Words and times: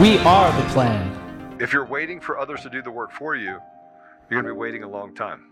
We 0.00 0.16
are 0.18 0.62
the 0.62 0.68
plan. 0.68 1.56
If 1.58 1.72
you're 1.72 1.84
waiting 1.84 2.20
for 2.20 2.38
others 2.38 2.60
to 2.60 2.70
do 2.70 2.80
the 2.82 2.90
work 2.90 3.10
for 3.10 3.34
you, 3.34 3.58
you're 4.30 4.40
going 4.40 4.44
to 4.44 4.52
be 4.52 4.56
waiting 4.56 4.84
a 4.84 4.88
long 4.88 5.12
time. 5.12 5.46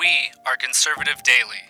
We 0.00 0.08
are 0.44 0.56
Conservative 0.56 1.22
Daily. 1.22 1.62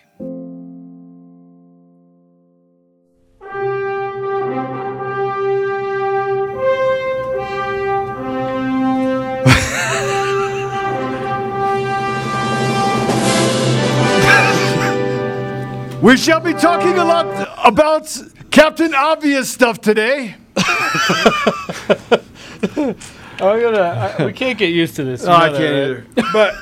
We 16.01 16.17
shall 16.17 16.39
be 16.39 16.53
talking 16.53 16.97
a 16.97 17.05
lot 17.05 17.49
about 17.63 18.17
Captain 18.49 18.95
Obvious 18.95 19.51
stuff 19.51 19.79
today. 19.79 20.37
I'm 22.79 22.95
gonna. 23.39 24.15
I, 24.19 24.25
we 24.25 24.33
can't 24.33 24.59
get 24.59 24.67
used 24.67 24.95
to 24.97 25.03
this. 25.03 25.23
you 25.23 25.29
Oh, 25.29 25.33
I 25.33 25.49
can't 25.49 25.61
either. 25.61 26.05
But, 26.33 26.53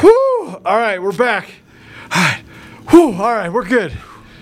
whew, 0.00 0.60
all 0.64 0.76
right, 0.76 1.00
we're 1.00 1.12
back. 1.12 1.50
All 2.10 2.22
right, 2.22 2.42
whew, 2.90 3.12
all 3.12 3.32
right, 3.32 3.48
we're 3.48 3.64
good. 3.64 3.92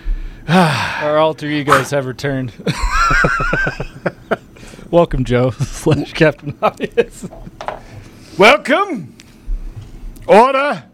Our 0.48 1.19
alter 1.19 1.47
egos 1.47 1.91
have 1.91 2.07
returned. 2.07 2.53
Welcome, 4.91 5.25
Joe 5.25 5.51
slash 5.51 6.13
Captain 6.15 6.57
Obvious. 6.63 7.29
Welcome. 8.39 9.15
Order. 10.27 10.85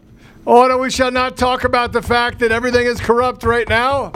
Order. 0.45 0.77
We 0.77 0.89
shall 0.89 1.11
not 1.11 1.37
talk 1.37 1.63
about 1.63 1.93
the 1.93 2.01
fact 2.01 2.39
that 2.39 2.51
everything 2.51 2.85
is 2.85 2.99
corrupt 2.99 3.43
right 3.43 3.67
now. 3.69 4.11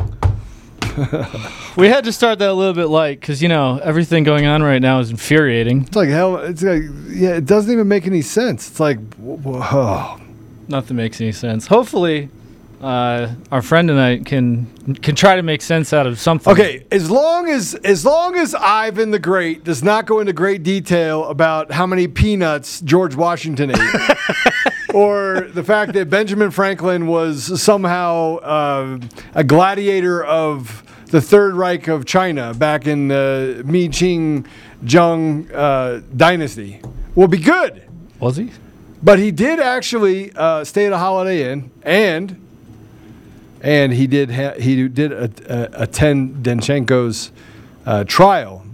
We 1.76 1.88
had 1.88 2.04
to 2.04 2.12
start 2.12 2.38
that 2.40 2.50
a 2.50 2.54
little 2.54 2.76
bit 2.76 2.86
light 2.86 3.20
because 3.20 3.42
you 3.42 3.50
know 3.50 3.80
everything 3.84 4.24
going 4.24 4.46
on 4.46 4.62
right 4.62 4.82
now 4.82 5.00
is 5.00 5.10
infuriating. 5.10 5.84
It's 5.84 5.96
like 5.96 6.10
hell. 6.10 6.38
It's 6.38 6.62
like 6.62 6.84
yeah. 7.08 7.36
It 7.36 7.46
doesn't 7.46 7.72
even 7.72 7.88
make 7.88 8.06
any 8.06 8.22
sense. 8.22 8.70
It's 8.70 8.80
like 8.80 9.00
whoa. 9.16 10.20
Nothing 10.68 10.98
makes 10.98 11.20
any 11.20 11.32
sense. 11.32 11.66
Hopefully, 11.66 12.30
uh, 12.84 13.34
our 13.52 13.62
friend 13.62 13.88
tonight 13.88 14.26
can 14.26 14.68
can 15.02 15.16
try 15.16 15.36
to 15.36 15.42
make 15.42 15.62
sense 15.62 15.94
out 15.94 16.06
of 16.06 16.20
something. 16.20 16.52
Okay, 16.52 16.86
as 16.92 17.10
long 17.10 17.50
as 17.50 17.74
as 17.76 18.06
long 18.06 18.36
as 18.36 18.54
Ivan 18.54 19.12
the 19.12 19.20
Great 19.20 19.64
does 19.64 19.84
not 19.84 20.06
go 20.06 20.20
into 20.20 20.34
great 20.34 20.64
detail 20.64 21.26
about 21.26 21.72
how 21.72 21.88
many 21.88 22.08
peanuts 22.08 22.82
George 22.82 23.16
Washington 23.16 23.72
ate, 23.72 23.78
or 24.94 25.50
the 25.54 25.64
fact 25.64 25.94
that 25.94 26.10
Benjamin 26.10 26.52
Franklin 26.52 27.08
was 27.08 27.62
somehow 27.62 28.38
uh, 28.38 29.00
a 29.34 29.44
gladiator 29.44 30.24
of 30.24 30.84
the 31.08 31.22
Third 31.22 31.54
Reich 31.56 31.88
of 31.88 32.06
China 32.06 32.54
back 32.54 32.88
in 32.88 33.08
the 33.08 33.62
Mi 33.66 33.90
Qing 33.90 34.46
Zheng 34.86 35.52
uh, 35.54 36.02
dynasty, 36.16 36.82
will 37.16 37.28
be 37.28 37.38
good. 37.38 37.84
Was 38.20 38.38
he? 38.38 38.52
But 39.02 39.20
he 39.20 39.32
did 39.32 39.60
actually 39.60 40.32
uh, 40.36 40.64
stay 40.64 40.86
at 40.86 40.94
a 40.94 40.98
Holiday 40.98 41.52
Inn, 41.52 41.72
and 41.84 42.40
and 43.62 43.94
he 43.94 44.08
did 44.08 44.32
ha- 44.32 44.56
he 44.60 44.88
did 44.88 45.12
a- 45.12 45.30
a- 45.50 45.84
attend 45.84 46.44
Danchenko's 46.44 47.32
uh, 47.86 48.04
trial, 48.06 48.66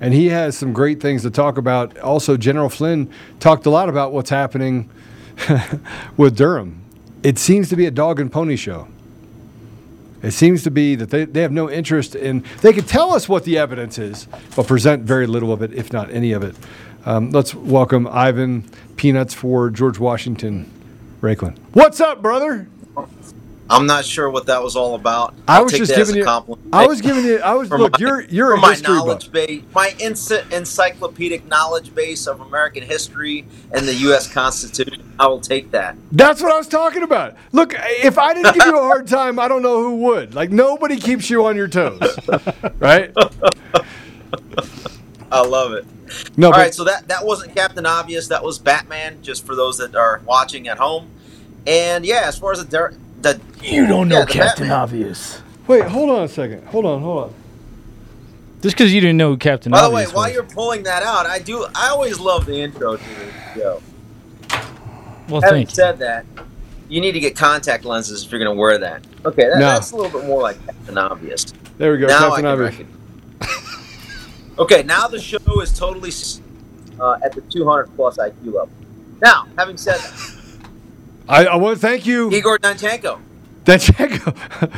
and 0.00 0.14
he 0.14 0.26
has 0.28 0.56
some 0.56 0.72
great 0.72 1.00
things 1.00 1.22
to 1.22 1.30
talk 1.30 1.58
about. 1.58 1.98
Also, 1.98 2.36
General 2.36 2.68
Flynn 2.68 3.10
talked 3.40 3.66
a 3.66 3.70
lot 3.70 3.88
about 3.88 4.12
what's 4.12 4.30
happening 4.30 4.88
with 6.16 6.36
Durham. 6.36 6.82
It 7.22 7.38
seems 7.38 7.68
to 7.70 7.76
be 7.76 7.86
a 7.86 7.90
dog 7.90 8.20
and 8.20 8.30
pony 8.30 8.56
show. 8.56 8.88
It 10.22 10.32
seems 10.32 10.62
to 10.62 10.70
be 10.70 10.94
that 10.94 11.10
they, 11.10 11.26
they 11.26 11.42
have 11.42 11.52
no 11.52 11.70
interest 11.70 12.14
in, 12.14 12.44
they 12.62 12.72
could 12.72 12.88
tell 12.88 13.12
us 13.12 13.28
what 13.28 13.44
the 13.44 13.58
evidence 13.58 13.98
is, 13.98 14.26
but 14.56 14.66
present 14.66 15.02
very 15.02 15.26
little 15.26 15.52
of 15.52 15.60
it, 15.60 15.72
if 15.74 15.92
not 15.92 16.10
any 16.10 16.32
of 16.32 16.42
it. 16.42 16.56
Um, 17.04 17.30
let's 17.30 17.54
welcome 17.54 18.06
Ivan 18.06 18.62
Peanuts 18.96 19.34
for 19.34 19.68
George 19.68 19.98
Washington 19.98 20.70
Raiklin. 21.20 21.58
What's 21.72 22.00
up, 22.00 22.22
brother? 22.22 22.68
I'm 23.70 23.86
not 23.86 24.04
sure 24.04 24.28
what 24.30 24.46
that 24.46 24.62
was 24.62 24.76
all 24.76 24.94
about. 24.94 25.34
I 25.48 25.56
I'll 25.58 25.64
was 25.64 25.72
just 25.72 25.94
giving 25.94 26.16
a 26.16 26.18
you, 26.18 26.24
compliment. 26.24 26.68
I 26.74 26.86
was 26.86 27.00
giving 27.00 27.24
you, 27.24 27.38
I 27.38 27.54
was, 27.54 27.70
look, 27.70 27.92
my- 27.92 27.98
you're, 27.98 28.20
you're 28.22 28.52
a 28.52 28.58
my 28.58 28.70
history 28.70 28.94
buff. 28.94 29.06
knowledge 29.06 29.32
base, 29.32 29.62
my 29.74 29.94
ency- 30.00 30.42
encyclopedic 30.52 31.46
knowledge 31.46 31.94
base 31.94 32.26
of 32.26 32.40
American 32.42 32.82
history 32.82 33.46
and 33.72 33.88
the 33.88 33.94
U.S. 33.94 34.30
Constitution. 34.30 35.10
I 35.18 35.28
will 35.28 35.40
take 35.40 35.70
that. 35.70 35.96
That's 36.12 36.42
what 36.42 36.52
I 36.52 36.58
was 36.58 36.68
talking 36.68 37.02
about. 37.04 37.36
Look, 37.52 37.74
if 37.78 38.18
I 38.18 38.34
didn't 38.34 38.54
give 38.54 38.66
you 38.66 38.78
a 38.78 38.82
hard 38.82 39.06
time, 39.08 39.38
I 39.38 39.48
don't 39.48 39.62
know 39.62 39.80
who 39.82 39.96
would. 40.02 40.34
Like, 40.34 40.50
nobody 40.50 40.98
keeps 40.98 41.30
you 41.30 41.46
on 41.46 41.56
your 41.56 41.68
toes, 41.68 42.00
right? 42.80 43.12
I 45.32 45.40
love 45.40 45.72
it. 45.72 45.84
No, 46.36 46.48
All 46.48 46.52
but 46.52 46.58
right, 46.58 46.74
so 46.74 46.84
that 46.84 47.08
that 47.08 47.24
wasn't 47.24 47.54
Captain 47.56 47.86
Obvious. 47.86 48.28
That 48.28 48.44
was 48.44 48.58
Batman. 48.58 49.22
Just 49.22 49.44
for 49.46 49.54
those 49.56 49.78
that 49.78 49.96
are 49.96 50.20
watching 50.26 50.68
at 50.68 50.78
home. 50.78 51.08
And 51.66 52.04
yeah, 52.04 52.22
as 52.26 52.38
far 52.38 52.52
as 52.52 52.58
the 52.58 52.64
the 53.24 53.40
You 53.62 53.86
don't 53.86 54.08
know 54.08 54.20
yeah, 54.20 54.24
Captain 54.26 54.68
Batman. 54.68 54.70
Obvious. 54.80 55.42
wait, 55.66 55.82
hold 55.84 56.10
on 56.10 56.22
a 56.22 56.28
second. 56.28 56.64
Hold 56.68 56.86
on, 56.86 57.00
hold 57.02 57.24
on. 57.24 57.34
Just 58.62 58.76
because 58.76 58.94
you 58.94 59.00
didn't 59.02 59.16
know 59.18 59.30
who 59.30 59.36
Captain 59.36 59.72
By 59.72 59.82
the 59.82 59.90
way, 59.90 60.02
Obvious 60.04 60.14
while 60.14 60.24
was. 60.26 60.32
you're 60.34 60.42
pulling 60.44 60.82
that 60.84 61.02
out, 61.02 61.26
I 61.26 61.38
do. 61.38 61.66
I 61.74 61.88
always 61.88 62.18
love 62.20 62.46
the 62.46 62.54
intro 62.60 62.96
to 62.96 63.02
this 63.02 63.34
show. 63.54 63.82
well, 65.28 65.40
Having 65.42 65.50
thank 65.66 65.68
you. 65.70 65.74
said 65.74 65.98
that, 65.98 66.24
you 66.88 67.00
need 67.02 67.12
to 67.12 67.20
get 67.20 67.36
contact 67.36 67.84
lenses 67.84 68.24
if 68.24 68.30
you're 68.32 68.42
going 68.42 68.54
to 68.54 68.58
wear 68.58 68.78
that. 68.78 69.04
Okay, 69.24 69.42
that, 69.48 69.58
No. 69.58 69.66
that's 69.66 69.90
a 69.92 69.96
little 69.96 70.18
bit 70.18 70.26
more 70.28 70.40
like 70.42 70.64
Captain 70.64 70.96
Obvious. 70.96 71.44
There 71.76 71.92
we 71.92 71.98
go. 71.98 72.06
now 72.06 72.28
Captain 72.30 72.46
I 72.46 72.52
Obvious. 72.52 72.70
reckon. 72.78 72.88
okay, 74.58 74.82
now 74.82 75.08
the 75.08 75.20
show 75.20 75.38
is 75.60 75.76
totally 75.76 76.10
uh, 77.00 77.18
at 77.24 77.32
the 77.32 77.40
200 77.42 77.94
plus 77.96 78.16
IQ 78.18 78.34
level. 78.46 78.70
Now, 79.20 79.46
having 79.58 79.76
said 79.76 79.98
that, 79.98 80.36
I, 81.28 81.46
I 81.46 81.56
want 81.56 81.76
to 81.76 81.80
thank 81.80 82.06
you, 82.06 82.30
Igor 82.30 82.58
Danchenko. 82.58 83.20
Danchenko. 83.64 84.36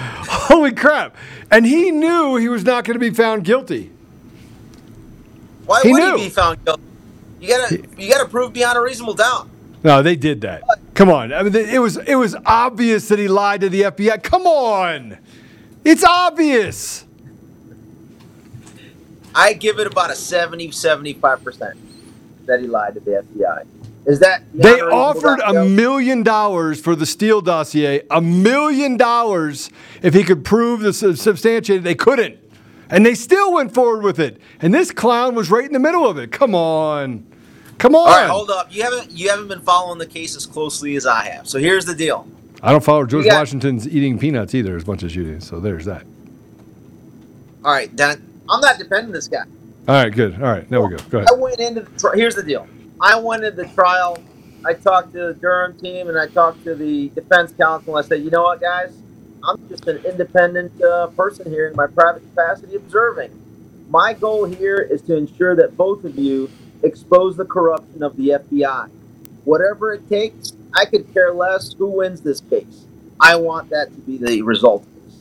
Holy 0.49 0.73
crap! 0.73 1.17
And 1.51 1.67
he 1.67 1.91
knew 1.91 2.37
he 2.37 2.49
was 2.49 2.65
not 2.65 2.85
going 2.85 2.95
to 2.95 3.01
be 3.01 3.11
found 3.11 3.45
guilty. 3.45 3.91
Why 5.67 5.81
He 5.83 5.93
would 5.93 5.99
knew. 5.99 6.17
he 6.17 6.25
be 6.25 6.31
found 6.31 6.65
guilty? 6.65 6.83
You 7.41 7.49
gotta, 7.49 7.83
you 7.99 8.09
gotta 8.11 8.29
prove 8.29 8.53
beyond 8.53 8.79
a 8.79 8.81
reasonable 8.81 9.15
doubt. 9.15 9.49
No, 9.83 10.03
they 10.03 10.17
did 10.17 10.41
that. 10.43 10.63
Come 10.95 11.11
on. 11.11 11.33
I 11.33 11.43
mean, 11.43 11.55
it 11.55 11.81
was 11.81 11.97
it 11.99 12.15
was 12.15 12.37
obvious 12.47 13.09
that 13.09 13.19
he 13.19 13.29
lied 13.29 13.61
to 13.63 13.69
the 13.69 13.83
FBI. 13.83 14.23
Come 14.23 14.47
on, 14.47 15.19
it's 15.85 16.05
obvious. 16.05 17.05
I 19.35 19.53
give 19.53 19.79
it 19.79 19.87
about 19.87 20.11
a 20.11 20.15
70, 20.15 20.71
75 20.71 21.45
percent 21.45 21.77
that 22.47 22.61
he 22.61 22.67
lied 22.67 22.95
to 22.95 23.01
the 23.01 23.23
FBI. 23.37 23.67
Is 24.07 24.21
that 24.21 24.45
They 24.55 24.81
offered 24.81 25.41
a 25.45 25.65
million 25.65 26.23
dollars 26.23 26.81
for 26.81 26.95
the 26.95 27.05
Steele 27.07 27.41
dossier. 27.41 28.03
A 28.11 28.21
million 28.21 28.97
dollars 28.97 29.69
if 30.01 30.15
he 30.15 30.23
could 30.23 30.45
prove 30.45 30.81
the 30.81 30.93
substantiated. 30.93 31.83
They 31.83 31.97
couldn't, 31.97 32.39
and 32.89 33.05
they 33.05 33.17
still 33.17 33.53
went 33.53 33.75
forward 33.75 34.05
with 34.05 34.21
it. 34.21 34.41
And 34.61 34.73
this 34.73 34.93
clown 34.93 35.35
was 35.35 35.51
right 35.51 35.65
in 35.65 35.73
the 35.73 35.81
middle 35.81 36.09
of 36.09 36.19
it. 36.19 36.31
Come 36.31 36.55
on, 36.55 37.27
come 37.79 37.97
on. 37.97 38.07
All 38.09 38.15
right, 38.15 38.31
hold 38.31 38.49
up. 38.49 38.73
You 38.73 38.85
haven't 38.85 39.11
you 39.11 39.29
haven't 39.29 39.49
been 39.49 39.63
following 39.63 39.99
the 39.99 40.07
case 40.07 40.37
as 40.37 40.47
closely 40.47 40.95
as 40.95 41.05
I 41.05 41.25
have. 41.25 41.49
So 41.49 41.59
here's 41.59 41.85
the 41.85 41.95
deal. 41.95 42.29
I 42.63 42.71
don't 42.71 42.85
follow 42.85 43.07
George 43.07 43.25
got- 43.25 43.39
Washington's 43.41 43.89
eating 43.89 44.21
peanuts 44.21 44.55
either 44.55 44.77
as 44.77 44.87
much 44.87 45.03
as 45.03 45.17
you 45.17 45.25
do. 45.25 45.41
So 45.41 45.59
there's 45.59 45.85
that. 45.87 46.05
All 47.65 47.73
right, 47.73 47.95
Dan, 47.97 48.23
I'm 48.49 48.61
not 48.61 48.79
defending 48.79 49.11
this 49.11 49.27
guy. 49.27 49.43
All 49.89 49.95
right, 49.97 50.13
good. 50.13 50.35
All 50.35 50.43
right, 50.49 50.69
there 50.71 50.81
we 50.81 50.91
go. 50.97 51.03
Go 51.11 51.19
ahead. 51.19 51.29
I 51.29 51.35
went 51.35 51.59
into 51.59 51.81
the 51.81 52.13
here's 52.15 52.37
the 52.37 52.45
deal. 52.45 52.69
I 53.01 53.19
wanted 53.19 53.57
the 53.57 53.67
trial. 53.69 54.23
I 54.65 54.73
talked 54.75 55.13
to 55.13 55.29
the 55.29 55.35
Durham 55.35 55.79
team 55.79 56.09
and 56.09 56.19
I 56.19 56.27
talked 56.27 56.65
to 56.65 56.75
the 56.75 57.09
defense 57.11 57.53
counsel. 57.53 57.97
I 57.97 58.03
said, 58.03 58.23
you 58.23 58.31
know 58.31 58.45
what, 58.45 58.61
guys? 58.61 58.97
I'm 59.45 59.69
just 59.69 59.87
an 59.87 60.05
independent 60.05 60.83
uh, 60.83 61.09
person 61.09 61.51
here 61.51 61.69
in 61.69 61.77
my 61.77 61.87
private 61.87 62.23
capacity 62.31 62.75
observing. 62.75 63.31
My 63.89 64.13
goal 64.13 64.45
here 64.45 64.79
is 64.79 65.03
to 65.03 65.17
ensure 65.17 65.55
that 65.57 65.77
both 65.77 66.05
of 66.05 66.19
you 66.19 66.51
expose 66.83 67.37
the 67.37 67.45
corruption 67.45 68.03
of 68.03 68.17
the 68.17 68.31
FBI. 68.31 68.91
Whatever 69.45 69.93
it 69.93 70.09
takes, 70.09 70.55
I 70.75 70.85
could 70.87 71.13
care 71.13 71.33
less 71.33 71.73
who 71.75 71.87
wins 71.87 72.23
this 72.23 72.41
case. 72.41 72.87
I 73.21 73.37
want 73.37 73.71
that 73.71 73.95
to 73.95 74.01
be 74.01 74.17
the 74.19 74.43
result 74.43 74.83
of 74.83 75.05
this. 75.05 75.15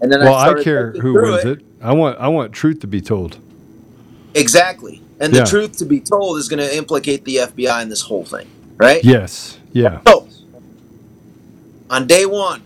And 0.00 0.12
then 0.12 0.20
Well, 0.20 0.34
I, 0.34 0.52
I 0.52 0.62
care 0.62 0.92
who 0.92 1.14
wins 1.14 1.44
it. 1.44 1.64
I 1.80 1.92
want 1.92 2.18
I 2.18 2.28
want 2.28 2.52
truth 2.52 2.80
to 2.80 2.86
be 2.86 3.00
told. 3.00 3.38
Exactly. 4.34 5.02
And 5.20 5.32
the 5.32 5.38
Yeah. 5.38 5.44
truth 5.44 5.78
to 5.78 5.84
be 5.86 6.00
told 6.00 6.38
is 6.38 6.48
going 6.48 6.58
to 6.60 6.76
implicate 6.76 7.24
the 7.24 7.36
FBI 7.40 7.82
in 7.82 7.88
this 7.88 8.02
whole 8.02 8.24
thing, 8.24 8.46
right? 8.76 9.02
Yes. 9.02 9.58
Yeah. 9.72 10.00
So, 10.06 10.28
on 11.90 12.06
day 12.06 12.26
one, 12.26 12.62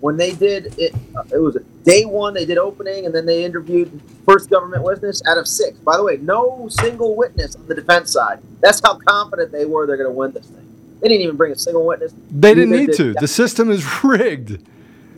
when 0.00 0.16
they 0.16 0.32
did 0.32 0.74
it, 0.78 0.94
uh, 1.16 1.22
it 1.32 1.38
was 1.38 1.56
day 1.84 2.04
one. 2.04 2.34
They 2.34 2.44
did 2.44 2.58
opening, 2.58 3.06
and 3.06 3.14
then 3.14 3.26
they 3.26 3.44
interviewed 3.44 4.00
first 4.26 4.50
government 4.50 4.82
witness 4.82 5.22
out 5.26 5.38
of 5.38 5.48
six. 5.48 5.78
By 5.78 5.96
the 5.96 6.02
way, 6.04 6.18
no 6.18 6.68
single 6.70 7.14
witness 7.16 7.56
on 7.56 7.66
the 7.66 7.74
defense 7.74 8.12
side. 8.12 8.40
That's 8.60 8.80
how 8.84 8.98
confident 8.98 9.50
they 9.52 9.64
were 9.64 9.86
they're 9.86 9.96
going 9.96 10.08
to 10.10 10.14
win 10.14 10.32
this 10.32 10.46
thing. 10.46 10.66
They 11.00 11.08
didn't 11.08 11.22
even 11.22 11.36
bring 11.36 11.52
a 11.52 11.58
single 11.58 11.86
witness. 11.86 12.12
They 12.30 12.54
didn't 12.54 12.70
need 12.70 12.86
did- 12.88 12.96
to. 12.96 13.14
The 13.14 13.28
system 13.28 13.70
is 13.70 13.84
rigged. 14.04 14.60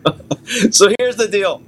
so 0.71 0.91
here's 0.99 1.17
the 1.17 1.29
deal. 1.29 1.63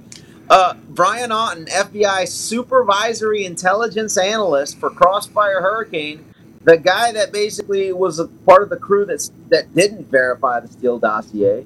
Uh, 0.49 0.73
Brian 0.89 1.29
Auten, 1.29 1.67
FBI 1.69 2.27
supervisory 2.27 3.45
intelligence 3.45 4.17
analyst 4.17 4.77
for 4.79 4.89
Crossfire 4.89 5.61
Hurricane, 5.61 6.25
the 6.63 6.77
guy 6.77 7.11
that 7.11 7.31
basically 7.31 7.93
was 7.93 8.19
a 8.19 8.27
part 8.27 8.63
of 8.63 8.69
the 8.69 8.77
crew 8.77 9.05
that's, 9.05 9.31
that 9.49 9.73
didn't 9.73 10.09
verify 10.11 10.59
the 10.59 10.67
Steele 10.67 10.99
dossier, 10.99 11.65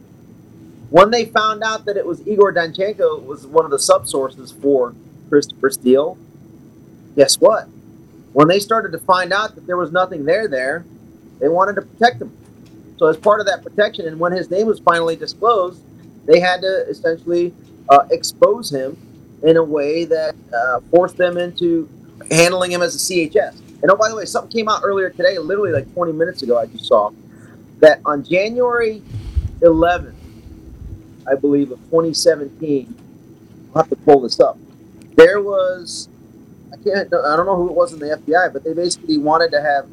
when 0.89 1.11
they 1.11 1.25
found 1.25 1.63
out 1.63 1.85
that 1.85 1.97
it 1.97 2.05
was 2.05 2.25
Igor 2.27 2.53
Danchenko 2.53 3.23
was 3.25 3.45
one 3.45 3.65
of 3.65 3.71
the 3.71 3.77
subsources 3.77 4.53
for 4.61 4.95
Christopher 5.27 5.69
Steele, 5.69 6.17
guess 7.15 7.39
what? 7.39 7.67
When 8.33 8.47
they 8.47 8.59
started 8.59 8.91
to 8.91 8.99
find 8.99 9.33
out 9.33 9.55
that 9.55 9.65
there 9.65 9.77
was 9.77 9.91
nothing 9.91 10.25
there 10.25 10.47
there, 10.47 10.85
they 11.39 11.49
wanted 11.49 11.75
to 11.75 11.81
protect 11.81 12.21
him. 12.21 12.31
So 12.97 13.07
as 13.07 13.17
part 13.17 13.39
of 13.39 13.47
that 13.47 13.63
protection, 13.63 14.07
and 14.07 14.19
when 14.19 14.31
his 14.31 14.49
name 14.49 14.67
was 14.67 14.79
finally 14.79 15.15
disclosed, 15.15 15.81
they 16.25 16.39
had 16.39 16.61
to 16.61 16.85
essentially 16.89 17.53
uh, 17.89 18.05
expose 18.11 18.71
him 18.71 18.97
in 19.43 19.57
a 19.57 19.63
way 19.63 20.05
that 20.05 20.35
uh, 20.53 20.79
forced 20.91 21.17
them 21.17 21.37
into 21.37 21.89
handling 22.31 22.71
him 22.71 22.81
as 22.81 22.95
a 22.95 22.99
CHS. 22.99 23.59
And 23.81 23.91
oh, 23.91 23.95
by 23.95 24.09
the 24.09 24.15
way, 24.15 24.25
something 24.25 24.51
came 24.51 24.67
out 24.67 24.81
earlier 24.83 25.09
today, 25.09 25.37
literally 25.37 25.71
like 25.71 25.91
20 25.93 26.13
minutes 26.13 26.41
ago, 26.41 26.57
I 26.57 26.65
just 26.65 26.85
saw 26.85 27.11
that 27.79 28.01
on 28.05 28.23
January 28.23 29.03
11th, 29.61 30.15
I 31.29 31.35
believe, 31.35 31.71
of 31.71 31.79
2017, 31.85 32.95
I'll 33.75 33.83
have 33.83 33.89
to 33.89 33.95
pull 33.97 34.21
this 34.21 34.39
up. 34.39 34.57
There 35.15 35.41
was, 35.41 36.09
I 36.73 36.77
can't, 36.77 37.13
I 37.13 37.35
don't 37.35 37.45
know 37.45 37.55
who 37.55 37.69
it 37.69 37.75
was 37.75 37.93
in 37.93 37.99
the 37.99 38.17
FBI, 38.17 38.51
but 38.51 38.63
they 38.63 38.73
basically 38.73 39.17
wanted 39.17 39.51
to 39.51 39.61
have 39.61 39.87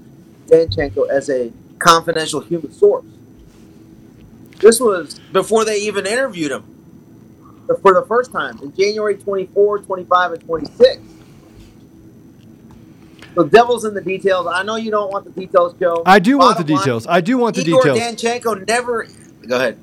Danchenko 0.46 1.08
as 1.10 1.28
a 1.28 1.52
confidential 1.78 2.40
human 2.40 2.72
source. 2.72 3.04
This 4.60 4.80
was 4.80 5.18
before 5.32 5.64
they 5.66 5.78
even 5.78 6.06
interviewed 6.06 6.52
him 6.52 6.73
for 7.66 7.94
the 7.94 8.04
first 8.06 8.32
time 8.32 8.58
in 8.62 8.74
January 8.74 9.16
24, 9.16 9.80
25, 9.80 10.32
and 10.32 10.44
26. 10.44 11.02
The 13.34 13.44
devil's 13.44 13.84
in 13.84 13.94
the 13.94 14.00
details. 14.00 14.46
I 14.46 14.62
know 14.62 14.76
you 14.76 14.90
don't 14.90 15.10
want 15.10 15.24
the 15.24 15.30
details, 15.32 15.74
Joe. 15.80 16.02
I 16.06 16.20
do 16.20 16.38
want 16.38 16.56
the 16.56 16.62
Bottom 16.64 16.76
line, 16.76 16.84
details. 16.84 17.06
I 17.08 17.20
do 17.20 17.38
want 17.38 17.56
the 17.56 17.62
Igor 17.62 17.82
details. 17.82 17.98
Danchenko 17.98 18.66
never. 18.66 19.08
Go 19.46 19.56
ahead. 19.56 19.78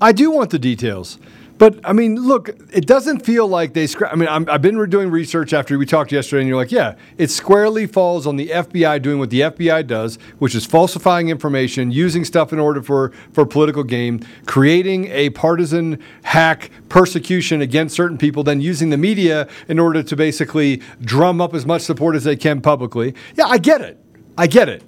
I 0.00 0.12
do 0.12 0.30
want 0.30 0.50
the 0.50 0.58
details. 0.58 1.18
But 1.62 1.78
I 1.84 1.92
mean, 1.92 2.16
look, 2.16 2.48
it 2.72 2.88
doesn't 2.88 3.24
feel 3.24 3.46
like 3.46 3.72
they. 3.72 3.84
Scra- 3.84 4.12
I 4.12 4.16
mean, 4.16 4.28
I'm, 4.28 4.50
I've 4.50 4.62
been 4.62 4.90
doing 4.90 5.12
research 5.12 5.52
after 5.52 5.78
we 5.78 5.86
talked 5.86 6.10
yesterday, 6.10 6.40
and 6.40 6.48
you're 6.48 6.56
like, 6.56 6.72
yeah, 6.72 6.96
it 7.18 7.30
squarely 7.30 7.86
falls 7.86 8.26
on 8.26 8.34
the 8.34 8.48
FBI 8.48 9.00
doing 9.00 9.20
what 9.20 9.30
the 9.30 9.42
FBI 9.42 9.86
does, 9.86 10.18
which 10.40 10.56
is 10.56 10.66
falsifying 10.66 11.28
information, 11.28 11.92
using 11.92 12.24
stuff 12.24 12.52
in 12.52 12.58
order 12.58 12.82
for 12.82 13.12
for 13.32 13.46
political 13.46 13.84
gain, 13.84 14.26
creating 14.44 15.06
a 15.12 15.30
partisan 15.30 16.02
hack 16.24 16.68
persecution 16.88 17.60
against 17.60 17.94
certain 17.94 18.18
people, 18.18 18.42
then 18.42 18.60
using 18.60 18.90
the 18.90 18.98
media 18.98 19.48
in 19.68 19.78
order 19.78 20.02
to 20.02 20.16
basically 20.16 20.82
drum 21.00 21.40
up 21.40 21.54
as 21.54 21.64
much 21.64 21.82
support 21.82 22.16
as 22.16 22.24
they 22.24 22.34
can 22.34 22.60
publicly. 22.60 23.14
Yeah, 23.36 23.46
I 23.46 23.58
get 23.58 23.80
it. 23.82 24.00
I 24.36 24.48
get 24.48 24.68
it. 24.68 24.82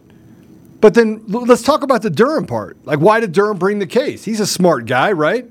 But 0.80 0.94
then 0.94 1.22
let's 1.28 1.62
talk 1.62 1.84
about 1.84 2.02
the 2.02 2.10
Durham 2.10 2.46
part. 2.46 2.84
Like, 2.84 2.98
why 2.98 3.20
did 3.20 3.30
Durham 3.30 3.58
bring 3.58 3.78
the 3.78 3.86
case? 3.86 4.24
He's 4.24 4.40
a 4.40 4.46
smart 4.46 4.86
guy, 4.86 5.12
right? 5.12 5.48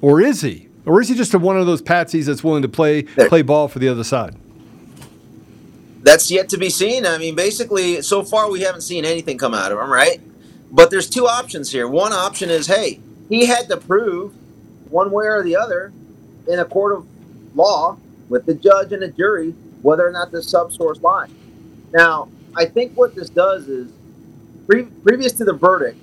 Or 0.00 0.20
is 0.20 0.40
he? 0.42 0.68
Or 0.86 1.00
is 1.00 1.08
he 1.08 1.14
just 1.14 1.34
a, 1.34 1.38
one 1.38 1.58
of 1.58 1.66
those 1.66 1.82
patsies 1.82 2.26
that's 2.26 2.42
willing 2.42 2.62
to 2.62 2.68
play 2.68 3.02
play 3.02 3.42
ball 3.42 3.68
for 3.68 3.78
the 3.78 3.88
other 3.88 4.04
side? 4.04 4.34
That's 6.02 6.30
yet 6.30 6.48
to 6.50 6.56
be 6.56 6.70
seen. 6.70 7.04
I 7.04 7.18
mean, 7.18 7.34
basically, 7.34 8.00
so 8.02 8.22
far 8.22 8.50
we 8.50 8.60
haven't 8.60 8.82
seen 8.82 9.04
anything 9.04 9.36
come 9.36 9.52
out 9.52 9.72
of 9.72 9.78
him, 9.78 9.92
right? 9.92 10.20
But 10.70 10.90
there's 10.90 11.10
two 11.10 11.26
options 11.26 11.72
here. 11.72 11.88
One 11.88 12.12
option 12.12 12.50
is, 12.50 12.66
hey, 12.66 13.00
he 13.28 13.46
had 13.46 13.68
to 13.68 13.76
prove 13.76 14.32
one 14.90 15.10
way 15.10 15.26
or 15.26 15.42
the 15.42 15.56
other 15.56 15.92
in 16.46 16.58
a 16.58 16.64
court 16.64 16.96
of 16.96 17.06
law 17.54 17.98
with 18.28 18.46
the 18.46 18.54
judge 18.54 18.92
and 18.92 19.02
the 19.02 19.08
jury 19.08 19.54
whether 19.82 20.06
or 20.06 20.10
not 20.10 20.30
the 20.30 20.38
subsource 20.38 21.02
lied. 21.02 21.30
Now, 21.92 22.28
I 22.56 22.64
think 22.64 22.96
what 22.96 23.14
this 23.14 23.28
does 23.30 23.68
is, 23.68 23.90
pre- 24.66 24.84
previous 24.84 25.32
to 25.32 25.44
the 25.44 25.52
verdict, 25.52 25.98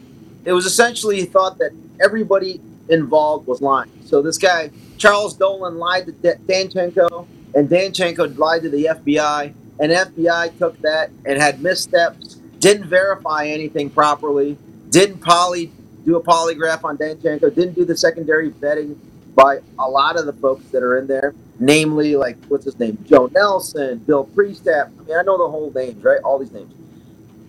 it 0.46 0.54
was 0.54 0.66
essentially 0.66 1.26
thought 1.26 1.58
that 1.58 1.72
everybody 2.02 2.62
involved 2.90 3.48
was 3.48 3.62
lying. 3.62 3.92
So 4.06 4.22
this 4.22 4.38
guy, 4.38 4.72
Charles 4.98 5.36
Dolan, 5.36 5.78
lied 5.78 6.06
to 6.06 6.12
Danchenko, 6.14 7.28
and 7.54 7.70
Danchenko 7.70 8.38
lied 8.38 8.64
to 8.64 8.70
the 8.70 8.86
FBI, 8.86 9.54
and 9.80 9.92
FBI 9.92 10.58
took 10.58 10.80
that 10.82 11.10
and 11.26 11.42
had 11.42 11.62
missteps, 11.62 12.36
didn't 12.60 12.88
verify 12.88 13.46
anything 13.48 13.90
properly, 13.90 14.58
didn't 14.90 15.20
poly 15.20 15.72
do 16.06 16.16
a 16.16 16.24
polygraph 16.24 16.84
on 16.84 16.98
Danchenko, 16.98 17.54
didn't 17.54 17.74
do 17.74 17.86
the 17.86 17.98
secondary 17.98 18.52
vetting 18.52 18.96
by 19.34 19.60
a 19.80 19.90
lot 19.90 20.18
of 20.18 20.26
the 20.26 20.34
folks 20.34 20.66
that 20.70 20.82
are 20.82 20.98
in 20.98 21.08
there, 21.08 21.34
namely 21.60 22.16
like 22.16 22.38
what's 22.48 22.66
his 22.66 22.80
name, 22.80 22.98
Joe 23.06 23.30
Nelson, 23.34 23.98
Bill 24.00 24.26
Priestap. 24.26 24.92
I 25.00 25.04
mean, 25.04 25.18
I 25.18 25.24
know 25.24 25.38
the 25.38 25.50
whole 25.50 25.72
names, 25.74 26.04
right? 26.04 26.20
All 26.24 26.40
these 26.40 26.52
names. 26.52 26.74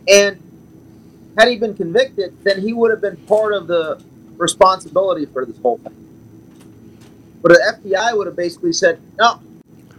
And 0.08 0.42
had 1.38 1.48
he 1.48 1.56
been 1.56 1.74
convicted, 1.74 2.36
then 2.44 2.60
he 2.60 2.72
would 2.72 2.90
have 2.90 3.00
been 3.00 3.16
part 3.18 3.52
of 3.52 3.66
the 3.66 4.02
responsibility 4.38 5.26
for 5.26 5.44
this 5.44 5.58
whole 5.58 5.78
thing. 5.78 5.94
But 7.42 7.52
the 7.52 7.80
FBI 7.82 8.16
would 8.16 8.26
have 8.26 8.36
basically 8.36 8.72
said, 8.72 9.00
no, 9.18 9.40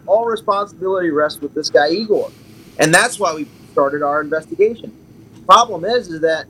all 0.06 0.26
responsibility 0.26 1.10
rests 1.10 1.42
with 1.42 1.54
this 1.54 1.70
guy 1.70 1.90
Igor, 1.90 2.32
and 2.80 2.94
that's 2.94 3.20
why 3.20 3.34
we 3.34 3.48
started 3.72 4.02
our 4.04 4.22
investigation. 4.22 4.92
Problem 5.46 5.86
is, 5.86 6.10
is 6.10 6.22
that 6.22 6.46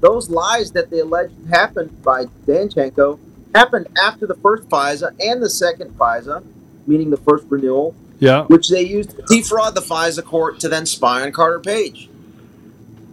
those 0.00 0.28
lies 0.28 0.72
that 0.72 0.90
they 0.90 0.98
alleged 1.00 1.34
happened 1.50 2.02
by 2.02 2.26
Danchenko 2.46 3.18
happened 3.54 3.86
after 4.02 4.26
the 4.26 4.34
first 4.34 4.68
FISA 4.68 5.14
and 5.20 5.42
the 5.42 5.48
second 5.48 5.96
FISA, 5.96 6.44
meaning 6.86 7.10
the 7.10 7.16
first 7.16 7.46
renewal, 7.48 7.94
Yeah. 8.18 8.44
which 8.46 8.68
they 8.68 8.82
used 8.82 9.10
to 9.10 9.22
defraud 9.28 9.74
the 9.74 9.80
FISA 9.80 10.24
court 10.24 10.60
to 10.60 10.68
then 10.68 10.84
spy 10.86 11.22
on 11.22 11.32
Carter 11.32 11.60
Page. 11.60 12.10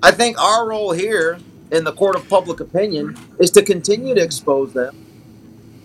I 0.04 0.12
think 0.12 0.42
our 0.42 0.68
role 0.68 0.92
here 0.92 1.40
in 1.72 1.84
the 1.86 1.94
court 1.94 2.16
of 2.16 2.28
public 2.28 2.60
opinion 2.60 3.18
is 3.40 3.50
to 3.52 3.64
continue 3.64 4.14
to 4.14 4.22
expose 4.22 4.74
them. 4.74 4.96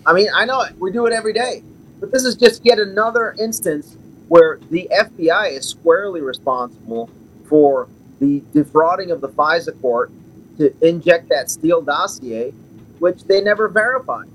I 0.05 0.13
mean, 0.13 0.27
I 0.33 0.45
know 0.45 0.61
it, 0.61 0.77
we 0.77 0.91
do 0.91 1.05
it 1.05 1.13
every 1.13 1.33
day, 1.33 1.63
but 1.99 2.11
this 2.11 2.23
is 2.23 2.35
just 2.35 2.65
yet 2.65 2.79
another 2.79 3.35
instance 3.39 3.97
where 4.27 4.59
the 4.69 4.89
FBI 4.91 5.51
is 5.53 5.67
squarely 5.67 6.21
responsible 6.21 7.09
for 7.47 7.87
the 8.19 8.43
defrauding 8.53 9.11
of 9.11 9.21
the 9.21 9.29
FISA 9.29 9.79
court 9.81 10.11
to 10.57 10.73
inject 10.85 11.29
that 11.29 11.49
Steele 11.49 11.81
dossier, 11.81 12.51
which 12.99 13.23
they 13.23 13.41
never 13.41 13.67
verified. 13.67 14.27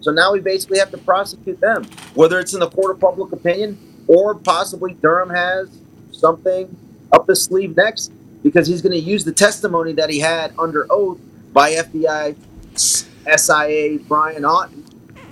So 0.00 0.12
now 0.12 0.32
we 0.32 0.40
basically 0.40 0.78
have 0.78 0.90
to 0.92 0.98
prosecute 0.98 1.60
them, 1.60 1.84
whether 2.14 2.38
it's 2.40 2.54
in 2.54 2.60
the 2.60 2.70
court 2.70 2.92
of 2.92 3.00
public 3.00 3.32
opinion 3.32 3.78
or 4.06 4.34
possibly 4.34 4.94
Durham 4.94 5.30
has 5.30 5.68
something 6.12 6.74
up 7.12 7.28
his 7.28 7.42
sleeve 7.42 7.76
next 7.76 8.12
because 8.42 8.66
he's 8.66 8.82
going 8.82 8.92
to 8.92 9.00
use 9.00 9.24
the 9.24 9.32
testimony 9.32 9.92
that 9.92 10.10
he 10.10 10.20
had 10.20 10.52
under 10.58 10.86
oath 10.90 11.18
by 11.52 11.72
FBI 11.72 12.36
SIA 12.76 13.98
Brian 14.08 14.42
Auten 14.42 14.84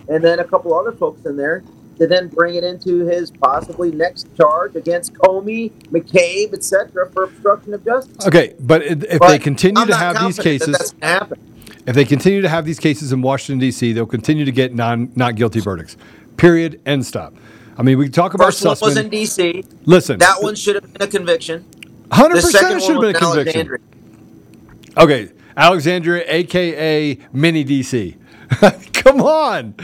and 0.09 0.23
then 0.25 0.39
a 0.39 0.45
couple 0.45 0.75
other 0.75 0.93
folks 0.93 1.25
in 1.27 1.37
there 1.37 1.63
to 1.99 2.07
then 2.07 2.29
bring 2.29 2.55
it 2.55 2.65
into 2.65 3.07
his 3.07 3.31
possibly 3.31 3.91
next 3.91 4.35
charge 4.37 4.77
against 4.77 5.15
Comey, 5.15 5.73
McCabe, 5.91 6.53
etc. 6.53 7.11
for 7.11 7.25
obstruction 7.25 7.73
of 7.75 7.85
justice. 7.85 8.27
Okay, 8.27 8.55
but 8.61 8.83
if 8.83 9.19
But 9.19 9.29
they 9.29 9.39
continue 9.39 9.81
I'm 9.81 9.89
to 9.89 9.97
have 9.97 10.21
these 10.21 10.37
that 10.37 10.43
cases, 10.43 10.77
that's 10.77 10.95
happen. 11.01 11.41
if 11.87 11.95
they 11.95 12.05
continue 12.05 12.43
to 12.43 12.49
have 12.49 12.67
these 12.67 12.79
cases 12.79 13.13
in 13.13 13.23
Washington 13.23 13.59
D.C., 13.61 13.93
they'll 13.93 14.05
continue 14.07 14.45
to 14.45 14.53
get 14.53 14.75
non 14.75 15.11
not 15.17 15.37
guilty 15.37 15.61
verdicts. 15.61 15.97
Period. 16.37 16.81
End 16.85 17.07
stop. 17.07 17.35
I 17.79 17.83
mean, 17.83 17.99
we 17.99 18.05
can 18.07 18.13
talk 18.13 18.35
about 18.35 18.47
First 18.47 18.65
one 18.65 18.77
was 18.81 18.97
in 18.97 19.09
D.C. 19.09 19.65
Listen, 19.85 20.19
That 20.19 20.43
one 20.43 20.55
should 20.55 20.75
have 20.75 20.93
been 20.93 21.03
a 21.09 21.11
conviction. 21.11 21.65
100% 22.11 22.37
it 22.77 22.83
should 22.83 22.93
have 22.93 23.01
been 23.01 23.17
a 23.17 23.19
conviction. 23.19 23.79
Okay, 24.97 25.31
Alexandria, 25.57 26.25
aka 26.27 27.19
Mini 27.33 27.65
DC. 27.65 28.17
Come 28.93 29.21
on. 29.21 29.75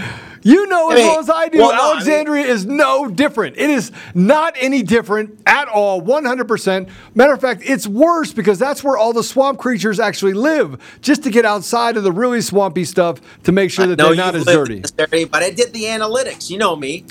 You 0.45 0.67
know 0.67 0.91
as 0.91 0.99
I 0.99 0.99
mean, 0.99 1.07
well 1.07 1.19
as 1.21 1.31
I 1.31 1.49
do, 1.49 1.59
well, 1.59 1.69
no, 1.71 1.75
I 1.75 1.77
mean- 1.77 1.93
Alexandria 1.93 2.45
is 2.47 2.67
no 2.67 3.09
different. 3.09 3.57
It 3.57 3.71
is 3.71 3.93
not 4.15 4.55
any 4.59 4.83
different 4.83 5.41
at 5.47 5.69
all, 5.69 6.03
100%. 6.03 6.91
Matter 7.15 7.33
of 7.33 7.41
fact, 7.41 7.63
it's 7.65 7.87
worse 7.87 8.33
because 8.33 8.59
that's 8.59 8.83
where 8.83 8.97
all 8.97 9.13
the 9.13 9.23
swamp 9.23 9.59
creatures 9.61 10.01
actually 10.01 10.33
live, 10.33 10.81
just 11.01 11.23
to 11.25 11.31
get 11.31 11.45
outside 11.45 11.97
of 11.97 12.03
the 12.03 12.11
really 12.13 12.41
swampy 12.41 12.85
stuff 12.85 13.21
to 13.45 13.53
make 13.53 13.71
sure 13.71 13.87
that 13.87 13.97
they're 13.99 14.15
not 14.17 14.35
as 14.35 14.45
dirty. 14.45 14.83
area, 14.99 15.27
but 15.27 15.43
I 15.43 15.51
did 15.51 15.73
the 15.73 15.85
analytics. 15.85 16.51
You 16.51 16.59
know 16.59 16.75
me. 16.75 17.05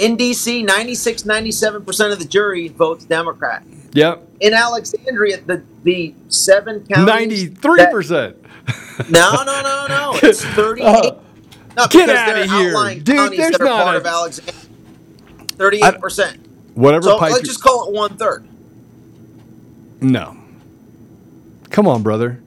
In 0.00 0.16
DC, 0.16 0.64
96, 0.64 1.24
97% 1.24 2.12
of 2.12 2.18
the 2.18 2.24
jury 2.24 2.68
votes 2.68 3.04
Democrat. 3.04 3.62
Yep. 3.92 4.26
In 4.40 4.54
Alexandria, 4.54 5.42
the, 5.42 5.62
the 5.82 6.14
seven 6.28 6.86
counties. 6.86 7.50
93%. 7.50 8.08
that- 8.08 9.10
no, 9.10 9.32
no, 9.44 9.62
no, 9.62 9.86
no. 9.88 10.18
It's 10.22 10.42
38. 10.54 10.84
no, 10.84 11.10
Get 11.10 11.90
because 11.90 12.08
outta 12.10 12.32
they're 12.32 12.46
here. 12.46 13.00
Dude, 13.00 13.32
there's 13.38 13.52
that 13.52 13.60
are 13.60 13.64
not 13.64 13.84
part 13.84 13.96
a- 13.96 13.98
of 13.98 14.06
Alexandria. 14.06 14.66
38%. 15.58 16.38
Whatever 16.74 17.02
So 17.02 17.16
let's 17.18 17.40
just 17.40 17.62
call 17.62 17.88
it 17.88 17.92
one 17.94 18.16
third. 18.16 18.46
No. 20.00 20.36
Come 21.68 21.86
on, 21.86 22.02
brother. 22.02 22.40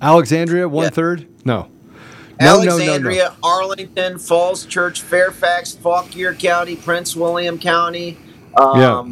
Alexandria, 0.00 0.68
one 0.68 0.92
third? 0.92 1.26
No. 1.44 1.68
No, 2.40 2.58
no, 2.58 2.62
no, 2.62 2.64
no. 2.64 2.82
Alexandria, 2.82 3.34
Arlington, 3.42 4.18
Falls 4.18 4.66
Church, 4.66 5.02
Fairfax, 5.02 5.72
Fauquier 5.74 6.34
County, 6.34 6.76
Prince 6.76 7.14
William 7.16 7.58
County. 7.58 8.18
Um, 8.56 8.80
Yeah. 8.80 9.02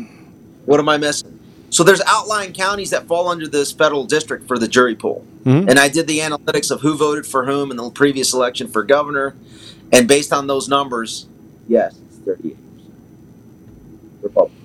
What 0.64 0.78
am 0.78 0.88
I 0.88 0.96
missing? 0.96 1.38
So 1.70 1.82
there's 1.82 2.02
outlying 2.06 2.52
counties 2.52 2.90
that 2.90 3.06
fall 3.06 3.28
under 3.28 3.48
this 3.48 3.72
federal 3.72 4.04
district 4.04 4.46
for 4.46 4.58
the 4.58 4.68
jury 4.68 4.94
pool. 4.94 5.24
Mhm. 5.44 5.68
And 5.70 5.78
I 5.78 5.88
did 5.88 6.06
the 6.06 6.18
analytics 6.20 6.70
of 6.70 6.82
who 6.82 6.94
voted 6.96 7.26
for 7.26 7.46
whom 7.46 7.70
in 7.70 7.76
the 7.78 7.90
previous 7.90 8.32
election 8.34 8.68
for 8.68 8.82
governor. 8.84 9.34
And 9.90 10.06
based 10.06 10.32
on 10.32 10.46
those 10.46 10.68
numbers, 10.68 11.26
yes, 11.68 11.94
it's 12.08 12.18
38%. 12.26 12.56
Republican. 14.22 14.58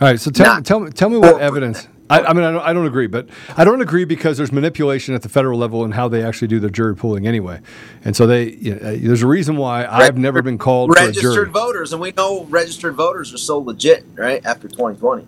All 0.00 0.08
right, 0.08 0.20
so 0.20 0.30
tell, 0.30 0.46
Not 0.46 0.64
tell, 0.64 0.80
me- 0.80 0.90
tell 0.90 1.08
me 1.08 1.18
what 1.18 1.40
evidence. 1.40 1.88
I, 2.12 2.24
I 2.26 2.32
mean, 2.34 2.44
I 2.44 2.52
don't, 2.52 2.62
I 2.62 2.72
don't 2.74 2.84
agree, 2.86 3.06
but 3.06 3.26
I 3.56 3.64
don't 3.64 3.80
agree 3.80 4.04
because 4.04 4.36
there's 4.36 4.52
manipulation 4.52 5.14
at 5.14 5.22
the 5.22 5.30
federal 5.30 5.58
level 5.58 5.82
and 5.82 5.94
how 5.94 6.08
they 6.08 6.22
actually 6.22 6.48
do 6.48 6.60
their 6.60 6.68
jury 6.68 6.94
pooling 6.94 7.26
anyway. 7.26 7.60
And 8.04 8.14
so 8.14 8.26
they, 8.26 8.50
you 8.50 8.74
know, 8.74 8.86
uh, 8.86 8.96
there's 9.00 9.22
a 9.22 9.26
reason 9.26 9.56
why 9.56 9.86
I've 9.86 10.18
never 10.18 10.42
been 10.42 10.58
called 10.58 10.94
Registered 10.94 11.50
voters, 11.50 11.92
and 11.92 12.02
we 12.02 12.12
know 12.12 12.44
registered 12.44 12.94
voters 12.96 13.32
are 13.32 13.38
so 13.38 13.58
legit, 13.58 14.04
right? 14.14 14.44
After 14.44 14.68
2020. 14.68 15.26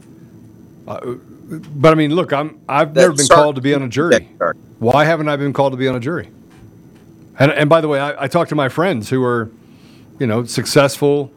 But 0.87 1.93
I 1.93 1.95
mean, 1.95 2.15
look, 2.15 2.35
I'm 2.35 2.61
I've 2.69 2.95
never 2.95 3.15
been 3.15 3.29
called 3.29 3.57
to 3.57 3.63
be 3.63 3.75
on 3.75 3.83
a 3.83 3.89
jury. 3.89 4.29
Why 4.79 5.07
haven't 5.07 5.29
I 5.29 5.37
been 5.37 5.55
called 5.55 5.73
to 5.73 5.79
be 5.79 5.89
on 5.89 5.95
a 5.95 6.01
jury? 6.01 6.29
And 7.39 7.51
and 7.51 7.71
by 7.71 7.81
the 7.81 7.89
way, 7.89 7.99
I, 7.99 8.25
I 8.25 8.29
talked 8.29 8.51
to 8.51 8.55
my 8.55 8.69
friends 8.69 9.09
who 9.09 9.25
are, 9.25 9.51
you 10.19 10.27
know, 10.27 10.45
successful, 10.45 11.33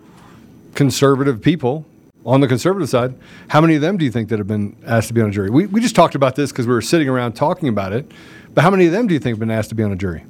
conservative 0.75 1.41
people 1.41 1.85
on 2.27 2.41
the 2.41 2.47
conservative 2.47 2.89
side. 2.89 3.15
How 3.47 3.61
many 3.61 3.75
of 3.75 3.81
them 3.81 3.97
do 3.97 4.03
you 4.03 4.11
think 4.11 4.29
that 4.29 4.37
have 4.37 4.47
been 4.47 4.75
asked 4.85 5.07
to 5.07 5.13
be 5.13 5.21
on 5.21 5.29
a 5.29 5.31
jury? 5.31 5.49
We 5.49 5.65
we 5.65 5.79
just 5.79 5.95
talked 5.95 6.13
about 6.13 6.35
this 6.35 6.51
because 6.51 6.67
we 6.67 6.73
were 6.73 6.81
sitting 6.81 7.07
around 7.07 7.33
talking 7.33 7.69
about 7.69 7.93
it. 7.93 8.11
But 8.53 8.63
how 8.63 8.69
many 8.69 8.85
of 8.85 8.91
them 8.91 9.07
do 9.07 9.13
you 9.13 9.19
think 9.19 9.33
have 9.33 9.39
been 9.39 9.49
asked 9.49 9.69
to 9.69 9.75
be 9.75 9.83
on 9.83 9.91
a 9.91 9.95
jury? 9.95 10.25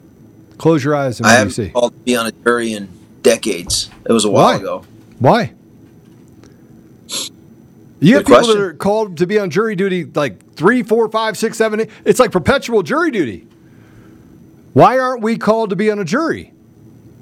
Close 0.58 0.84
your 0.84 0.96
eyes 0.96 1.20
and 1.20 1.28
I 1.28 1.34
haven't 1.34 1.54
see? 1.54 1.70
called 1.70 1.94
to 1.94 2.00
be 2.00 2.16
on 2.16 2.28
a 2.28 2.32
jury 2.32 2.74
in 2.74 2.88
decades. 3.24 3.90
It 4.06 4.12
was 4.14 4.26
a 4.26 4.30
while 4.30 4.54
Why? 4.54 4.56
ago. 4.56 4.86
Why? 5.20 5.54
You 8.00 8.16
have 8.16 8.26
Good 8.26 8.36
people 8.42 8.48
that 8.56 8.58
are 8.58 8.74
called 8.74 9.18
to 9.18 9.26
be 9.26 9.40
on 9.40 9.50
jury 9.50 9.76
duty 9.76 10.06
like 10.06 10.54
three, 10.54 10.84
four, 10.84 11.10
five, 11.10 11.36
six, 11.36 11.58
seven, 11.58 11.82
eight. 11.82 11.90
It's 12.06 12.20
like 12.20 12.32
perpetual 12.32 12.84
jury 12.84 13.10
duty. 13.10 13.48
Why 14.74 15.00
aren't 15.00 15.24
we 15.24 15.38
called 15.38 15.72
to 15.72 15.76
be 15.76 15.90
on 15.90 15.98
a 15.98 16.06
jury? 16.06 16.54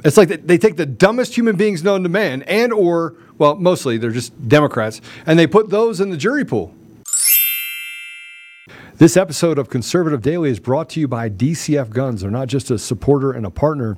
It's 0.05 0.17
like 0.17 0.45
they- 0.45 0.57
take 0.59 0.77
the 0.77 0.85
dumbest 0.85 1.35
human 1.35 1.55
beings 1.55 1.83
known 1.83 2.03
to 2.03 2.09
man, 2.09 2.43
and 2.43 2.71
or 2.71 3.15
well, 3.37 3.55
mostly 3.55 3.97
they're 3.97 4.11
just 4.11 4.47
Democrats, 4.47 5.01
and 5.25 5.37
they 5.37 5.47
put 5.47 5.69
those 5.69 5.99
in 5.99 6.11
the 6.11 6.17
jury 6.17 6.45
pool. 6.45 6.73
This 8.97 9.17
episode 9.17 9.57
of 9.59 9.67
Conservative 9.69 10.21
Daily 10.21 10.49
is 10.49 10.59
brought 10.59 10.89
to 10.91 10.99
you 11.01 11.07
by 11.07 11.27
DCF 11.27 11.89
Guns. 11.89 12.21
They're 12.21 12.31
not 12.31 12.47
just 12.47 12.71
a 12.71 12.77
supporter 12.77 13.31
and 13.31 13.45
a 13.45 13.49
partner 13.49 13.97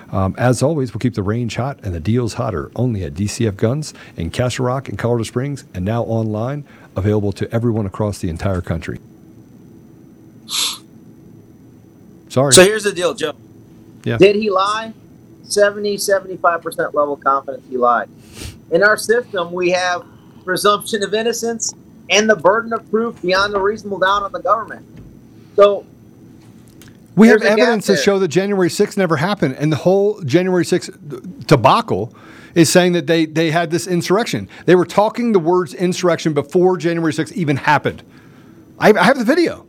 Um, 0.11 0.35
as 0.37 0.61
always, 0.61 0.93
we'll 0.93 0.99
keep 0.99 1.13
the 1.13 1.23
range 1.23 1.55
hot 1.55 1.79
and 1.83 1.95
the 1.95 1.99
deals 1.99 2.33
hotter 2.33 2.69
only 2.75 3.03
at 3.03 3.13
DCF 3.13 3.55
Guns 3.55 3.93
in 4.17 4.29
Castle 4.29 4.65
Rock 4.65 4.89
and 4.89 4.97
Colorado 4.97 5.23
Springs 5.23 5.63
and 5.73 5.85
now 5.85 6.03
online, 6.03 6.65
available 6.95 7.31
to 7.31 7.49
everyone 7.53 7.85
across 7.85 8.19
the 8.19 8.29
entire 8.29 8.61
country. 8.61 8.99
Sorry. 12.29 12.53
So 12.53 12.63
here's 12.63 12.83
the 12.83 12.93
deal, 12.93 13.13
Joe. 13.13 13.33
Yeah. 14.03 14.17
Did 14.17 14.35
he 14.35 14.49
lie? 14.49 14.93
70, 15.43 15.97
75% 15.97 16.93
level 16.93 17.17
confidence 17.17 17.63
he 17.69 17.77
lied. 17.77 18.09
In 18.71 18.83
our 18.83 18.97
system, 18.97 19.51
we 19.51 19.71
have 19.71 20.05
presumption 20.45 21.03
of 21.03 21.13
innocence 21.13 21.73
and 22.09 22.29
the 22.29 22.35
burden 22.35 22.73
of 22.73 22.89
proof 22.89 23.21
beyond 23.21 23.53
a 23.55 23.59
reasonable 23.59 23.99
doubt 23.99 24.23
on 24.23 24.31
the 24.31 24.39
government. 24.41 24.85
So 25.55 25.85
We 27.15 27.27
have 27.27 27.41
There's 27.41 27.49
gap 27.49 27.59
evidence 27.59 27.85
to 27.87 27.97
show 27.97 28.19
that 28.19 28.29
January 28.29 28.69
6th 28.69 28.97
never 28.97 29.17
happened, 29.17 29.55
and 29.55 29.71
the 29.71 29.77
whole 29.77 30.21
January 30.21 30.63
6th 30.63 31.45
debacle 31.45 32.15
is 32.55 32.71
saying 32.71 32.93
that 32.93 33.07
they, 33.07 33.25
they 33.25 33.51
had 33.51 33.69
this 33.69 33.85
insurrection. 33.85 34.47
They 34.65 34.75
were 34.75 34.85
talking 34.85 35.31
the 35.31 35.39
words 35.39 35.73
insurrection 35.73 36.33
before 36.33 36.77
January 36.77 37.11
6th 37.11 37.33
even 37.33 37.57
happened. 37.57 38.03
I, 38.79 38.93
I 38.93 39.03
have 39.03 39.17
the 39.17 39.25
video. 39.25 39.67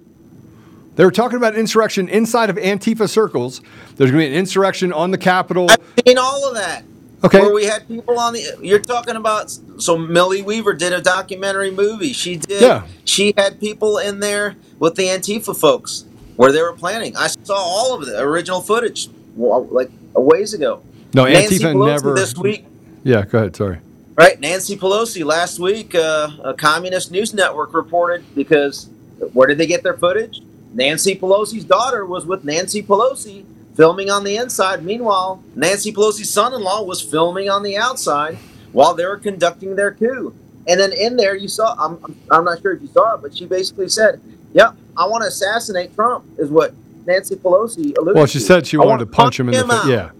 They 0.95 1.05
were 1.05 1.11
talking 1.11 1.37
about 1.37 1.57
insurrection 1.57 2.09
inside 2.09 2.51
of 2.51 2.57
Antifa 2.57 3.09
circles. 3.09 3.61
There's 3.97 4.11
going 4.11 4.25
to 4.25 4.27
be 4.27 4.27
an 4.27 4.35
insurrection 4.35 4.93
on 4.93 5.11
the 5.11 5.19
Capitol. 5.19 5.69
I've 5.71 6.05
seen 6.07 6.19
all 6.19 6.47
of 6.49 6.55
that. 6.55 6.85
Okay. 7.25 7.41
Where 7.41 7.55
we 7.55 7.65
had 7.65 7.87
people 7.89 8.19
on 8.19 8.35
the. 8.35 8.59
You're 8.61 8.81
talking 8.81 9.17
about. 9.17 9.57
So 9.79 9.97
Millie 9.97 10.43
Weaver 10.43 10.75
did 10.75 10.93
a 10.93 11.01
documentary 11.01 11.71
movie. 11.71 12.13
She 12.13 12.37
did. 12.37 12.61
Yeah. 12.61 12.87
She 13.05 13.33
had 13.37 13.61
people 13.61 13.97
in 13.99 14.19
there 14.21 14.57
with 14.81 14.97
the 14.97 15.05
Antifa 15.05 15.59
folks 15.59 16.05
where 16.37 16.53
they 16.53 16.63
were 16.63 16.73
planning. 16.73 17.17
I 17.17 17.29
saw 17.45 17.57
all 17.57 17.95
of 17.95 18.07
the 18.07 18.19
original 18.21 18.61
footage 18.61 19.09
like 19.37 19.91
a 20.15 20.21
ways 20.21 20.55
ago. 20.55 20.83
No, 21.15 21.25
Nancy 21.25 21.59
Antifa 21.59 21.75
Pelosi 21.75 21.87
never. 21.87 22.15
This 22.15 22.37
week, 22.37 22.65
Yeah, 23.05 23.25
go 23.25 23.39
ahead. 23.39 23.57
Sorry. 23.57 23.79
right? 24.17 24.39
Nancy 24.41 24.77
Pelosi 24.77 25.25
last 25.25 25.59
week, 25.59 25.95
uh, 25.95 26.31
a 26.45 26.55
communist 26.55 27.11
news 27.11 27.35
network 27.35 27.75
reported 27.75 28.25
because 28.35 28.89
where 29.33 29.47
did 29.49 29.59
they 29.59 29.67
get 29.67 29.83
their 29.83 29.97
footage? 29.97 30.41
Nancy 30.75 31.15
Pelosi's 31.17 31.65
daughter 31.65 32.07
was 32.07 32.25
with 32.25 32.45
Nancy 32.45 32.83
Pelosi 32.83 33.45
filming 33.77 34.11
on 34.11 34.25
the 34.25 34.37
inside. 34.37 34.83
Meanwhile, 34.85 35.43
Nancy 35.55 35.93
Pelosi's 35.93 36.31
son-in-law 36.31 36.83
was 36.85 37.03
filming 37.03 37.51
on 37.51 37.63
the 37.63 37.77
outside 37.77 38.39
while 38.73 38.95
they 38.95 39.05
were 39.05 39.19
conducting 39.19 39.77
their 39.77 39.93
coup. 39.93 40.35
And 40.67 40.81
then 40.81 40.93
in 40.93 41.17
there, 41.17 41.37
you 41.37 41.49
saw, 41.49 41.75
I'm, 41.79 41.99
I'm- 42.05 42.17
I'm 42.31 42.45
not 42.45 42.63
sure 42.63 42.73
if 42.73 42.81
you 42.81 42.89
saw 42.89 43.15
it, 43.17 43.23
but 43.23 43.37
she 43.37 43.45
basically 43.47 43.89
said, 43.91 44.21
Yep, 44.55 44.77
I 44.97 45.07
want 45.07 45.23
to 45.23 45.29
assassinate 45.29 45.95
Trump, 45.95 46.25
is 46.39 46.51
what 46.51 46.75
Nancy 47.07 47.37
Pelosi 47.37 47.97
alluded 47.97 48.15
Well, 48.17 48.27
she 48.27 48.39
to. 48.39 48.45
said 48.45 48.67
she 48.67 48.77
I 48.77 48.81
wanted 48.81 48.91
wanna 48.91 49.07
punch 49.07 49.41
him 49.41 49.49
in 49.49 49.55
the 49.55 49.65
face. 49.75 49.87
Yeah. 49.87 50.11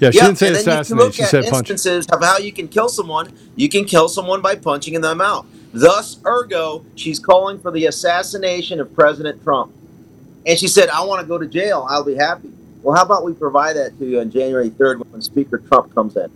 Yeah, 0.00 0.10
she 0.10 0.18
Yeah, 0.18 0.24
didn't 0.26 0.38
say 0.38 0.46
and 0.48 0.56
then 0.56 0.60
you 0.60 0.64
can 0.64 0.72
assassinate. 0.80 1.04
look 1.04 1.14
She 1.14 1.22
at 1.22 1.28
said 1.28 1.44
punch. 1.46 1.70
instances 1.70 2.06
of 2.08 2.22
how 2.22 2.38
you 2.38 2.52
can 2.52 2.68
kill 2.68 2.88
someone. 2.88 3.28
You 3.54 3.68
can 3.68 3.84
kill 3.84 4.08
someone 4.08 4.40
by 4.42 4.56
punching 4.56 5.00
them 5.00 5.20
out. 5.20 5.46
Thus, 5.72 6.18
ergo, 6.26 6.84
she's 6.94 7.18
calling 7.18 7.58
for 7.60 7.70
the 7.70 7.86
assassination 7.86 8.80
of 8.80 8.94
President 8.94 9.42
Trump. 9.42 9.72
And 10.46 10.58
she 10.58 10.68
said, 10.68 10.88
I 10.90 11.04
want 11.04 11.20
to 11.20 11.26
go 11.26 11.38
to 11.38 11.46
jail. 11.46 11.86
I'll 11.88 12.04
be 12.04 12.16
happy. 12.16 12.50
Well, 12.82 12.94
how 12.96 13.02
about 13.02 13.24
we 13.24 13.32
provide 13.32 13.76
that 13.76 13.98
to 13.98 14.04
you 14.04 14.20
on 14.20 14.30
January 14.30 14.70
3rd 14.70 15.02
when 15.10 15.22
Speaker 15.22 15.58
Trump 15.58 15.94
comes 15.94 16.16
in? 16.16 16.30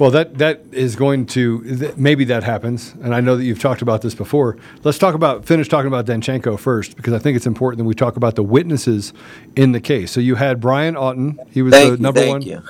Well, 0.00 0.10
that 0.12 0.38
that 0.38 0.62
is 0.72 0.96
going 0.96 1.26
to 1.26 1.62
th- 1.62 1.96
maybe 1.98 2.24
that 2.24 2.42
happens, 2.42 2.94
and 3.02 3.14
I 3.14 3.20
know 3.20 3.36
that 3.36 3.44
you've 3.44 3.60
talked 3.60 3.82
about 3.82 4.00
this 4.00 4.14
before. 4.14 4.56
Let's 4.82 4.96
talk 4.96 5.14
about 5.14 5.44
finish 5.44 5.68
talking 5.68 5.88
about 5.88 6.06
Danchenko 6.06 6.58
first, 6.58 6.96
because 6.96 7.12
I 7.12 7.18
think 7.18 7.36
it's 7.36 7.44
important 7.46 7.80
that 7.80 7.84
we 7.84 7.92
talk 7.92 8.16
about 8.16 8.34
the 8.34 8.42
witnesses 8.42 9.12
in 9.56 9.72
the 9.72 9.80
case. 9.80 10.10
So 10.10 10.20
you 10.20 10.36
had 10.36 10.58
Brian 10.58 10.94
Auten; 10.94 11.36
he 11.50 11.60
was 11.60 11.74
Thank 11.74 11.98
the 11.98 12.02
number 12.02 12.20
thank 12.20 12.32
one 12.32 12.40
you. 12.40 12.62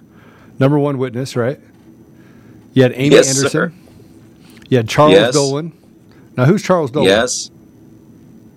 number 0.59 0.77
one 0.77 0.99
witness, 0.99 1.37
right? 1.37 1.61
You 2.73 2.83
had 2.83 2.95
Amy 2.97 3.15
Yes, 3.15 3.29
Anderson. 3.29 3.49
sir. 3.51 3.73
You 4.69 4.79
had 4.79 4.89
Charles 4.89 5.13
Yes. 5.15 5.33
Dolan. 5.33 5.73
Now, 6.37 6.47
who's 6.47 6.65
Charles 6.65 6.91
Dolan? 6.91 7.07
Yes. 7.07 7.53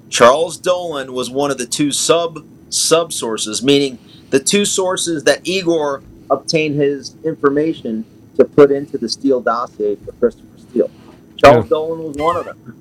Charles 0.10 0.58
Dolan 0.58 1.14
was 1.14 1.30
one 1.30 1.52
of 1.52 1.60
the 1.60 1.68
two 1.68 1.92
sub 1.92 2.44
sub 2.70 3.14
sources, 3.14 3.62
meaning 3.62 4.00
the 4.32 4.40
two 4.40 4.66
sources 4.66 5.26
that 5.26 5.48
Igor 5.48 6.02
obtained 6.32 6.74
his 6.82 7.16
information 7.24 8.06
to 8.38 8.46
put 8.46 8.72
into 8.72 8.98
the 8.98 9.10
Steele 9.10 9.42
dossier 9.42 9.96
for 9.98 10.12
Christopher 10.14 10.58
Steele. 10.58 10.92
Charles 11.38 11.66
Yeah. 11.66 11.70
Dolan 11.70 12.04
was 12.04 12.18
one 12.18 12.38
of 12.38 12.46
them. 12.46 12.80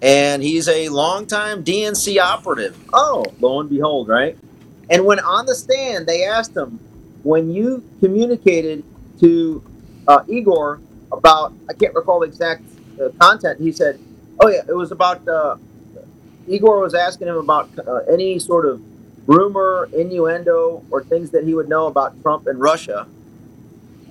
And 0.00 0.42
he's 0.42 0.68
a 0.68 0.88
longtime 0.88 1.64
DNC 1.64 2.18
operative. 2.20 2.76
Oh, 2.92 3.24
lo 3.40 3.60
and 3.60 3.68
behold, 3.68 4.08
right? 4.08 4.36
And 4.90 5.04
when 5.04 5.18
on 5.20 5.46
the 5.46 5.54
stand, 5.54 6.06
they 6.06 6.24
asked 6.24 6.56
him, 6.56 6.78
when 7.22 7.50
you 7.50 7.82
communicated 8.00 8.84
to 9.20 9.62
uh, 10.06 10.22
Igor 10.28 10.80
about, 11.12 11.52
I 11.68 11.72
can't 11.72 11.94
recall 11.94 12.20
the 12.20 12.26
exact 12.26 12.62
uh, 13.00 13.08
content, 13.20 13.60
he 13.60 13.72
said, 13.72 13.98
oh, 14.40 14.48
yeah, 14.48 14.62
it 14.68 14.74
was 14.74 14.92
about, 14.92 15.26
uh, 15.28 15.56
Igor 16.46 16.80
was 16.80 16.94
asking 16.94 17.28
him 17.28 17.36
about 17.36 17.68
uh, 17.78 17.96
any 18.10 18.38
sort 18.38 18.66
of 18.66 18.80
rumor, 19.26 19.88
innuendo, 19.92 20.82
or 20.90 21.02
things 21.04 21.30
that 21.30 21.44
he 21.44 21.54
would 21.54 21.68
know 21.68 21.86
about 21.86 22.20
Trump 22.22 22.46
and 22.46 22.60
Russia. 22.60 23.06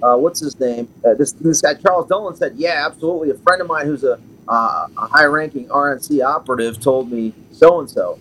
Uh, 0.01 0.16
what's 0.16 0.39
his 0.39 0.60
name? 0.60 0.88
Uh, 1.04 1.13
this 1.16 1.32
this 1.34 1.62
guy 1.62 1.74
Charles 1.74 2.08
Dolan 2.08 2.36
said, 2.36 2.54
"Yeah, 2.56 2.86
absolutely. 2.86 3.32
A 3.32 3.36
friend 3.36 3.62
of 3.62 3.68
mine 3.68 3.86
who's 3.88 4.04
a, 4.04 4.20
uh, 4.48 4.88
a 4.98 5.08
high-ranking 5.08 5.70
RNC 5.70 6.24
operative 6.24 6.80
told 6.80 7.12
me 7.12 7.34
so 7.51 7.80
and 7.80 7.89
so." 7.89 8.20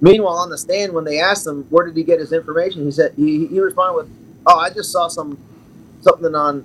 Meanwhile, 0.00 0.34
on 0.34 0.50
the 0.50 0.58
stand, 0.58 0.92
when 0.92 1.04
they 1.04 1.18
asked 1.20 1.46
him 1.46 1.64
where 1.70 1.86
did 1.86 1.96
he 1.96 2.04
get 2.04 2.20
his 2.20 2.32
information, 2.32 2.84
he 2.84 2.90
said 2.90 3.12
he, 3.16 3.46
he 3.46 3.58
responded 3.58 3.96
with, 3.96 4.10
"Oh, 4.46 4.58
I 4.58 4.70
just 4.70 4.92
saw 4.92 5.08
some 5.08 5.38
something 6.00 6.34
on 6.34 6.64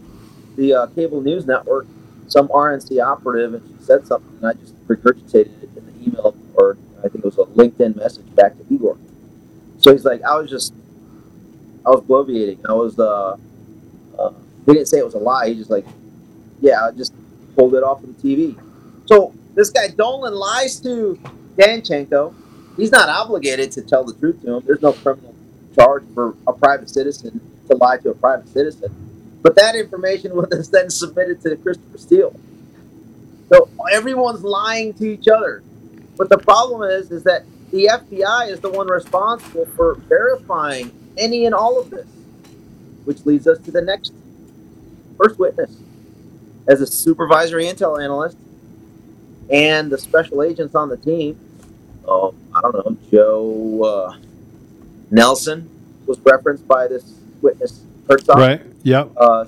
the 0.57 0.73
uh, 0.73 0.87
cable 0.87 1.21
news 1.21 1.47
network, 1.47 1.87
some 2.27 2.47
RNC 2.49 3.03
operative, 3.03 3.55
and 3.55 3.67
she 3.67 3.83
said 3.83 4.05
something, 4.05 4.37
and 4.37 4.47
I 4.47 4.53
just 4.53 4.75
regurgitated 4.87 5.63
it 5.63 5.69
in 5.75 5.85
the 5.85 6.07
email, 6.07 6.35
or 6.53 6.77
I 6.99 7.07
think 7.07 7.25
it 7.25 7.25
was 7.25 7.37
a 7.39 7.45
LinkedIn 7.51 7.95
message 7.95 8.35
back 8.35 8.55
to 8.57 8.65
Igor." 8.69 8.97
So 9.79 9.91
he's 9.91 10.05
like, 10.05 10.21
"I 10.23 10.37
was 10.37 10.51
just, 10.51 10.73
I 11.83 11.89
was 11.89 12.01
bloviating. 12.01 12.59
I 12.69 12.73
was, 12.73 12.99
uh, 12.99 13.03
uh, 13.31 13.37
he 14.71 14.77
didn't 14.77 14.87
say 14.87 14.97
it 14.97 15.05
was 15.05 15.13
a 15.13 15.19
lie. 15.19 15.49
He 15.49 15.55
just 15.55 15.69
like, 15.69 15.85
yeah, 16.59 16.85
I 16.85 16.91
just 16.91 17.13
pulled 17.55 17.75
it 17.75 17.83
off 17.83 18.03
of 18.03 18.21
the 18.21 18.35
TV." 18.35 18.57
So 19.05 19.33
this 19.55 19.69
guy 19.69 19.89
Dolan 19.89 20.33
lies 20.33 20.79
to 20.81 21.19
Danchenko. 21.57 22.33
He's 22.77 22.91
not 22.91 23.09
obligated 23.09 23.71
to 23.73 23.81
tell 23.81 24.03
the 24.03 24.13
truth 24.13 24.41
to 24.43 24.55
him. 24.55 24.63
There's 24.65 24.81
no 24.81 24.93
criminal 24.93 25.35
charge 25.75 26.03
for 26.13 26.35
a 26.47 26.53
private 26.53 26.89
citizen 26.89 27.41
to 27.69 27.75
lie 27.77 27.97
to 27.97 28.09
a 28.09 28.15
private 28.15 28.49
citizen. 28.49 28.93
But 29.41 29.55
that 29.55 29.75
information 29.75 30.35
was 30.35 30.69
then 30.69 30.89
submitted 30.89 31.41
to 31.41 31.55
Christopher 31.57 31.97
Steele. 31.97 32.35
So 33.49 33.69
everyone's 33.91 34.43
lying 34.43 34.93
to 34.95 35.05
each 35.05 35.27
other. 35.27 35.61
But 36.17 36.29
the 36.29 36.37
problem 36.37 36.89
is, 36.89 37.11
is 37.11 37.23
that 37.23 37.43
the 37.71 37.87
FBI 37.87 38.49
is 38.49 38.59
the 38.59 38.69
one 38.69 38.87
responsible 38.87 39.65
for 39.65 39.95
verifying 39.95 40.91
any 41.17 41.45
and 41.45 41.55
all 41.55 41.79
of 41.79 41.89
this, 41.89 42.07
which 43.05 43.25
leads 43.25 43.47
us 43.47 43.57
to 43.59 43.71
the 43.71 43.81
next 43.81 44.13
first 45.21 45.39
witness. 45.39 45.77
As 46.67 46.81
a 46.81 46.87
supervisory 46.87 47.65
intel 47.65 48.01
analyst 48.01 48.37
and 49.49 49.91
the 49.91 49.97
special 49.97 50.43
agents 50.43 50.75
on 50.75 50.89
the 50.89 50.97
team, 50.97 51.39
oh, 52.07 52.33
I 52.55 52.61
don't 52.61 52.73
know, 52.73 52.97
Joe 53.11 53.83
uh, 53.83 54.17
Nelson 55.09 55.69
was 56.05 56.19
referenced 56.19 56.67
by 56.67 56.87
this 56.87 57.15
witness 57.41 57.81
Hertzog. 58.07 58.35
Right. 58.35 58.61
Yep. 58.83 59.11
Uh, 59.17 59.45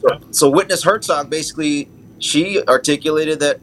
so, 0.00 0.20
so 0.30 0.50
witness 0.50 0.84
Hertzog 0.84 1.30
basically 1.30 1.88
she 2.18 2.62
articulated 2.66 3.40
that 3.40 3.60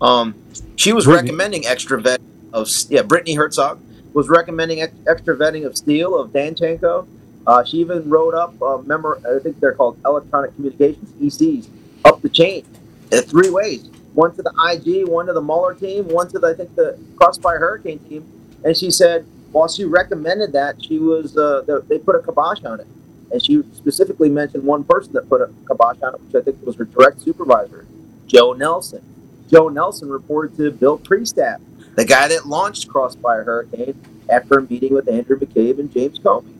um, 0.00 0.34
she 0.76 0.92
was 0.92 1.04
Brittany. 1.04 1.28
recommending 1.28 1.66
extra 1.66 2.00
vet 2.00 2.20
of 2.52 2.68
yeah 2.88 3.02
Brittany 3.02 3.36
Hertzog 3.36 3.78
was 4.14 4.28
recommending 4.28 4.80
ex- 4.80 4.94
extra 5.06 5.36
vetting 5.36 5.66
of 5.66 5.76
Steele 5.76 6.18
of 6.18 6.30
Danchenko. 6.30 7.06
Uh, 7.46 7.64
she 7.64 7.78
even 7.78 8.08
wrote 8.08 8.34
up 8.34 8.60
uh, 8.62 8.78
member 8.78 9.20
I 9.26 9.42
think 9.42 9.60
they're 9.60 9.74
called 9.74 9.98
electronic 10.04 10.54
communications 10.54 11.10
ECs 11.12 11.68
up 12.04 12.20
the 12.22 12.28
chain 12.28 12.64
in 13.10 13.22
three 13.22 13.50
ways. 13.50 13.88
One 14.14 14.34
to 14.34 14.42
the 14.42 14.52
IG, 14.72 15.08
one 15.08 15.26
to 15.26 15.32
the 15.32 15.40
Mueller 15.40 15.74
team, 15.74 16.08
one 16.08 16.28
to 16.28 16.38
the 16.38 16.48
I 16.48 16.54
think 16.54 16.74
the 16.74 16.98
Crossfire 17.16 17.58
Hurricane 17.58 17.98
team. 18.00 18.26
And 18.64 18.76
she 18.76 18.90
said 18.90 19.24
while 19.52 19.68
she 19.68 19.84
recommended 19.84 20.52
that, 20.52 20.82
she 20.84 20.98
was 20.98 21.36
uh, 21.36 21.62
the, 21.66 21.84
they 21.88 21.98
put 21.98 22.14
a 22.14 22.20
kibosh 22.20 22.64
on 22.64 22.80
it. 22.80 22.86
And 23.32 23.44
she 23.44 23.62
specifically 23.74 24.28
mentioned 24.28 24.64
one 24.64 24.84
person 24.84 25.12
that 25.14 25.28
put 25.28 25.40
a 25.40 25.50
kibosh 25.68 26.00
on 26.02 26.14
it, 26.14 26.20
which 26.20 26.42
I 26.42 26.44
think 26.44 26.64
was 26.64 26.76
her 26.76 26.84
direct 26.84 27.20
supervisor, 27.20 27.86
Joe 28.26 28.52
Nelson. 28.52 29.02
Joe 29.50 29.68
Nelson 29.68 30.08
reported 30.08 30.56
to 30.56 30.70
Bill 30.70 30.98
Priestap, 30.98 31.60
the 31.96 32.04
guy 32.04 32.28
that 32.28 32.46
launched 32.46 32.88
Crossfire 32.88 33.44
Hurricane 33.44 34.00
after 34.28 34.58
a 34.58 34.62
meeting 34.62 34.94
with 34.94 35.08
Andrew 35.08 35.38
McCabe 35.38 35.78
and 35.80 35.92
James 35.92 36.18
Comey. 36.18 36.54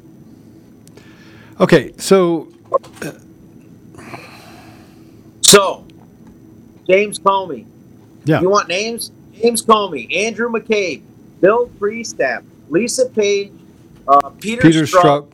Okay. 1.60 1.92
So 1.98 2.48
So, 5.42 5.84
James 6.86 7.18
Comey. 7.18 7.66
yeah. 8.24 8.40
You 8.40 8.48
want 8.50 8.68
names? 8.68 9.10
James 9.34 9.62
Comey, 9.62 10.14
Andrew 10.14 10.48
McCabe, 10.48 11.02
Bill 11.40 11.68
Priestap, 11.78 12.44
Lisa 12.68 13.06
Page, 13.08 13.50
uh, 14.06 14.30
Peter, 14.30 14.62
Peter 14.62 14.82
Strzok, 14.82 15.28
Strzok. 15.28 15.32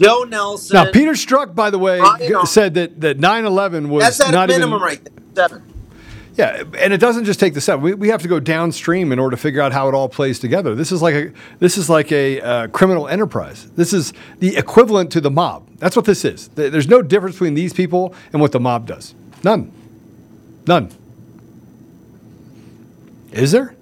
Joe 0.00 0.24
Nelson. 0.24 0.74
Now, 0.74 0.90
Peter 0.90 1.12
Strzok, 1.12 1.54
by 1.54 1.70
the 1.70 1.78
way, 1.78 2.00
said 2.44 2.74
that 2.74 3.00
that 3.00 3.18
9/11 3.18 3.88
was 3.88 4.04
That's 4.04 4.20
at 4.20 4.28
a 4.28 4.32
not 4.32 4.48
minimum 4.48 4.76
even 4.76 4.82
right 4.82 5.04
there. 5.34 5.48
Seven. 5.48 5.62
Yeah, 6.36 6.64
and 6.78 6.92
it 6.92 6.98
doesn't 6.98 7.24
just 7.24 7.40
take 7.40 7.54
the 7.54 7.62
seven. 7.62 7.82
We, 7.82 7.94
we 7.94 8.08
have 8.08 8.20
to 8.20 8.28
go 8.28 8.38
downstream 8.38 9.10
in 9.10 9.18
order 9.18 9.34
to 9.34 9.40
figure 9.40 9.62
out 9.62 9.72
how 9.72 9.88
it 9.88 9.94
all 9.94 10.08
plays 10.08 10.38
together. 10.38 10.74
This 10.74 10.92
is 10.92 11.00
like 11.00 11.14
a 11.14 11.32
this 11.60 11.78
is 11.78 11.88
like 11.88 12.12
a 12.12 12.40
uh, 12.42 12.66
criminal 12.68 13.08
enterprise. 13.08 13.70
This 13.70 13.94
is 13.94 14.12
the 14.38 14.56
equivalent 14.56 15.10
to 15.12 15.22
the 15.22 15.30
mob. 15.30 15.66
That's 15.78 15.96
what 15.96 16.04
this 16.04 16.26
is. 16.26 16.48
There's 16.48 16.88
no 16.88 17.00
difference 17.00 17.36
between 17.36 17.54
these 17.54 17.72
people 17.72 18.14
and 18.32 18.42
what 18.42 18.52
the 18.52 18.60
mob 18.60 18.86
does. 18.86 19.14
None. 19.42 19.72
None. 20.66 20.90
Is 23.32 23.52
there? 23.52 23.74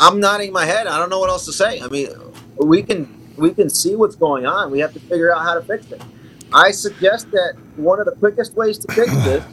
I'm 0.00 0.20
nodding 0.20 0.52
my 0.52 0.64
head. 0.64 0.86
I 0.86 0.98
don't 0.98 1.10
know 1.10 1.18
what 1.18 1.28
else 1.30 1.44
to 1.46 1.52
say. 1.52 1.80
I 1.80 1.88
mean, 1.88 2.08
we 2.56 2.82
can 2.82 3.34
we 3.36 3.52
can 3.52 3.68
see 3.68 3.94
what's 3.94 4.16
going 4.16 4.46
on. 4.46 4.70
We 4.70 4.78
have 4.80 4.94
to 4.94 5.00
figure 5.00 5.34
out 5.34 5.42
how 5.42 5.54
to 5.54 5.62
fix 5.62 5.90
it. 5.92 6.02
I 6.54 6.70
suggest 6.70 7.32
that 7.32 7.56
one 7.74 7.98
of 7.98 8.06
the 8.06 8.12
quickest 8.12 8.54
ways 8.54 8.78
to 8.78 8.94
fix 8.94 9.12
this 9.24 9.44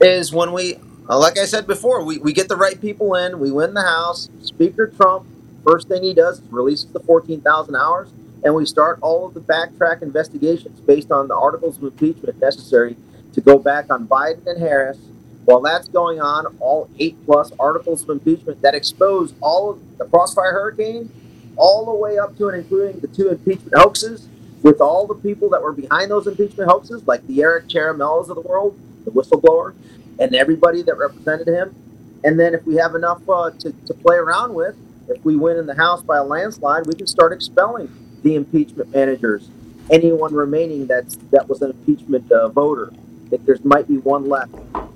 is 0.00 0.32
when 0.32 0.52
we, 0.52 0.76
uh, 1.10 1.18
like 1.18 1.36
I 1.36 1.44
said 1.46 1.66
before, 1.66 2.04
we, 2.04 2.18
we 2.18 2.32
get 2.32 2.48
the 2.48 2.54
right 2.54 2.80
people 2.80 3.16
in, 3.16 3.40
we 3.40 3.50
win 3.50 3.74
the 3.74 3.82
House. 3.82 4.28
Speaker 4.42 4.86
Trump, 4.86 5.26
first 5.66 5.88
thing 5.88 6.04
he 6.04 6.14
does 6.14 6.38
is 6.38 6.52
releases 6.52 6.86
the 6.92 7.00
14,000 7.00 7.74
hours, 7.74 8.10
and 8.44 8.54
we 8.54 8.64
start 8.66 9.00
all 9.02 9.26
of 9.26 9.34
the 9.34 9.40
backtrack 9.40 10.00
investigations 10.00 10.78
based 10.82 11.10
on 11.10 11.26
the 11.26 11.34
articles 11.34 11.76
of 11.78 11.82
impeachment 11.82 12.40
necessary 12.40 12.96
to 13.32 13.40
go 13.40 13.58
back 13.58 13.90
on 13.90 14.06
Biden 14.06 14.46
and 14.46 14.60
Harris. 14.60 14.98
While 15.44 15.62
that's 15.62 15.88
going 15.88 16.20
on, 16.20 16.56
all 16.60 16.88
eight 17.00 17.16
plus 17.26 17.50
articles 17.58 18.04
of 18.04 18.10
impeachment 18.10 18.62
that 18.62 18.76
expose 18.76 19.34
all 19.40 19.70
of 19.70 19.98
the 19.98 20.04
Crossfire 20.04 20.52
Hurricane, 20.52 21.10
all 21.56 21.84
the 21.84 21.94
way 21.94 22.16
up 22.16 22.38
to 22.38 22.46
and 22.48 22.58
including 22.58 23.00
the 23.00 23.08
two 23.08 23.28
impeachment 23.28 23.76
hoaxes, 23.76 24.28
with 24.68 24.82
all 24.82 25.06
the 25.06 25.14
people 25.14 25.48
that 25.48 25.62
were 25.62 25.72
behind 25.72 26.10
those 26.10 26.26
impeachment 26.26 26.70
hoaxes, 26.70 27.06
like 27.06 27.26
the 27.26 27.40
Eric 27.40 27.68
Ciaramellas 27.68 28.28
of 28.28 28.34
the 28.34 28.42
world, 28.42 28.78
the 29.06 29.10
whistleblower, 29.10 29.74
and 30.18 30.34
everybody 30.34 30.82
that 30.82 30.98
represented 30.98 31.48
him. 31.48 31.74
And 32.22 32.38
then 32.38 32.52
if 32.52 32.66
we 32.66 32.74
have 32.76 32.94
enough 32.94 33.26
uh, 33.26 33.50
to, 33.60 33.72
to 33.86 33.94
play 33.94 34.16
around 34.16 34.52
with, 34.52 34.76
if 35.08 35.24
we 35.24 35.36
win 35.36 35.56
in 35.56 35.64
the 35.64 35.74
House 35.74 36.02
by 36.02 36.18
a 36.18 36.22
landslide, 36.24 36.86
we 36.86 36.92
can 36.92 37.06
start 37.06 37.32
expelling 37.32 37.88
the 38.22 38.34
impeachment 38.34 38.94
managers, 38.94 39.48
anyone 39.90 40.34
remaining 40.34 40.86
that's 40.86 41.16
that 41.32 41.48
was 41.48 41.62
an 41.62 41.70
impeachment 41.70 42.30
uh, 42.30 42.48
voter. 42.48 42.92
If 43.30 43.46
there's 43.46 43.64
might 43.64 43.88
be 43.88 43.96
one 43.96 44.28
left 44.28 44.52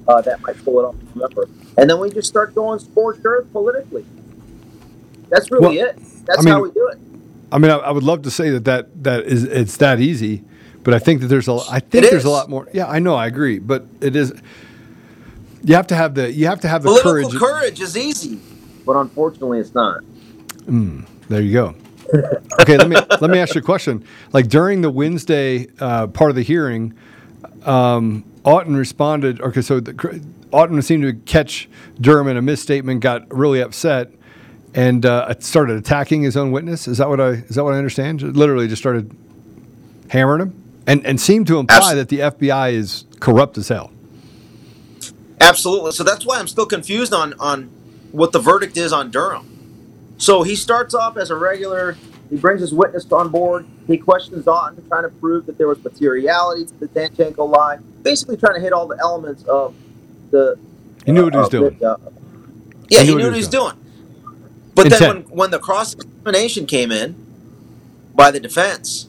uh, 0.07 0.21
that 0.21 0.43
might 0.43 0.63
pull 0.65 0.81
it 0.81 0.85
off, 0.85 0.97
remember, 1.15 1.49
and 1.79 1.89
then 1.89 1.99
we 1.99 2.11
just 2.11 2.29
start 2.29 2.55
going 2.55 2.79
scorched 2.79 3.21
earth 3.25 3.51
politically. 3.53 4.05
That's 5.31 5.51
really 5.51 5.79
Well, 5.79 5.89
it. 5.89 5.97
That's 6.27 6.41
I 6.41 6.43
mean- 6.43 6.53
how 6.53 6.61
we 6.63 6.71
do 6.73 6.89
it. 6.89 6.99
I 7.53 7.59
mean, 7.59 7.71
I, 7.71 7.77
I 7.77 7.91
would 7.93 8.03
love 8.03 8.23
to 8.23 8.31
say 8.31 8.51
that, 8.51 8.65
that 8.65 9.05
that 9.05 9.25
is 9.27 9.45
it's 9.45 9.77
that 9.79 10.01
easy, 10.01 10.43
but 10.83 10.95
I 10.95 10.99
think 10.99 11.21
that 11.21 11.27
there's 11.29 11.49
a 11.49 11.59
I 11.71 11.81
think 11.81 12.05
It 12.07 12.11
there's 12.11 12.23
is. 12.23 12.25
a 12.25 12.31
lot 12.31 12.49
more. 12.49 12.69
Yeah, 12.73 12.87
I 12.87 12.99
know, 12.99 13.15
I 13.15 13.27
agree, 13.27 13.59
but 13.59 13.87
it 14.01 14.17
is. 14.17 14.33
You 15.63 15.75
have 15.77 15.87
to 15.89 15.95
have 15.95 16.15
the 16.15 16.33
you 16.33 16.47
have 16.47 16.61
to 16.61 16.69
have 16.69 16.83
the 16.83 16.89
Political 16.89 17.39
courage. 17.39 17.41
courage 17.41 17.81
is 17.81 17.97
easy, 17.97 18.41
but 18.87 18.97
unfortunately, 18.97 19.61
it's 19.61 19.75
not. 19.75 20.03
There 21.29 21.41
you 21.43 21.53
go. 21.53 21.75
Okay, 22.61 22.77
let 22.77 22.89
me 22.89 22.97
let 23.21 23.31
me 23.31 23.39
ask 23.39 23.55
you 23.55 23.61
a 23.61 23.65
question. 23.65 24.05
Like 24.33 24.49
during 24.49 24.81
the 24.83 24.91
Wednesday 24.91 25.69
uh, 25.81 26.07
part 26.09 26.31
of 26.31 26.37
the 26.37 26.43
hearing, 26.43 26.95
um, 27.65 28.25
Auten 28.45 28.77
responded. 28.77 29.41
Okay, 29.41 29.63
so 29.63 29.81
the, 29.81 29.93
Auten 30.53 30.83
seemed 30.85 31.05
to 31.05 31.15
catch 31.15 31.69
Durham 32.01 32.29
in 32.29 32.37
a 32.37 32.43
misstatement, 32.43 33.01
got 33.01 33.33
really 33.35 33.61
upset, 33.63 34.11
and 34.75 35.05
uh, 35.05 35.35
started 35.41 35.77
attacking 35.77 36.23
his 36.23 36.37
own 36.37 36.53
witness. 36.53 36.89
Is 36.89 36.99
that 36.99 37.09
what 37.09 37.21
I 37.21 37.31
is 37.31 37.57
that 37.57 37.65
what 37.65 37.75
I 37.75 37.79
understand? 37.79 38.23
Literally, 38.37 38.69
just 38.69 38.83
started 38.83 39.15
hammering 40.09 40.43
him, 40.43 40.83
and 40.87 41.05
and 41.07 41.21
seemed 41.21 41.47
to 41.49 41.59
imply 41.59 41.77
Abs- 41.77 41.95
that 41.95 42.09
the 42.09 42.19
FBI 42.21 42.73
is 42.73 43.05
corrupt 43.21 43.59
as 43.59 43.69
hell. 43.69 43.91
Absolutely. 45.41 45.93
So 45.93 46.05
that's 46.05 46.25
why 46.25 46.39
I'm 46.39 46.49
still 46.49 46.67
confused 46.67 47.13
on 47.13 47.35
on 47.39 47.65
what 48.13 48.33
the 48.33 48.39
verdict 48.39 48.77
is 48.77 48.93
on 48.93 49.11
Durham. 49.11 49.49
So 50.19 50.43
he 50.43 50.55
starts 50.55 50.95
off 50.95 51.17
as 51.17 51.31
a 51.31 51.37
regular. 51.37 51.97
He 52.31 52.37
brings 52.37 52.61
his 52.61 52.73
witness 52.73 53.11
on 53.13 53.29
board. 53.29 53.67
He 53.87 53.99
questions 53.99 54.47
Auten, 54.47 54.87
trying 54.89 55.03
to 55.03 55.09
prove 55.09 55.47
that 55.47 55.59
there 55.59 55.69
was 55.69 55.83
materiality 55.85 56.65
to 56.65 56.75
the 56.75 56.89
Danchenko 56.89 57.49
lie. 57.49 57.79
Basically, 58.03 58.37
trying 58.37 58.55
to 58.55 58.61
hit 58.61 58.73
all 58.73 58.87
the 58.87 58.99
elements 58.99 59.43
of 59.45 59.75
the. 60.31 60.59
He 61.05 61.13
knew 61.13 61.25
what 61.25 61.35
he 61.35 61.41
was 61.41 61.49
doing. 61.49 61.85
uh, 61.85 61.97
yeah, 62.89 63.03
he, 63.03 63.15
knew 63.15 63.25
what 63.25 63.33
he 63.33 63.39
was 63.39 63.49
doing. 63.49 63.75
But 64.75 64.91
then 64.91 65.03
when, 65.03 65.23
when 65.25 65.51
the 65.51 65.59
cross 65.59 65.95
examination 65.95 66.67
came 66.67 66.91
in 66.91 67.17
by 68.15 68.31
the 68.31 68.41
defense, 68.41 69.09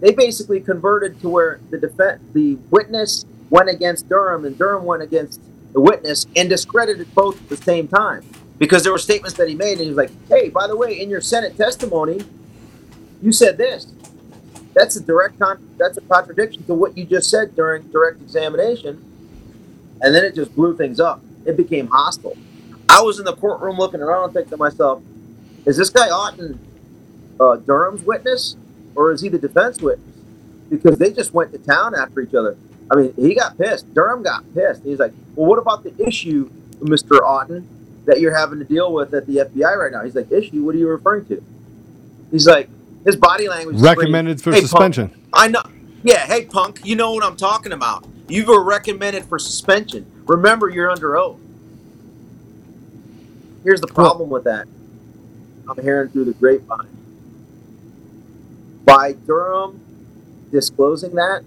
they 0.00 0.12
basically 0.12 0.60
converted 0.60 1.20
to 1.20 1.28
where 1.28 1.60
the 1.70 1.78
defense, 1.78 2.20
the 2.32 2.58
witness 2.70 3.24
went 3.50 3.68
against 3.68 4.08
Durham 4.08 4.44
and 4.44 4.58
Durham 4.58 4.84
went 4.84 5.02
against 5.02 5.40
the 5.72 5.80
witness 5.80 6.26
and 6.34 6.48
discredited 6.48 7.14
both 7.14 7.40
at 7.40 7.48
the 7.48 7.56
same 7.56 7.86
time 7.86 8.24
because 8.58 8.82
there 8.82 8.92
were 8.92 8.98
statements 8.98 9.36
that 9.38 9.48
he 9.48 9.54
made 9.54 9.72
and 9.72 9.82
he 9.82 9.88
was 9.88 9.96
like, 9.96 10.10
"Hey, 10.28 10.48
by 10.48 10.66
the 10.66 10.76
way, 10.76 11.00
in 11.00 11.08
your 11.08 11.20
Senate 11.20 11.56
testimony, 11.56 12.20
you 13.22 13.32
said 13.32 13.58
this. 13.58 13.86
That's 14.74 14.96
a 14.96 15.00
direct 15.00 15.38
con- 15.38 15.58
that's 15.78 15.96
a 15.96 16.00
contradiction 16.02 16.64
to 16.64 16.74
what 16.74 16.96
you 16.96 17.04
just 17.04 17.30
said 17.30 17.54
during 17.54 17.82
direct 17.90 18.20
examination." 18.20 19.02
And 20.00 20.14
then 20.14 20.24
it 20.24 20.34
just 20.34 20.54
blew 20.54 20.76
things 20.76 20.98
up. 20.98 21.22
It 21.44 21.56
became 21.56 21.86
hostile. 21.88 22.36
I 22.92 23.02
was 23.02 23.18
in 23.18 23.24
the 23.24 23.34
courtroom 23.34 23.78
looking 23.78 24.00
around, 24.00 24.32
thinking 24.32 24.50
to 24.50 24.56
myself, 24.56 25.02
"Is 25.64 25.76
this 25.76 25.90
guy 25.90 26.08
Auten 26.08 26.58
uh, 27.40 27.56
Durham's 27.56 28.02
witness, 28.02 28.56
or 28.94 29.12
is 29.12 29.20
he 29.22 29.28
the 29.28 29.38
defense 29.38 29.80
witness?" 29.80 30.08
Because 30.68 30.98
they 30.98 31.10
just 31.12 31.32
went 31.32 31.52
to 31.52 31.58
town 31.58 31.94
after 31.94 32.20
each 32.20 32.34
other. 32.34 32.56
I 32.90 32.96
mean, 32.96 33.14
he 33.16 33.34
got 33.34 33.56
pissed. 33.56 33.92
Durham 33.94 34.22
got 34.22 34.44
pissed. 34.54 34.82
He's 34.84 34.98
like, 34.98 35.12
"Well, 35.34 35.48
what 35.48 35.58
about 35.58 35.84
the 35.84 35.94
issue, 36.06 36.50
Mister 36.80 37.16
Auten, 37.16 37.64
that 38.04 38.20
you're 38.20 38.36
having 38.36 38.58
to 38.58 38.64
deal 38.64 38.92
with 38.92 39.14
at 39.14 39.26
the 39.26 39.38
FBI 39.38 39.74
right 39.76 39.92
now?" 39.92 40.04
He's 40.04 40.14
like, 40.14 40.30
"Issue? 40.30 40.62
What 40.62 40.74
are 40.74 40.78
you 40.78 40.88
referring 40.88 41.24
to?" 41.26 41.42
He's 42.30 42.46
like, 42.46 42.68
his 43.04 43.16
body 43.16 43.48
language 43.48 43.76
is 43.76 43.82
Recommended 43.82 44.40
for 44.40 44.52
"Hey, 44.52 44.60
punk, 44.60 44.70
suspension. 44.70 45.10
I 45.32 45.48
know. 45.48 45.62
Yeah, 46.04 46.26
hey 46.26 46.46
punk, 46.46 46.80
you 46.84 46.96
know 46.96 47.12
what 47.12 47.24
I'm 47.24 47.36
talking 47.36 47.72
about. 47.72 48.06
You 48.28 48.44
were 48.44 48.62
recommended 48.62 49.24
for 49.24 49.38
suspension. 49.38 50.06
Remember, 50.26 50.68
you're 50.68 50.90
under 50.90 51.16
oath. 51.16 51.38
Here's 53.64 53.80
the 53.80 53.86
problem 53.86 54.30
with 54.30 54.44
that. 54.44 54.66
I'm 55.68 55.82
hearing 55.82 56.08
through 56.10 56.24
the 56.26 56.32
grapevine. 56.32 56.88
By 58.84 59.12
Durham 59.12 59.80
disclosing 60.50 61.14
that, 61.14 61.42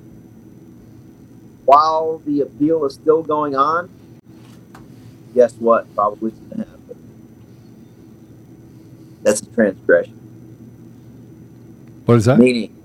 while 1.66 2.20
the 2.26 2.42
appeal 2.42 2.86
is 2.86 2.96
still 2.96 3.24
going 3.24 3.56
on, 3.56 3.90
guess 5.34 5.54
what? 5.56 5.94
Probably 5.96 6.32
going 6.32 6.50
to 6.50 6.58
happen. 6.58 7.12
That's 9.24 9.42
a 9.42 9.48
transgression 9.48 10.14
What 12.06 12.16
is 12.18 12.26
that? 12.26 12.38
meaning 12.40 12.76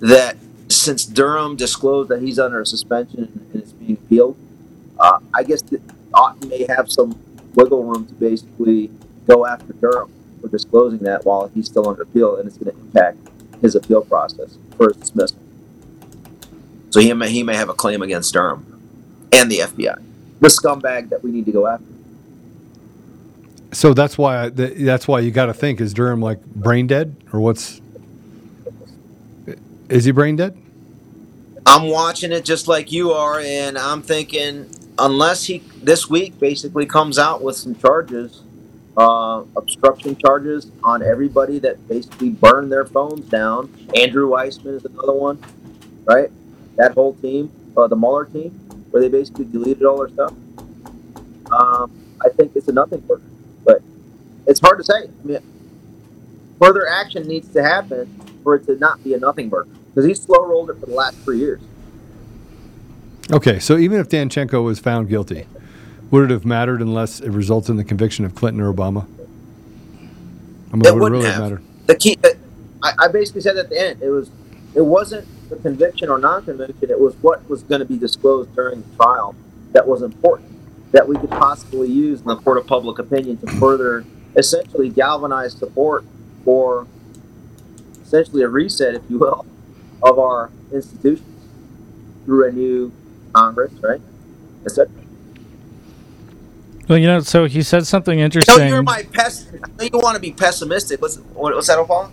that 0.00 0.36
since 0.68 1.04
Durham 1.04 1.56
disclosed 1.56 2.08
that 2.10 2.22
he's 2.22 2.38
under 2.38 2.60
a 2.60 2.66
suspension 2.66 3.48
and 3.52 3.62
it's 3.62 3.72
being 3.72 3.94
appealed, 3.94 4.36
uh, 4.98 5.18
I 5.34 5.42
guess 5.42 5.62
that 5.62 5.82
Auten 6.12 6.48
may 6.48 6.64
have 6.68 6.90
some 6.90 7.12
wiggle 7.54 7.84
room 7.84 8.06
to 8.06 8.14
basically 8.14 8.90
go 9.26 9.46
after 9.46 9.72
Durham 9.74 10.12
for 10.40 10.48
disclosing 10.48 11.00
that 11.00 11.24
while 11.24 11.48
he's 11.48 11.66
still 11.66 11.88
under 11.88 12.02
appeal, 12.02 12.36
and 12.36 12.46
it's 12.46 12.56
going 12.56 12.74
to 12.74 12.80
impact 12.80 13.18
his 13.60 13.74
appeal 13.74 14.02
process 14.02 14.56
for 14.76 14.88
his 14.88 14.96
dismissal. 14.96 15.38
So 16.90 17.00
he 17.00 17.12
may 17.12 17.30
he 17.30 17.42
may 17.42 17.54
have 17.56 17.68
a 17.68 17.74
claim 17.74 18.02
against 18.02 18.32
Durham 18.32 18.66
and 19.32 19.50
the 19.50 19.58
FBI, 19.58 20.02
the 20.40 20.48
scumbag 20.48 21.10
that 21.10 21.22
we 21.22 21.30
need 21.30 21.46
to 21.46 21.52
go 21.52 21.66
after. 21.66 21.84
So 23.72 23.94
that's 23.94 24.18
why 24.18 24.48
that's 24.48 25.06
why 25.06 25.20
you 25.20 25.30
got 25.30 25.46
to 25.46 25.54
think: 25.54 25.80
is 25.80 25.94
Durham 25.94 26.20
like 26.20 26.44
brain 26.44 26.86
dead, 26.88 27.14
or 27.32 27.40
what's? 27.40 27.80
Is 29.88 30.04
he 30.04 30.10
brain 30.10 30.36
dead? 30.36 30.56
I'm 31.66 31.88
watching 31.88 32.32
it 32.32 32.44
just 32.44 32.66
like 32.66 32.90
you 32.90 33.12
are, 33.12 33.38
and 33.38 33.78
I'm 33.78 34.02
thinking 34.02 34.68
unless 35.00 35.44
he 35.44 35.58
this 35.82 36.08
week 36.08 36.38
basically 36.38 36.86
comes 36.86 37.18
out 37.18 37.42
with 37.42 37.56
some 37.56 37.74
charges, 37.74 38.42
uh, 38.96 39.42
obstruction 39.56 40.14
charges 40.16 40.70
on 40.84 41.02
everybody 41.02 41.58
that 41.58 41.86
basically 41.88 42.30
burned 42.30 42.70
their 42.70 42.84
phones 42.84 43.28
down. 43.28 43.72
Andrew 43.96 44.28
Weissmann 44.30 44.76
is 44.76 44.84
another 44.84 45.14
one, 45.14 45.42
right? 46.04 46.30
That 46.76 46.92
whole 46.92 47.14
team, 47.14 47.50
uh, 47.76 47.86
the 47.88 47.96
Mueller 47.96 48.26
team, 48.26 48.50
where 48.90 49.02
they 49.02 49.08
basically 49.08 49.46
deleted 49.46 49.84
all 49.84 49.98
their 49.98 50.08
stuff. 50.10 50.34
Um, 51.50 51.90
I 52.24 52.28
think 52.28 52.52
it's 52.54 52.68
a 52.68 52.72
nothing 52.72 53.00
burger, 53.00 53.22
but 53.64 53.82
it's 54.46 54.60
hard 54.60 54.78
to 54.78 54.84
say. 54.84 55.08
I 55.08 55.26
mean, 55.26 55.38
further 56.60 56.86
action 56.86 57.26
needs 57.26 57.48
to 57.54 57.62
happen 57.62 58.06
for 58.44 58.56
it 58.56 58.66
to 58.66 58.76
not 58.76 59.02
be 59.02 59.14
a 59.14 59.18
nothing 59.18 59.48
burger 59.48 59.70
because 59.88 60.04
he's 60.04 60.22
slow 60.22 60.44
rolled 60.46 60.70
it 60.70 60.78
for 60.78 60.86
the 60.86 60.94
last 60.94 61.16
three 61.18 61.38
years. 61.38 61.60
Okay, 63.32 63.60
so 63.60 63.76
even 63.76 64.00
if 64.00 64.08
Danchenko 64.08 64.64
was 64.64 64.80
found 64.80 65.08
guilty, 65.08 65.46
would 66.10 66.24
it 66.24 66.30
have 66.30 66.44
mattered 66.44 66.80
unless 66.82 67.20
it 67.20 67.30
results 67.30 67.68
in 67.68 67.76
the 67.76 67.84
conviction 67.84 68.24
of 68.24 68.34
Clinton 68.34 68.60
or 68.60 68.72
Obama? 68.72 69.06
I 70.72 70.76
mean, 70.76 70.86
It 70.86 70.94
would 70.94 71.12
it 71.12 71.16
really 71.16 71.26
have. 71.26 71.40
matter? 71.40 71.62
The 71.86 71.94
key, 71.94 72.18
uh, 72.24 72.28
I, 72.82 72.92
I 73.04 73.08
basically 73.08 73.42
said 73.42 73.56
at 73.56 73.68
the 73.68 73.80
end, 73.80 74.02
it 74.02 74.10
was, 74.10 74.30
it 74.74 74.80
wasn't 74.80 75.28
the 75.48 75.56
conviction 75.56 76.08
or 76.08 76.18
non-conviction. 76.18 76.90
It 76.90 76.98
was 76.98 77.14
what 77.16 77.48
was 77.48 77.62
going 77.62 77.80
to 77.80 77.84
be 77.84 77.96
disclosed 77.96 78.54
during 78.56 78.82
the 78.82 78.96
trial 78.96 79.36
that 79.72 79.86
was 79.86 80.02
important 80.02 80.50
that 80.90 81.06
we 81.06 81.16
could 81.16 81.30
possibly 81.30 81.88
use 81.88 82.20
in 82.20 82.26
the 82.26 82.36
court 82.36 82.58
of 82.58 82.66
public 82.66 82.98
opinion 82.98 83.36
to 83.38 83.46
further, 83.58 84.04
essentially, 84.36 84.88
galvanize 84.88 85.52
support 85.52 86.04
for, 86.44 86.88
essentially, 88.02 88.42
a 88.42 88.48
reset, 88.48 88.96
if 88.96 89.02
you 89.08 89.18
will, 89.18 89.46
of 90.02 90.18
our 90.18 90.50
institutions 90.72 91.26
through 92.24 92.48
a 92.48 92.52
new 92.52 92.92
Congress, 93.32 93.72
right? 93.82 94.00
Is 94.64 94.78
Etc. 94.78 94.90
Well, 96.88 96.98
you 96.98 97.06
know, 97.06 97.20
so 97.20 97.44
he 97.44 97.62
said 97.62 97.86
something 97.86 98.18
No, 98.18 98.24
interesting. 98.24 98.68
you're 98.68 98.82
my 98.82 99.04
pes- 99.12 99.46
I 99.54 99.68
know 99.78 99.84
you 99.92 99.98
want 100.00 100.16
to 100.16 100.20
be 100.20 100.32
pessimistic. 100.32 101.00
What's, 101.00 101.16
what, 101.18 101.54
what's 101.54 101.68
that, 101.68 101.78
Opal? 101.78 102.10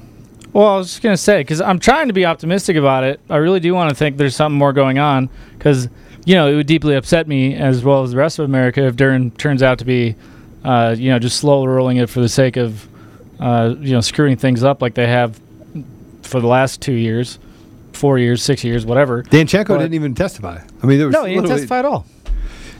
Well, 0.53 0.67
I 0.67 0.77
was 0.77 0.87
just 0.87 1.01
gonna 1.01 1.17
say 1.17 1.39
because 1.41 1.61
I'm 1.61 1.79
trying 1.79 2.07
to 2.07 2.13
be 2.13 2.25
optimistic 2.25 2.77
about 2.77 3.03
it. 3.03 3.19
I 3.29 3.37
really 3.37 3.59
do 3.59 3.73
want 3.73 3.89
to 3.89 3.95
think 3.95 4.17
there's 4.17 4.35
something 4.35 4.57
more 4.57 4.73
going 4.73 4.97
on 4.97 5.29
because 5.57 5.89
you 6.25 6.35
know 6.35 6.47
it 6.47 6.55
would 6.55 6.67
deeply 6.67 6.95
upset 6.95 7.27
me 7.27 7.53
as 7.55 7.83
well 7.83 8.03
as 8.03 8.11
the 8.11 8.17
rest 8.17 8.39
of 8.39 8.45
America 8.45 8.85
if 8.85 8.95
Durham 8.95 9.29
turns 9.31 9.61
out 9.61 9.79
to 9.79 9.85
be, 9.85 10.15
uh, 10.63 10.95
you 10.97 11.09
know, 11.11 11.19
just 11.19 11.37
slow 11.37 11.65
rolling 11.65 11.97
it 11.97 12.09
for 12.09 12.21
the 12.21 12.29
sake 12.29 12.55
of, 12.57 12.87
uh, 13.39 13.75
you 13.79 13.91
know, 13.91 14.01
screwing 14.01 14.37
things 14.37 14.63
up 14.63 14.81
like 14.81 14.93
they 14.93 15.07
have 15.07 15.39
for 16.23 16.39
the 16.39 16.47
last 16.47 16.81
two 16.81 16.93
years, 16.93 17.39
four 17.97 18.17
years, 18.19 18.41
six 18.43 18.63
years, 18.63 18.85
whatever. 18.85 19.23
Danchenko 19.23 19.67
But- 19.69 19.77
didn't 19.79 19.95
even 19.95 20.13
testify. 20.15 20.59
I 20.81 20.85
mean, 20.85 20.97
there 20.99 21.07
was 21.07 21.13
No, 21.13 21.25
he 21.25 21.33
didn't 21.35 21.49
testify 21.49 21.79
at 21.79 21.85
all. 21.85 22.05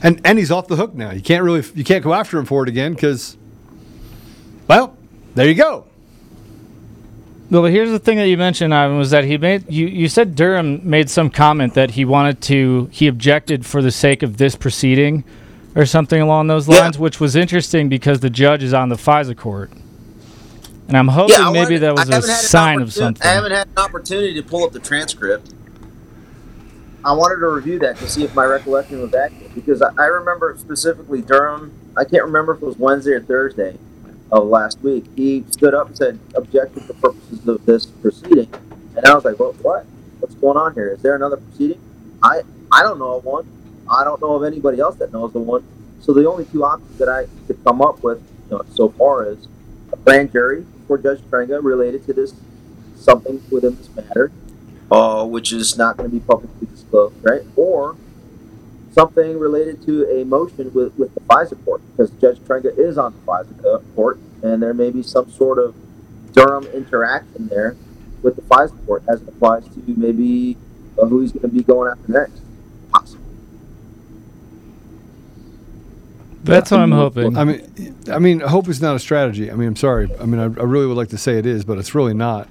and 0.02 0.20
and 0.24 0.38
he's 0.38 0.50
off 0.50 0.68
the 0.68 0.76
hook 0.76 0.94
now. 0.94 1.10
You 1.10 1.20
can't 1.20 1.42
really 1.44 1.62
you 1.74 1.84
can't 1.84 2.02
go 2.04 2.14
after 2.14 2.38
him 2.38 2.44
for 2.46 2.62
it 2.62 2.68
again 2.68 2.94
because, 2.94 3.36
well, 4.68 4.96
there 5.34 5.46
you 5.48 5.54
go. 5.54 5.84
Well, 7.50 7.64
here's 7.64 7.90
the 7.90 7.98
thing 7.98 8.18
that 8.18 8.28
you 8.28 8.36
mentioned, 8.36 8.74
Ivan, 8.74 8.98
was 8.98 9.08
that 9.10 9.24
he 9.24 9.38
made 9.38 9.64
you, 9.72 9.86
you 9.86 10.08
said 10.08 10.34
Durham 10.34 10.80
made 10.88 11.08
some 11.08 11.30
comment 11.30 11.72
that 11.74 11.92
he 11.92 12.04
wanted 12.04 12.42
to 12.42 12.88
he 12.92 13.06
objected 13.06 13.64
for 13.64 13.80
the 13.80 13.90
sake 13.90 14.22
of 14.22 14.36
this 14.36 14.54
proceeding, 14.54 15.24
or 15.74 15.86
something 15.86 16.20
along 16.20 16.48
those 16.48 16.68
Yeah. 16.68 16.80
lines, 16.80 16.98
which 16.98 17.20
was 17.20 17.34
interesting 17.36 17.88
because 17.88 18.20
the 18.20 18.28
judge 18.30 18.62
is 18.62 18.74
on 18.74 18.90
the 18.90 18.96
FISA 18.96 19.34
court. 19.36 19.70
And 20.88 20.96
I'm 20.96 21.08
hoping 21.08 21.36
I 21.36 21.50
maybe 21.52 21.58
wanted- 21.58 21.80
that 21.82 21.94
was 21.94 22.08
a 22.08 22.14
haven't 22.14 22.30
had 22.30 22.38
an 22.40 22.44
sign 22.48 22.80
of 22.80 22.92
something. 22.92 23.26
I 23.26 23.32
haven't 23.32 23.52
had 23.52 23.66
an 23.76 23.84
opportunity 23.84 24.34
to 24.34 24.42
pull 24.42 24.64
up 24.64 24.72
the 24.72 24.78
transcript. 24.78 25.52
I 27.04 27.12
wanted 27.12 27.36
to 27.40 27.48
review 27.48 27.78
that 27.80 27.96
to 27.98 28.08
see 28.08 28.24
if 28.24 28.34
my 28.34 28.44
recollection 28.44 29.00
was 29.00 29.14
accurate 29.14 29.54
because 29.54 29.82
I, 29.82 29.90
I 29.98 30.06
remember 30.06 30.56
specifically 30.58 31.20
Durham. 31.22 31.72
I 31.96 32.04
can't 32.04 32.24
remember 32.24 32.54
if 32.54 32.62
it 32.62 32.66
was 32.66 32.78
Wednesday 32.78 33.12
or 33.12 33.20
Thursday 33.20 33.76
of 34.32 34.46
last 34.46 34.80
week. 34.82 35.04
He 35.14 35.44
stood 35.50 35.74
up 35.74 35.88
and 35.88 35.96
said, 35.96 36.18
"Objected 36.34 36.82
for 36.84 36.94
purposes 36.94 37.46
of 37.46 37.64
this 37.66 37.86
proceeding," 37.86 38.48
and 38.96 39.06
I 39.06 39.14
was 39.14 39.24
like, 39.24 39.38
"What? 39.38 39.54
What? 39.62 39.86
What's 40.20 40.34
going 40.36 40.56
on 40.56 40.74
here? 40.74 40.88
Is 40.88 41.02
there 41.02 41.14
another 41.14 41.36
proceeding?" 41.36 41.80
I 42.22 42.42
I 42.72 42.82
don't 42.82 42.98
know 42.98 43.16
of 43.16 43.24
one. 43.24 43.46
I 43.90 44.04
don't 44.04 44.20
know 44.20 44.34
of 44.34 44.42
anybody 44.42 44.80
else 44.80 44.96
that 44.96 45.12
knows 45.12 45.32
the 45.32 45.38
one. 45.38 45.64
So 46.00 46.12
the 46.12 46.28
only 46.28 46.46
two 46.46 46.64
options 46.64 46.98
that 46.98 47.08
I 47.08 47.26
could 47.46 47.62
come 47.64 47.80
up 47.80 48.02
with 48.02 48.20
you 48.50 48.56
know, 48.56 48.64
so 48.74 48.88
far 48.88 49.26
is 49.30 49.46
a 49.92 49.96
grand 49.98 50.32
jury 50.32 50.66
for 50.88 50.98
Judge 50.98 51.20
Trenga 51.20 51.62
related 51.62 52.04
to 52.06 52.12
this 52.12 52.34
something 52.96 53.40
within 53.50 53.76
this 53.76 53.94
matter, 53.94 54.32
uh, 54.90 55.24
which 55.24 55.52
is 55.52 55.76
not 55.76 55.96
going 55.96 56.10
to 56.10 56.16
be 56.16 56.20
publicly 56.20 56.66
disclosed, 56.66 57.14
right? 57.22 57.42
Or 57.54 57.96
something 58.90 59.38
related 59.38 59.84
to 59.86 60.10
a 60.10 60.24
motion 60.24 60.72
with, 60.72 60.98
with 60.98 61.14
the 61.14 61.20
FISA 61.20 61.62
court, 61.64 61.82
because 61.90 62.10
Judge 62.12 62.38
Trenga 62.38 62.76
is 62.76 62.98
on 62.98 63.12
the 63.12 63.20
FISA 63.20 63.62
co- 63.62 63.82
court, 63.94 64.18
and 64.42 64.60
there 64.62 64.74
may 64.74 64.90
be 64.90 65.02
some 65.02 65.30
sort 65.30 65.58
of 65.58 65.76
Durham 66.32 66.66
interaction 66.66 67.48
there 67.48 67.76
with 68.22 68.36
the 68.36 68.42
FISA 68.42 68.84
court 68.86 69.04
as 69.08 69.22
it 69.22 69.28
applies 69.28 69.64
to 69.68 69.82
maybe 69.86 70.56
uh, 71.00 71.06
who 71.06 71.20
he's 71.20 71.32
going 71.32 71.42
to 71.42 71.48
be 71.48 71.62
going 71.62 71.90
after 71.90 72.10
next. 72.10 72.40
Possibly. 72.90 73.24
That's 76.48 76.70
what 76.70 76.80
I'm 76.80 76.92
hoping. 76.92 77.36
I 77.36 77.44
mean, 77.44 77.94
I 78.10 78.18
mean, 78.18 78.40
hope 78.40 78.68
is 78.68 78.80
not 78.80 78.96
a 78.96 78.98
strategy. 78.98 79.50
I 79.50 79.54
mean, 79.54 79.68
I'm 79.68 79.76
sorry. 79.76 80.08
I 80.20 80.26
mean, 80.26 80.40
I, 80.40 80.44
I 80.44 80.64
really 80.64 80.86
would 80.86 80.96
like 80.96 81.08
to 81.10 81.18
say 81.18 81.38
it 81.38 81.46
is, 81.46 81.64
but 81.64 81.78
it's 81.78 81.94
really 81.94 82.14
not. 82.14 82.48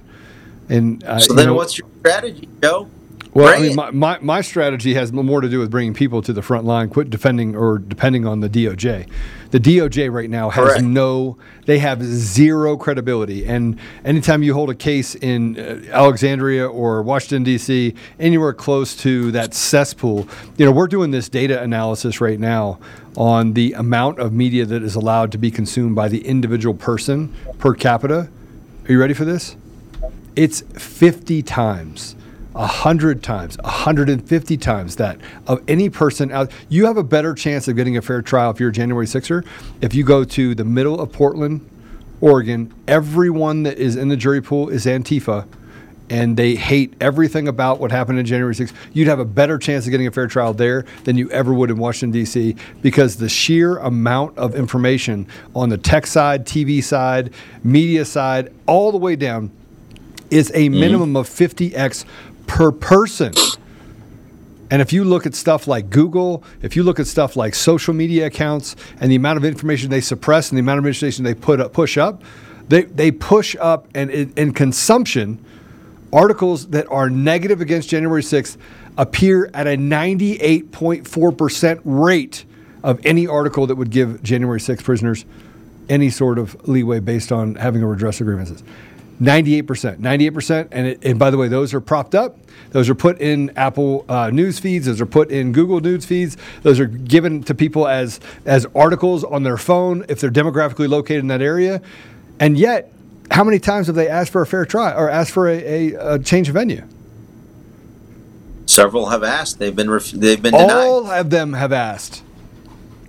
And 0.68 1.02
uh, 1.04 1.18
So 1.18 1.32
you 1.32 1.36
then, 1.36 1.46
know- 1.46 1.54
what's 1.54 1.78
your 1.78 1.88
strategy, 2.00 2.48
Joe? 2.62 2.88
Well, 3.38 3.54
I 3.54 3.60
mean, 3.60 3.76
my, 3.76 3.90
my, 3.90 4.18
my 4.20 4.40
strategy 4.40 4.94
has 4.94 5.12
more 5.12 5.40
to 5.40 5.48
do 5.48 5.58
with 5.60 5.70
bringing 5.70 5.94
people 5.94 6.22
to 6.22 6.32
the 6.32 6.42
front 6.42 6.64
line, 6.64 6.88
quit 6.88 7.08
defending 7.10 7.54
or 7.54 7.78
depending 7.78 8.26
on 8.26 8.40
the 8.40 8.48
DOJ. 8.48 9.08
The 9.50 9.60
DOJ 9.60 10.12
right 10.12 10.28
now 10.28 10.50
has 10.50 10.68
Correct. 10.68 10.84
no, 10.84 11.38
they 11.64 11.78
have 11.78 12.02
zero 12.02 12.76
credibility. 12.76 13.46
And 13.46 13.78
anytime 14.04 14.42
you 14.42 14.54
hold 14.54 14.70
a 14.70 14.74
case 14.74 15.14
in 15.14 15.58
uh, 15.58 15.82
Alexandria 15.90 16.68
or 16.68 17.02
Washington, 17.02 17.44
D.C., 17.44 17.94
anywhere 18.18 18.52
close 18.52 18.96
to 18.96 19.30
that 19.32 19.54
cesspool, 19.54 20.28
you 20.56 20.66
know, 20.66 20.72
we're 20.72 20.88
doing 20.88 21.12
this 21.12 21.28
data 21.28 21.62
analysis 21.62 22.20
right 22.20 22.40
now 22.40 22.78
on 23.16 23.52
the 23.52 23.72
amount 23.74 24.18
of 24.18 24.32
media 24.32 24.64
that 24.66 24.82
is 24.82 24.94
allowed 24.94 25.32
to 25.32 25.38
be 25.38 25.50
consumed 25.50 25.94
by 25.94 26.08
the 26.08 26.26
individual 26.26 26.74
person 26.74 27.32
per 27.58 27.72
capita. 27.74 28.28
Are 28.86 28.92
you 28.92 29.00
ready 29.00 29.14
for 29.14 29.24
this? 29.24 29.56
it's 30.38 30.60
50 30.60 31.42
times 31.42 32.14
100 32.58 33.22
times 33.22 33.56
150 33.58 34.56
times 34.56 34.96
that 34.96 35.16
of 35.46 35.62
any 35.68 35.88
person 35.88 36.32
out 36.32 36.50
you 36.68 36.86
have 36.86 36.96
a 36.96 37.04
better 37.04 37.32
chance 37.32 37.68
of 37.68 37.76
getting 37.76 37.96
a 37.96 38.02
fair 38.02 38.20
trial 38.20 38.50
if 38.50 38.58
you're 38.58 38.70
a 38.70 38.72
january 38.72 39.06
6er 39.06 39.46
if 39.80 39.94
you 39.94 40.02
go 40.02 40.24
to 40.24 40.56
the 40.56 40.64
middle 40.64 41.00
of 41.00 41.12
portland 41.12 41.64
oregon 42.20 42.74
everyone 42.88 43.62
that 43.62 43.78
is 43.78 43.94
in 43.94 44.08
the 44.08 44.16
jury 44.16 44.42
pool 44.42 44.68
is 44.68 44.86
antifa 44.86 45.46
and 46.10 46.36
they 46.36 46.56
hate 46.56 46.94
everything 47.00 47.46
about 47.46 47.80
what 47.80 47.90
happened 47.90 48.18
in 48.18 48.24
January 48.24 48.54
6th, 48.54 48.72
you'd 48.94 49.08
have 49.08 49.18
a 49.18 49.26
better 49.26 49.58
chance 49.58 49.84
of 49.84 49.90
getting 49.90 50.06
a 50.06 50.10
fair 50.10 50.26
trial 50.26 50.54
there 50.54 50.86
than 51.04 51.18
you 51.18 51.30
ever 51.30 51.52
would 51.52 51.70
in 51.70 51.76
Washington, 51.76 52.18
D.C., 52.18 52.56
because 52.80 53.16
the 53.16 53.28
sheer 53.28 53.76
amount 53.76 54.38
of 54.38 54.54
information 54.54 55.26
on 55.54 55.68
the 55.68 55.76
tech 55.76 56.06
side, 56.06 56.46
TV 56.46 56.82
side, 56.82 57.30
media 57.62 58.06
side, 58.06 58.54
all 58.66 58.90
the 58.90 58.96
way 58.96 59.16
down 59.16 59.50
is 60.30 60.50
a 60.50 60.68
mm-hmm. 60.68 60.80
minimum 60.80 61.16
of 61.16 61.28
50x 61.28 62.04
per 62.48 62.72
person. 62.72 63.32
And 64.70 64.82
if 64.82 64.92
you 64.92 65.04
look 65.04 65.24
at 65.24 65.34
stuff 65.34 65.66
like 65.66 65.88
Google, 65.88 66.44
if 66.60 66.76
you 66.76 66.82
look 66.82 67.00
at 67.00 67.06
stuff 67.06 67.36
like 67.36 67.54
social 67.54 67.94
media 67.94 68.26
accounts 68.26 68.76
and 69.00 69.10
the 69.10 69.16
amount 69.16 69.38
of 69.38 69.44
information 69.44 69.88
they 69.88 70.00
suppress 70.00 70.50
and 70.50 70.58
the 70.58 70.60
amount 70.60 70.80
of 70.80 70.86
information 70.86 71.24
they 71.24 71.34
put 71.34 71.60
up, 71.60 71.72
push 71.72 71.96
up, 71.96 72.22
they, 72.68 72.82
they 72.82 73.10
push 73.10 73.56
up 73.60 73.88
and 73.94 74.10
in, 74.10 74.52
consumption, 74.52 75.42
articles 76.12 76.68
that 76.68 76.86
are 76.90 77.08
negative 77.08 77.62
against 77.62 77.88
January 77.88 78.22
6th 78.22 78.58
appear 78.98 79.50
at 79.54 79.66
a 79.66 79.76
98.4% 79.76 81.80
rate 81.84 82.44
of 82.82 83.00
any 83.06 83.26
article 83.26 83.66
that 83.66 83.76
would 83.76 83.90
give 83.90 84.22
January 84.22 84.60
6th 84.60 84.84
prisoners 84.84 85.24
any 85.88 86.10
sort 86.10 86.38
of 86.38 86.68
leeway 86.68 87.00
based 87.00 87.32
on 87.32 87.54
having 87.54 87.82
a 87.82 87.86
redress 87.86 88.20
grievances. 88.20 88.62
98%, 89.20 89.98
98%. 89.98 90.68
And, 90.70 90.86
it, 90.86 91.04
and 91.04 91.18
by 91.18 91.30
the 91.30 91.36
way, 91.36 91.48
those 91.48 91.74
are 91.74 91.80
propped 91.80 92.14
up. 92.14 92.36
Those 92.70 92.88
are 92.88 92.94
put 92.94 93.20
in 93.20 93.50
Apple 93.56 94.04
uh, 94.08 94.30
news 94.30 94.58
feeds. 94.58 94.86
Those 94.86 95.00
are 95.00 95.06
put 95.06 95.30
in 95.30 95.52
Google 95.52 95.80
news 95.80 96.04
feeds. 96.04 96.36
Those 96.62 96.78
are 96.78 96.86
given 96.86 97.42
to 97.44 97.54
people 97.54 97.88
as, 97.88 98.20
as 98.44 98.66
articles 98.74 99.24
on 99.24 99.42
their 99.42 99.56
phone 99.56 100.04
if 100.08 100.20
they're 100.20 100.30
demographically 100.30 100.88
located 100.88 101.20
in 101.20 101.28
that 101.28 101.42
area. 101.42 101.82
And 102.38 102.56
yet, 102.56 102.92
how 103.30 103.44
many 103.44 103.58
times 103.58 103.88
have 103.88 103.96
they 103.96 104.08
asked 104.08 104.32
for 104.32 104.42
a 104.42 104.46
fair 104.46 104.64
trial 104.64 104.98
or 104.98 105.10
asked 105.10 105.32
for 105.32 105.48
a, 105.48 105.94
a, 105.94 106.14
a 106.14 106.18
change 106.18 106.48
of 106.48 106.54
venue? 106.54 106.86
Several 108.66 109.08
have 109.08 109.22
asked. 109.22 109.58
They've 109.58 109.74
been 109.74 109.90
ref- 109.90 110.10
they've 110.10 110.40
been 110.40 110.52
denied. 110.52 110.70
All 110.70 111.10
of 111.10 111.30
them 111.30 111.54
have 111.54 111.72
asked. 111.72 112.22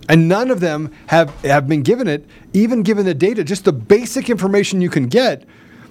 And 0.08 0.26
none 0.26 0.50
of 0.50 0.58
them 0.58 0.90
have, 1.06 1.30
have 1.44 1.68
been 1.68 1.82
given 1.82 2.08
it, 2.08 2.26
even 2.52 2.82
given 2.82 3.06
the 3.06 3.14
data, 3.14 3.44
just 3.44 3.64
the 3.64 3.72
basic 3.72 4.28
information 4.28 4.80
you 4.80 4.90
can 4.90 5.06
get. 5.06 5.46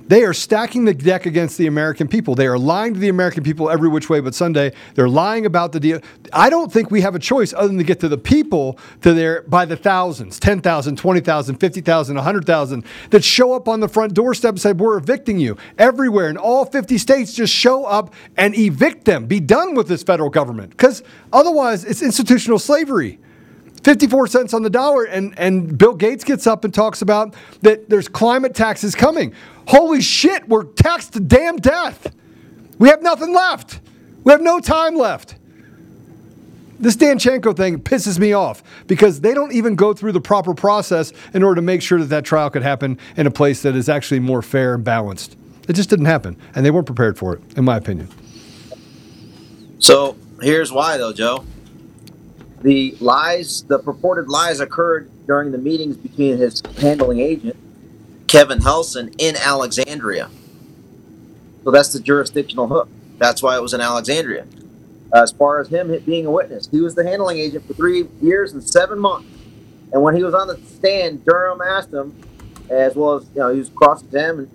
They 0.09 0.23
are 0.23 0.33
stacking 0.33 0.85
the 0.85 0.93
deck 0.95 1.27
against 1.27 1.59
the 1.59 1.67
American 1.67 2.07
people. 2.07 2.33
They 2.33 2.47
are 2.47 2.57
lying 2.57 2.95
to 2.95 2.99
the 2.99 3.09
American 3.09 3.43
people 3.43 3.69
every 3.69 3.87
which 3.87 4.09
way 4.09 4.19
but 4.21 4.33
Sunday. 4.33 4.73
They're 4.95 5.07
lying 5.07 5.45
about 5.45 5.71
the 5.71 5.79
deal. 5.79 6.01
I 6.33 6.49
don't 6.49 6.73
think 6.73 6.89
we 6.89 7.01
have 7.01 7.13
a 7.13 7.19
choice 7.19 7.53
other 7.53 7.67
than 7.67 7.77
to 7.77 7.83
get 7.83 7.99
to 7.99 8.07
the 8.07 8.17
people 8.17 8.79
to 9.01 9.13
their 9.13 9.43
by 9.43 9.65
the 9.65 9.77
thousands 9.77 10.39
10,000, 10.39 10.95
20,000, 10.95 11.55
50,000, 11.57 12.15
100,000 12.15 12.85
that 13.11 13.23
show 13.23 13.53
up 13.53 13.67
on 13.67 13.81
the 13.81 13.87
front 13.87 14.15
doorstep 14.15 14.49
and 14.49 14.59
say, 14.59 14.73
We're 14.73 14.97
evicting 14.97 15.37
you. 15.37 15.57
Everywhere 15.77 16.31
in 16.31 16.37
all 16.37 16.65
50 16.65 16.97
states, 16.97 17.31
just 17.33 17.53
show 17.53 17.85
up 17.85 18.11
and 18.35 18.57
evict 18.57 19.05
them. 19.05 19.27
Be 19.27 19.39
done 19.39 19.75
with 19.75 19.87
this 19.87 20.01
federal 20.01 20.31
government. 20.31 20.71
Because 20.71 21.03
otherwise, 21.31 21.85
it's 21.85 22.01
institutional 22.01 22.57
slavery. 22.57 23.19
54 23.83 24.27
cents 24.27 24.53
on 24.53 24.63
the 24.63 24.69
dollar 24.69 25.05
and 25.05 25.37
and 25.37 25.77
Bill 25.77 25.95
Gates 25.95 26.23
gets 26.23 26.47
up 26.47 26.65
and 26.65 26.73
talks 26.73 27.01
about 27.01 27.33
that 27.61 27.89
there's 27.89 28.07
climate 28.07 28.53
taxes 28.53 28.95
coming. 28.95 29.33
Holy 29.67 30.01
shit, 30.01 30.47
we're 30.47 30.63
taxed 30.63 31.13
to 31.13 31.19
damn 31.19 31.57
death. 31.57 32.13
We 32.77 32.89
have 32.89 33.01
nothing 33.01 33.33
left. 33.33 33.79
We 34.23 34.31
have 34.31 34.41
no 34.41 34.59
time 34.59 34.95
left. 34.95 35.35
This 36.79 36.95
Danchenko 36.95 37.55
thing 37.57 37.79
pisses 37.79 38.17
me 38.17 38.31
off 38.31 38.63
because 38.87 39.19
they 39.19 39.33
don't 39.33 39.51
even 39.51 39.75
go 39.75 39.93
through 39.93 40.13
the 40.13 40.21
proper 40.21 40.53
process 40.53 41.11
in 41.33 41.43
order 41.43 41.55
to 41.55 41.61
make 41.61 41.81
sure 41.81 41.99
that 41.99 42.05
that 42.05 42.23
trial 42.23 42.49
could 42.49 42.63
happen 42.63 42.97
in 43.17 43.27
a 43.27 43.31
place 43.31 43.61
that 43.63 43.75
is 43.75 43.89
actually 43.89 44.21
more 44.21 44.41
fair 44.41 44.75
and 44.75 44.83
balanced. 44.83 45.35
It 45.67 45.73
just 45.73 45.89
didn't 45.89 46.05
happen, 46.05 46.37
and 46.55 46.65
they 46.65 46.71
weren't 46.71 46.85
prepared 46.85 47.17
for 47.17 47.35
it, 47.35 47.41
in 47.57 47.65
my 47.65 47.75
opinion. 47.75 48.07
So 49.79 50.15
here's 50.41 50.71
why, 50.71 50.97
though, 50.97 51.13
Joe. 51.13 51.43
The 52.61 52.95
lies, 52.99 53.63
the 53.63 53.79
purported 53.79 54.27
lies, 54.27 54.59
occurred 54.59 55.09
during 55.27 55.51
the 55.51 55.57
meetings 55.57 55.95
between 55.97 56.37
his 56.37 56.61
handling 56.79 57.19
agent, 57.19 57.55
Kevin 58.27 58.59
Helson, 58.59 59.13
in 59.17 59.35
Alexandria. 59.37 60.29
So 61.63 61.71
that's 61.71 61.93
the 61.93 61.99
jurisdictional 61.99 62.67
hook. 62.67 62.89
That's 63.17 63.41
why 63.41 63.55
it 63.55 63.61
was 63.61 63.73
in 63.73 63.81
Alexandria. 63.81 64.45
As 65.13 65.31
far 65.31 65.59
as 65.59 65.69
him 65.69 65.97
being 66.05 66.25
a 66.25 66.31
witness, 66.31 66.67
he 66.69 66.81
was 66.81 66.95
the 66.95 67.03
handling 67.03 67.37
agent 67.39 67.65
for 67.65 67.73
three 67.73 68.07
years 68.21 68.53
and 68.53 68.63
seven 68.63 68.99
months. 68.99 69.27
And 69.91 70.03
when 70.03 70.15
he 70.15 70.23
was 70.23 70.33
on 70.33 70.47
the 70.47 70.59
stand, 70.67 71.25
Durham 71.25 71.61
asked 71.61 71.93
him, 71.93 72.15
as 72.69 72.95
well 72.95 73.15
as 73.15 73.25
you 73.33 73.39
know, 73.39 73.51
he 73.51 73.59
was 73.59 73.69
cross-examined. 73.69 74.49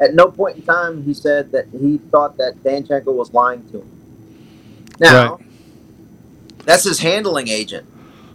At 0.00 0.14
no 0.14 0.30
point 0.30 0.56
in 0.56 0.62
time 0.62 1.02
he 1.04 1.12
said 1.12 1.52
that 1.52 1.66
he 1.72 1.98
thought 1.98 2.38
that 2.38 2.62
Danchenko 2.62 3.12
was 3.12 3.34
lying 3.34 3.68
to 3.70 3.80
him. 3.80 3.90
Now, 4.98 5.36
Right. 5.36 5.46
That's 6.64 6.84
his 6.84 7.00
handling 7.00 7.48
agent. 7.48 7.86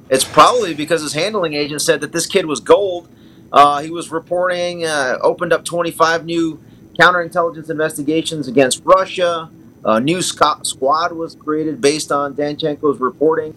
It's 0.09 0.23
probably 0.23 0.73
because 0.73 1.01
his 1.01 1.13
handling 1.13 1.53
agent 1.53 1.81
said 1.81 2.01
that 2.01 2.11
this 2.11 2.25
kid 2.27 2.45
was 2.45 2.59
gold. 2.59 3.09
Uh, 3.51 3.81
he 3.81 3.89
was 3.89 4.11
reporting, 4.11 4.85
uh, 4.85 5.17
opened 5.21 5.53
up 5.53 5.63
25 5.65 6.25
new 6.25 6.61
counterintelligence 6.99 7.69
investigations 7.69 8.47
against 8.47 8.81
Russia. 8.83 9.49
A 9.83 9.99
new 9.99 10.21
squad 10.21 11.11
was 11.11 11.35
created 11.35 11.79
based 11.79 12.11
on 12.11 12.33
Danchenko's 12.33 12.99
reporting. 12.99 13.53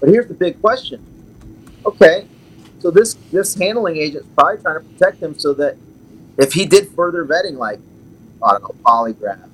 But 0.00 0.08
here's 0.08 0.26
the 0.26 0.34
big 0.34 0.60
question. 0.60 1.06
Okay, 1.86 2.26
so 2.80 2.90
this 2.90 3.14
this 3.32 3.54
handling 3.54 3.96
agent's 3.96 4.26
probably 4.34 4.60
trying 4.62 4.80
to 4.80 4.80
protect 4.80 5.22
him 5.22 5.38
so 5.38 5.54
that 5.54 5.76
if 6.38 6.52
he 6.52 6.66
did 6.66 6.88
further 6.90 7.24
vetting, 7.24 7.56
like 7.56 7.78
I 8.42 8.52
don't 8.52 8.62
know, 8.62 8.74
polygraph, 8.82 9.49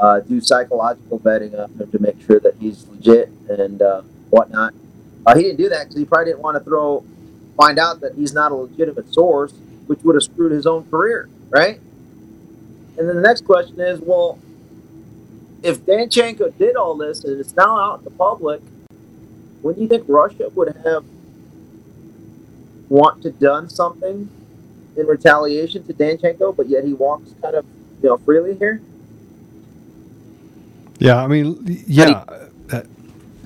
uh, 0.00 0.20
do 0.20 0.40
psychological 0.40 1.18
vetting 1.18 1.54
of 1.54 1.70
him 1.80 1.90
to 1.90 1.98
make 1.98 2.20
sure 2.26 2.40
that 2.40 2.54
he's 2.60 2.86
legit 2.86 3.30
and 3.48 3.82
uh, 3.82 4.02
whatnot, 4.30 4.74
Uh, 5.26 5.36
he 5.36 5.42
didn't 5.42 5.58
do 5.58 5.68
that 5.68 5.84
because 5.84 5.96
he 5.96 6.04
probably 6.04 6.32
didn't 6.32 6.42
want 6.42 6.56
to 6.56 6.64
throw, 6.64 7.04
find 7.56 7.78
out 7.78 8.00
that 8.00 8.14
he's 8.14 8.32
not 8.32 8.52
a 8.52 8.54
legitimate 8.54 9.12
source, 9.12 9.52
which 9.86 10.00
would 10.02 10.14
have 10.14 10.22
screwed 10.22 10.52
his 10.52 10.66
own 10.66 10.88
career, 10.90 11.28
right? 11.50 11.80
And 12.96 13.08
then 13.08 13.16
the 13.16 13.22
next 13.22 13.44
question 13.44 13.80
is, 13.80 14.00
well, 14.00 14.38
if 15.62 15.80
Danchenko 15.80 16.56
did 16.56 16.76
all 16.76 16.96
this 16.96 17.24
and 17.24 17.38
it's 17.40 17.54
now 17.56 17.78
out 17.78 17.98
in 17.98 18.04
the 18.04 18.10
public, 18.10 18.62
do 19.62 19.74
you 19.76 19.88
think 19.88 20.04
Russia 20.08 20.48
would 20.54 20.74
have 20.84 21.04
want 22.88 23.22
to 23.22 23.30
done 23.30 23.68
something 23.68 24.30
in 24.96 25.06
retaliation 25.06 25.86
to 25.86 25.92
Danchenko, 25.92 26.56
but 26.56 26.68
yet 26.68 26.84
he 26.84 26.94
walks 26.94 27.32
kind 27.42 27.54
of 27.54 27.66
you 28.02 28.08
know 28.08 28.16
freely 28.18 28.54
here? 28.54 28.80
Yeah, 30.98 31.22
I 31.22 31.26
mean, 31.26 31.84
yeah. 31.86 32.24
uh, 32.70 32.82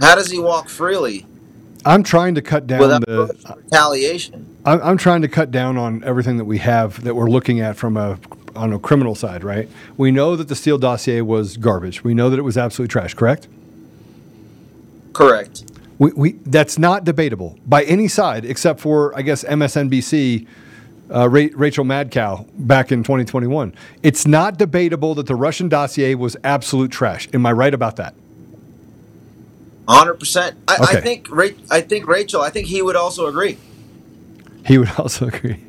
How 0.01 0.15
does 0.15 0.31
he 0.31 0.39
walk 0.39 0.69
freely 0.69 1.27
I'm 1.85 2.03
trying 2.03 2.35
to 2.37 2.43
cut 2.43 2.67
down 2.67 2.81
without 2.81 3.05
the. 3.07 3.55
retaliation? 3.57 4.57
I'm, 4.65 4.81
I'm 4.83 4.97
trying 4.97 5.23
to 5.23 5.29
cut 5.29 5.51
down 5.51 5.77
on 5.77 6.05
everything 6.05 6.37
that 6.37 6.45
we 6.45 6.59
have 6.59 7.03
that 7.05 7.15
we're 7.15 7.31
looking 7.31 7.61
at 7.61 7.77
from 7.77 7.97
a 7.97 8.19
on 8.55 8.73
a 8.73 8.79
criminal 8.79 9.15
side, 9.15 9.43
right? 9.43 9.69
We 9.97 10.11
know 10.11 10.37
that 10.37 10.49
the 10.49 10.55
Steele 10.55 10.79
dossier 10.79 11.23
was 11.23 11.57
garbage. 11.57 12.05
We 12.05 12.15
know 12.15 12.31
that 12.31 12.39
it 12.39 12.43
was 12.43 12.59
absolutely 12.59 12.93
trash. 12.93 13.15
Correct? 13.15 13.49
Correct. 15.13 15.65
We, 15.99 16.13
we 16.13 16.33
that's 16.33 16.79
not 16.79 17.05
debatable 17.05 17.59
by 17.67 17.85
any 17.85 18.09
side 18.09 18.45
except 18.45 18.81
for 18.81 19.17
I 19.17 19.23
guess 19.23 19.45
MSNBC. 19.45 20.47
Uh, 21.15 21.29
Ra- 21.29 21.49
Rachel 21.55 21.85
Madcow 21.85 22.49
back 22.55 22.91
in 22.91 23.03
2021. 23.03 23.75
It's 24.03 24.27
not 24.27 24.57
debatable 24.59 25.15
that 25.17 25.27
the 25.27 25.35
Russian 25.35 25.69
dossier 25.69 26.15
was 26.15 26.37
absolute 26.43 26.91
trash. 26.91 27.29
Am 27.35 27.45
I 27.45 27.53
right 27.53 27.75
about 27.75 27.97
that? 27.97 28.15
Hundred 29.89 30.15
percent. 30.15 30.57
I, 30.69 30.77
Okay. 30.77 30.99
I 30.99 31.01
think. 31.01 31.27
Ra- 31.31 31.49
I 31.71 31.81
think 31.83 32.07
Rachel. 32.07 32.41
I 32.41 32.51
think 32.51 32.69
he 32.69 32.81
would 32.83 32.97
also 32.97 33.27
agree. 33.27 33.59
He 34.65 34.79
would 34.79 34.91
also 34.99 35.27
agree. 35.29 35.63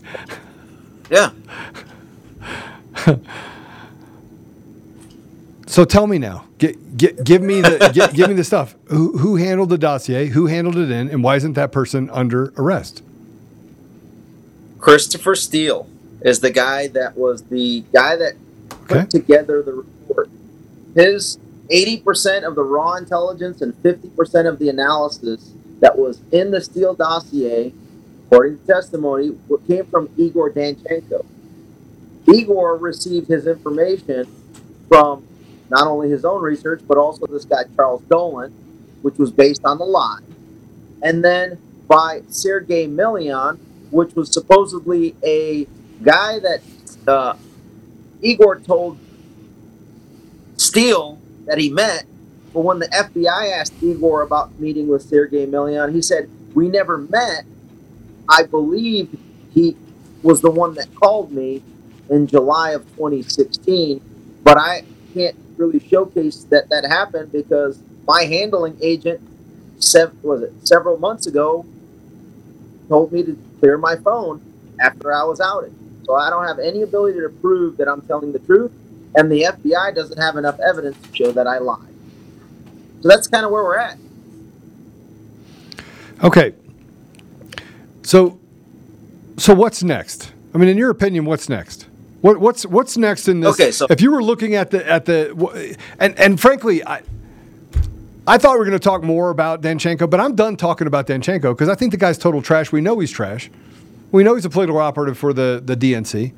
Yeah. 1.10 1.32
So 5.68 5.86
tell 5.86 6.06
me 6.06 6.20
now, 6.20 6.46
get, 6.60 6.98
get, 6.98 7.24
give 7.24 7.42
me 7.42 7.62
the 7.62 7.90
get, 7.94 8.14
give 8.14 8.30
me 8.30 8.36
the 8.36 8.44
stuff. 8.44 8.76
Who, 8.86 9.18
who 9.18 9.38
handled 9.38 9.70
the 9.70 9.78
dossier? 9.80 10.28
Who 10.28 10.46
handled 10.46 10.78
it 10.78 10.92
in? 10.92 11.10
And 11.10 11.24
why 11.24 11.36
isn't 11.38 11.54
that 11.54 11.72
person 11.72 12.10
under 12.12 12.54
arrest? 12.58 13.02
Christopher 14.84 15.34
Steele 15.34 15.88
is 16.24 16.42
the 16.42 16.50
guy 16.50 16.88
that 16.90 17.16
was 17.16 17.44
the 17.44 17.86
guy 17.94 18.18
that 18.18 18.34
put 18.86 18.98
Okay. 18.98 19.06
together 19.06 19.62
the 19.64 19.72
report. 19.72 20.28
His 20.94 21.38
80% 21.72 22.44
of 22.46 22.56
the 22.56 22.64
raw 22.64 22.96
intelligence 22.96 23.62
and 23.62 23.74
50% 23.82 24.46
of 24.46 24.60
the 24.60 24.68
analysis 24.68 25.54
that 25.80 25.98
was 25.98 26.20
in 26.34 26.52
the 26.52 26.60
Steele 26.60 26.96
dossier, 26.96 27.72
according 28.26 28.60
to 28.60 28.66
testimony, 28.68 29.32
came 29.68 29.86
from 29.86 30.10
Igor 30.18 30.52
Danchenko. 30.52 31.26
Igor 32.34 32.76
received 32.76 33.30
his 33.30 33.48
information 33.48 34.28
from 34.90 35.26
not 35.70 35.88
only 35.88 36.10
his 36.10 36.26
own 36.26 36.42
research, 36.42 36.82
but 36.90 36.98
also 36.98 37.26
this 37.28 37.46
guy, 37.46 37.64
Charles 37.78 38.02
Dolan, 38.10 38.52
which 39.02 39.18
was 39.18 39.32
based 39.32 39.64
on 39.64 39.78
the 39.78 39.86
lie. 39.86 40.20
And 41.02 41.24
then 41.24 41.58
by 41.88 42.24
Sergei 42.28 42.86
Milian, 42.86 43.60
which 43.94 44.16
was 44.16 44.32
supposedly 44.34 45.16
a 45.24 45.68
guy 46.02 46.40
that 46.40 46.62
uh, 47.08 47.36
Igor 48.22 48.60
told 48.60 48.98
Steele 50.58 51.20
that 51.46 51.58
he 51.60 51.70
met. 51.70 52.06
But 52.54 52.62
when 52.62 52.80
the 52.80 52.88
FBI 52.88 53.52
asked 53.54 53.74
Igor 53.82 54.22
about 54.22 54.60
meeting 54.60 54.88
with 54.88 55.04
Sergei 55.04 55.46
Milian, 55.46 55.94
he 55.94 56.02
said, 56.02 56.30
We 56.54 56.68
never 56.70 56.98
met. 56.98 57.46
I 58.28 58.44
believe 58.44 59.10
he 59.54 59.76
was 60.24 60.42
the 60.42 60.52
one 60.52 60.74
that 60.76 60.94
called 60.96 61.32
me 61.32 61.62
in 62.10 62.28
July 62.28 62.72
of 62.72 62.84
2016, 62.96 64.02
but 64.44 64.58
I 64.58 64.84
can't 65.14 65.36
really 65.58 65.80
showcase 65.80 66.46
that 66.46 66.70
that 66.70 66.86
happened 66.86 67.32
because 67.32 67.82
my 68.08 68.24
handling 68.24 68.78
agent, 68.82 69.22
sev- 69.80 70.14
was 70.24 70.42
it 70.42 70.54
several 70.64 70.98
months 70.98 71.28
ago, 71.28 71.66
told 72.88 73.12
me 73.12 73.24
to 73.24 73.38
clear 73.64 73.78
my 73.78 73.96
phone 73.96 74.42
after 74.82 75.14
I 75.14 75.24
was 75.24 75.40
outed. 75.40 75.74
So 76.06 76.16
I 76.16 76.30
don't 76.30 76.46
have 76.46 76.60
any 76.60 76.82
ability 76.82 77.22
to 77.22 77.30
prove 77.30 77.78
that 77.78 77.88
I'm 77.88 78.02
telling 78.02 78.34
the 78.34 78.40
truth, 78.40 78.74
and 79.16 79.32
the 79.32 79.44
FBI 79.44 79.96
doesn't 79.96 80.18
have 80.18 80.36
enough 80.36 80.60
evidence 80.60 80.98
to 81.08 81.16
show 81.16 81.32
that 81.32 81.48
I 81.48 81.60
lied. 81.60 81.80
So 83.02 83.08
that's 83.08 83.28
kind 83.28 83.46
of 83.46 83.52
where 83.52 83.64
we're 83.64 83.78
at. 83.78 83.98
Okay. 86.22 86.54
So, 88.02 88.38
so 89.38 89.54
what's 89.54 89.82
next? 89.82 90.34
I 90.54 90.58
mean, 90.58 90.68
in 90.68 90.78
your 90.78 90.90
opinion, 90.90 91.24
what's 91.24 91.48
next? 91.48 91.88
What, 92.20 92.40
what's 92.42 92.66
what's 92.66 92.98
next 92.98 93.30
in 93.30 93.40
this? 93.40 93.54
Okay, 93.54 93.72
so- 93.72 93.88
if 93.90 94.02
you 94.02 94.12
were 94.12 94.24
looking 94.24 94.56
at 94.56 94.72
the 94.72 94.86
at 94.90 95.06
the 95.06 95.78
and 96.00 96.20
and 96.20 96.40
frankly, 96.40 96.86
I 96.86 97.02
I 98.26 98.38
thought 98.38 98.54
we 98.54 98.60
were 98.60 98.66
going 98.66 98.80
to 98.80 98.84
talk 98.84 99.04
more 99.04 99.30
about 99.32 99.62
Danchenko, 99.62 100.10
but 100.10 100.20
I'm 100.20 100.36
done 100.36 100.56
talking 100.56 100.88
about 100.88 101.08
Danchenko 101.08 101.52
because 101.54 101.68
I 101.68 101.76
think 101.76 101.92
the 101.92 101.98
guy's 101.98 102.18
total 102.18 102.42
trash. 102.42 102.72
We 102.72 102.80
know 102.80 103.00
he's 103.00 103.12
trash. 103.12 103.50
We 104.12 104.24
know 104.24 104.36
he's 104.36 104.46
a 104.46 104.50
political 104.50 104.80
operative 104.80 105.18
for 105.18 105.34
the 105.34 105.62
the 105.64 105.76
DNC, 105.76 106.32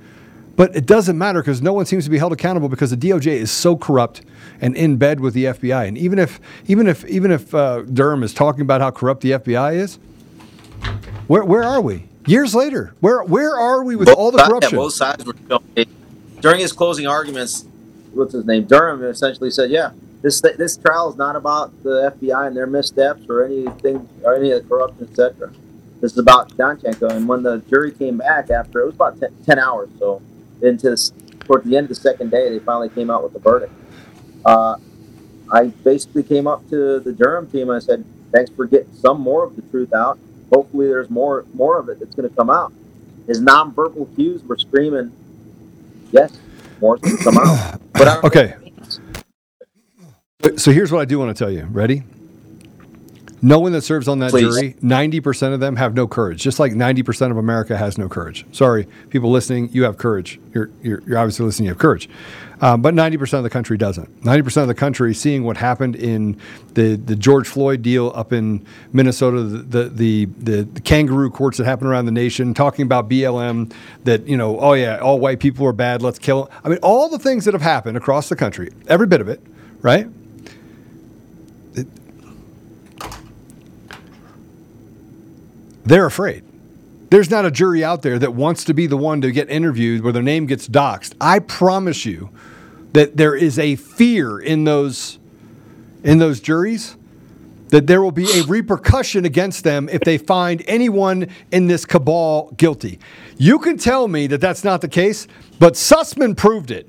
but 0.56 0.76
it 0.76 0.86
doesn't 0.88 1.17
matter 1.17 1.41
because 1.41 1.62
no 1.62 1.74
one 1.74 1.86
seems 1.86 2.04
to 2.06 2.10
be 2.10 2.17
held 2.17 2.34
accountable 2.34 2.69
because 2.69 2.89
the 2.89 2.98
DOJ 2.98 3.28
is 3.28 3.52
so 3.52 3.76
corrupt 3.76 4.21
and 4.62 4.76
in 4.76 4.98
bed 4.98 5.19
with 5.19 5.34
the 5.36 5.45
FBI. 5.45 5.88
And 5.88 5.98
even 5.98 6.17
if 6.17 6.39
even 6.67 6.88
if 6.88 7.06
even 7.06 7.32
if 7.32 7.54
uh, 7.54 7.82
Durham 7.84 8.24
is 8.24 8.34
talking 8.34 8.62
about 8.62 8.82
how 8.82 8.89
corrupt 8.89 9.21
the 9.21 9.32
FBI 9.32 9.76
is, 9.76 10.00
where 11.28 11.43
where 11.43 11.63
are 11.63 11.82
we? 11.82 12.06
Years 12.26 12.56
later, 12.56 12.95
where 13.02 13.24
where 13.24 13.56
are 13.56 13.84
we 13.84 13.95
with 13.95 14.10
all 14.10 14.32
the 14.32 14.38
Both- 14.38 14.45
yeah, 14.45 14.50
corruption? 14.50 14.78
both 14.78 14.93
sides 14.93 15.24
were 15.24 15.36
it. 15.76 15.88
during 16.41 16.60
his 16.62 16.71
closing 16.74 17.06
arguments. 17.06 17.65
What's 18.13 18.34
his 18.34 18.45
name? 18.45 18.63
Durham 18.63 19.04
essentially 19.04 19.52
said, 19.52 19.69
"Yeah, 19.69 19.91
this 20.25 20.41
this 20.41 20.75
trial 20.75 21.07
is 21.11 21.17
not 21.17 21.35
about 21.35 21.71
the 21.83 22.11
FBI 22.17 22.47
and 22.47 22.57
their 22.57 22.65
missteps 22.65 23.21
or 23.29 23.45
anything 23.45 24.09
or 24.23 24.35
any 24.35 24.49
of 24.49 24.63
the 24.63 24.67
corruption, 24.67 25.07
etc. 25.07 25.53
This 26.01 26.13
is 26.13 26.17
about 26.17 26.49
Danchenko." 26.57 27.11
And 27.11 27.27
when 27.27 27.43
the 27.43 27.59
jury 27.69 27.91
came 27.91 28.17
back 28.17 28.49
after 28.49 28.81
it 28.81 28.85
was 28.88 28.95
about 28.95 29.19
10, 29.19 29.29
10 29.45 29.59
hours, 29.59 29.88
so 29.99 30.23
into 30.63 30.89
this, 30.89 31.13
towards 31.41 31.65
the 31.65 31.77
end 31.77 31.85
of 31.85 31.89
the 31.89 31.95
second 31.95 32.31
day, 32.31 32.49
they 32.49 32.57
finally 32.57 32.89
came 32.89 33.11
out 33.11 33.23
with 33.23 33.33
the 33.33 33.39
verdict. 33.39 33.71
Uh, 34.43 34.77
I 35.53 35.67
basically 35.67 36.23
came 36.23 36.47
up 36.47 36.67
to 36.71 36.99
the 36.99 37.13
Durham 37.13 37.45
team 37.45 37.69
and 37.69 37.77
I 37.77 37.79
said, 37.79 38.03
"Thanks 38.33 38.49
for 38.49 38.65
getting 38.65 38.93
some 38.93 39.21
more 39.21 39.43
of 39.43 39.55
the 39.55 39.61
truth 39.61 39.93
out. 39.93 40.17
Hopefully, 40.51 40.88
there's 40.88 41.11
more 41.11 41.45
more 41.53 41.77
of 41.77 41.88
it 41.88 41.99
that's 41.99 42.15
going 42.15 42.27
to 42.27 42.35
come 42.35 42.49
out." 42.49 42.73
His 43.27 43.41
nonverbal 43.41 44.15
cues 44.15 44.43
were 44.43 44.57
screaming, 44.57 45.11
"Yes, 46.11 46.31
more 46.81 46.97
to 46.97 47.17
come 47.17 47.38
out." 47.38 47.79
But 47.93 48.07
I 48.07 48.19
Okay. 48.23 48.55
What 50.39 50.50
it 50.50 50.52
means. 50.54 50.63
So 50.63 50.71
here's 50.71 50.91
what 50.91 51.02
I 51.02 51.06
do 51.06 51.19
want 51.19 51.36
to 51.36 51.43
tell 51.43 51.52
you. 51.52 51.65
Ready? 51.71 52.04
No 53.41 53.60
one 53.60 53.74
that 53.74 53.82
serves 53.82 54.08
on 54.08 54.19
that 54.19 54.32
Please. 54.32 54.41
jury, 54.41 54.74
90% 54.82 55.54
of 55.54 55.60
them 55.60 55.76
have 55.76 55.93
no 55.93 56.08
courage, 56.08 56.41
just 56.41 56.58
like 56.58 56.71
90% 56.71 57.30
of 57.30 57.38
America 57.38 57.78
has 57.78 57.95
no 57.95 58.10
courage. 58.10 58.43
Sorry, 58.52 58.88
people 59.10 59.30
listening, 59.30 59.69
you 59.71 59.84
have 59.84 60.00
courage. 60.00 60.39
You're, 60.52 60.71
you're, 60.82 61.04
you're 61.06 61.17
obviously 61.19 61.45
listening, 61.45 61.65
you 61.65 61.71
have 61.71 61.78
courage. 61.78 62.10
Um, 62.62 62.82
but 62.82 62.95
90% 62.95 63.34
of 63.38 63.43
the 63.43 63.50
country 63.52 63.78
doesn't. 63.78 64.24
90% 64.24 64.63
of 64.63 64.67
the 64.67 64.74
country, 64.74 65.13
seeing 65.13 65.43
what 65.43 65.58
happened 65.58 65.95
in 65.95 66.39
the, 66.74 66.95
the 66.95 67.15
George 67.15 67.48
Floyd 67.48 67.84
deal 67.84 68.12
up 68.15 68.34
in 68.34 68.65
Minnesota, 68.93 69.43
the, 69.43 69.89
the, 69.89 70.26
the, 70.26 70.62
the, 70.63 70.82
kangaroo 70.82 71.30
courts 71.30 71.58
that 71.60 71.65
happen 71.65 71.86
around 71.86 72.06
the 72.06 72.13
nation, 72.13 72.56
talking 72.56 72.84
about 72.84 73.10
BLM, 73.10 73.71
that, 74.06 74.26
you 74.28 74.38
know, 74.38 74.60
oh 74.60 74.74
yeah, 74.74 74.98
all 74.98 75.19
white 75.19 75.39
people 75.39 75.67
are 75.67 75.74
bad, 75.74 76.02
let's 76.02 76.17
kill 76.17 76.45
'em. 76.45 76.60
I 76.63 76.69
mean, 76.69 76.80
all 76.82 77.10
the 77.10 77.19
things 77.19 77.45
that 77.45 77.54
have 77.54 77.62
happened 77.62 77.95
across 77.95 78.28
the 78.30 78.36
country, 78.36 78.71
every 78.88 79.06
bit 79.06 79.21
of 79.21 79.28
it, 79.28 79.39
right? 79.82 80.08
They're 85.85 86.05
afraid. 86.05 86.43
There's 87.09 87.29
not 87.29 87.45
a 87.45 87.52
jury 87.52 87.83
out 87.83 88.02
there 88.02 88.17
that 88.19 88.33
wants 88.33 88.63
to 88.65 88.73
be 88.73 88.87
the 88.87 88.97
one 88.97 89.21
to 89.21 89.31
get 89.31 89.50
interviewed 89.50 90.04
where 90.04 90.12
their 90.12 90.23
name 90.23 90.47
gets 90.47 90.67
doxxed. 90.67 91.13
I 91.21 91.39
promise 91.39 92.06
you 92.06 92.29
that 92.93 93.17
there 93.17 93.35
is 93.35 93.60
a 93.60 93.75
fear 93.75 94.39
in 94.39 94.63
those 94.63 95.19
in 96.04 96.17
those 96.19 96.39
juries 96.39 96.95
that 97.69 97.87
there 97.87 98.02
will 98.02 98.12
be 98.12 98.27
a 98.39 98.43
repercussion 98.43 99.25
against 99.25 99.63
them 99.63 99.89
if 99.89 100.02
they 100.02 100.17
find 100.17 100.63
anyone 100.67 101.27
in 101.52 101.67
this 101.67 101.85
cabal 101.85 102.52
guilty. 102.58 103.00
You 103.37 103.60
can 103.60 103.77
tell 103.77 104.08
me 104.08 104.27
that 104.27 104.39
that's 104.39 104.63
not 104.63 104.81
the 104.81 104.87
case, 104.87 105.27
but 105.60 105.73
Sussman 105.73 106.37
proved 106.37 106.71
it. 106.71 106.87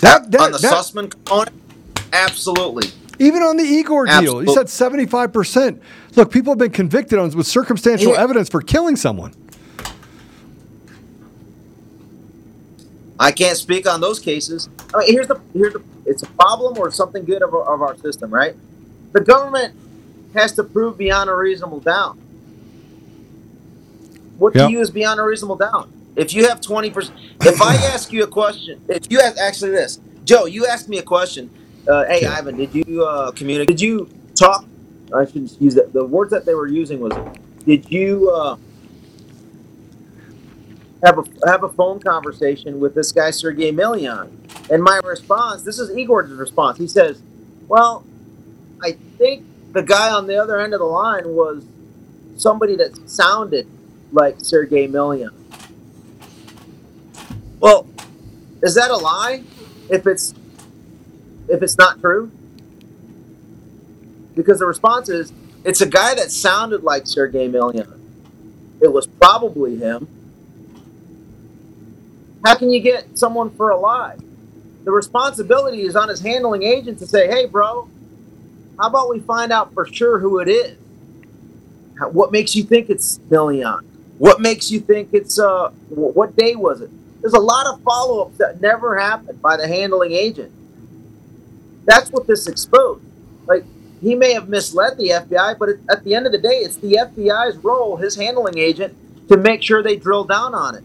That, 0.00 0.30
that, 0.30 0.40
on 0.40 0.52
the 0.52 0.58
that- 0.58 0.72
Sussman 0.72 1.10
component, 1.10 1.56
absolutely. 2.12 2.90
Even 3.20 3.42
on 3.42 3.58
the 3.58 3.62
Igor 3.64 4.06
deal, 4.06 4.42
you 4.42 4.52
said 4.54 4.66
75%. 4.66 5.80
Look, 6.16 6.32
people 6.32 6.52
have 6.52 6.58
been 6.58 6.70
convicted 6.70 7.18
on 7.18 7.30
with 7.36 7.46
circumstantial 7.46 8.12
Here- 8.12 8.20
evidence 8.20 8.48
for 8.48 8.62
killing 8.62 8.96
someone. 8.96 9.34
I 13.18 13.30
can't 13.32 13.58
speak 13.58 13.86
on 13.86 14.00
those 14.00 14.18
cases. 14.18 14.70
I 14.94 14.98
mean, 15.00 15.12
here's 15.12 15.26
the 15.28 15.38
here's 15.52 15.74
the 15.74 15.82
it's 16.06 16.22
a 16.22 16.26
problem 16.26 16.78
or 16.78 16.90
something 16.90 17.24
good 17.26 17.42
of, 17.42 17.52
our- 17.54 17.74
of 17.74 17.82
our 17.82 17.96
system, 17.98 18.30
right? 18.32 18.56
The 19.12 19.20
government 19.20 19.74
has 20.34 20.52
to 20.54 20.64
prove 20.64 20.96
beyond 20.96 21.28
a 21.28 21.34
reasonable 21.34 21.80
doubt. 21.80 22.16
What 24.38 24.54
Yep. 24.54 24.66
to 24.68 24.72
you 24.72 24.80
is 24.80 24.90
beyond 24.90 25.20
a 25.20 25.22
reasonable 25.24 25.56
doubt? 25.56 25.90
If 26.16 26.32
you 26.32 26.48
have 26.48 26.62
20%, 26.62 27.10
if 27.42 27.60
I 27.60 27.74
ask 27.92 28.10
you 28.12 28.24
a 28.24 28.26
question, 28.26 28.80
if 28.88 29.02
you 29.10 29.20
ask, 29.20 29.36
actually 29.36 29.72
this, 29.72 30.00
Joe, 30.24 30.46
you 30.46 30.64
asked 30.66 30.88
me 30.88 30.96
a 30.96 31.02
question. 31.02 31.50
Uh, 31.88 32.04
hey, 32.06 32.22
Yeah. 32.22 32.34
Ivan, 32.34 32.56
did 32.56 32.74
you 32.74 33.04
uh, 33.04 33.30
communicate? 33.32 33.76
Did 33.76 33.80
you 33.80 34.08
talk? 34.34 34.64
I 35.14 35.24
should 35.24 35.50
use 35.60 35.74
that. 35.74 35.92
The 35.92 36.04
words 36.04 36.30
that 36.30 36.44
they 36.46 36.54
were 36.54 36.68
using 36.68 37.00
was, 37.00 37.12
did 37.66 37.90
you 37.90 38.30
uh, 38.30 38.56
have 41.04 41.18
a 41.18 41.24
have 41.48 41.64
a 41.64 41.68
phone 41.68 42.00
conversation 42.00 42.78
with 42.80 42.94
this 42.94 43.12
guy 43.12 43.30
Sergey 43.30 43.72
Milian? 43.72 44.30
And 44.70 44.82
my 44.82 45.00
response, 45.04 45.62
this 45.62 45.78
is 45.78 45.90
Igor's 45.96 46.30
response. 46.30 46.78
He 46.78 46.86
says, 46.86 47.22
"Well, 47.66 48.04
I 48.82 48.92
think 49.18 49.44
the 49.72 49.82
guy 49.82 50.10
on 50.10 50.26
the 50.26 50.36
other 50.36 50.60
end 50.60 50.74
of 50.74 50.80
the 50.80 50.86
line 50.86 51.28
was 51.28 51.64
somebody 52.36 52.76
that 52.76 53.08
sounded 53.08 53.66
like 54.12 54.36
Sergey 54.40 54.86
Milian." 54.86 55.32
Well, 57.58 57.86
is 58.62 58.74
that 58.74 58.90
a 58.90 58.96
lie? 58.96 59.42
If 59.90 60.06
it's 60.06 60.34
if 61.50 61.62
it's 61.62 61.76
not 61.76 62.00
true, 62.00 62.30
because 64.34 64.58
the 64.60 64.66
response 64.66 65.08
is 65.08 65.32
it's 65.64 65.80
a 65.80 65.86
guy 65.86 66.14
that 66.14 66.30
sounded 66.30 66.82
like 66.82 67.06
Sergey 67.06 67.48
Milian. 67.48 67.98
It 68.80 68.92
was 68.92 69.06
probably 69.06 69.76
him. 69.76 70.08
How 72.44 72.54
can 72.54 72.70
you 72.70 72.80
get 72.80 73.18
someone 73.18 73.50
for 73.50 73.70
a 73.70 73.76
lie? 73.76 74.16
The 74.84 74.90
responsibility 74.90 75.82
is 75.82 75.94
on 75.94 76.08
his 76.08 76.20
handling 76.20 76.62
agent 76.62 76.98
to 77.00 77.06
say, 77.06 77.28
"Hey, 77.28 77.44
bro, 77.44 77.88
how 78.78 78.88
about 78.88 79.10
we 79.10 79.20
find 79.20 79.52
out 79.52 79.74
for 79.74 79.84
sure 79.86 80.18
who 80.18 80.38
it 80.38 80.48
is? 80.48 80.78
What 82.12 82.32
makes 82.32 82.56
you 82.56 82.62
think 82.62 82.88
it's 82.88 83.18
Milian? 83.28 83.84
What 84.16 84.40
makes 84.40 84.70
you 84.70 84.80
think 84.80 85.10
it's 85.12 85.38
uh? 85.38 85.70
What 85.90 86.34
day 86.36 86.56
was 86.56 86.80
it? 86.80 86.90
There's 87.20 87.34
a 87.34 87.40
lot 87.40 87.66
of 87.66 87.82
follow-ups 87.82 88.38
that 88.38 88.62
never 88.62 88.98
happened 88.98 89.42
by 89.42 89.58
the 89.58 89.68
handling 89.68 90.12
agent. 90.12 90.50
That's 91.90 92.08
what 92.10 92.28
this 92.28 92.46
exposed. 92.46 93.02
Like 93.48 93.64
he 94.00 94.14
may 94.14 94.32
have 94.32 94.48
misled 94.48 94.96
the 94.96 95.08
FBI, 95.08 95.58
but 95.58 95.70
it, 95.70 95.80
at 95.90 96.04
the 96.04 96.14
end 96.14 96.24
of 96.24 96.30
the 96.30 96.38
day, 96.38 96.58
it's 96.58 96.76
the 96.76 96.92
FBI's 96.92 97.56
role, 97.56 97.96
his 97.96 98.14
handling 98.14 98.58
agent, 98.58 98.96
to 99.28 99.36
make 99.36 99.60
sure 99.60 99.82
they 99.82 99.96
drill 99.96 100.22
down 100.22 100.54
on 100.54 100.76
it, 100.76 100.84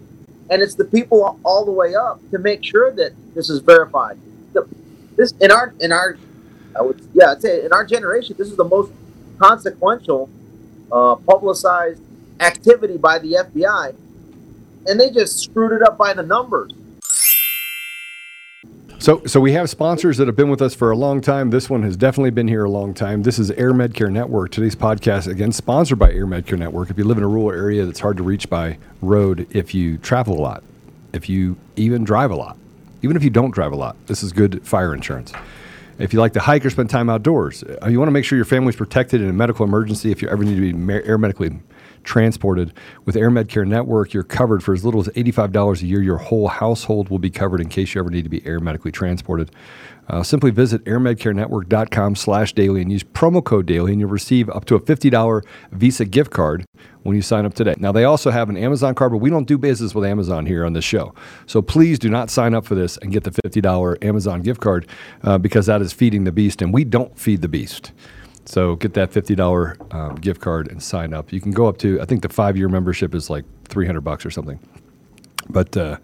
and 0.49 0.63
it's 0.63 0.73
the 0.73 0.83
people 0.83 1.39
all 1.43 1.63
the 1.63 1.71
way 1.71 1.93
up 1.93 2.19
to 2.31 2.39
make 2.39 2.63
sure 2.63 2.91
that 2.91 3.11
this 3.35 3.51
is 3.51 3.59
verified. 3.59 4.17
The, 4.53 4.67
this 5.15 5.31
in 5.39 5.51
our 5.51 5.75
in 5.79 5.91
our, 5.91 6.17
I 6.75 6.81
would 6.81 6.99
yeah, 7.13 7.33
I'd 7.33 7.41
say 7.43 7.63
in 7.63 7.71
our 7.71 7.85
generation, 7.85 8.35
this 8.39 8.49
is 8.49 8.57
the 8.57 8.63
most 8.63 8.91
consequential, 9.37 10.27
uh, 10.91 11.17
publicized 11.17 12.01
activity 12.39 12.97
by 12.97 13.19
the 13.19 13.33
FBI, 13.33 13.95
and 14.87 14.99
they 14.99 15.11
just 15.11 15.37
screwed 15.37 15.71
it 15.71 15.83
up 15.83 15.99
by 15.99 16.13
the 16.15 16.23
numbers. 16.23 16.73
So, 19.05 19.23
so 19.27 19.39
we 19.39 19.51
have 19.51 19.69
sponsors 19.69 20.17
that 20.17 20.25
have 20.25 20.35
been 20.35 20.49
with 20.49 20.63
us 20.63 20.73
for 20.73 20.89
a 20.89 20.97
long 20.97 21.21
time. 21.21 21.51
This 21.51 21.69
one 21.69 21.83
has 21.83 21.95
definitely 21.95 22.31
been 22.31 22.47
here 22.47 22.63
a 22.63 22.69
long 22.71 22.95
time. 22.95 23.21
This 23.21 23.37
is 23.37 23.51
AirMedCare 23.51 24.11
Network. 24.11 24.49
Today's 24.49 24.75
podcast, 24.75 25.27
again, 25.27 25.51
sponsored 25.51 25.99
by 25.99 26.11
AirMedCare 26.11 26.57
Network. 26.57 26.89
If 26.89 26.97
you 26.97 27.03
live 27.03 27.19
in 27.19 27.23
a 27.23 27.27
rural 27.27 27.51
area 27.51 27.85
that's 27.85 27.99
hard 27.99 28.17
to 28.17 28.23
reach 28.23 28.49
by 28.49 28.79
road, 29.03 29.45
if 29.51 29.75
you 29.75 29.99
travel 29.99 30.39
a 30.39 30.41
lot, 30.41 30.63
if 31.13 31.29
you 31.29 31.55
even 31.75 32.03
drive 32.03 32.31
a 32.31 32.35
lot, 32.35 32.57
even 33.03 33.15
if 33.15 33.23
you 33.23 33.29
don't 33.29 33.51
drive 33.51 33.73
a 33.73 33.75
lot, 33.75 33.95
this 34.07 34.23
is 34.23 34.33
good 34.33 34.65
fire 34.65 34.91
insurance. 34.91 35.31
If 35.99 36.11
you 36.11 36.19
like 36.19 36.33
to 36.33 36.39
hike 36.39 36.65
or 36.65 36.71
spend 36.71 36.89
time 36.89 37.07
outdoors, 37.07 37.63
uh, 37.63 37.87
you 37.87 37.99
want 37.99 38.07
to 38.07 38.11
make 38.11 38.25
sure 38.25 38.37
your 38.37 38.43
family's 38.43 38.75
protected 38.75 39.21
in 39.21 39.29
a 39.29 39.33
medical 39.33 39.67
emergency. 39.67 40.09
If 40.09 40.23
you 40.23 40.29
ever 40.29 40.43
need 40.43 40.55
to 40.55 40.73
be 40.73 40.93
air 40.93 41.19
medically 41.19 41.59
transported 42.05 42.73
with 43.03 43.15
AirMedCare 43.15 43.67
Network, 43.67 44.13
you're 44.13 44.23
covered 44.23 44.63
for 44.63 44.73
as 44.73 44.85
little 44.85 45.01
as 45.01 45.07
$85 45.09 45.81
a 45.81 45.85
year. 45.85 46.01
Your 46.01 46.17
whole 46.17 46.47
household 46.47 47.09
will 47.09 47.19
be 47.19 47.29
covered 47.29 47.59
in 47.59 47.67
case 47.67 47.93
you 47.93 47.99
ever 47.99 48.09
need 48.09 48.23
to 48.23 48.29
be 48.29 48.45
air 48.45 48.59
medically 48.59 48.91
transported. 48.91 49.51
Uh, 50.07 50.21
simply 50.21 50.51
visit 50.51 50.83
airmedcarenetwork.com 50.85 52.15
slash 52.15 52.53
daily 52.53 52.81
and 52.81 52.91
use 52.91 53.03
promo 53.03 53.43
code 53.43 53.65
daily 53.65 53.91
and 53.91 53.99
you'll 53.99 54.09
receive 54.09 54.49
up 54.51 54.65
to 54.65 54.75
a 54.75 54.79
$50 54.79 55.43
Visa 55.71 56.05
gift 56.05 56.29
card 56.29 56.63
when 57.01 57.15
you 57.15 57.23
sign 57.23 57.45
up 57.45 57.55
today. 57.55 57.73
Now, 57.77 57.91
they 57.91 58.03
also 58.03 58.29
have 58.29 58.49
an 58.49 58.57
Amazon 58.57 58.93
card, 58.93 59.11
but 59.11 59.17
we 59.17 59.31
don't 59.31 59.47
do 59.47 59.57
business 59.57 59.95
with 59.95 60.05
Amazon 60.05 60.45
here 60.45 60.63
on 60.63 60.73
this 60.73 60.85
show. 60.85 61.13
So 61.47 61.61
please 61.61 61.97
do 61.97 62.09
not 62.09 62.29
sign 62.29 62.53
up 62.53 62.65
for 62.65 62.75
this 62.75 62.97
and 62.97 63.11
get 63.11 63.23
the 63.23 63.31
$50 63.31 64.03
Amazon 64.03 64.41
gift 64.41 64.61
card 64.61 64.87
uh, 65.23 65.37
because 65.39 65.65
that 65.65 65.81
is 65.81 65.91
feeding 65.91 66.23
the 66.23 66.31
beast, 66.31 66.61
and 66.61 66.73
we 66.73 66.83
don't 66.83 67.17
feed 67.17 67.41
the 67.41 67.47
beast. 67.47 67.91
So 68.45 68.75
get 68.75 68.93
that 68.93 69.11
$50 69.11 69.93
um, 69.93 70.15
gift 70.15 70.39
card 70.39 70.71
and 70.71 70.81
sign 70.81 71.13
up. 71.13 71.33
You 71.33 71.41
can 71.41 71.51
go 71.51 71.67
up 71.67 71.77
to, 71.79 71.99
I 71.99 72.05
think 72.05 72.21
the 72.21 72.29
five 72.29 72.55
year 72.55 72.69
membership 72.69 73.15
is 73.15 73.29
like 73.29 73.43
300 73.67 74.01
bucks 74.01 74.25
or 74.25 74.31
something. 74.31 74.59
But 75.49 75.75
uh, 75.75 75.97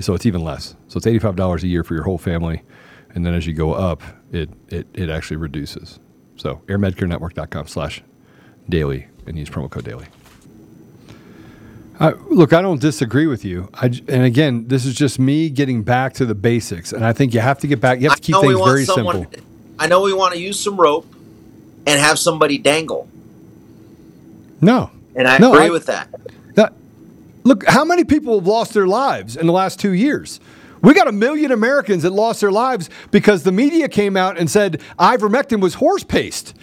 so 0.00 0.14
it's 0.14 0.26
even 0.26 0.42
less. 0.42 0.74
So 0.88 0.96
it's 0.96 1.06
$85 1.06 1.62
a 1.62 1.66
year 1.66 1.84
for 1.84 1.94
your 1.94 2.04
whole 2.04 2.18
family. 2.18 2.62
And 3.14 3.24
then 3.24 3.34
as 3.34 3.46
you 3.46 3.52
go 3.52 3.72
up, 3.72 4.02
it, 4.32 4.50
it, 4.68 4.86
it 4.94 5.10
actually 5.10 5.36
reduces. 5.36 6.00
So 6.36 6.62
airmedcarenetwork.com 6.66 7.66
slash 7.68 8.02
daily 8.68 9.08
and 9.26 9.38
use 9.38 9.48
promo 9.48 9.70
code 9.70 9.84
daily. 9.84 10.06
Uh, 11.98 12.12
look, 12.28 12.52
I 12.52 12.60
don't 12.60 12.80
disagree 12.80 13.26
with 13.26 13.44
you. 13.44 13.70
I, 13.72 13.86
and 13.86 14.24
again, 14.24 14.68
this 14.68 14.84
is 14.84 14.94
just 14.94 15.18
me 15.18 15.48
getting 15.48 15.82
back 15.82 16.12
to 16.14 16.26
the 16.26 16.34
basics. 16.34 16.92
And 16.92 17.06
I 17.06 17.14
think 17.14 17.32
you 17.32 17.40
have 17.40 17.58
to 17.60 17.66
get 17.66 17.80
back, 17.80 18.00
you 18.00 18.08
have 18.08 18.16
to 18.16 18.22
keep 18.22 18.36
I 18.36 18.40
things 18.42 18.60
very 18.60 18.84
someone. 18.84 19.22
simple. 19.30 19.40
I 19.78 19.86
know 19.86 20.02
we 20.02 20.12
want 20.12 20.34
to 20.34 20.40
use 20.40 20.58
some 20.58 20.78
rope 20.78 21.06
and 21.86 22.00
have 22.00 22.18
somebody 22.18 22.58
dangle, 22.58 23.08
No. 24.60 24.90
and 25.14 25.28
I 25.28 25.38
No, 25.38 25.52
agree 25.54 25.66
I- 25.66 25.70
with 25.70 25.86
that. 25.86 26.08
That, 26.54 26.72
look, 27.44 27.64
how 27.66 27.84
many 27.84 28.04
people 28.04 28.38
have 28.38 28.46
lost 28.46 28.74
their 28.74 28.86
lives 28.86 29.36
in 29.36 29.46
the 29.46 29.52
last 29.52 29.78
two 29.78 29.92
years? 29.92 30.40
We 30.82 30.94
got 30.94 31.08
a 31.08 31.12
million 31.12 31.52
Americans 31.52 32.02
that 32.02 32.10
lost 32.10 32.40
their 32.40 32.52
lives 32.52 32.90
because 33.10 33.42
the 33.42 33.52
media 33.52 33.88
came 33.88 34.16
out 34.16 34.38
and 34.38 34.50
said 34.50 34.80
ivermectin 34.98 35.60
was 35.60 35.74
horse 35.74 36.04
paste. 36.04 36.54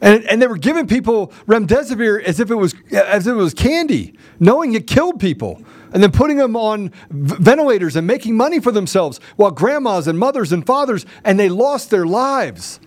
And, 0.00 0.24
and 0.24 0.40
they 0.40 0.46
were 0.46 0.56
giving 0.56 0.86
people 0.86 1.28
remdesivir 1.46 2.22
as 2.22 2.40
if 2.40 2.50
it 2.50 2.54
was 2.54 2.74
as 2.90 3.26
if 3.26 3.32
it 3.32 3.36
was 3.36 3.52
candy, 3.52 4.14
knowing 4.38 4.72
it 4.74 4.86
killed 4.86 5.20
people, 5.20 5.60
and 5.92 6.02
then 6.02 6.10
putting 6.10 6.38
them 6.38 6.56
on 6.56 6.88
v- 7.10 7.36
ventilators 7.38 7.96
and 7.96 8.06
making 8.06 8.34
money 8.34 8.60
for 8.60 8.72
themselves 8.72 9.20
while 9.36 9.50
grandmas 9.50 10.06
and 10.06 10.18
mothers 10.18 10.52
and 10.52 10.64
fathers 10.64 11.04
and 11.22 11.38
they 11.38 11.50
lost 11.50 11.90
their 11.90 12.06
lives. 12.06 12.80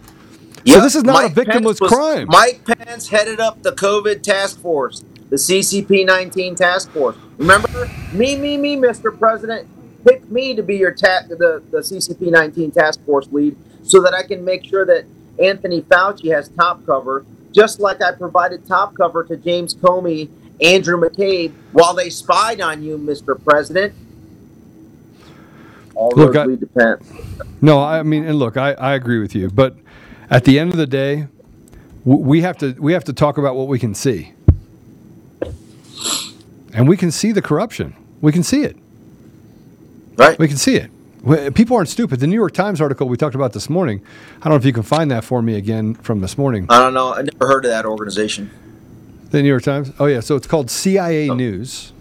So 0.65 0.79
this 0.81 0.95
is 0.95 1.03
not 1.03 1.19
a 1.19 1.27
Mike 1.27 1.35
Pence 1.35 1.47
victimless 1.47 1.81
was- 1.81 1.91
crime. 1.91 2.27
Mike 2.29 2.61
Pence 2.65 3.09
headed 3.09 3.39
up 3.39 3.61
the 3.63 3.71
COVID 3.71 4.21
task 4.21 4.59
force, 4.61 5.03
the 5.29 5.37
CCP 5.37 6.05
19 6.05 6.55
task 6.55 6.89
force. 6.91 7.15
Remember, 7.37 7.89
me, 8.13 8.35
me, 8.37 8.57
me, 8.57 8.75
Mr. 8.77 9.17
President, 9.17 9.67
pick 10.05 10.29
me 10.31 10.53
to 10.55 10.63
be 10.63 10.75
your 10.77 10.91
ta- 10.91 11.23
the 11.27 11.61
the 11.71 11.79
CCP 11.83 12.31
19 12.31 12.71
task 12.71 13.03
force 13.05 13.27
lead, 13.31 13.55
so 13.83 14.01
that 14.01 14.13
I 14.13 14.23
can 14.23 14.45
make 14.45 14.63
sure 14.65 14.85
that 14.85 15.05
Anthony 15.41 15.81
Fauci 15.81 16.33
has 16.33 16.47
top 16.49 16.85
cover, 16.85 17.25
just 17.51 17.79
like 17.79 18.01
I 18.01 18.11
provided 18.13 18.65
top 18.67 18.95
cover 18.95 19.23
to 19.25 19.35
James 19.35 19.73
Comey, 19.75 20.29
Andrew 20.61 20.97
McCabe, 20.99 21.51
while 21.73 21.93
they 21.93 22.09
spied 22.09 22.61
on 22.61 22.83
you, 22.83 22.97
Mr. 22.97 23.41
President. 23.43 23.93
All 25.95 26.11
Look, 26.15 26.35
I- 26.35 26.45
lead 26.45 26.59
to 26.61 26.67
Pence. 26.67 27.05
No, 27.61 27.81
I 27.81 28.03
mean, 28.03 28.23
and 28.25 28.37
look, 28.39 28.57
I, 28.57 28.73
I 28.73 28.93
agree 28.93 29.19
with 29.19 29.35
you, 29.35 29.49
but 29.49 29.75
at 30.33 30.43
the 30.45 30.59
end 30.59 30.71
of 30.71 30.77
the 30.77 30.87
day, 30.87 31.27
we 32.03 32.41
have 32.41 32.57
to 32.57 32.73
we 32.79 32.91
have 32.93 33.03
to 33.05 33.13
talk 33.13 33.37
about 33.37 33.55
what 33.55 33.67
we 33.67 33.79
can 33.79 33.93
see, 33.93 34.33
and 36.73 36.87
we 36.89 36.97
can 36.97 37.11
see 37.11 37.31
the 37.31 37.41
corruption. 37.41 37.95
We 38.21 38.31
can 38.31 38.43
see 38.43 38.63
it. 38.63 38.75
Right. 40.17 40.37
We 40.37 40.47
can 40.47 40.57
see 40.57 40.75
it. 40.75 40.89
People 41.53 41.77
aren't 41.77 41.87
stupid. 41.89 42.19
The 42.19 42.27
New 42.27 42.35
York 42.35 42.53
Times 42.53 42.81
article 42.81 43.07
we 43.07 43.15
talked 43.15 43.35
about 43.35 43.53
this 43.53 43.69
morning. 43.69 44.01
I 44.41 44.43
don't 44.45 44.51
know 44.51 44.55
if 44.57 44.65
you 44.65 44.73
can 44.73 44.83
find 44.83 45.09
that 45.11 45.23
for 45.23 45.41
me 45.41 45.55
again 45.55 45.93
from 45.95 46.19
this 46.19 46.37
morning. 46.37 46.65
I 46.69 46.79
don't 46.79 46.93
know. 46.93 47.13
I 47.13 47.21
never 47.21 47.47
heard 47.47 47.63
of 47.65 47.71
that 47.71 47.85
organization. 47.85 48.51
The 49.29 49.41
New 49.41 49.47
York 49.49 49.63
Times. 49.63 49.91
Oh 49.99 50.05
yeah, 50.07 50.19
so 50.19 50.35
it's 50.35 50.47
called 50.47 50.69
CIA 50.69 51.29
Oh. 51.29 51.35
News. 51.35 51.93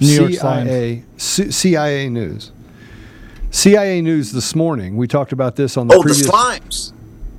New 0.00 0.06
York 0.08 0.32
CIA 0.32 1.04
C- 1.18 1.50
CIA 1.50 2.08
News. 2.08 2.50
CIA 3.50 4.00
News 4.00 4.32
this 4.32 4.54
morning. 4.56 4.96
We 4.96 5.06
talked 5.06 5.32
about 5.32 5.56
this 5.56 5.76
on 5.76 5.88
the 5.88 5.94
Oh, 5.94 6.02
previous. 6.02 6.24
the 6.26 6.32
Slimes. 6.32 6.92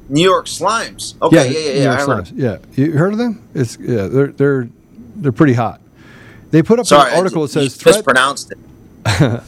New 0.09 0.21
York 0.21 0.45
Slimes. 0.45 1.19
Okay, 1.21 1.35
yeah, 1.35 1.59
yeah, 1.59 1.73
New 1.73 1.79
yeah. 1.79 1.83
York 1.83 1.99
I. 1.99 2.21
Slimes. 2.21 2.31
Yeah, 2.35 2.57
you 2.73 2.91
heard 2.93 3.13
of 3.13 3.19
them? 3.19 3.41
It's 3.53 3.77
yeah, 3.79 4.07
they're 4.07 4.27
they're 4.27 4.69
they're 5.15 5.31
pretty 5.31 5.53
hot. 5.53 5.81
They 6.51 6.61
put 6.61 6.79
up 6.79 6.85
Sorry, 6.85 7.11
an 7.11 7.17
article 7.17 7.41
that 7.43 7.49
says 7.49 7.65
just 7.65 7.81
threat, 7.81 7.95
mispronounced 7.95 8.51
it. 8.51 8.57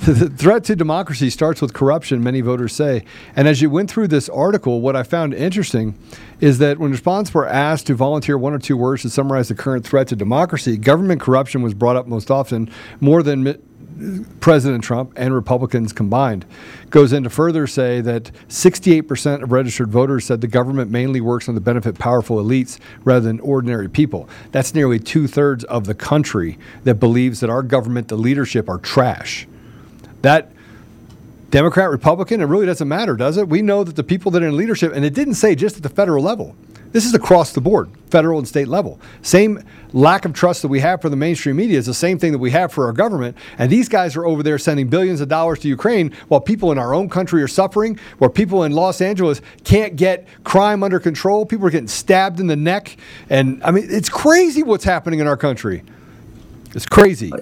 the 0.00 0.32
threat 0.36 0.64
to 0.64 0.76
democracy 0.76 1.30
starts 1.30 1.62
with 1.62 1.72
corruption, 1.72 2.22
many 2.22 2.40
voters 2.40 2.74
say. 2.74 3.04
And 3.34 3.48
as 3.48 3.62
you 3.62 3.70
went 3.70 3.90
through 3.90 4.08
this 4.08 4.28
article, 4.28 4.80
what 4.80 4.94
I 4.96 5.02
found 5.02 5.34
interesting 5.34 5.98
is 6.40 6.58
that 6.58 6.78
when 6.78 6.90
respondents 6.90 7.32
were 7.32 7.46
asked 7.46 7.86
to 7.86 7.94
volunteer 7.94 8.36
one 8.36 8.52
or 8.52 8.58
two 8.58 8.76
words 8.76 9.02
to 9.02 9.10
summarize 9.10 9.48
the 9.48 9.54
current 9.54 9.84
threat 9.84 10.08
to 10.08 10.16
democracy, 10.16 10.76
government 10.76 11.20
corruption 11.20 11.62
was 11.62 11.74
brought 11.74 11.96
up 11.96 12.06
most 12.06 12.30
often, 12.30 12.70
more 13.00 13.22
than 13.22 13.60
President 14.40 14.84
Trump 14.84 15.12
and 15.16 15.34
Republicans 15.34 15.92
combined, 15.92 16.44
goes 16.90 17.12
in 17.12 17.24
to 17.24 17.30
further 17.30 17.66
say 17.66 18.00
that 18.00 18.30
68% 18.48 19.42
of 19.42 19.52
registered 19.52 19.90
voters 19.90 20.24
said 20.24 20.40
the 20.40 20.46
government 20.46 20.90
mainly 20.90 21.20
works 21.20 21.48
on 21.48 21.54
the 21.54 21.60
benefit 21.60 21.98
powerful 21.98 22.42
elites 22.42 22.78
rather 23.04 23.26
than 23.26 23.40
ordinary 23.40 23.88
people. 23.88 24.28
That's 24.52 24.74
nearly 24.74 24.98
two 24.98 25.26
thirds 25.26 25.64
of 25.64 25.84
the 25.86 25.94
country 25.94 26.58
that 26.84 26.96
believes 26.96 27.40
that 27.40 27.50
our 27.50 27.62
government, 27.62 28.08
the 28.08 28.16
leadership, 28.16 28.68
are 28.68 28.78
trash. 28.78 29.48
That 30.22 30.52
Democrat, 31.50 31.90
Republican, 31.90 32.40
it 32.40 32.44
really 32.44 32.66
doesn't 32.66 32.88
matter, 32.88 33.16
does 33.16 33.36
it? 33.38 33.48
We 33.48 33.62
know 33.62 33.82
that 33.82 33.96
the 33.96 34.04
people 34.04 34.30
that 34.32 34.42
are 34.42 34.48
in 34.48 34.56
leadership, 34.56 34.92
and 34.94 35.04
it 35.04 35.14
didn't 35.14 35.34
say 35.34 35.54
just 35.54 35.78
at 35.78 35.82
the 35.82 35.88
federal 35.88 36.22
level. 36.22 36.54
This 36.92 37.04
is 37.04 37.14
across 37.14 37.52
the 37.52 37.60
board, 37.60 37.90
federal 38.10 38.38
and 38.38 38.48
state 38.48 38.68
level. 38.68 38.98
Same 39.22 39.62
lack 39.92 40.24
of 40.24 40.32
trust 40.32 40.62
that 40.62 40.68
we 40.68 40.80
have 40.80 41.00
for 41.02 41.08
the 41.08 41.16
mainstream 41.16 41.56
media 41.56 41.78
is 41.78 41.86
the 41.86 41.94
same 41.94 42.18
thing 42.18 42.32
that 42.32 42.38
we 42.38 42.50
have 42.50 42.72
for 42.72 42.86
our 42.86 42.92
government. 42.92 43.36
And 43.58 43.70
these 43.70 43.88
guys 43.88 44.16
are 44.16 44.24
over 44.26 44.42
there 44.42 44.58
sending 44.58 44.88
billions 44.88 45.20
of 45.20 45.28
dollars 45.28 45.58
to 45.60 45.68
Ukraine 45.68 46.12
while 46.28 46.40
people 46.40 46.72
in 46.72 46.78
our 46.78 46.94
own 46.94 47.08
country 47.08 47.42
are 47.42 47.48
suffering, 47.48 47.98
where 48.18 48.30
people 48.30 48.64
in 48.64 48.72
Los 48.72 49.00
Angeles 49.00 49.40
can't 49.64 49.96
get 49.96 50.26
crime 50.44 50.82
under 50.82 50.98
control. 50.98 51.44
People 51.44 51.66
are 51.66 51.70
getting 51.70 51.88
stabbed 51.88 52.40
in 52.40 52.46
the 52.46 52.56
neck. 52.56 52.96
And 53.28 53.62
I 53.62 53.70
mean, 53.70 53.86
it's 53.88 54.08
crazy 54.08 54.62
what's 54.62 54.84
happening 54.84 55.20
in 55.20 55.26
our 55.26 55.36
country. 55.36 55.82
It's 56.74 56.86
crazy. 56.86 57.32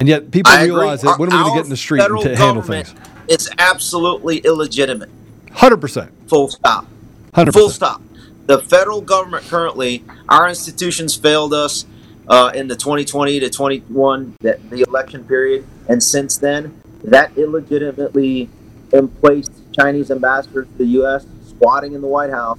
And 0.00 0.08
yet 0.08 0.30
people 0.30 0.52
I 0.52 0.62
agree. 0.62 0.76
realize 0.76 1.02
that 1.02 1.18
when 1.18 1.32
are 1.32 1.38
we 1.38 1.42
going 1.42 1.54
to 1.54 1.58
get 1.58 1.64
in 1.64 1.70
the 1.70 1.76
street 1.76 2.02
and 2.02 2.20
to 2.20 2.36
handle 2.36 2.62
things? 2.62 2.94
It's 3.28 3.48
absolutely 3.58 4.38
illegitimate. 4.38 5.10
100%. 5.48 6.10
Full 6.28 6.48
stop. 6.48 6.86
100%. 7.32 7.52
Full 7.52 7.70
stop. 7.70 8.02
The 8.48 8.58
federal 8.62 9.02
government 9.02 9.44
currently, 9.44 10.02
our 10.26 10.48
institutions 10.48 11.14
failed 11.14 11.52
us 11.52 11.84
uh, 12.28 12.50
in 12.54 12.66
the 12.66 12.76
2020 12.76 13.40
to 13.40 13.50
21 13.50 14.36
that 14.40 14.70
the 14.70 14.86
election 14.88 15.22
period, 15.24 15.66
and 15.86 16.02
since 16.02 16.38
then, 16.38 16.80
that 17.04 17.36
illegitimately 17.36 18.48
emplaced 18.94 19.52
Chinese 19.74 20.10
ambassador 20.10 20.64
to 20.64 20.78
the 20.78 20.86
U.S. 20.86 21.26
squatting 21.46 21.92
in 21.92 22.00
the 22.00 22.06
White 22.06 22.30
House, 22.30 22.58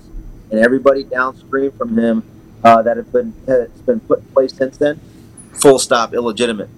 and 0.51 0.59
everybody 0.59 1.03
downstream 1.03 1.71
from 1.71 1.97
him 1.97 2.23
uh, 2.63 2.83
that 2.83 2.95
have 2.97 3.11
been 3.11 3.33
has 3.47 3.69
been 3.81 3.99
put 4.01 4.19
in 4.19 4.25
place 4.25 4.53
since 4.53 4.77
then. 4.77 4.99
Full 5.53 5.79
stop. 5.79 6.13
Illegitimate. 6.13 6.69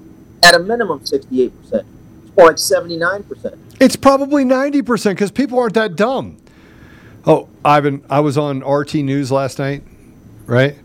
At 0.41 0.55
a 0.55 0.59
minimum, 0.59 1.05
68 1.05 1.61
percent. 1.61 1.85
It's 2.23 2.37
more 2.37 2.47
like 2.47 2.57
79 2.57 3.23
percent. 3.23 3.55
It's 3.81 3.97
probably 3.97 4.45
90% 4.45 5.09
because 5.09 5.31
people 5.31 5.59
aren't 5.59 5.73
that 5.73 5.97
dumb. 5.97 6.40
Oh, 7.25 7.47
Ivan, 7.63 8.03
I 8.09 8.19
was 8.21 8.37
on 8.37 8.59
RT 8.63 8.95
News 8.95 9.31
last 9.31 9.59
night, 9.59 9.83
right? 10.47 10.75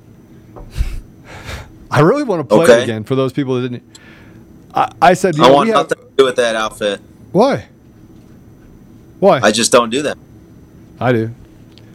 I 1.90 2.00
really 2.00 2.24
want 2.24 2.40
to 2.40 2.44
play 2.54 2.64
it 2.64 2.70
Okay. 2.70 2.82
again 2.82 3.04
for 3.04 3.14
those 3.14 3.32
people 3.32 3.54
that 3.60 3.68
didn't. 3.68 3.82
I, 4.74 4.92
I 5.00 5.14
said, 5.14 5.36
you 5.36 5.44
I 5.44 5.48
know, 5.48 5.54
want 5.54 5.66
we 5.68 5.74
have, 5.74 5.88
nothing 5.90 6.04
to 6.04 6.12
do 6.16 6.24
with 6.24 6.36
that 6.36 6.54
outfit. 6.56 7.00
why? 7.32 7.66
Why? 9.18 9.40
I 9.42 9.50
just 9.50 9.72
don't 9.72 9.88
do 9.88 10.02
that. 10.02 10.18
I 11.00 11.12
do. 11.12 11.30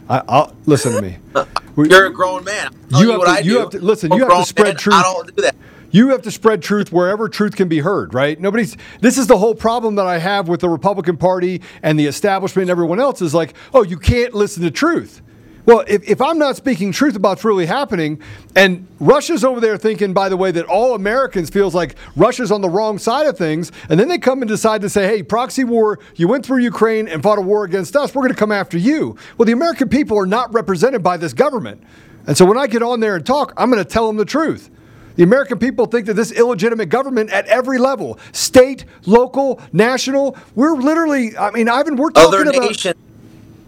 I, 0.08 0.22
I'll 0.28 0.56
listen 0.66 0.92
to 0.94 1.02
me. 1.02 1.18
You're 1.76 2.06
a 2.06 2.12
grown 2.12 2.42
man. 2.42 2.74
You 2.90 3.10
have 3.10 3.18
what 3.20 3.26
to- 3.26 3.30
I 3.30 3.38
you 3.38 3.52
do. 3.52 3.58
have 3.60 3.70
to- 3.70 3.78
listen, 3.80 4.10
I'm 4.12 4.18
you 4.18 4.26
have 4.28 4.38
to 4.38 4.44
spread 4.44 4.66
man. 4.68 4.76
truth. 4.76 4.94
I 4.96 5.02
don't 5.02 5.36
do 5.36 5.42
that. 5.42 5.54
You 5.92 6.08
have 6.08 6.22
to 6.22 6.30
spread 6.30 6.62
truth 6.62 6.90
wherever 6.90 7.28
truth 7.28 7.54
can 7.54 7.68
be 7.68 7.80
heard, 7.80 8.14
right? 8.14 8.40
Nobody's. 8.40 8.76
This 9.00 9.18
is 9.18 9.26
the 9.26 9.38
whole 9.38 9.54
problem 9.54 9.94
that 9.96 10.06
I 10.06 10.18
have 10.18 10.48
with 10.48 10.60
the 10.60 10.68
Republican 10.68 11.18
Party 11.18 11.60
and 11.82 11.98
the 11.98 12.06
establishment 12.06 12.64
and 12.64 12.70
everyone 12.70 12.98
else 12.98 13.22
is 13.22 13.34
like, 13.34 13.54
oh, 13.74 13.82
you 13.82 13.98
can't 13.98 14.34
listen 14.34 14.62
to 14.62 14.70
truth. 14.70 15.20
Well, 15.64 15.84
if, 15.86 16.02
if 16.08 16.20
I'm 16.20 16.38
not 16.38 16.56
speaking 16.56 16.90
truth 16.90 17.14
about 17.14 17.28
what's 17.28 17.44
really 17.44 17.66
happening, 17.66 18.20
and 18.56 18.88
Russia's 18.98 19.44
over 19.44 19.60
there 19.60 19.76
thinking, 19.76 20.12
by 20.12 20.28
the 20.28 20.36
way, 20.36 20.50
that 20.50 20.64
all 20.64 20.96
Americans 20.96 21.50
feels 21.50 21.72
like 21.72 21.94
Russia's 22.16 22.50
on 22.50 22.62
the 22.62 22.68
wrong 22.68 22.98
side 22.98 23.26
of 23.26 23.38
things, 23.38 23.70
and 23.88 24.00
then 24.00 24.08
they 24.08 24.18
come 24.18 24.42
and 24.42 24.48
decide 24.48 24.80
to 24.80 24.88
say, 24.88 25.06
hey, 25.06 25.22
proxy 25.22 25.62
war, 25.62 26.00
you 26.16 26.26
went 26.26 26.44
through 26.44 26.58
Ukraine 26.58 27.06
and 27.06 27.22
fought 27.22 27.38
a 27.38 27.42
war 27.42 27.62
against 27.62 27.94
us, 27.94 28.12
we're 28.12 28.22
going 28.22 28.34
to 28.34 28.38
come 28.38 28.50
after 28.50 28.76
you. 28.76 29.16
Well, 29.38 29.46
the 29.46 29.52
American 29.52 29.88
people 29.88 30.18
are 30.18 30.26
not 30.26 30.52
represented 30.52 31.00
by 31.02 31.16
this 31.16 31.32
government. 31.32 31.80
And 32.26 32.36
so 32.36 32.44
when 32.44 32.58
I 32.58 32.66
get 32.66 32.82
on 32.82 32.98
there 32.98 33.14
and 33.14 33.24
talk, 33.24 33.52
I'm 33.56 33.70
going 33.70 33.82
to 33.82 33.88
tell 33.88 34.08
them 34.08 34.16
the 34.16 34.24
truth. 34.24 34.68
The 35.16 35.22
American 35.22 35.58
people 35.58 35.86
think 35.86 36.06
that 36.06 36.14
this 36.14 36.32
illegitimate 36.32 36.88
government 36.88 37.30
at 37.30 37.46
every 37.46 37.78
level, 37.78 38.18
state, 38.32 38.84
local, 39.06 39.60
national, 39.72 40.36
we're 40.54 40.74
literally, 40.76 41.36
I 41.36 41.50
mean, 41.50 41.68
Ivan, 41.68 41.96
we're 41.96 42.10
talking 42.10 42.28
Other 42.40 42.50
about. 42.50 42.62
nations, 42.62 42.94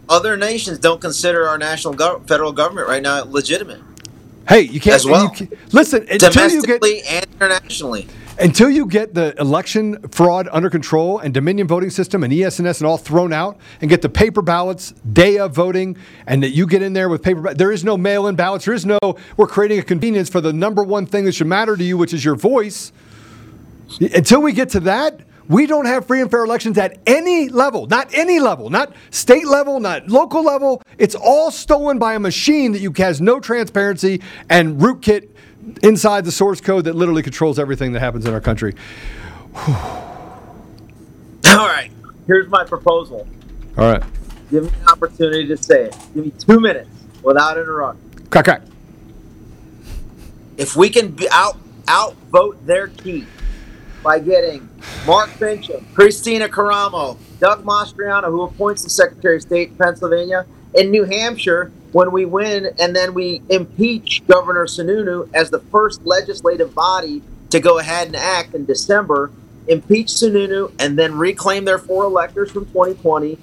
other 0.08 0.36
nations 0.36 0.78
don't 0.78 1.00
consider 1.00 1.46
our 1.48 1.58
national 1.58 1.94
gov- 1.94 2.26
federal 2.26 2.52
government 2.52 2.88
right 2.88 3.02
now 3.02 3.24
legitimate, 3.24 3.80
Hey, 4.48 4.60
you 4.62 4.78
can't. 4.80 4.96
As 4.96 5.06
well. 5.06 5.34
you 5.38 5.48
listen, 5.72 6.02
until 6.02 6.12
you 6.12 6.18
get 6.18 6.32
domestically 6.32 7.02
and 7.02 7.26
internationally. 7.32 8.06
Until 8.38 8.68
you 8.68 8.86
get 8.86 9.14
the 9.14 9.32
election 9.38 10.08
fraud 10.08 10.48
under 10.50 10.68
control 10.68 11.20
and 11.20 11.32
Dominion 11.32 11.68
voting 11.68 11.90
system 11.90 12.24
and 12.24 12.32
ES&S 12.32 12.80
and 12.80 12.86
all 12.86 12.98
thrown 12.98 13.32
out, 13.32 13.58
and 13.80 13.88
get 13.88 14.02
the 14.02 14.08
paper 14.08 14.42
ballots, 14.42 14.90
day 15.12 15.38
of 15.38 15.52
voting, 15.52 15.96
and 16.26 16.42
that 16.42 16.50
you 16.50 16.66
get 16.66 16.82
in 16.82 16.94
there 16.94 17.08
with 17.08 17.22
paper. 17.22 17.54
There 17.54 17.70
is 17.70 17.84
no 17.84 17.96
mail-in 17.96 18.34
ballots. 18.34 18.64
There 18.64 18.74
is 18.74 18.84
no. 18.84 18.98
We're 19.36 19.46
creating 19.46 19.78
a 19.78 19.82
convenience 19.82 20.28
for 20.28 20.40
the 20.40 20.52
number 20.52 20.82
one 20.82 21.06
thing 21.06 21.24
that 21.26 21.32
should 21.32 21.46
matter 21.46 21.76
to 21.76 21.84
you, 21.84 21.96
which 21.96 22.12
is 22.12 22.24
your 22.24 22.34
voice. 22.34 22.92
Until 24.00 24.42
we 24.42 24.52
get 24.52 24.70
to 24.70 24.80
that, 24.80 25.20
we 25.46 25.66
don't 25.66 25.86
have 25.86 26.06
free 26.06 26.20
and 26.20 26.30
fair 26.30 26.44
elections 26.44 26.76
at 26.78 26.98
any 27.06 27.48
level, 27.48 27.86
not 27.86 28.12
any 28.14 28.40
level, 28.40 28.70
not 28.70 28.94
state 29.10 29.46
level, 29.46 29.78
not 29.78 30.08
local 30.08 30.42
level. 30.42 30.82
It's 30.98 31.14
all 31.14 31.50
stolen 31.50 31.98
by 31.98 32.14
a 32.14 32.18
machine 32.18 32.72
that 32.72 32.80
you 32.80 32.92
has 32.96 33.20
no 33.20 33.38
transparency 33.38 34.22
and 34.48 34.80
rootkit 34.80 35.28
inside 35.82 36.24
the 36.24 36.32
source 36.32 36.60
code 36.60 36.84
that 36.84 36.94
literally 36.94 37.22
controls 37.22 37.58
everything 37.58 37.92
that 37.92 38.00
happens 38.00 38.26
in 38.26 38.34
our 38.34 38.40
country. 38.40 38.74
All 39.56 39.68
right, 41.68 41.90
here's 42.26 42.48
my 42.48 42.64
proposal. 42.64 43.26
All 43.76 43.92
right. 43.92 44.02
Give 44.50 44.64
me 44.64 44.70
an 44.80 44.88
opportunity 44.88 45.46
to 45.46 45.56
say 45.56 45.84
it. 45.84 45.96
Give 46.14 46.24
me 46.24 46.32
two 46.32 46.60
minutes 46.60 46.90
without 47.22 47.58
interrupting. 47.58 48.26
Crack, 48.28 48.44
crack. 48.44 48.62
If 50.56 50.76
we 50.76 50.90
can 50.90 51.08
be 51.08 51.28
out 51.30 51.58
outvote 51.88 52.64
their 52.66 52.88
key 52.88 53.26
by 54.02 54.18
getting 54.18 54.68
Mark 55.06 55.30
Finchem, 55.30 55.84
Kristina 55.94 56.48
Karamo, 56.48 57.16
Doug 57.40 57.64
Mastriano, 57.64 58.26
who 58.26 58.42
appoints 58.42 58.82
the 58.82 58.90
Secretary 58.90 59.36
of 59.36 59.42
State 59.42 59.70
in 59.70 59.76
Pennsylvania, 59.76 60.46
in 60.74 60.90
New 60.90 61.04
Hampshire, 61.04 61.72
when 61.94 62.10
we 62.10 62.24
win 62.24 62.68
and 62.80 62.94
then 62.94 63.14
we 63.14 63.40
impeach 63.48 64.26
Governor 64.26 64.66
Sununu 64.66 65.30
as 65.32 65.50
the 65.50 65.60
first 65.60 66.04
legislative 66.04 66.74
body 66.74 67.22
to 67.50 67.60
go 67.60 67.78
ahead 67.78 68.08
and 68.08 68.16
act 68.16 68.52
in 68.52 68.64
December, 68.64 69.30
impeach 69.68 70.08
Sununu, 70.08 70.72
and 70.80 70.98
then 70.98 71.14
reclaim 71.14 71.64
their 71.64 71.78
four 71.78 72.02
electors 72.02 72.50
from 72.50 72.66
2020, 72.66 73.38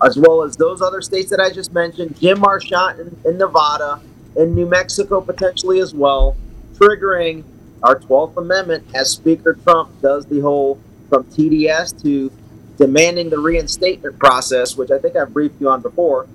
as 0.00 0.16
well 0.16 0.44
as 0.44 0.56
those 0.56 0.80
other 0.80 1.02
states 1.02 1.28
that 1.30 1.40
I 1.40 1.50
just 1.50 1.72
mentioned, 1.72 2.20
Jim 2.20 2.38
Marchant 2.38 3.00
in, 3.00 3.16
in 3.24 3.36
Nevada, 3.36 4.00
in 4.36 4.54
New 4.54 4.66
Mexico 4.66 5.20
potentially 5.20 5.80
as 5.80 5.92
well, 5.92 6.36
triggering 6.74 7.42
our 7.82 7.98
12th 7.98 8.36
Amendment 8.36 8.86
as 8.94 9.10
Speaker 9.10 9.54
Trump 9.64 9.90
does 10.00 10.24
the 10.26 10.38
whole 10.38 10.78
from 11.08 11.24
TDS 11.24 12.00
to 12.04 12.30
demanding 12.78 13.28
the 13.28 13.40
reinstatement 13.40 14.20
process, 14.20 14.76
which 14.76 14.92
I 14.92 14.98
think 14.98 15.16
I've 15.16 15.32
briefed 15.32 15.60
you 15.60 15.68
on 15.68 15.82
before. 15.82 16.28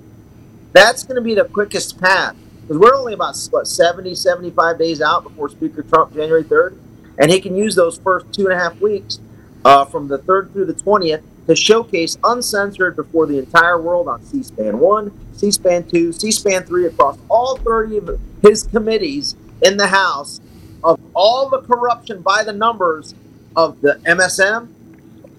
That's 0.74 1.04
going 1.04 1.16
to 1.16 1.22
be 1.22 1.34
the 1.34 1.46
quickest 1.46 2.00
path 2.00 2.36
because 2.62 2.78
we're 2.78 2.96
only 2.96 3.14
about 3.14 3.38
what 3.52 3.68
70, 3.68 4.14
75 4.14 4.78
days 4.78 5.02
out 5.02 5.24
before 5.24 5.50
Speaker 5.50 5.84
Trump 5.84 6.14
January 6.14 6.44
3rd, 6.44 6.78
and 7.18 7.32
he 7.32 7.40
can 7.40 7.56
use 7.56 7.76
those 7.76 7.98
first 7.98 8.34
two 8.34 8.44
and 8.44 8.54
a 8.54 8.58
half 8.58 8.80
weeks 8.82 9.20
uh, 9.64 9.86
from 9.86 10.08
the 10.08 10.20
3rd 10.20 10.52
through 10.52 10.66
the 10.66 10.74
20th 10.74 11.24
to 11.48 11.56
showcase 11.56 12.18
uncensored 12.24 12.96
before 12.96 13.26
the 13.26 13.40
entire 13.40 13.82
world 13.82 14.08
on 14.10 14.22
C-SPAN 14.24 14.80
1, 14.80 15.38
C-SPAN 15.38 15.88
2, 15.88 16.12
C-SPAN 16.12 16.64
3 16.64 16.88
across 16.88 17.18
all 17.30 17.58
30 17.58 17.98
of 17.98 18.20
his 18.42 18.64
committees 18.64 19.36
in 19.62 19.78
the 19.78 19.88
House 19.88 20.42
of 20.84 21.00
all 21.14 21.50
the 21.50 21.62
corruption 21.62 22.22
by 22.22 22.44
the 22.44 22.54
numbers 22.54 23.16
of 23.56 23.80
the 23.82 23.96
MSM, 24.06 24.68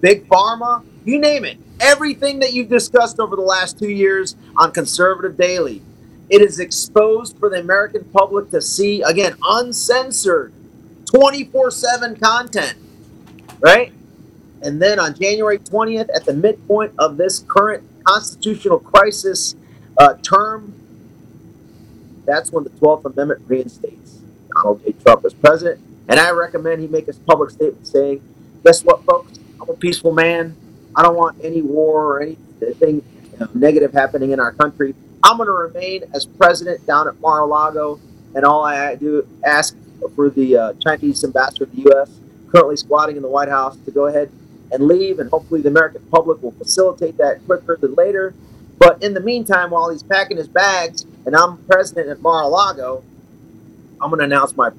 Big 0.01 0.27
Pharma, 0.27 0.83
you 1.05 1.19
name 1.19 1.45
it. 1.45 1.57
Everything 1.79 2.39
that 2.39 2.53
you've 2.53 2.69
discussed 2.69 3.19
over 3.19 3.35
the 3.35 3.41
last 3.41 3.79
two 3.79 3.89
years 3.89 4.35
on 4.57 4.71
Conservative 4.71 5.37
Daily. 5.37 5.81
It 6.29 6.41
is 6.41 6.59
exposed 6.59 7.37
for 7.39 7.49
the 7.49 7.59
American 7.59 8.05
public 8.05 8.51
to 8.51 8.61
see, 8.61 9.01
again, 9.01 9.35
uncensored, 9.43 10.53
24 11.05 11.71
7 11.71 12.15
content, 12.17 12.75
right? 13.59 13.91
And 14.61 14.81
then 14.81 14.99
on 14.99 15.15
January 15.15 15.57
20th, 15.57 16.09
at 16.13 16.25
the 16.25 16.33
midpoint 16.33 16.93
of 16.99 17.17
this 17.17 17.39
current 17.39 17.83
constitutional 18.03 18.79
crisis 18.79 19.55
uh, 19.97 20.15
term, 20.15 20.73
that's 22.25 22.51
when 22.51 22.63
the 22.63 22.69
12th 22.71 23.05
Amendment 23.05 23.41
reinstates 23.47 24.19
Donald 24.53 24.83
J. 24.83 24.93
Trump 25.03 25.25
as 25.25 25.33
president. 25.33 25.79
And 26.07 26.19
I 26.19 26.31
recommend 26.31 26.81
he 26.81 26.87
make 26.87 27.05
his 27.05 27.17
public 27.17 27.49
statement 27.51 27.87
saying, 27.87 28.21
guess 28.63 28.83
what, 28.83 29.03
folks? 29.05 29.39
I'm 29.61 29.69
a 29.69 29.73
peaceful 29.73 30.11
man. 30.11 30.55
I 30.99 31.01
don't 31.01 31.15
want 31.15 31.37
any 31.41 31.61
war 31.61 32.03
or 32.03 32.21
anything 32.21 33.05
negative 33.53 33.93
happening 33.93 34.31
in 34.31 34.39
our 34.41 34.51
country. 34.51 34.93
I'm 35.23 35.37
going 35.37 35.47
to 35.47 35.53
remain 35.53 36.03
as 36.13 36.25
president 36.25 36.85
down 36.85 37.07
at 37.07 37.17
Mar-a-Lago. 37.21 38.01
And 38.35 38.43
all 38.43 38.65
I 38.65 38.95
do 38.95 39.25
ask 39.45 39.77
for 40.13 40.29
the 40.29 40.57
uh, 40.57 40.73
Chinese 40.73 41.23
ambassador 41.23 41.67
to 41.67 41.71
the 41.71 41.81
U.S. 41.83 42.11
currently 42.51 42.75
squatting 42.75 43.15
in 43.15 43.21
the 43.21 43.29
White 43.29 43.47
House 43.47 43.77
to 43.85 43.91
go 43.91 44.07
ahead 44.07 44.29
and 44.73 44.87
leave, 44.87 45.19
and 45.19 45.29
hopefully 45.29 45.61
the 45.61 45.69
American 45.69 46.01
public 46.11 46.43
will 46.43 46.51
facilitate 46.51 47.17
that 47.17 47.45
quicker 47.45 47.77
than 47.77 47.95
later. 47.95 48.33
But 48.77 49.01
in 49.01 49.13
the 49.13 49.21
meantime, 49.21 49.71
while 49.71 49.89
he's 49.89 50.03
packing 50.03 50.35
his 50.35 50.49
bags 50.49 51.05
and 51.25 51.33
I'm 51.33 51.63
president 51.63 52.09
at 52.09 52.21
Mar-a-Lago, 52.21 53.05
I'm 54.01 54.09
going 54.09 54.19
to 54.19 54.25
announce 54.25 54.53
my 54.57 54.71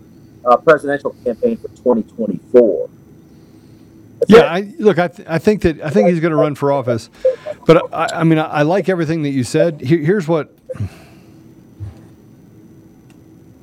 uh, 0.44 0.58
presidential 0.58 1.16
campaign 1.24 1.56
for 1.56 1.68
2024. 1.68 2.90
That's 4.28 4.32
Yeah. 4.32 4.44
I, 4.44 4.74
look, 4.78 4.98
I, 4.98 5.08
th- 5.08 5.28
I 5.28 5.38
think 5.38 5.62
that 5.62 5.80
I 5.82 5.90
think 5.90 6.08
he's 6.08 6.20
going 6.20 6.32
to 6.32 6.36
run 6.36 6.54
for 6.54 6.72
office, 6.72 7.10
but 7.66 7.92
I, 7.92 8.20
I 8.20 8.24
mean, 8.24 8.38
I, 8.38 8.46
I 8.46 8.62
like 8.62 8.88
everything 8.88 9.22
that 9.24 9.30
you 9.30 9.44
said. 9.44 9.80
Here, 9.80 9.98
here's 9.98 10.28
what 10.28 10.54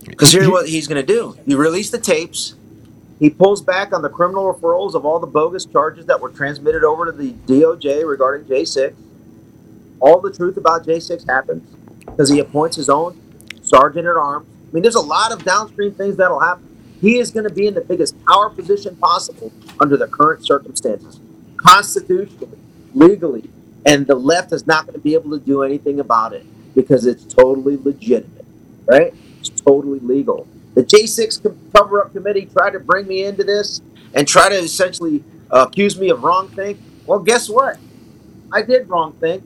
Because 0.06 0.32
here's 0.32 0.50
what 0.50 0.70
he's 0.70 0.88
going 0.88 1.06
to 1.06 1.14
do: 1.14 1.38
you 1.46 1.58
release 1.58 1.90
the 1.92 2.00
tapes. 2.00 2.56
He 3.20 3.30
pulls 3.30 3.62
back 3.62 3.94
on 3.94 4.02
the 4.04 4.10
criminal 4.10 4.54
referrals 4.54 4.94
of 4.96 5.06
all 5.06 5.20
the 5.20 5.28
bogus 5.28 5.66
charges 5.66 6.06
that 6.08 6.22
were 6.22 6.30
transmitted 6.30 6.84
over 6.84 7.06
to 7.06 7.12
the 7.12 7.34
DOJ 7.34 8.08
regarding 8.08 8.48
J6. 8.48 8.96
All 10.00 10.22
the 10.22 10.32
truth 10.32 10.58
about 10.58 10.86
J6 10.86 11.28
happens 11.28 11.64
because 12.06 12.30
he 12.30 12.40
appoints 12.40 12.76
his 12.76 12.90
own 12.90 13.20
sergeant 13.64 14.08
at 14.08 14.16
arms. 14.16 14.48
I 14.70 14.74
mean, 14.74 14.84
there's 14.84 14.96
a 14.96 15.02
lot 15.02 15.32
of 15.32 15.44
downstream 15.44 15.94
things 15.94 16.18
that'll 16.18 16.40
happen. 16.40 16.67
He 17.02 17.20
is 17.20 17.32
going 17.32 17.48
to 17.48 17.54
be 17.54 17.68
in 17.68 17.74
the 17.74 17.82
biggest 17.82 18.16
power 18.26 18.50
position 18.50 18.96
possible 18.96 19.52
under 19.80 19.98
the 19.98 20.08
current 20.08 20.46
circumstances, 20.46 21.20
constitutionally, 21.58 22.58
legally, 22.94 23.50
and 23.86 24.08
the 24.08 24.16
left 24.16 24.52
is 24.52 24.66
not 24.66 24.86
going 24.86 24.96
to 24.96 25.00
be 25.00 25.14
able 25.14 25.38
to 25.38 25.46
do 25.46 25.64
anything 25.64 26.00
about 26.00 26.34
it 26.34 26.46
because 26.74 27.06
it's 27.06 27.24
totally 27.24 27.78
legitimate, 27.78 28.46
right? 28.86 29.14
It's 29.40 29.50
totally 29.50 30.00
legal. 30.00 30.48
The 30.76 30.84
J6 30.84 31.74
cover 31.74 32.02
up 32.02 32.14
committee 32.14 32.46
tried 32.46 32.72
to 32.72 32.80
bring 32.80 33.08
me 33.08 33.26
into 33.26 33.44
this 33.44 33.82
and 34.14 34.28
try 34.28 34.50
to 34.50 34.56
essentially 34.56 35.24
accuse 35.50 36.00
me 36.00 36.10
of 36.10 36.24
wrong 36.24 36.50
thing. 36.50 36.78
Well, 37.06 37.20
guess 37.20 37.50
what? 37.50 37.78
I 38.52 38.62
did 38.62 38.90
wrong 38.90 39.14
thing 39.14 39.42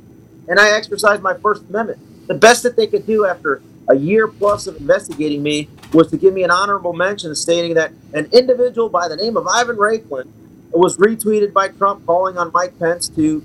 and 0.48 0.60
I 0.60 0.72
exercised 0.72 1.22
my 1.22 1.38
First 1.38 1.64
Amendment. 1.70 2.28
The 2.28 2.34
best 2.34 2.64
that 2.64 2.76
they 2.76 2.88
could 2.88 3.06
do 3.06 3.26
after 3.26 3.62
a 3.90 3.96
year 3.96 4.28
plus 4.28 4.68
of 4.68 4.78
investigating 4.78 5.44
me 5.44 5.70
was 5.94 6.10
to 6.12 6.18
give 6.18 6.34
me 6.34 6.44
an 6.44 6.52
honorable 6.52 6.94
mention 6.94 7.36
stating 7.36 7.74
that 7.76 7.92
an 8.14 8.30
individual 8.32 8.90
by 8.90 9.08
the 9.08 9.16
name 9.16 9.38
of 9.38 9.48
Ivan 9.48 9.78
Raiklin 9.78 10.28
was 10.72 10.98
retweeted 10.98 11.54
by 11.54 11.68
Trump 11.68 12.06
calling 12.06 12.38
on 12.38 12.52
Mike 12.54 12.78
Pence 12.80 13.10
to 13.10 13.44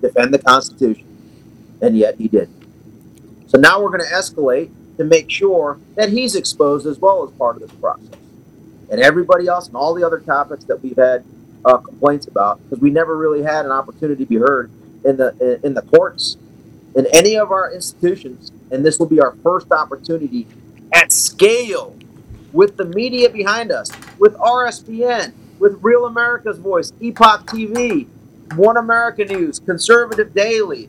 defend 0.00 0.34
the 0.34 0.38
Constitution. 0.38 1.06
And 1.80 1.96
yet 1.96 2.16
he 2.16 2.28
did. 2.28 2.48
So 3.46 3.58
now 3.58 3.80
we're 3.82 3.90
going 3.90 4.08
to 4.08 4.14
escalate 4.14 4.70
to 4.96 5.04
make 5.04 5.30
sure 5.30 5.78
that 5.96 6.10
he's 6.10 6.34
exposed 6.34 6.86
as 6.86 6.98
well 6.98 7.24
as 7.24 7.30
part 7.36 7.56
of 7.56 7.62
this 7.62 7.72
process. 7.78 8.18
And 8.90 9.00
everybody 9.00 9.48
else 9.48 9.66
and 9.66 9.76
all 9.76 9.94
the 9.94 10.04
other 10.04 10.20
topics 10.20 10.64
that 10.64 10.82
we've 10.82 10.96
had 10.96 11.24
uh, 11.64 11.78
complaints 11.78 12.26
about, 12.26 12.62
because 12.62 12.80
we 12.80 12.90
never 12.90 13.16
really 13.16 13.42
had 13.42 13.64
an 13.64 13.72
opportunity 13.72 14.24
to 14.24 14.28
be 14.28 14.36
heard 14.36 14.70
in 15.04 15.16
the 15.16 15.60
in 15.64 15.74
the 15.74 15.82
courts, 15.82 16.36
in 16.94 17.06
any 17.12 17.36
of 17.36 17.50
our 17.50 17.72
institutions, 17.72 18.52
and 18.70 18.84
this 18.84 18.98
will 18.98 19.06
be 19.06 19.20
our 19.20 19.34
first 19.42 19.72
opportunity 19.72 20.46
at 20.94 21.12
scale 21.12 21.96
with 22.52 22.76
the 22.76 22.84
media 22.84 23.28
behind 23.28 23.72
us, 23.72 23.90
with 24.18 24.34
RSBN, 24.36 25.32
with 25.58 25.76
Real 25.82 26.06
America's 26.06 26.58
Voice, 26.58 26.92
Epoch 27.00 27.46
TV, 27.46 28.06
One 28.54 28.76
America 28.76 29.24
News, 29.24 29.58
Conservative 29.58 30.32
Daily, 30.34 30.88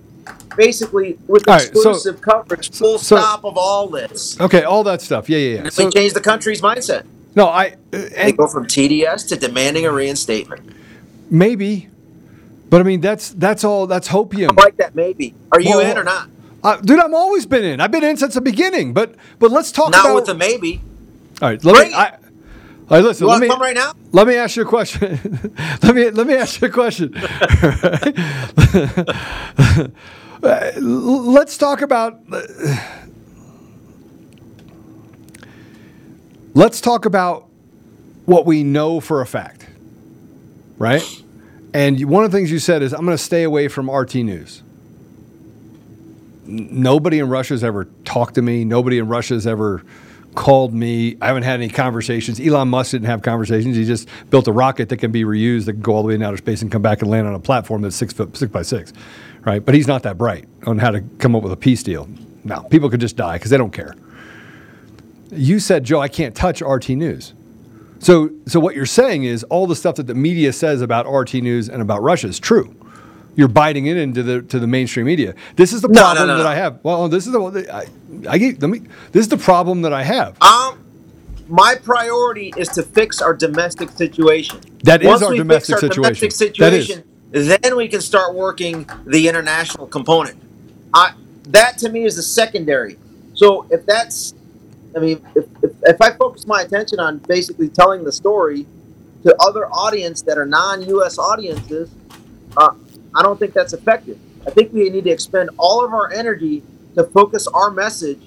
basically 0.55 1.17
with 1.27 1.47
All 1.47 1.55
right, 1.55 1.61
so- 1.63 1.69
exclusive 1.71 2.21
coverage, 2.21 2.71
full 2.71 2.97
so- 2.99 3.17
stop 3.17 3.43
of 3.43 3.57
all 3.57 3.87
this. 3.87 4.39
okay, 4.39 4.63
all 4.63 4.83
that 4.83 5.01
stuff. 5.01 5.27
Yeah, 5.27 5.37
yeah, 5.39 5.63
yeah. 5.63 5.69
So, 5.69 5.85
we 5.85 5.91
change 5.91 6.13
the 6.13 6.21
country's 6.21 6.61
mindset. 6.61 7.03
no, 7.35 7.47
I 7.47 7.69
uh, 7.91 7.97
They 8.15 8.31
go 8.31 8.47
from 8.47 8.65
TDS 8.67 9.27
to 9.29 9.35
demanding 9.35 9.85
a 9.85 9.91
reinstatement. 9.91 10.61
maybe, 11.31 11.89
but 12.69 12.79
I 12.81 12.83
mean 12.83 13.01
that's 13.01 13.29
that's 13.31 13.63
all 13.63 13.87
that's 13.87 14.07
hopium. 14.09 14.51
I 14.57 14.63
like 14.63 14.77
that 14.77 14.93
maybe. 14.95 15.33
Are 15.51 15.59
you 15.59 15.71
Well, 15.71 15.79
in 15.91 15.97
or 15.97 16.03
not? 16.03 16.29
Uh, 16.65 16.77
dude, 16.77 16.99
I'm 16.99 17.13
always 17.13 17.45
been 17.45 17.63
in. 17.63 17.79
I've 17.79 17.91
been 17.91 18.03
in 18.03 18.17
since 18.17 18.33
the 18.33 18.41
beginning. 18.41 18.91
But 18.91 19.13
but 19.37 19.51
let's 19.51 19.71
talk 19.71 19.91
Not 19.91 20.05
about. 20.05 20.15
with 20.15 20.25
the 20.25 20.33
maybe. 20.33 20.81
all 21.41 21.49
right, 21.49 21.63
let 21.63 21.75
Bring 21.75 21.89
me. 21.91 21.95
I, 21.95 22.09
all 22.09 22.17
right, 22.89 23.03
listen. 23.03 23.25
You 23.27 23.31
Let 23.31 23.41
me 23.41 23.47
come 23.47 23.61
right 23.61 23.75
now? 23.75 23.93
let 24.11 24.25
me 24.27 24.35
ask 24.35 24.55
you 24.55 24.63
a 24.63 24.65
question. 24.65 25.19
let 25.83 25.95
me 25.95 26.09
let 26.09 26.25
me 26.25 26.35
ask 26.35 26.59
you 26.61 26.67
a 26.67 26.71
question. 26.71 27.13
Let's 30.41 31.57
talk 31.57 31.81
about. 31.81 32.19
Let's 36.55 36.81
talk 36.81 37.05
about 37.05 37.47
what 38.25 38.45
we 38.47 38.63
know 38.63 38.99
for 38.99 39.21
a 39.21 39.27
fact, 39.27 39.67
right? 40.79 41.03
And 41.73 42.03
one 42.09 42.23
of 42.23 42.31
the 42.31 42.37
things 42.37 42.49
you 42.51 42.59
said 42.59 42.81
is, 42.81 42.93
I'm 42.93 43.05
going 43.05 43.17
to 43.17 43.23
stay 43.23 43.43
away 43.43 43.67
from 43.67 43.89
RT 43.91 44.15
News. 44.15 44.63
Nobody 46.45 47.19
in 47.19 47.29
Russia's 47.29 47.63
ever 47.63 47.85
talked 48.03 48.35
to 48.35 48.41
me. 48.41 48.65
Nobody 48.65 48.99
in 48.99 49.07
Russia's 49.07 49.47
ever 49.47 49.83
called 50.35 50.73
me. 50.73 51.17
I 51.21 51.27
haven't 51.27 51.43
had 51.43 51.61
any 51.61 51.69
conversations. 51.69 52.39
Elon 52.39 52.67
Musk 52.67 52.91
didn't 52.91 53.07
have 53.07 53.21
conversations. 53.21 53.75
He 53.75 53.85
just 53.85 54.07
built 54.29 54.47
a 54.47 54.51
rocket 54.51 54.89
that 54.89 54.97
can 54.97 55.11
be 55.11 55.23
reused, 55.23 55.65
that 55.65 55.73
can 55.73 55.81
go 55.81 55.95
all 55.95 56.03
the 56.03 56.09
way 56.09 56.15
in 56.15 56.21
outer 56.21 56.37
space 56.37 56.61
and 56.61 56.71
come 56.71 56.81
back 56.81 57.01
and 57.01 57.09
land 57.09 57.27
on 57.27 57.33
a 57.33 57.39
platform 57.39 57.81
that's 57.81 57.95
six 57.95 58.13
foot 58.13 58.35
six 58.37 58.51
by 58.51 58.61
six, 58.61 58.93
right? 59.43 59.63
But 59.63 59.75
he's 59.75 59.87
not 59.87 60.03
that 60.03 60.17
bright 60.17 60.45
on 60.65 60.77
how 60.77 60.91
to 60.91 61.01
come 61.19 61.35
up 61.35 61.43
with 61.43 61.53
a 61.53 61.57
peace 61.57 61.81
deal. 61.81 62.07
Now 62.43 62.61
people 62.61 62.89
could 62.89 62.99
just 62.99 63.15
die 63.15 63.37
because 63.37 63.49
they 63.49 63.57
don't 63.57 63.73
care. 63.73 63.95
You 65.31 65.59
said, 65.59 65.83
Joe, 65.83 65.99
I 65.99 66.07
can't 66.07 66.35
touch 66.35 66.61
RT 66.61 66.89
News. 66.89 67.33
So, 67.99 68.29
so 68.45 68.59
what 68.59 68.75
you're 68.75 68.85
saying 68.85 69.23
is 69.23 69.43
all 69.45 69.67
the 69.67 69.75
stuff 69.75 69.95
that 69.95 70.07
the 70.07 70.13
media 70.13 70.53
says 70.53 70.81
about 70.81 71.11
RT 71.11 71.35
News 71.35 71.69
and 71.69 71.81
about 71.81 72.03
Russia 72.03 72.27
is 72.27 72.39
true. 72.39 72.75
You're 73.35 73.47
biting 73.49 73.87
it 73.87 73.97
into 73.97 74.23
the 74.23 74.41
to 74.43 74.59
the 74.59 74.67
mainstream 74.67 75.05
media. 75.05 75.35
This 75.55 75.73
is 75.73 75.81
the 75.81 75.89
No, 75.89 75.93
no, 75.93 76.01
problem 76.01 76.27
no, 76.27 76.37
that. 76.37 76.45
I 76.47 76.55
have. 76.55 76.79
Well, 76.83 77.09
this 77.09 77.25
is 77.27 77.33
the 77.33 77.67
I, 77.73 77.85
I 78.29 78.37
get- 78.37 78.61
let 78.61 78.69
me. 78.69 78.79
This 79.11 79.21
is 79.21 79.29
the 79.29 79.37
problem 79.37 79.81
that 79.81 79.93
I 79.93 80.03
have. 80.03 80.41
Um, 80.41 80.79
my 81.47 81.75
priority 81.75 82.53
is 82.57 82.69
to 82.69 82.83
fix 82.83 83.21
our 83.21 83.33
domestic 83.33 83.89
situation. 83.91 84.61
That 84.83 85.01
is 85.01 85.07
Once 85.07 85.21
our 85.21 85.35
domestic 85.35 85.75
our 85.75 85.79
situation. 85.81 86.13
domestic 86.29 86.55
That 86.55 86.73
is. 86.73 87.01
then 87.31 87.75
we 87.75 87.87
can 87.87 88.01
start 88.01 88.33
working 88.33 88.89
the 89.05 89.27
international 89.27 89.87
component. 89.87 90.37
I, 90.93 91.13
that 91.49 91.77
to 91.79 91.89
me 91.89 92.05
is 92.05 92.15
the 92.15 92.23
secondary. 92.23 92.97
So 93.33 93.67
if 93.69 93.85
that's, 93.85 94.33
I 94.95 94.99
mean, 94.99 95.21
if, 95.35 95.45
if, 95.61 95.71
if 95.83 96.01
I 96.01 96.11
focus 96.11 96.47
my 96.47 96.61
attention 96.61 96.99
on 96.99 97.17
basically 97.19 97.67
telling 97.69 98.05
the 98.05 98.11
story 98.11 98.65
to 99.23 99.35
other 99.41 99.67
audience 99.67 100.21
that 100.23 100.37
are 100.37 100.45
non-U.S. 100.45 101.17
audiences, 101.19 101.89
uh, 102.57 102.73
I 103.15 103.21
don't 103.21 103.39
think 103.39 103.53
that's 103.53 103.73
effective. 103.73 104.19
I 104.45 104.51
think 104.51 104.73
we 104.73 104.89
need 104.89 105.05
to 105.05 105.09
expend 105.09 105.49
all 105.57 105.83
of 105.83 105.93
our 105.93 106.11
energy 106.11 106.63
to 106.95 107.03
focus 107.03 107.47
our 107.47 107.71
message 107.71 108.21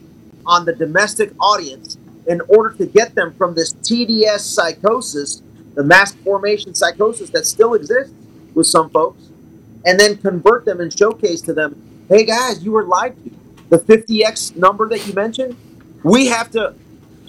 on 0.46 0.64
the 0.64 0.74
domestic 0.74 1.32
audience 1.40 1.98
in 2.26 2.40
order 2.48 2.74
to 2.76 2.86
get 2.86 3.14
them 3.14 3.34
from 3.34 3.54
this 3.54 3.74
TDS 3.74 4.40
psychosis, 4.40 5.42
the 5.74 5.84
mass 5.84 6.14
formation 6.14 6.74
psychosis 6.74 7.30
that 7.30 7.46
still 7.46 7.74
exists 7.74 8.14
with 8.54 8.66
some 8.66 8.90
folks, 8.90 9.28
and 9.84 9.98
then 9.98 10.16
convert 10.16 10.64
them 10.64 10.80
and 10.80 10.96
showcase 10.96 11.40
to 11.42 11.52
them, 11.52 12.06
hey 12.08 12.24
guys, 12.24 12.64
you 12.64 12.72
were 12.72 12.84
lied 12.84 13.14
to. 13.24 13.30
The 13.70 13.78
50x 13.78 14.56
number 14.56 14.88
that 14.88 15.06
you 15.06 15.12
mentioned, 15.12 15.56
we 16.02 16.26
have 16.26 16.50
to 16.52 16.74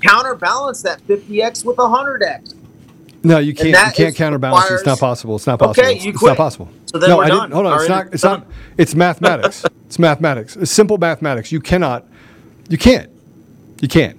counterbalance 0.01 0.81
that 0.83 1.05
50x 1.07 1.65
with 1.65 1.77
100x. 1.77 2.55
No, 3.23 3.37
you 3.39 3.53
can't. 3.53 3.67
You 3.69 4.05
can't 4.05 4.15
counterbalance. 4.15 4.71
It's 4.71 4.85
not 4.85 4.99
possible. 4.99 5.35
It's 5.35 5.47
not 5.47 5.59
possible. 5.59 5.81
Okay, 5.87 5.93
possible. 5.95 6.05
you 6.05 6.11
it's 6.13 6.23
not 6.23 6.37
possible. 6.37 6.69
So 6.85 6.97
then 6.99 7.09
no, 7.09 7.17
we're 7.17 7.25
I 7.25 7.27
done. 7.27 7.39
didn't. 7.41 7.53
Hold 7.53 7.65
on. 7.67 7.79
It's 7.79 7.89
not. 7.89 8.13
It's 8.13 8.23
not. 8.23 8.47
It's 8.77 8.95
mathematics. 8.95 9.65
it's 9.87 9.99
mathematics. 9.99 10.55
It's 10.55 10.71
simple 10.71 10.97
mathematics. 10.97 11.51
You 11.51 11.59
cannot. 11.59 12.05
You 12.69 12.77
can't. 12.77 13.09
You 13.81 13.87
can't. 13.87 14.17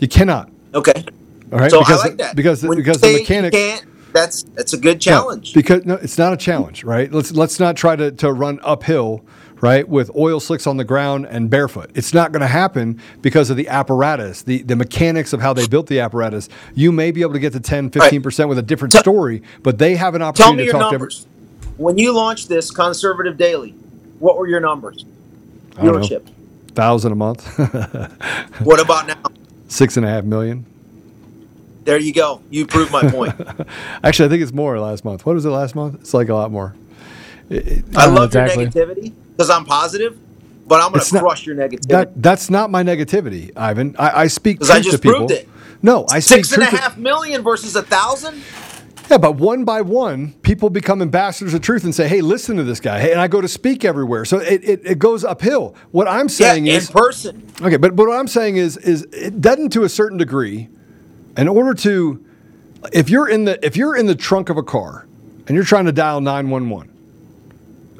You 0.00 0.08
cannot. 0.08 0.50
Okay. 0.74 1.04
All 1.52 1.58
right. 1.58 1.70
So 1.70 1.80
because 1.80 2.00
I 2.00 2.08
like 2.08 2.18
that. 2.18 2.36
because 2.36 2.62
When 2.62 2.78
because 2.78 3.00
the 3.00 3.08
you 3.12 3.18
mechanics. 3.18 3.56
can't, 3.56 3.84
that's 4.12 4.42
that's 4.54 4.72
a 4.72 4.78
good 4.78 4.96
No, 4.96 5.00
challenge. 5.00 5.52
because 5.54 5.84
no, 5.84 5.94
it's 5.94 6.18
not 6.18 6.32
a 6.32 6.36
challenge, 6.36 6.84
right? 6.84 7.12
Let's 7.12 7.32
let's 7.32 7.60
not 7.60 7.76
try 7.76 7.96
to, 7.96 8.10
to 8.12 8.32
run 8.32 8.60
uphill, 8.62 9.24
right, 9.60 9.88
with 9.88 10.10
oil 10.16 10.40
slicks 10.40 10.66
on 10.66 10.76
the 10.76 10.84
ground 10.84 11.26
and 11.26 11.50
barefoot. 11.50 11.90
It's 11.94 12.14
not 12.14 12.32
going 12.32 12.40
to 12.40 12.46
happen 12.46 13.00
because 13.22 13.50
of 13.50 13.56
the 13.56 13.68
apparatus, 13.68 14.42
the, 14.42 14.62
the 14.62 14.76
mechanics 14.76 15.32
of 15.32 15.40
how 15.40 15.52
they 15.52 15.66
built 15.66 15.86
the 15.86 16.00
apparatus. 16.00 16.48
You 16.74 16.92
may 16.92 17.10
be 17.10 17.22
able 17.22 17.32
to 17.34 17.38
get 17.38 17.52
to 17.54 17.60
10, 17.60 17.90
15% 17.90 18.48
with 18.48 18.58
a 18.58 18.62
different 18.62 18.92
Tell- 18.92 19.02
story, 19.02 19.42
but 19.62 19.78
they 19.78 19.96
have 19.96 20.14
an 20.14 20.20
Tell 20.20 20.28
opportunity 20.28 20.56
me 20.56 20.62
to 20.62 20.64
your 20.64 20.80
talk 20.80 20.92
numbers. 20.92 21.26
When 21.76 21.98
you 21.98 22.12
launched 22.12 22.48
this 22.48 22.70
conservative 22.70 23.36
daily, 23.36 23.70
what 24.18 24.36
were 24.36 24.48
your 24.48 24.60
numbers? 24.60 25.04
I. 25.76 25.82
Viewership. 25.82 26.28
thousand 26.68 27.12
a 27.12 27.14
month, 27.14 27.46
What 28.64 28.80
about 28.80 29.06
now? 29.06 29.22
six 29.68 29.96
and 29.96 30.04
a 30.04 30.08
half 30.08 30.24
million. 30.24 30.66
There 31.84 31.98
you 31.98 32.12
go. 32.12 32.42
You 32.50 32.66
proved 32.66 32.92
my 32.92 33.08
point. 33.10 33.34
Actually, 34.04 34.26
I 34.26 34.28
think 34.28 34.42
it's 34.42 34.52
more 34.52 34.78
last 34.78 35.04
month. 35.04 35.24
What 35.24 35.34
was 35.34 35.46
it 35.46 35.50
last 35.50 35.74
month? 35.74 36.00
It's 36.00 36.12
like 36.12 36.28
a 36.28 36.34
lot 36.34 36.50
more. 36.50 36.74
I 37.50 37.54
know 38.06 38.12
love 38.12 38.26
exactly. 38.26 38.64
your 38.64 38.72
negativity 38.72 39.14
because 39.38 39.50
I'm 39.50 39.64
positive, 39.64 40.18
but 40.66 40.82
I'm 40.82 40.90
going 40.92 41.04
to 41.04 41.18
crush 41.20 41.46
your 41.46 41.54
negativity. 41.54 41.86
That 41.88 42.20
that's 42.20 42.50
not 42.50 42.70
my 42.72 42.82
negativity, 42.82 43.52
Ivan. 43.56 43.94
I, 43.98 44.22
I 44.22 44.26
speak 44.26 44.58
'Cause 44.58 44.68
I 44.68 44.74
truth 44.74 44.84
just 44.86 44.96
to 44.96 45.02
people. 45.02 45.26
proved 45.28 45.30
it. 45.32 45.48
No, 45.80 46.06
I 46.10 46.18
speak 46.18 46.44
Six 46.44 46.52
and 46.52 46.62
truth 46.64 46.70
to- 46.70 46.76
half 46.76 46.98
million 46.98 47.42
versus 47.42 47.76
a 47.76 47.82
thousand. 47.82 48.42
Yeah, 49.08 49.16
but 49.16 49.36
one 49.36 49.64
by 49.64 49.80
one, 49.80 50.32
people 50.42 50.68
become 50.70 51.00
ambassadors 51.00 51.54
of 51.54 51.62
truth 51.62 51.84
and 51.84 51.94
say, 51.94 52.08
"Hey, 52.08 52.20
listen 52.20 52.56
to 52.56 52.64
this 52.64 52.80
guy." 52.80 52.98
Hey, 53.00 53.12
and 53.12 53.20
I 53.20 53.28
go 53.28 53.40
to 53.40 53.46
speak 53.48 53.84
everywhere, 53.84 54.24
so 54.24 54.38
it, 54.38 54.62
it, 54.64 54.80
it 54.84 54.98
goes 54.98 55.24
uphill. 55.24 55.76
What 55.92 56.08
I'm 56.08 56.28
saying 56.28 56.66
yeah, 56.66 56.74
is 56.74 56.88
in 56.90 56.92
person. 56.92 57.46
okay, 57.62 57.76
but 57.76 57.94
but 57.94 58.08
what 58.08 58.18
I'm 58.18 58.26
saying 58.28 58.56
is 58.56 58.76
is 58.76 59.04
it 59.12 59.40
doesn't 59.40 59.70
to 59.70 59.84
a 59.84 59.88
certain 59.88 60.18
degree. 60.18 60.68
In 61.38 61.46
order 61.46 61.72
to, 61.74 62.22
if 62.92 63.08
you're 63.08 63.28
in 63.28 63.44
the 63.44 63.64
if 63.64 63.76
you're 63.76 63.94
in 63.96 64.06
the 64.06 64.16
trunk 64.16 64.50
of 64.50 64.56
a 64.58 64.62
car 64.64 65.06
and 65.46 65.54
you're 65.54 65.64
trying 65.64 65.84
to 65.86 65.92
dial 65.92 66.20
nine 66.20 66.50
one 66.50 66.68
one, 66.68 66.90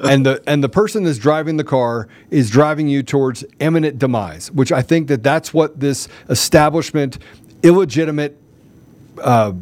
and 0.01 0.25
the 0.25 0.41
and 0.47 0.63
the 0.63 0.69
person 0.69 1.03
that's 1.03 1.17
driving 1.17 1.57
the 1.57 1.63
car 1.63 2.07
is 2.29 2.49
driving 2.49 2.87
you 2.87 3.03
towards 3.03 3.43
imminent 3.59 3.99
demise, 3.99 4.51
which 4.51 4.71
I 4.71 4.81
think 4.81 5.07
that 5.09 5.23
that's 5.23 5.53
what 5.53 5.79
this 5.79 6.07
establishment, 6.29 7.19
illegitimate 7.63 8.37
uh, 9.21 9.53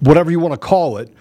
whatever 0.00 0.30
you 0.30 0.40
want 0.40 0.54
to 0.54 0.58
call 0.58 0.96
it, 0.98 1.12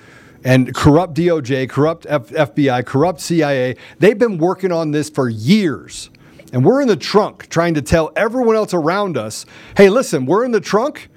and 0.44 0.74
corrupt 0.74 1.16
DOJ, 1.16 1.70
corrupt 1.70 2.06
F- 2.08 2.30
FBI, 2.30 2.86
corrupt 2.86 3.20
CIA, 3.20 3.76
they've 4.00 4.18
been 4.18 4.38
working 4.38 4.72
on 4.72 4.92
this 4.92 5.10
for 5.10 5.30
years. 5.30 6.10
And 6.52 6.66
we're 6.66 6.82
in 6.82 6.88
the 6.88 6.96
trunk 6.96 7.48
trying 7.50 7.76
to 7.76 7.82
tell 7.82 8.12
everyone 8.16 8.56
else 8.56 8.74
around 8.74 9.18
us 9.18 9.46
hey, 9.78 9.90
listen, 9.90 10.26
we're 10.26 10.46
in 10.46 10.52
the 10.52 10.62
trunk 10.62 11.10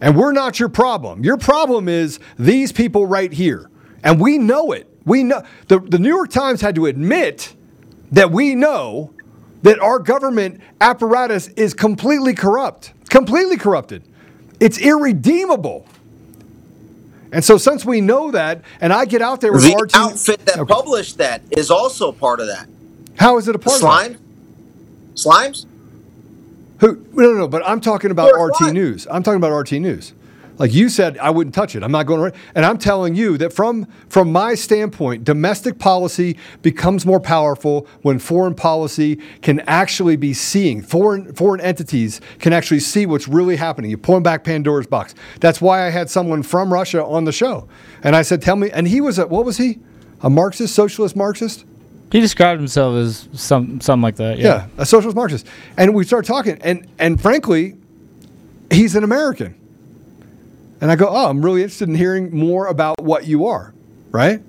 and 0.00 0.16
we're 0.16 0.32
not 0.32 0.58
your 0.58 0.68
problem. 0.68 1.24
Your 1.24 1.36
problem 1.36 1.88
is 1.88 2.18
these 2.38 2.72
people 2.72 3.06
right 3.06 3.32
here. 3.32 3.70
And 4.02 4.20
we 4.20 4.38
know 4.38 4.72
it. 4.72 4.88
We 5.04 5.24
know 5.24 5.42
the, 5.68 5.80
the 5.80 5.98
New 5.98 6.08
York 6.08 6.30
Times 6.30 6.60
had 6.60 6.74
to 6.76 6.86
admit 6.86 7.54
that 8.12 8.30
we 8.30 8.54
know 8.54 9.12
that 9.62 9.78
our 9.80 9.98
government 9.98 10.60
apparatus 10.80 11.48
is 11.48 11.74
completely 11.74 12.34
corrupt, 12.34 12.92
completely 13.10 13.56
corrupted. 13.56 14.04
It's 14.60 14.78
irredeemable. 14.78 15.86
And 17.32 17.42
so, 17.44 17.56
since 17.56 17.84
we 17.84 18.00
know 18.00 18.30
that, 18.32 18.62
and 18.80 18.92
I 18.92 19.06
get 19.06 19.22
out 19.22 19.40
there 19.40 19.52
with 19.52 19.62
The 19.62 19.74
RT, 19.74 19.96
outfit 19.96 20.44
that 20.46 20.58
Okay. 20.58 20.72
published 20.72 21.18
that 21.18 21.40
is 21.50 21.70
also 21.70 22.12
part 22.12 22.40
of 22.40 22.46
that. 22.48 22.68
how 23.16 23.38
is 23.38 23.48
it 23.48 23.54
a 23.54 23.58
part 23.58 23.76
of 23.76 23.80
Slime? 23.80 24.18
Slimes? 25.14 25.62
that? 26.78 26.86
Who? 26.86 27.06
No, 27.12 27.32
no, 27.32 27.38
no. 27.38 27.48
But 27.48 27.62
I'm 27.66 27.80
talking 27.80 28.10
about 28.10 28.32
RT 28.38 28.60
why? 28.60 28.70
News. 28.72 29.06
I'm 29.10 29.22
talking 29.22 29.38
about 29.38 29.56
RT 29.56 29.72
News. 29.72 30.12
Like 30.58 30.72
you 30.74 30.88
said, 30.88 31.16
I 31.18 31.30
wouldn't 31.30 31.54
touch 31.54 31.74
it. 31.74 31.82
I'm 31.82 31.90
not 31.92 32.04
going 32.06 32.30
to. 32.30 32.38
And 32.54 32.64
I'm 32.64 32.78
telling 32.78 33.14
you 33.14 33.38
that 33.38 33.52
from 33.52 33.86
from 34.08 34.30
my 34.30 34.54
standpoint, 34.54 35.24
domestic 35.24 35.78
policy 35.78 36.36
becomes 36.60 37.06
more 37.06 37.20
powerful 37.20 37.86
when 38.02 38.18
foreign 38.18 38.54
policy 38.54 39.18
can 39.40 39.60
actually 39.60 40.16
be 40.16 40.34
seeing 40.34 40.82
foreign 40.82 41.32
foreign 41.34 41.60
entities 41.60 42.20
can 42.38 42.52
actually 42.52 42.80
see 42.80 43.06
what's 43.06 43.26
really 43.26 43.56
happening. 43.56 43.90
You 43.90 43.96
pulling 43.96 44.22
back 44.22 44.44
Pandora's 44.44 44.86
box. 44.86 45.14
That's 45.40 45.60
why 45.60 45.86
I 45.86 45.90
had 45.90 46.10
someone 46.10 46.42
from 46.42 46.72
Russia 46.72 47.04
on 47.04 47.24
the 47.24 47.32
show, 47.32 47.66
and 48.02 48.14
I 48.14 48.22
said, 48.22 48.42
"Tell 48.42 48.56
me." 48.56 48.70
And 48.70 48.86
he 48.86 49.00
was 49.00 49.18
a 49.18 49.26
what 49.26 49.44
was 49.44 49.56
he? 49.56 49.78
A 50.22 50.30
Marxist, 50.30 50.74
socialist 50.74 51.16
Marxist? 51.16 51.64
He 52.12 52.20
described 52.20 52.60
himself 52.60 52.94
as 52.94 53.26
some 53.32 53.80
something 53.80 54.02
like 54.02 54.16
that. 54.16 54.38
Yeah, 54.38 54.44
Yeah. 54.46 54.66
a 54.76 54.84
socialist 54.86 55.16
Marxist. 55.16 55.46
And 55.78 55.94
we 55.94 56.04
start 56.04 56.26
talking, 56.26 56.58
and 56.62 56.86
and 56.98 57.20
frankly, 57.20 57.76
he's 58.70 58.94
an 58.94 59.02
American. 59.02 59.54
And 60.82 60.90
I 60.90 60.96
go, 60.96 61.06
oh, 61.08 61.30
I'm 61.30 61.44
really 61.44 61.62
interested 61.62 61.88
in 61.88 61.94
hearing 61.94 62.36
more 62.36 62.66
about 62.66 63.00
what 63.00 63.24
you 63.24 63.46
are, 63.46 63.72
right? 64.10 64.42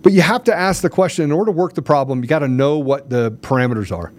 But 0.00 0.12
you 0.12 0.22
have 0.22 0.44
to 0.44 0.54
ask 0.54 0.80
the 0.80 0.88
question 0.88 1.24
in 1.24 1.32
order 1.32 1.50
to 1.50 1.56
work 1.56 1.74
the 1.74 1.82
problem, 1.82 2.22
you 2.22 2.28
got 2.28 2.38
to 2.38 2.48
know 2.48 2.78
what 2.78 3.10
the 3.10 3.32
parameters 3.32 3.90
are. 3.90 4.12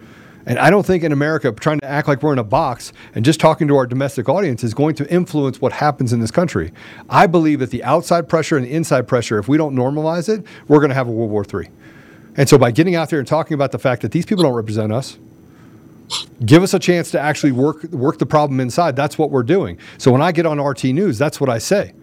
And 0.46 0.60
I 0.60 0.70
don't 0.70 0.86
think 0.86 1.06
in 1.06 1.14
America, 1.14 1.50
trying 1.54 1.80
to 1.80 1.86
act 1.88 2.10
like 2.10 2.22
we're 2.22 2.34
in 2.34 2.40
a 2.40 2.44
box 2.44 2.92
and 3.16 3.24
just 3.24 3.40
talking 3.40 3.70
to 3.70 3.78
our 3.78 3.88
domestic 3.88 4.28
audience 4.28 4.62
is 4.62 4.74
going 4.74 4.96
to 4.96 5.10
influence 5.10 5.62
what 5.62 5.72
happens 5.72 6.12
in 6.12 6.20
this 6.20 6.32
country. 6.32 6.74
I 7.10 7.28
believe 7.28 7.60
that 7.60 7.72
the 7.72 7.82
outside 7.86 8.28
pressure 8.28 8.58
and 8.58 8.66
the 8.66 8.72
inside 8.74 9.08
pressure, 9.08 9.40
if 9.40 9.48
we 9.48 9.56
don't 9.56 9.74
normalize 9.74 10.28
it, 10.28 10.46
we're 10.68 10.80
going 10.80 10.90
to 10.90 10.96
have 10.96 11.08
a 11.08 11.12
World 11.12 11.32
War 11.32 11.46
III. 11.46 11.70
And 12.36 12.50
so 12.50 12.58
by 12.58 12.72
getting 12.72 12.96
out 12.96 13.10
there 13.10 13.20
and 13.20 13.28
talking 13.28 13.56
about 13.56 13.72
the 13.72 13.80
fact 13.80 14.02
that 14.02 14.12
these 14.12 14.26
people 14.26 14.44
don't 14.44 14.54
represent 14.54 14.92
us, 14.92 15.18
give 16.46 16.64
us 16.64 16.74
a 16.74 16.80
chance 16.80 17.12
to 17.12 17.20
actually 17.20 17.52
work 17.52 17.84
work 17.84 18.18
the 18.18 18.26
problem 18.26 18.60
inside. 18.60 18.96
That's 18.96 19.18
what 19.18 19.32
we're 19.32 19.44
doing. 19.44 19.78
So 19.98 20.12
when 20.12 20.22
I 20.22 20.32
get 20.32 20.46
on 20.46 20.60
RT 20.60 20.86
News, 20.86 21.18
that's 21.18 21.42
what 21.42 21.50
I 21.50 21.58
say. 21.58 21.94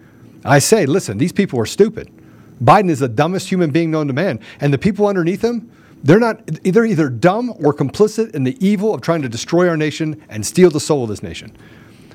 I 0.43 0.59
say, 0.59 0.85
listen, 0.85 1.17
these 1.17 1.31
people 1.31 1.59
are 1.59 1.65
stupid. 1.65 2.11
Biden 2.63 2.89
is 2.89 2.99
the 2.99 3.07
dumbest 3.07 3.49
human 3.49 3.71
being 3.71 3.91
known 3.91 4.07
to 4.07 4.13
man, 4.13 4.39
and 4.61 4.73
the 4.73 4.77
people 4.77 5.07
underneath 5.07 5.43
him, 5.43 5.71
they're 6.03 6.19
not 6.19 6.45
they're 6.63 6.85
either 6.85 7.09
dumb 7.09 7.51
or 7.63 7.73
complicit 7.73 8.33
in 8.35 8.43
the 8.43 8.55
evil 8.65 8.93
of 8.93 9.01
trying 9.01 9.23
to 9.23 9.29
destroy 9.29 9.67
our 9.67 9.77
nation 9.77 10.23
and 10.29 10.45
steal 10.45 10.69
the 10.69 10.79
soul 10.79 11.03
of 11.03 11.09
this 11.09 11.23
nation. 11.23 11.55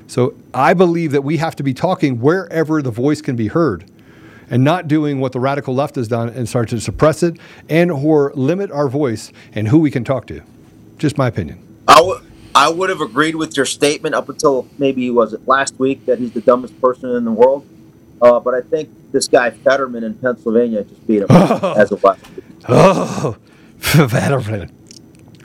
So 0.07 0.33
I 0.53 0.73
believe 0.73 1.11
that 1.11 1.23
we 1.23 1.37
have 1.37 1.55
to 1.57 1.63
be 1.63 1.73
talking 1.73 2.19
wherever 2.19 2.81
the 2.81 2.91
voice 2.91 3.21
can 3.21 3.35
be 3.35 3.47
heard 3.47 3.89
and 4.49 4.63
not 4.63 4.87
doing 4.87 5.19
what 5.19 5.31
the 5.31 5.39
radical 5.39 5.73
left 5.73 5.95
has 5.95 6.07
done 6.07 6.29
and 6.29 6.47
start 6.47 6.69
to 6.69 6.81
suppress 6.81 7.23
it 7.23 7.37
and 7.69 7.91
or 7.91 8.33
limit 8.35 8.71
our 8.71 8.89
voice 8.89 9.31
and 9.53 9.69
who 9.69 9.79
we 9.79 9.89
can 9.89 10.03
talk 10.03 10.27
to. 10.27 10.41
Just 10.97 11.17
my 11.17 11.27
opinion. 11.27 11.70
I 11.87 12.01
would 12.01 12.21
I 12.53 12.69
would 12.69 12.89
have 12.89 13.01
agreed 13.01 13.35
with 13.35 13.55
your 13.55 13.65
statement 13.65 14.13
up 14.15 14.27
until 14.29 14.67
maybe 14.77 15.09
was 15.09 15.33
it 15.33 15.47
last 15.47 15.79
week 15.79 16.05
that 16.05 16.19
he's 16.19 16.31
the 16.31 16.41
dumbest 16.41 16.79
person 16.81 17.09
in 17.15 17.23
the 17.25 17.31
world. 17.31 17.65
Uh, 18.21 18.39
but 18.39 18.53
I 18.53 18.61
think 18.61 18.89
this 19.11 19.27
guy 19.27 19.49
Fetterman 19.51 20.03
in 20.03 20.13
Pennsylvania 20.15 20.83
just 20.83 21.05
beat 21.07 21.21
him 21.21 21.27
as 21.31 21.91
a 21.91 21.95
last. 22.05 22.23
Oh, 22.67 23.37
veteran, 23.77 24.71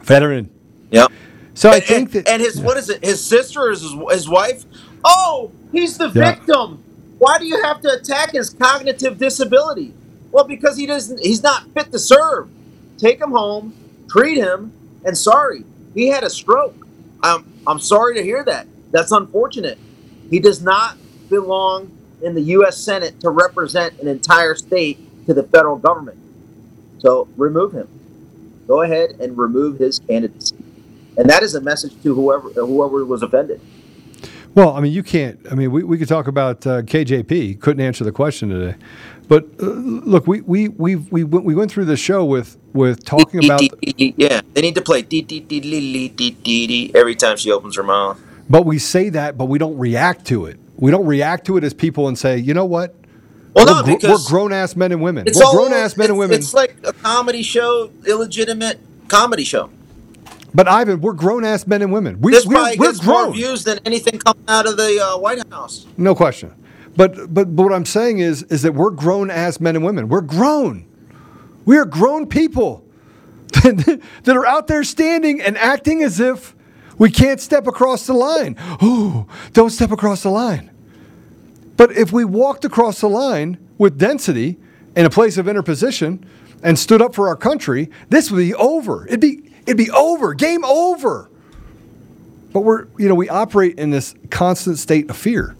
veteran. 0.02 0.50
Yeah. 0.90 1.06
So 1.54 1.70
I 1.70 1.76
and, 1.76 1.84
think 1.84 2.14
and, 2.14 2.24
that 2.24 2.28
and 2.28 2.42
his 2.42 2.60
what 2.60 2.76
is 2.76 2.90
it? 2.90 3.04
His 3.04 3.24
sister 3.24 3.70
is 3.70 3.80
his, 3.82 3.92
his 4.10 4.28
wife. 4.28 4.64
Oh, 5.04 5.52
he's 5.72 5.96
the 5.96 6.08
Yeah. 6.10 6.34
victim. 6.34 6.82
Why 7.18 7.38
do 7.38 7.46
you 7.46 7.62
have 7.62 7.80
to 7.80 7.90
attack 7.92 8.32
his 8.32 8.50
cognitive 8.50 9.16
disability? 9.16 9.94
Well, 10.32 10.44
because 10.44 10.76
he 10.76 10.84
doesn't. 10.84 11.20
He's 11.20 11.42
not 11.42 11.66
fit 11.72 11.90
to 11.92 11.98
serve. 11.98 12.50
Take 12.98 13.20
him 13.20 13.30
home, 13.30 13.74
treat 14.10 14.36
him, 14.36 14.72
and 15.04 15.16
sorry, 15.16 15.64
he 15.96 16.08
had 16.08 16.22
a 16.22 16.30
stroke. 16.30 16.76
I'm 17.22 17.44
I'm 17.66 17.80
sorry 17.80 18.14
to 18.16 18.22
hear 18.22 18.44
that. 18.44 18.68
That's 18.92 19.10
unfortunate. 19.10 19.78
He 20.30 20.38
does 20.38 20.62
not 20.62 20.96
belong 21.28 21.90
in 22.22 22.34
the 22.34 22.42
U.S. 22.42 22.76
Senate 22.76 23.18
to 23.20 23.30
represent 23.30 23.98
an 24.00 24.06
entire 24.06 24.54
state 24.54 24.98
to 25.26 25.34
the 25.34 25.42
federal 25.42 25.76
government. 25.76 26.18
So 26.98 27.28
remove 27.36 27.72
him. 27.72 27.88
Go 28.68 28.82
ahead 28.82 29.16
and 29.20 29.36
remove 29.36 29.78
his 29.78 29.98
candidacy. 29.98 30.56
And 31.16 31.28
that 31.30 31.42
is 31.42 31.54
a 31.54 31.60
message 31.60 32.00
to 32.02 32.14
whoever 32.14 32.50
whoever 32.50 33.04
was 33.04 33.22
offended. 33.22 33.60
well, 34.54 34.76
I 34.76 34.80
mean, 34.80 34.92
you 34.92 35.02
can't. 35.02 35.40
I 35.50 35.54
mean, 35.54 35.72
we, 35.72 35.82
we 35.82 35.96
could 35.98 36.08
talk 36.08 36.26
about 36.26 36.66
uh, 36.66 36.82
KJP. 36.82 37.58
Couldn't 37.60 37.84
answer 37.84 38.04
the 38.04 38.12
question 38.12 38.50
today, 38.50 38.76
but 39.28 39.44
uh, 39.60 39.66
look, 39.66 40.26
we 40.26 40.40
we 40.42 40.68
we 40.68 40.96
we 40.96 41.24
went, 41.24 41.44
we 41.44 41.54
went 41.54 41.70
through 41.72 41.86
the 41.86 41.96
show 41.96 42.24
with 42.24 42.56
with 42.72 43.04
talking 43.04 43.44
about 43.44 43.60
yeah. 43.98 44.40
They 44.54 44.60
need 44.60 44.76
to 44.76 44.82
play 44.82 45.00
every 46.94 47.14
time 47.16 47.36
she 47.36 47.50
opens 47.50 47.76
her 47.76 47.82
mouth. 47.82 48.20
But 48.48 48.64
we 48.64 48.78
say 48.78 49.08
that, 49.10 49.36
but 49.36 49.46
we 49.46 49.58
don't 49.58 49.76
react 49.76 50.26
to 50.26 50.46
it. 50.46 50.58
We 50.76 50.90
don't 50.90 51.06
react 51.06 51.46
to 51.46 51.56
it 51.56 51.64
as 51.64 51.74
people 51.74 52.06
and 52.06 52.16
say, 52.16 52.38
you 52.38 52.54
know 52.54 52.64
what? 52.64 52.94
Well, 53.54 53.66
we're, 53.66 53.90
no, 53.92 53.98
gr- 53.98 54.08
we're 54.08 54.28
grown 54.28 54.52
ass 54.52 54.76
men 54.76 54.92
and 54.92 55.02
women. 55.02 55.26
We're 55.34 55.50
grown 55.50 55.72
ass 55.72 55.96
men 55.96 56.10
and 56.10 56.18
women. 56.18 56.38
It's 56.38 56.54
like 56.54 56.76
a 56.84 56.92
comedy 56.92 57.42
show, 57.42 57.90
illegitimate 58.06 58.78
comedy 59.08 59.44
show. 59.44 59.70
But 60.54 60.68
Ivan, 60.68 61.00
we're 61.00 61.14
grown 61.14 61.44
ass 61.44 61.66
men 61.66 61.82
and 61.82 61.92
women. 61.92 62.20
We, 62.20 62.32
we're 62.46 62.76
we're 62.78 62.94
grown. 62.94 63.24
more 63.24 63.32
views 63.34 63.64
than 63.64 63.80
anything 63.84 64.18
coming 64.18 64.44
out 64.46 64.66
of 64.66 64.76
the 64.76 65.00
uh, 65.02 65.18
White 65.18 65.46
House. 65.50 65.86
No 65.96 66.14
question. 66.14 66.54
But, 66.96 67.32
but 67.32 67.54
but 67.54 67.62
what 67.62 67.72
I'm 67.72 67.84
saying 67.84 68.20
is 68.20 68.42
is 68.44 68.62
that 68.62 68.72
we're 68.72 68.90
grown 68.90 69.30
as 69.30 69.60
men 69.60 69.76
and 69.76 69.84
women. 69.84 70.08
We're 70.08 70.22
grown. 70.22 70.86
We 71.64 71.76
are 71.78 71.84
grown 71.84 72.26
people 72.26 72.84
that 73.52 74.00
are 74.28 74.46
out 74.46 74.66
there 74.66 74.84
standing 74.84 75.40
and 75.40 75.58
acting 75.58 76.02
as 76.02 76.20
if 76.20 76.54
we 76.98 77.10
can't 77.10 77.40
step 77.40 77.66
across 77.66 78.06
the 78.06 78.14
line. 78.14 78.56
Oh, 78.80 79.26
don't 79.52 79.70
step 79.70 79.90
across 79.90 80.22
the 80.22 80.30
line. 80.30 80.70
But 81.76 81.92
if 81.92 82.12
we 82.12 82.24
walked 82.24 82.64
across 82.64 83.00
the 83.00 83.08
line 83.08 83.58
with 83.76 83.98
density 83.98 84.56
in 84.94 85.04
a 85.04 85.10
place 85.10 85.36
of 85.36 85.46
interposition 85.46 86.24
and 86.62 86.78
stood 86.78 87.02
up 87.02 87.14
for 87.14 87.28
our 87.28 87.36
country, 87.36 87.90
this 88.08 88.30
would 88.30 88.38
be 88.38 88.54
over. 88.54 89.06
It'd 89.06 89.20
be 89.20 89.52
it'd 89.66 89.76
be 89.76 89.90
over. 89.90 90.32
Game 90.34 90.64
over. 90.64 91.30
But 92.52 92.60
we're 92.60 92.86
you 92.96 93.08
know 93.08 93.14
we 93.14 93.28
operate 93.28 93.78
in 93.78 93.90
this 93.90 94.14
constant 94.30 94.78
state 94.78 95.10
of 95.10 95.16
fear, 95.16 95.54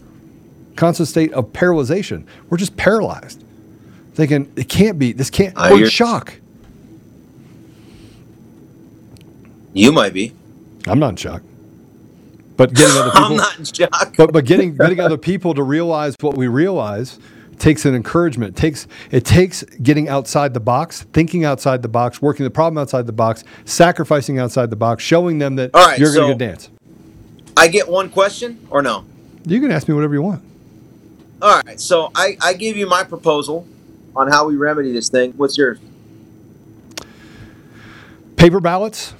constant 0.77 1.09
state 1.09 1.33
of 1.33 1.47
paralyzation. 1.51 2.25
We're 2.49 2.57
just 2.57 2.77
paralyzed, 2.77 3.43
thinking 4.13 4.51
it 4.55 4.69
can't 4.69 4.97
be. 4.97 5.11
This 5.11 5.29
can't. 5.29 5.57
In 5.57 5.77
hear- 5.77 5.89
shock. 5.89 6.39
You 9.73 9.91
might 9.91 10.13
be. 10.13 10.33
I'm 10.87 10.99
not 10.99 11.09
in 11.09 11.15
shock. 11.17 11.43
But 12.55 12.73
getting 12.73 12.95
other 12.97 13.11
people. 13.11 13.25
I'm 13.25 13.35
not 13.37 13.59
in 13.59 13.65
shock. 13.65 14.15
but 14.17 14.31
but 14.33 14.45
getting 14.45 14.75
getting 14.75 14.99
other 14.99 15.17
people 15.17 15.53
to 15.53 15.63
realize 15.63 16.15
what 16.21 16.35
we 16.37 16.47
realize 16.47 17.19
takes 17.59 17.85
an 17.85 17.93
encouragement. 17.95 18.57
It 18.57 18.61
takes 18.61 18.87
it 19.11 19.25
takes 19.25 19.63
getting 19.63 20.09
outside 20.09 20.53
the 20.53 20.59
box, 20.59 21.03
thinking 21.13 21.45
outside 21.45 21.81
the 21.81 21.87
box, 21.87 22.21
working 22.21 22.43
the 22.43 22.49
problem 22.49 22.77
outside 22.79 23.05
the 23.05 23.13
box, 23.13 23.43
sacrificing 23.65 24.39
outside 24.39 24.69
the 24.69 24.75
box, 24.75 25.03
showing 25.03 25.39
them 25.39 25.55
that 25.57 25.71
right, 25.73 25.99
you're 25.99 26.13
going 26.13 26.37
to 26.37 26.45
dance. 26.45 26.69
I 27.55 27.67
get 27.67 27.87
one 27.87 28.09
question 28.09 28.65
or 28.69 28.81
no? 28.81 29.05
You 29.45 29.59
can 29.59 29.71
ask 29.71 29.87
me 29.87 29.93
whatever 29.93 30.13
you 30.13 30.21
want. 30.21 30.43
All 31.39 31.61
right, 31.65 31.79
so 31.79 32.11
I, 32.15 32.35
I 32.41 32.53
give 32.53 32.77
you 32.77 32.87
my 32.87 33.03
proposal 33.03 33.67
on 34.15 34.27
how 34.27 34.47
we 34.47 34.55
remedy 34.55 34.91
this 34.91 35.07
thing. 35.07 35.33
What's 35.33 35.55
yours? 35.55 35.77
Paper 38.37 38.59
ballots. 38.59 39.13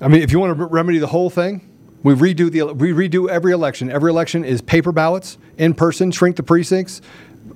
I 0.00 0.08
mean, 0.08 0.22
if 0.22 0.32
you 0.32 0.40
want 0.40 0.56
to 0.56 0.64
remedy 0.64 0.98
the 0.98 1.06
whole 1.06 1.28
thing, 1.28 1.68
we 2.02 2.14
redo 2.14 2.50
the 2.50 2.72
we 2.72 2.92
redo 2.92 3.28
every 3.28 3.52
election. 3.52 3.90
Every 3.90 4.10
election 4.10 4.44
is 4.44 4.62
paper 4.62 4.92
ballots 4.92 5.36
in 5.58 5.74
person. 5.74 6.10
Shrink 6.10 6.36
the 6.36 6.42
precincts. 6.42 7.02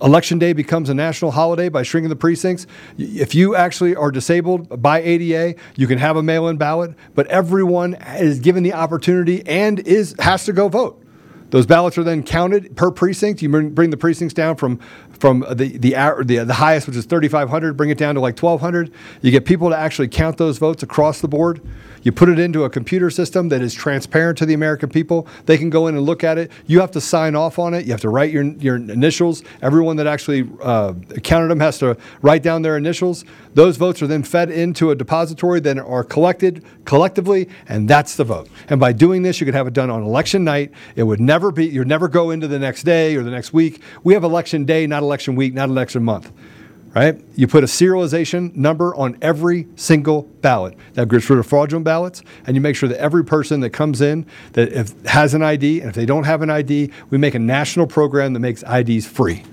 Election 0.02 0.38
day 0.38 0.52
becomes 0.52 0.90
a 0.90 0.94
national 0.94 1.30
holiday 1.30 1.70
by 1.70 1.82
shrinking 1.82 2.10
the 2.10 2.16
precincts. 2.16 2.66
If 2.98 3.34
you 3.34 3.56
actually 3.56 3.96
are 3.96 4.10
disabled 4.10 4.82
by 4.82 5.00
ADA, 5.00 5.58
you 5.76 5.86
can 5.86 5.96
have 5.98 6.16
a 6.16 6.22
mail-in 6.22 6.58
ballot, 6.58 6.94
but 7.14 7.26
everyone 7.28 7.94
is 8.18 8.40
given 8.40 8.62
the 8.62 8.74
opportunity 8.74 9.46
and 9.46 9.80
is 9.80 10.14
has 10.18 10.44
to 10.44 10.52
go 10.52 10.68
vote. 10.68 11.02
Those 11.50 11.66
ballots 11.66 11.96
are 11.96 12.04
then 12.04 12.22
counted 12.22 12.76
per 12.76 12.90
precinct. 12.90 13.40
You 13.42 13.48
bring, 13.48 13.90
the 13.90 13.96
precincts 13.96 14.34
down 14.34 14.56
from 14.56 14.80
from 15.16 15.40
the 15.48 15.78
the, 15.78 15.94
the 16.24 16.44
the 16.44 16.54
highest, 16.54 16.86
which 16.86 16.96
is 16.96 17.04
3,500, 17.04 17.76
bring 17.76 17.90
it 17.90 17.98
down 17.98 18.14
to 18.14 18.20
like 18.20 18.38
1,200. 18.38 18.92
You 19.22 19.30
get 19.30 19.44
people 19.44 19.70
to 19.70 19.76
actually 19.76 20.08
count 20.08 20.36
those 20.38 20.58
votes 20.58 20.82
across 20.82 21.20
the 21.20 21.28
board. 21.28 21.60
You 22.06 22.12
put 22.12 22.28
it 22.28 22.38
into 22.38 22.62
a 22.62 22.70
computer 22.70 23.10
system 23.10 23.48
that 23.48 23.62
is 23.62 23.74
transparent 23.74 24.38
to 24.38 24.46
the 24.46 24.54
American 24.54 24.88
people. 24.88 25.26
They 25.46 25.58
can 25.58 25.70
go 25.70 25.88
in 25.88 25.96
and 25.96 26.06
look 26.06 26.22
at 26.22 26.38
it. 26.38 26.52
You 26.66 26.78
have 26.78 26.92
to 26.92 27.00
sign 27.00 27.34
off 27.34 27.58
on 27.58 27.74
it. 27.74 27.84
You 27.84 27.90
have 27.90 28.00
to 28.02 28.08
write 28.08 28.30
your 28.30 28.44
your 28.44 28.76
initials. 28.76 29.42
Everyone 29.60 29.96
that 29.96 30.06
actually 30.06 30.48
uh, 30.62 30.92
counted 31.24 31.48
them 31.48 31.58
has 31.58 31.78
to 31.78 31.96
write 32.22 32.44
down 32.44 32.62
their 32.62 32.76
initials. 32.76 33.24
Those 33.54 33.76
votes 33.76 34.02
are 34.02 34.06
then 34.06 34.22
fed 34.22 34.52
into 34.52 34.92
a 34.92 34.94
depository, 34.94 35.58
then 35.58 35.80
are 35.80 36.04
collected 36.04 36.64
collectively, 36.84 37.48
and 37.68 37.88
that's 37.88 38.14
the 38.14 38.22
vote. 38.22 38.48
And 38.68 38.78
by 38.78 38.92
doing 38.92 39.22
this, 39.22 39.40
you 39.40 39.44
could 39.44 39.54
have 39.54 39.66
it 39.66 39.72
done 39.72 39.90
on 39.90 40.04
election 40.04 40.44
night. 40.44 40.70
It 40.94 41.02
would 41.02 41.20
never 41.20 41.50
be. 41.50 41.66
You'd 41.66 41.88
never 41.88 42.06
go 42.06 42.30
into 42.30 42.46
the 42.46 42.60
next 42.60 42.84
day 42.84 43.16
or 43.16 43.24
the 43.24 43.32
next 43.32 43.52
week. 43.52 43.82
We 44.04 44.14
have 44.14 44.22
election 44.22 44.64
day, 44.64 44.86
not 44.86 45.02
election 45.06 45.36
week, 45.36 45.54
not 45.54 45.68
election 45.68 46.02
month 46.02 46.32
right? 46.96 47.22
You 47.34 47.46
put 47.46 47.62
a 47.62 47.66
serialization 47.66 48.54
number 48.56 48.96
on 48.96 49.18
every 49.20 49.68
single 49.76 50.22
ballot. 50.40 50.78
That 50.94 51.10
gets 51.10 51.28
rid 51.28 51.38
of 51.38 51.46
fraudulent 51.46 51.84
ballots, 51.84 52.22
and 52.46 52.56
you 52.56 52.62
make 52.62 52.74
sure 52.74 52.88
that 52.88 52.98
every 52.98 53.22
person 53.22 53.60
that 53.60 53.70
comes 53.70 54.00
in 54.00 54.24
that 54.54 54.72
if 54.72 54.98
has 55.04 55.34
an 55.34 55.42
ID, 55.42 55.80
and 55.80 55.90
if 55.90 55.94
they 55.94 56.06
don't 56.06 56.24
have 56.24 56.40
an 56.40 56.48
ID, 56.48 56.90
we 57.10 57.18
make 57.18 57.34
a 57.34 57.38
national 57.38 57.86
program 57.86 58.32
that 58.32 58.40
makes 58.40 58.64
IDs 58.66 59.06
free. 59.06 59.44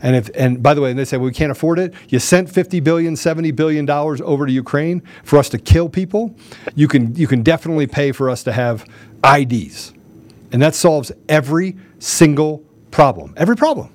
And 0.00 0.16
if 0.16 0.30
and 0.34 0.62
by 0.62 0.72
the 0.72 0.80
way, 0.80 0.94
they 0.94 1.04
say 1.04 1.18
well, 1.18 1.26
we 1.26 1.34
can't 1.34 1.52
afford 1.52 1.78
it. 1.78 1.92
You 2.08 2.18
sent 2.18 2.48
50 2.48 2.80
billion, 2.80 3.14
70 3.14 3.50
billion 3.50 3.84
dollars 3.84 4.22
over 4.22 4.46
to 4.46 4.52
Ukraine 4.52 5.02
for 5.22 5.38
us 5.38 5.50
to 5.50 5.58
kill 5.58 5.90
people. 5.90 6.34
You 6.74 6.88
can 6.88 7.14
you 7.14 7.26
can 7.26 7.42
definitely 7.42 7.86
pay 7.86 8.12
for 8.12 8.30
us 8.30 8.42
to 8.44 8.52
have 8.52 8.86
IDs. 9.22 9.92
And 10.50 10.62
that 10.62 10.74
solves 10.74 11.12
every 11.28 11.76
single 11.98 12.64
problem. 12.90 13.34
Every 13.36 13.56
problem. 13.56 13.90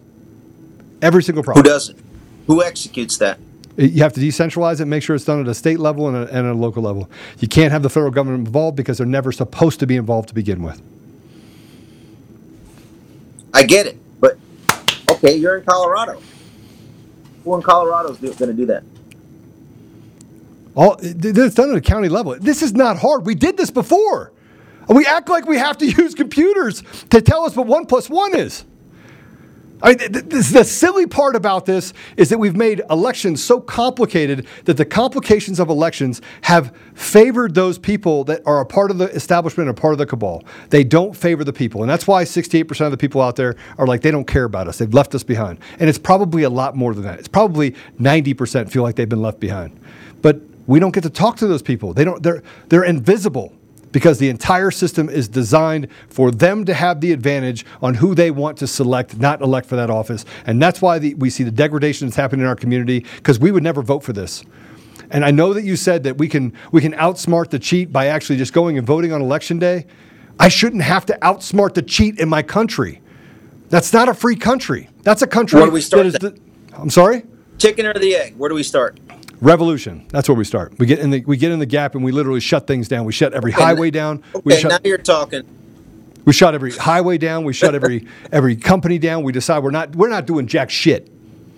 Every 1.02 1.24
single 1.24 1.44
problem. 1.44 1.64
Who 1.66 1.70
doesn't? 1.70 2.00
Who 2.48 2.64
executes 2.64 3.18
that? 3.18 3.38
Uh, 3.80 3.84
you 3.84 4.04
have 4.04 4.14
to 4.14 4.20
decentralize 4.22 4.82
it, 4.82 4.86
make 4.86 5.04
sure 5.04 5.16
it's 5.16 5.26
done 5.26 5.40
at 5.40 5.48
a 5.48 5.54
state 5.54 5.80
level 5.80 6.08
and 6.08 6.18
a, 6.18 6.38
and 6.38 6.48
a 6.48 6.54
local 6.54 6.84
level. 6.84 7.10
You 7.40 7.48
can't 7.48 7.72
have 7.72 7.84
the 7.84 7.90
federal 7.90 8.12
government 8.12 8.48
involved 8.48 8.78
because 8.78 8.98
they're 8.98 9.08
never 9.08 9.32
supposed 9.32 9.80
to 9.80 9.88
be 9.88 9.96
involved 9.96 10.30
to 10.30 10.36
begin 10.36 10.62
with. 10.62 10.82
I 13.54 13.64
get 13.64 13.86
it, 13.86 13.98
but 14.20 14.38
okay, 15.10 15.36
you're 15.36 15.58
in 15.58 15.66
Colorado. 15.66 16.22
Who 17.44 17.56
in 17.56 17.62
Colorado 17.62 18.12
is 18.12 18.20
going 18.20 18.52
to 18.52 18.54
do 18.54 18.66
that? 18.68 18.84
All 20.76 20.98
it's 21.02 21.56
done 21.56 21.72
at 21.72 21.76
a 21.76 21.82
county 21.82 22.08
level. 22.08 22.38
This 22.40 22.62
is 22.62 22.74
not 22.74 22.98
hard. 22.98 23.26
We 23.26 23.36
did 23.36 23.58
this 23.58 23.72
before. 23.72 24.32
We 24.88 25.06
act 25.06 25.30
like 25.30 25.46
we 25.46 25.58
have 25.58 25.78
to 25.80 25.86
use 25.90 26.16
computers 26.16 26.84
to 27.10 27.22
tell 27.22 27.44
us 27.44 27.56
what 27.56 27.68
one 27.68 27.86
plus 27.86 28.10
one 28.10 28.36
is. 28.38 28.66
I 29.84 29.90
mean, 29.90 29.98
th- 29.98 30.30
th- 30.30 30.50
the 30.50 30.64
silly 30.64 31.08
part 31.08 31.36
about 31.36 31.66
this 31.66 31.94
is 32.18 32.30
that 32.30 32.38
we've 32.38 32.56
made 32.56 32.82
elections 32.90 33.44
so 33.44 33.60
complicated 33.60 34.48
that 34.66 34.78
the 34.78 34.86
complications 34.86 35.60
of 35.60 35.70
elections 35.70 36.22
have 36.42 36.76
favored 36.94 37.56
those 37.56 37.78
people 37.80 38.24
that 38.26 38.42
are 38.46 38.62
a 38.62 38.66
part 38.66 38.92
of 38.92 38.98
the 38.98 39.06
establishment 39.10 39.70
and 39.70 39.78
a 39.78 39.82
part 39.82 39.94
of 39.94 39.98
the 39.98 40.06
cabal. 40.06 40.44
They 40.70 40.84
don't 40.84 41.16
favor 41.16 41.44
the 41.44 41.54
people. 41.54 41.82
And 41.82 41.90
that's 41.90 42.08
why 42.08 42.24
68% 42.24 42.86
of 42.86 42.92
the 42.92 42.98
people 42.98 43.22
out 43.22 43.36
there 43.36 43.56
are 43.78 43.88
like, 43.88 44.02
they 44.02 44.12
don't 44.12 44.28
care 44.28 44.44
about 44.44 44.68
us. 44.68 44.78
They've 44.78 44.94
left 44.94 45.16
us 45.16 45.24
behind. 45.24 45.60
And 45.80 45.90
it's 45.90 46.00
probably 46.00 46.44
a 46.44 46.50
lot 46.50 46.76
more 46.76 46.94
than 46.94 47.04
that. 47.04 47.20
It's 47.20 47.28
probably 47.28 47.76
90% 48.00 48.70
feel 48.70 48.84
like 48.84 48.96
they've 48.96 49.10
been 49.10 49.22
left 49.22 49.40
behind. 49.40 49.80
But 50.22 50.42
we 50.68 50.80
don't 50.80 50.94
get 50.94 51.04
to 51.04 51.10
talk 51.10 51.38
to 51.38 51.48
those 51.48 51.62
people. 51.62 51.94
They 51.94 52.04
don't, 52.04 52.22
they're, 52.22 52.44
they're 52.70 52.84
invisible 52.84 53.54
because 53.92 54.20
the 54.20 54.30
entire 54.30 54.72
system 54.72 55.10
is 55.10 55.28
designed 55.28 55.88
for 56.10 56.32
them 56.32 56.66
to 56.66 56.74
have 56.74 57.02
the 57.02 57.12
advantage 57.12 57.66
on 57.82 57.96
who 57.96 58.16
they 58.16 58.32
want 58.32 58.58
to 58.58 58.68
select, 58.68 59.18
not 59.18 59.42
elect 59.42 59.68
for 59.68 59.76
that 59.76 59.90
office. 59.90 60.26
And 60.46 60.62
that's 60.62 60.82
why 60.82 61.00
the, 61.00 61.14
we 61.16 61.30
see 61.30 61.44
the 61.44 61.52
degradation 61.52 62.08
that's 62.08 62.16
happening 62.16 62.42
in 62.42 62.48
our 62.48 62.56
community 62.56 63.06
because 63.18 63.40
we 63.40 63.52
would 63.52 63.64
never 63.64 63.82
vote 63.82 64.04
for 64.04 64.14
this. 64.14 64.44
And 65.10 65.26
I 65.26 65.32
know 65.32 65.54
that 65.54 65.64
you 65.64 65.76
said 65.76 66.04
that 66.04 66.18
we 66.18 66.30
can 66.30 66.54
we 66.72 66.80
can 66.80 66.94
outsmart 66.94 67.50
the 67.50 67.60
cheat 67.60 67.92
by 67.92 68.08
actually 68.08 68.38
just 68.38 68.54
going 68.54 68.78
and 68.78 68.88
voting 68.88 69.12
on 69.12 69.22
election 69.22 69.60
day. 69.60 69.86
I 70.40 70.48
shouldn't 70.48 70.84
have 70.84 71.06
to 71.08 71.18
outsmart 71.22 71.74
the 71.74 71.82
cheat 71.82 72.18
in 72.18 72.30
my 72.30 72.42
country. 72.42 73.02
That's 73.70 73.92
not 73.92 74.08
a 74.08 74.14
free 74.14 74.38
country. 74.38 74.90
That's 75.04 75.22
a 75.22 75.28
country 75.28 75.60
Where 75.60 75.68
do 75.68 75.74
we 75.74 75.82
start 75.82 76.12
that 76.14 76.24
is. 76.24 76.32
The, 76.32 76.40
I'm 76.74 76.90
sorry. 76.90 77.26
Chicken 77.58 77.86
or 77.86 77.94
the 77.94 78.16
egg? 78.16 78.38
Where 78.38 78.50
do 78.50 78.56
we 78.56 78.64
start? 78.64 79.00
Revolution. 79.42 80.06
That's 80.10 80.30
where 80.30 80.36
we 80.36 80.44
start. 80.44 80.74
We 80.78 80.86
get 80.86 81.00
in 81.00 81.10
the 81.10 81.24
we 81.26 81.36
get 81.36 81.52
in 81.52 81.58
the 81.58 81.66
gap 81.66 81.96
and 81.96 82.04
we 82.04 82.12
literally 82.12 82.40
shut 82.40 82.68
things 82.68 82.88
down. 82.88 83.06
We 83.06 83.12
shut 83.12 83.34
every 83.34 83.52
highway 83.52 83.90
down. 83.90 84.24
we 84.44 84.54
Okay, 84.54 84.62
shut 84.62 84.72
now 84.72 84.78
you're 84.88 85.00
talking. 85.00 85.44
we 86.26 86.32
shut 86.34 86.54
every 86.54 86.72
highway 86.72 87.18
down. 87.18 87.44
We 87.44 87.54
shut 87.54 87.74
every 87.74 88.08
every 88.32 88.56
company 88.56 89.00
down. 89.00 89.24
We 89.24 89.32
decide 89.32 89.64
we're 89.64 89.72
not 89.72 89.96
we're 89.96 90.10
not 90.10 90.28
doing 90.28 90.46
jack 90.46 90.70
shit. 90.70 91.12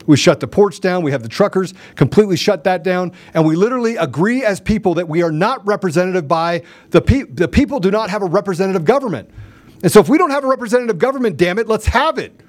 We 0.05 0.15
shut 0.17 0.39
the 0.39 0.47
ports 0.47 0.79
down. 0.79 1.03
We 1.03 1.11
have 1.11 1.23
the 1.23 1.29
truckers 1.29 1.73
completely 1.95 2.38
shut 2.38 2.63
that 2.65 2.84
down, 2.84 3.11
and 3.34 3.45
we 3.45 3.55
literally 3.57 3.95
agree 3.97 4.43
as 4.45 4.59
people 4.61 4.93
that 4.95 5.07
we 5.09 5.21
are 5.21 5.31
not 5.31 5.65
representative 5.65 6.27
by 6.27 6.63
the 6.91 7.01
pe- 7.01 7.23
the 7.23 7.47
people 7.49 7.79
do 7.81 7.91
not 7.91 8.09
have 8.09 8.21
a 8.21 8.25
representative 8.27 8.86
government. 8.86 9.29
And 9.81 9.91
so 9.91 9.99
if 9.99 10.07
we 10.07 10.17
don't 10.17 10.29
have 10.31 10.45
a 10.45 10.47
representative 10.47 10.97
government, 10.99 11.36
damn 11.36 11.59
it, 11.59 11.67
let's 11.67 11.86
have 11.88 12.17
it. 12.17 12.39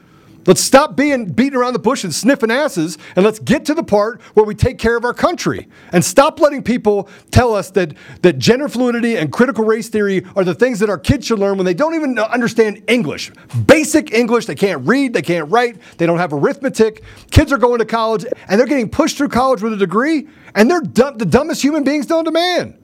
Let's 0.46 0.60
stop 0.60 0.96
being 0.96 1.26
beating 1.32 1.58
around 1.58 1.72
the 1.72 1.78
bush 1.78 2.04
and 2.04 2.14
sniffing 2.14 2.50
asses, 2.50 2.98
and 3.16 3.24
let's 3.24 3.38
get 3.38 3.64
to 3.66 3.74
the 3.74 3.82
part 3.82 4.20
where 4.34 4.44
we 4.44 4.54
take 4.54 4.78
care 4.78 4.96
of 4.96 5.04
our 5.04 5.14
country. 5.14 5.68
And 5.92 6.04
stop 6.04 6.40
letting 6.40 6.62
people 6.62 7.08
tell 7.30 7.54
us 7.54 7.70
that, 7.70 7.94
that 8.22 8.38
gender 8.38 8.68
fluidity 8.68 9.16
and 9.16 9.32
critical 9.32 9.64
race 9.64 9.88
theory 9.88 10.24
are 10.36 10.44
the 10.44 10.54
things 10.54 10.80
that 10.80 10.90
our 10.90 10.98
kids 10.98 11.26
should 11.26 11.38
learn 11.38 11.56
when 11.56 11.64
they 11.64 11.74
don't 11.74 11.94
even 11.94 12.18
understand 12.18 12.82
English. 12.88 13.32
Basic 13.66 14.12
English, 14.12 14.46
they 14.46 14.54
can't 14.54 14.86
read, 14.86 15.14
they 15.14 15.22
can't 15.22 15.50
write, 15.50 15.78
they 15.98 16.06
don't 16.06 16.18
have 16.18 16.32
arithmetic. 16.32 17.02
Kids 17.30 17.52
are 17.52 17.58
going 17.58 17.78
to 17.78 17.86
college, 17.86 18.26
and 18.48 18.60
they're 18.60 18.66
getting 18.66 18.90
pushed 18.90 19.16
through 19.16 19.28
college 19.28 19.62
with 19.62 19.72
a 19.72 19.78
degree, 19.78 20.28
and 20.54 20.70
they're 20.70 20.80
the 20.80 21.26
dumbest 21.28 21.62
human 21.62 21.84
beings 21.84 22.08
known 22.08 22.24
to 22.24 22.30
man. 22.30 22.78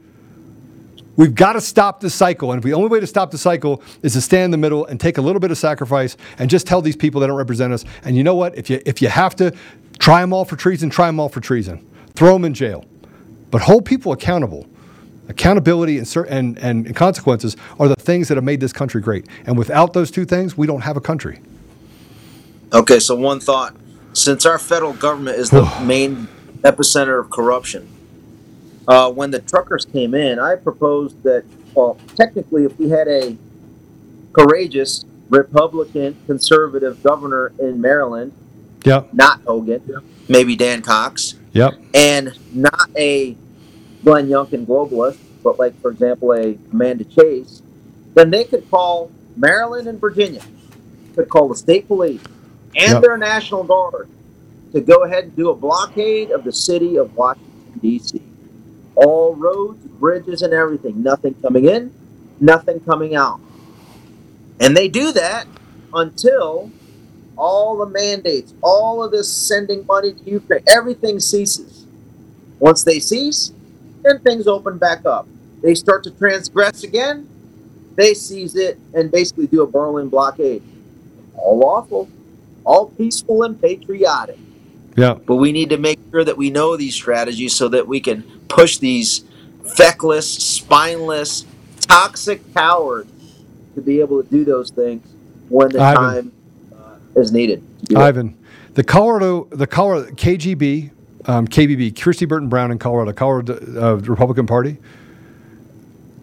We've 1.20 1.34
got 1.34 1.52
to 1.52 1.60
stop 1.60 2.00
this 2.00 2.14
cycle. 2.14 2.52
And 2.52 2.62
the 2.62 2.72
only 2.72 2.88
way 2.88 2.98
to 2.98 3.06
stop 3.06 3.30
the 3.30 3.36
cycle 3.36 3.82
is 4.00 4.14
to 4.14 4.22
stand 4.22 4.44
in 4.44 4.50
the 4.52 4.56
middle 4.56 4.86
and 4.86 4.98
take 4.98 5.18
a 5.18 5.20
little 5.20 5.38
bit 5.38 5.50
of 5.50 5.58
sacrifice 5.58 6.16
and 6.38 6.48
just 6.48 6.66
tell 6.66 6.80
these 6.80 6.96
people 6.96 7.20
they 7.20 7.26
don't 7.26 7.36
represent 7.36 7.74
us. 7.74 7.84
And 8.04 8.16
you 8.16 8.24
know 8.24 8.34
what? 8.34 8.56
If 8.56 8.70
you, 8.70 8.80
if 8.86 9.02
you 9.02 9.08
have 9.08 9.36
to, 9.36 9.54
try 9.98 10.22
them 10.22 10.32
all 10.32 10.46
for 10.46 10.56
treason, 10.56 10.88
try 10.88 11.08
them 11.08 11.20
all 11.20 11.28
for 11.28 11.40
treason. 11.40 11.86
Throw 12.14 12.32
them 12.32 12.46
in 12.46 12.54
jail. 12.54 12.86
But 13.50 13.60
hold 13.60 13.84
people 13.84 14.12
accountable. 14.12 14.66
Accountability 15.28 15.98
and, 15.98 16.16
and, 16.26 16.56
and 16.58 16.96
consequences 16.96 17.54
are 17.78 17.86
the 17.86 17.96
things 17.96 18.28
that 18.28 18.38
have 18.38 18.44
made 18.44 18.60
this 18.60 18.72
country 18.72 19.02
great. 19.02 19.26
And 19.44 19.58
without 19.58 19.92
those 19.92 20.10
two 20.10 20.24
things, 20.24 20.56
we 20.56 20.66
don't 20.66 20.80
have 20.80 20.96
a 20.96 21.02
country. 21.02 21.42
Okay, 22.72 22.98
so 22.98 23.14
one 23.14 23.40
thought. 23.40 23.76
Since 24.14 24.46
our 24.46 24.58
federal 24.58 24.94
government 24.94 25.36
is 25.36 25.50
the 25.50 25.70
main 25.84 26.28
epicenter 26.62 27.20
of 27.20 27.28
corruption, 27.28 27.94
uh, 28.90 29.08
when 29.10 29.30
the 29.30 29.38
truckers 29.38 29.84
came 29.84 30.14
in, 30.14 30.40
I 30.40 30.56
proposed 30.56 31.22
that, 31.22 31.44
well, 31.74 31.96
technically, 32.16 32.64
if 32.64 32.76
we 32.76 32.88
had 32.90 33.06
a 33.06 33.36
courageous 34.32 35.04
Republican 35.28 36.16
conservative 36.26 37.00
governor 37.02 37.52
in 37.60 37.80
Maryland, 37.80 38.32
Yep. 38.84 39.14
not 39.14 39.42
Hogan, 39.42 39.80
maybe 40.28 40.56
Dan 40.56 40.82
Cox, 40.82 41.36
Yep. 41.52 41.74
and 41.94 42.36
not 42.52 42.90
a 42.96 43.36
Glenn 44.02 44.26
Youngkin 44.28 44.66
globalist, 44.66 45.18
but 45.44 45.56
like, 45.60 45.80
for 45.80 45.92
example, 45.92 46.32
a 46.32 46.58
Amanda 46.72 47.04
Chase, 47.04 47.62
then 48.14 48.30
they 48.30 48.42
could 48.42 48.68
call 48.72 49.12
Maryland 49.36 49.86
and 49.86 50.00
Virginia, 50.00 50.42
could 51.14 51.28
call 51.28 51.48
the 51.48 51.54
state 51.54 51.86
police 51.86 52.22
and 52.74 52.94
Yep. 52.94 53.02
their 53.02 53.16
National 53.18 53.62
Guard 53.62 54.08
to 54.72 54.80
go 54.80 55.04
ahead 55.04 55.24
and 55.24 55.36
do 55.36 55.50
a 55.50 55.54
blockade 55.54 56.32
of 56.32 56.42
the 56.42 56.52
city 56.52 56.96
of 56.96 57.14
Washington, 57.16 57.46
D.C. 57.80 58.20
All 59.04 59.34
roads, 59.34 59.84
bridges, 59.86 60.42
and 60.42 60.52
everything. 60.52 61.02
Nothing 61.02 61.34
coming 61.42 61.64
in, 61.64 61.92
nothing 62.40 62.80
coming 62.80 63.14
out. 63.14 63.40
And 64.60 64.76
they 64.76 64.88
do 64.88 65.10
that 65.12 65.46
until 65.94 66.70
all 67.36 67.78
the 67.78 67.86
mandates, 67.86 68.52
all 68.62 69.02
of 69.02 69.10
this 69.10 69.34
sending 69.34 69.86
money 69.86 70.12
to 70.12 70.30
Ukraine, 70.30 70.62
everything 70.68 71.18
ceases. 71.18 71.86
Once 72.58 72.84
they 72.84 73.00
cease, 73.00 73.52
then 74.02 74.18
things 74.20 74.46
open 74.46 74.76
back 74.76 75.06
up. 75.06 75.26
They 75.62 75.74
start 75.74 76.04
to 76.04 76.10
transgress 76.10 76.84
again, 76.84 77.26
they 77.96 78.14
seize 78.14 78.54
it 78.54 78.78
and 78.94 79.10
basically 79.10 79.46
do 79.46 79.62
a 79.62 79.66
Berlin 79.66 80.08
blockade. 80.08 80.62
All 81.36 81.58
lawful, 81.58 82.08
all 82.64 82.90
peaceful 82.90 83.42
and 83.42 83.60
patriotic. 83.60 84.38
Yeah. 84.96 85.14
But 85.14 85.36
we 85.36 85.52
need 85.52 85.70
to 85.70 85.78
make 85.78 85.98
sure 86.10 86.24
that 86.24 86.36
we 86.36 86.50
know 86.50 86.76
these 86.76 86.94
strategies 86.94 87.54
so 87.54 87.68
that 87.68 87.86
we 87.86 88.00
can 88.00 88.24
push 88.50 88.78
these 88.78 89.24
feckless, 89.64 90.28
spineless, 90.28 91.46
toxic 91.80 92.42
cowards 92.52 93.10
to 93.74 93.80
be 93.80 94.00
able 94.00 94.22
to 94.22 94.28
do 94.28 94.44
those 94.44 94.70
things 94.70 95.06
when 95.48 95.70
the 95.70 95.80
Ivan. 95.80 96.02
time 96.02 96.32
uh, 96.74 97.20
is 97.20 97.32
needed. 97.32 97.62
it. 97.88 97.96
Ivan, 97.96 98.36
the 98.74 98.84
Colorado, 98.84 99.44
the 99.50 99.66
Colorado 99.66 100.10
KGB, 100.12 100.90
um, 101.26 101.46
KBB, 101.46 101.92
Kristi 101.94 102.28
Burton 102.28 102.48
Brown 102.48 102.70
in 102.70 102.78
Colorado, 102.78 103.12
Colorado 103.12 103.54
uh, 103.80 103.96
Republican 103.96 104.46
Party, 104.46 104.78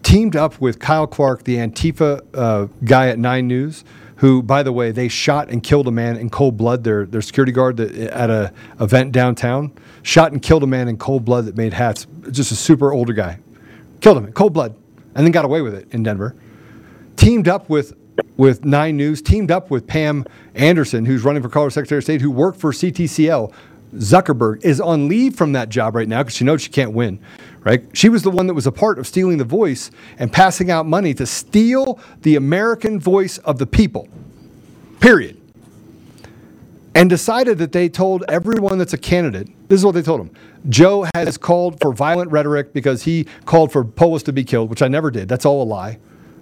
teamed 0.02 0.36
up 0.36 0.60
with 0.60 0.78
Kyle 0.78 1.06
Clark, 1.06 1.44
the 1.44 1.56
Antifa 1.56 2.22
uh, 2.34 2.68
guy 2.84 3.08
at 3.08 3.18
Nine 3.18 3.48
News, 3.48 3.84
who, 4.18 4.42
by 4.42 4.62
the 4.62 4.72
way, 4.72 4.92
they 4.92 5.08
shot 5.08 5.48
and 5.48 5.62
killed 5.62 5.88
a 5.88 5.92
man 5.92 6.16
in 6.16 6.30
cold 6.30 6.56
blood. 6.56 6.84
Their 6.84 7.06
their 7.06 7.22
security 7.22 7.52
guard 7.52 7.76
that, 7.78 7.94
at 7.94 8.30
a 8.30 8.52
event 8.80 9.12
downtown 9.12 9.72
shot 10.02 10.32
and 10.32 10.40
killed 10.40 10.62
a 10.62 10.66
man 10.66 10.88
in 10.88 10.96
cold 10.96 11.24
blood 11.24 11.46
that 11.46 11.56
made 11.56 11.72
hats. 11.72 12.06
Just 12.30 12.52
a 12.52 12.56
super 12.56 12.92
older 12.92 13.12
guy, 13.12 13.38
killed 14.00 14.18
him 14.18 14.26
in 14.26 14.32
cold 14.32 14.52
blood, 14.52 14.76
and 15.14 15.24
then 15.24 15.32
got 15.32 15.44
away 15.44 15.62
with 15.62 15.74
it 15.74 15.88
in 15.92 16.02
Denver 16.02 16.36
teamed 17.18 17.48
up 17.48 17.68
with 17.68 17.94
with 18.36 18.64
Nine 18.64 18.96
News, 18.96 19.20
teamed 19.20 19.50
up 19.50 19.70
with 19.70 19.86
Pam 19.86 20.24
Anderson, 20.54 21.04
who's 21.04 21.22
running 21.22 21.42
for 21.42 21.48
Colorado 21.48 21.70
Secretary 21.70 21.98
of 21.98 22.04
State, 22.04 22.20
who 22.20 22.30
worked 22.30 22.58
for 22.58 22.72
CTCL. 22.72 23.52
Zuckerberg 23.94 24.64
is 24.64 24.80
on 24.80 25.08
leave 25.08 25.36
from 25.36 25.52
that 25.52 25.68
job 25.68 25.94
right 25.94 26.08
now 26.08 26.22
because 26.22 26.36
she 26.36 26.44
knows 26.44 26.62
she 26.62 26.70
can't 26.70 26.92
win. 26.92 27.20
Right? 27.60 27.84
She 27.92 28.08
was 28.08 28.22
the 28.22 28.30
one 28.30 28.46
that 28.46 28.54
was 28.54 28.66
a 28.66 28.72
part 28.72 28.98
of 28.98 29.06
stealing 29.06 29.38
the 29.38 29.44
voice 29.44 29.90
and 30.18 30.32
passing 30.32 30.70
out 30.70 30.86
money 30.86 31.12
to 31.14 31.26
steal 31.26 31.98
the 32.22 32.36
American 32.36 33.00
voice 33.00 33.38
of 33.38 33.58
the 33.58 33.66
people. 33.66 34.08
Period. 35.00 35.40
And 36.94 37.10
decided 37.10 37.58
that 37.58 37.72
they 37.72 37.88
told 37.88 38.24
everyone 38.28 38.78
that's 38.78 38.92
a 38.92 38.98
candidate. 38.98 39.48
This 39.68 39.80
is 39.80 39.84
what 39.84 39.94
they 39.94 40.02
told 40.02 40.20
him. 40.20 40.30
Joe 40.68 41.06
has 41.14 41.36
called 41.36 41.80
for 41.80 41.92
violent 41.92 42.30
rhetoric 42.30 42.72
because 42.72 43.02
he 43.02 43.26
called 43.44 43.70
for 43.70 43.84
Polis 43.84 44.22
to 44.24 44.32
be 44.32 44.44
killed, 44.44 44.70
which 44.70 44.82
I 44.82 44.88
never 44.88 45.10
did. 45.10 45.28
That's 45.28 45.44
all 45.44 45.62
a 45.62 45.64
lie. 45.64 45.98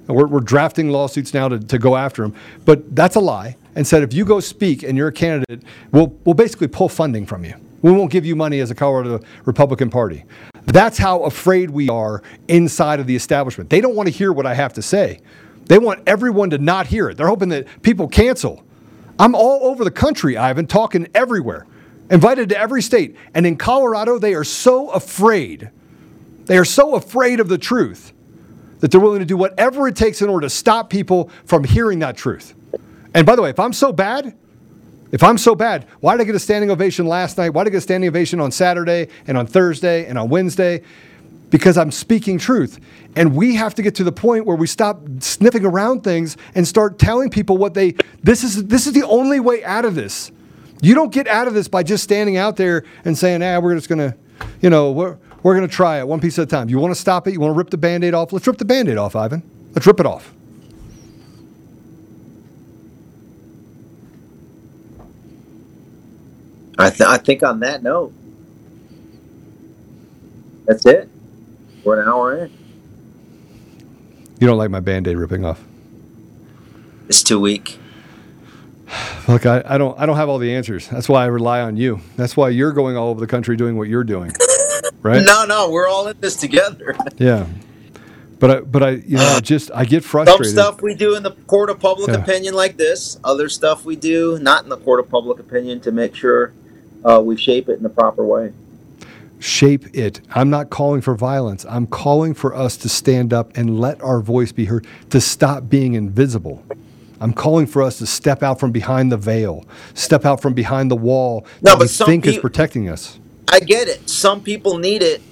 We're, 0.07 0.27
we're 0.27 0.41
drafting 0.41 0.91
lawsuits 0.91 1.35
now 1.35 1.49
to, 1.49 1.59
to 1.59 1.79
go 1.79 1.97
after 1.97 2.25
him. 2.25 2.35
But 2.65 2.95
that's 2.95 3.17
a 3.17 3.21
lie. 3.21 3.57
And 3.75 3.87
said 3.87 4.03
if 4.03 4.15
you 4.15 4.25
go 4.25 4.41
speak 4.41 4.83
and 4.83 4.97
you're 4.97 5.09
a 5.09 5.13
candidate, 5.13 5.63
we'll, 5.93 6.09
we'll 6.25 6.35
basically 6.35 6.69
pull 6.69 6.89
funding 6.89 7.27
from 7.27 7.45
you. 7.45 7.55
We 7.83 7.93
won't 7.93 8.11
give 8.11 8.25
you 8.25 8.35
money 8.35 8.61
as 8.61 8.71
a 8.71 8.75
Colorado 8.75 9.21
Republican 9.45 9.91
Party. 9.91 10.25
That's 10.65 10.99
how 10.99 11.25
afraid 11.25 11.71
we 11.71 11.89
are 11.89 12.23
inside 12.49 13.01
of 13.01 13.07
the 13.07 13.15
establishment. 13.15 13.71
They 13.71 13.81
don't 13.81 13.95
want 13.95 14.09
to 14.09 14.13
hear 14.13 14.33
what 14.33 14.47
I 14.47 14.55
have 14.55 14.73
to 14.75 14.83
say. 14.83 15.21
They 15.67 15.79
want 15.79 16.03
everyone 16.07 16.51
to 16.51 16.59
not 16.59 16.87
hear 16.87 17.09
it. 17.11 17.17
They're 17.17 17.29
hoping 17.29 17.51
that 17.51 17.67
people 17.83 18.09
cancel. 18.09 18.65
I'm 19.19 19.35
all 19.35 19.69
over 19.69 19.85
the 19.85 19.91
country, 19.91 20.37
Ivan, 20.37 20.67
talking 20.67 21.09
everywhere, 21.15 21.67
invited 22.11 22.49
to 22.51 22.59
every 22.59 22.83
state. 22.83 23.17
And 23.35 23.47
in 23.47 23.57
Colorado, 23.57 24.19
they 24.19 24.35
are 24.35 24.45
so 24.45 24.91
afraid. 24.91 25.71
They 26.47 26.59
are 26.59 26.65
so 26.65 26.95
afraid 26.95 27.41
of 27.41 27.49
the 27.49 27.59
truth 27.59 28.13
that 28.81 28.91
they're 28.91 29.01
willing 29.01 29.21
to 29.21 29.27
do 29.27 29.37
whatever 29.37 29.89
it 29.89 29.97
takes 29.97 30.23
in 30.23 30.29
order 30.29 30.47
to 30.47 30.51
stop 30.51 30.91
people 30.91 31.31
from 31.45 31.65
hearing 31.65 32.01
that 32.01 32.17
truth. 32.17 32.55
And 33.15 33.25
by 33.25 33.37
the 33.37 33.43
way, 33.43 33.51
if 33.51 33.59
I'm 33.59 33.73
so 33.73 33.93
bad, 33.93 34.37
if 35.13 35.23
I'm 35.23 35.39
so 35.39 35.55
bad, 35.55 35.87
why 36.01 36.15
did 36.15 36.23
I 36.23 36.25
get 36.25 36.35
a 36.35 36.41
standing 36.41 36.71
ovation 36.71 37.07
last 37.07 37.39
night? 37.39 37.51
Why 37.51 37.65
did 37.65 37.71
I 37.71 37.73
get 37.73 37.79
a 37.79 37.83
standing 37.83 38.09
ovation 38.09 38.41
on 38.41 38.51
Saturday 38.51 39.09
and 39.27 39.39
on 39.39 39.47
Thursday 39.47 40.05
and 40.07 40.19
on 40.19 40.29
Wednesday? 40.29 40.83
Because 41.49 41.79
I'm 41.79 41.93
speaking 41.93 42.39
truth. 42.39 42.81
And 43.15 43.35
we 43.35 43.55
have 43.55 43.75
to 43.77 43.83
get 43.83 43.95
to 43.95 44.05
the 44.05 44.13
point 44.13 44.45
where 44.45 44.57
we 44.57 44.67
stop 44.67 45.01
sniffing 45.21 45.65
around 45.65 46.03
things 46.03 46.37
and 46.55 46.67
start 46.67 46.99
telling 46.99 47.31
people 47.31 47.57
what 47.57 47.73
they 47.73 47.95
this 48.23 48.45
is 48.45 48.65
this 48.67 48.87
is 48.87 48.93
the 48.93 49.07
only 49.07 49.41
way 49.41 49.65
out 49.65 49.85
of 49.85 49.95
this. 49.95 50.33
You 50.83 50.95
don't 50.95 51.13
get 51.13 51.27
out 51.27 51.49
of 51.49 51.55
this 51.55 51.69
by 51.69 51.83
just 51.83 52.05
standing 52.05 52.37
out 52.37 52.57
there 52.57 52.85
and 53.05 53.17
saying, 53.17 53.43
ah, 53.43 53.59
we're 53.61 53.75
just 53.75 53.89
gonna, 53.89 54.15
you 54.61 54.69
know, 54.69 55.19
we're 55.47 55.53
we're 55.53 55.55
gonna 55.55 55.69
try 55.69 56.01
it 56.01 56.09
one 56.09 56.21
piece 56.21 56.41
at 56.41 56.43
a 56.43 56.47
time. 56.47 56.69
You 56.69 56.81
want 56.81 56.93
to 56.93 57.01
stop 57.01 57.29
it? 57.29 57.33
You 57.33 57.39
want 57.39 57.55
to 57.55 57.57
rip 57.57 57.71
the 57.71 57.79
band-aid 57.79 58.15
off? 58.15 58.33
Let's 58.33 58.49
rip 58.49 58.59
the 58.59 58.65
band-aid 58.65 58.99
off, 58.99 59.15
Ivan. 59.15 59.49
Let's 59.75 59.87
rip 59.87 60.01
it 60.01 60.07
off. 60.07 60.35
I, 66.77 66.91
th- 66.91 67.09
I 67.09 67.19
think 67.19 67.45
on 67.45 67.61
that 67.61 67.85
note, 67.85 68.13
that's 70.65 70.85
it. 70.85 71.09
We're 71.85 72.03
an 72.03 72.09
hour 72.09 72.37
in. 72.45 72.53
You 74.41 74.49
don't 74.49 74.59
like 74.59 74.71
my 74.71 74.81
band-aid 74.81 75.17
ripping 75.17 75.45
off. 75.45 75.63
It's 77.09 77.23
too 77.23 77.39
weak. 77.39 77.79
Look, 79.29 79.47
I, 79.47 79.63
I 79.65 79.79
don't 79.79 79.97
I 79.97 80.07
don't 80.07 80.17
have 80.17 80.29
all 80.29 80.39
the 80.39 80.53
answers. 80.53 80.89
That's 80.89 81.09
why 81.09 81.23
I 81.23 81.27
rely 81.27 81.61
on 81.61 81.77
you. 81.77 82.01
That's 82.17 82.37
why 82.37 82.49
you're 82.49 82.73
going 82.73 82.97
all 82.97 83.11
over 83.11 83.21
the 83.21 83.29
country 83.29 83.57
doing 83.57 83.77
what 83.77 83.87
you're 83.87 84.05
doing. 84.05 84.33
Right? 85.03 85.25
No, 85.25 85.45
no, 85.47 85.71
we're 85.71 85.89
all 85.89 86.09
in 86.09 86.17
this 86.21 86.37
together. 86.37 86.97
Yeah. 87.19 87.47
But 88.39 88.51
I 88.51 88.61
but 88.61 88.83
I 88.83 88.91
you 88.91 89.17
know 89.19 89.27
I 89.37 89.41
just 89.43 89.71
I 89.75 89.85
get 89.85 90.03
Some 90.03 90.11
frustrated. 90.27 90.47
stuff 90.53 90.83
we 90.83 90.95
do 90.95 91.17
in 91.17 91.23
the 91.23 91.33
court 91.47 91.71
of 91.71 91.81
public 91.81 92.13
Yeah. 92.13 92.17
opinion, 92.23 92.55
like 92.55 92.77
this. 92.77 93.19
Other 93.25 93.49
stuff 93.49 93.85
we 93.85 93.97
do 93.97 94.39
not 94.41 94.65
in 94.65 94.69
the 94.71 94.77
court 94.79 95.01
of 95.01 95.09
public 95.11 95.39
opinion 95.39 95.81
to 95.83 95.93
make 95.93 96.15
sure 96.15 96.53
uh, 97.05 97.21
we 97.25 97.37
shape 97.37 97.69
it 97.69 97.75
in 97.79 97.83
the 97.83 97.89
proper 97.89 98.25
way. 98.25 98.53
shape 99.39 99.87
it. 99.95 100.21
I'm 100.35 100.51
not 100.51 100.71
calling 100.71 101.01
for 101.03 101.15
violence. 101.15 101.65
I'm 101.69 101.87
calling 101.87 102.35
for 102.35 102.55
us 102.55 102.77
to 102.79 102.89
stand 102.89 103.33
up 103.33 103.57
and 103.57 103.79
let 103.81 104.01
our 104.03 104.21
voice 104.21 104.53
be 104.53 104.65
heard, 104.67 104.87
to 105.11 105.21
stop 105.21 105.69
being 105.69 105.95
invisible. 105.95 106.65
I'm 107.21 107.33
calling 107.33 107.67
for 107.67 107.83
us 107.83 107.99
to 107.99 108.07
step 108.07 108.43
out 108.43 108.61
from 108.61 108.73
behind 108.73 109.13
the 109.13 109.17
veil, 109.17 109.65
step 109.95 110.25
out 110.27 110.43
from 110.43 110.55
behind 110.55 110.91
the 110.91 110.97
wall 110.97 111.47
No, 111.63 111.73
that 111.73 111.81
we 111.81 111.87
some 111.87 112.07
think 112.07 112.27
is 112.27 112.39
protecting 112.39 112.89
us. 112.89 113.19
I 113.51 113.61
get 113.61 113.89
it. 113.89 114.09
Some 114.09 114.43
people 114.43 114.79
need 114.79 115.03
it 115.03 115.23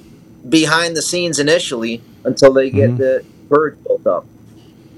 behind 0.49 0.97
the 0.97 1.03
scenes 1.03 1.39
initially 1.39 2.03
until 2.25 2.53
they 2.53 2.71
get 2.71 2.91
Mhm. 2.91 2.99
the 2.99 3.25
bird 3.49 3.79
built 3.85 4.07
up. 4.07 4.27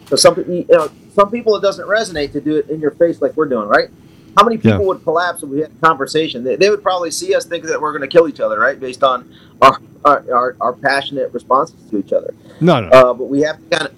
So 0.09 0.17
some 0.17 0.37
you 0.49 0.65
know, 0.69 0.91
some 1.15 1.31
people 1.31 1.57
it 1.57 1.61
doesn't 1.63 1.87
resonate 1.89 2.33
to 2.33 2.41
do 2.41 2.57
it 2.57 2.69
in 2.69 2.81
your 2.81 2.91
face 2.93 3.21
like 3.21 3.37
we're 3.37 3.47
doing, 3.47 3.69
right? 3.69 3.89
How 4.37 4.45
many 4.45 4.57
people 4.59 4.81
Yeah. 4.81 4.87
would 4.87 5.03
collapse 5.03 5.43
if 5.43 5.49
we 5.49 5.61
had 5.61 5.71
a 5.71 5.87
conversation? 5.87 6.45
They, 6.45 6.57
they 6.57 6.69
would 6.69 6.83
probably 6.83 7.11
see 7.11 7.35
us 7.35 7.47
think 7.47 7.65
that 7.65 7.81
we're 7.81 7.93
going 7.97 8.03
to 8.03 8.09
kill 8.09 8.29
each 8.29 8.39
other, 8.41 8.59
right? 8.61 8.79
Based 8.79 9.03
on 9.03 9.29
our, 9.63 9.79
our, 10.05 10.23
our, 10.33 10.57
our 10.61 10.73
passionate 10.75 11.33
responses 11.33 11.77
to 11.91 11.99
each 11.99 12.13
other. 12.13 12.35
No, 12.61 12.81
no. 12.81 12.89
Uh, 12.89 13.15
but 13.15 13.25
we 13.25 13.41
have 13.41 13.57
to 13.57 13.77
kind 13.77 13.89
of 13.91 13.95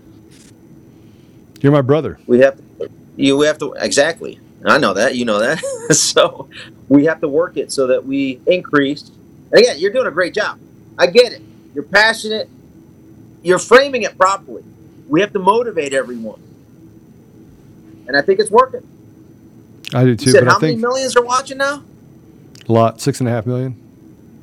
You're 1.60 1.72
my 1.72 1.80
brother. 1.82 2.18
we 2.26 2.38
have 2.40 2.56
to 2.56 2.88
you 3.16 3.36
we 3.36 3.46
have 3.46 3.58
to 3.58 3.72
exactly 3.72 4.38
i 4.66 4.78
know 4.78 4.94
that 4.94 5.14
you 5.16 5.24
know 5.24 5.38
that 5.40 5.61
so 5.90 6.48
we 6.88 7.04
have 7.06 7.20
to 7.20 7.28
work 7.28 7.56
it 7.56 7.72
so 7.72 7.86
that 7.88 8.04
we 8.04 8.42
increase 8.46 9.11
and 9.52 9.61
again 9.61 9.78
you're 9.78 9.92
doing 9.92 10.06
a 10.06 10.11
great 10.12 10.34
job 10.34 10.59
i 10.98 11.06
get 11.06 11.32
it 11.32 11.42
you're 11.74 11.84
passionate 11.84 12.50
you're 13.42 13.59
framing 13.61 14.02
it 14.02 14.16
properly 14.18 14.64
we 15.06 15.20
have 15.20 15.32
to 15.32 15.38
motivate 15.40 15.92
everyone 15.94 16.40
and 18.06 18.16
i 18.16 18.22
think 18.22 18.40
it's 18.40 18.50
working 18.50 18.82
I 19.94 20.04
do 20.04 20.16
you 20.18 20.26
too. 20.26 20.32
said 20.32 20.44
But 20.44 20.48
how 20.48 20.56
I 20.56 20.59
many 20.59 20.76
think 20.76 20.82
millions 20.82 21.16
are 21.16 21.24
watching 21.24 21.59
now 21.59 21.84
a 22.68 22.72
lot, 22.72 23.00
six 23.00 23.20
and 23.20 23.28
a 23.28 23.32
half 23.32 23.46
million. 23.46 23.76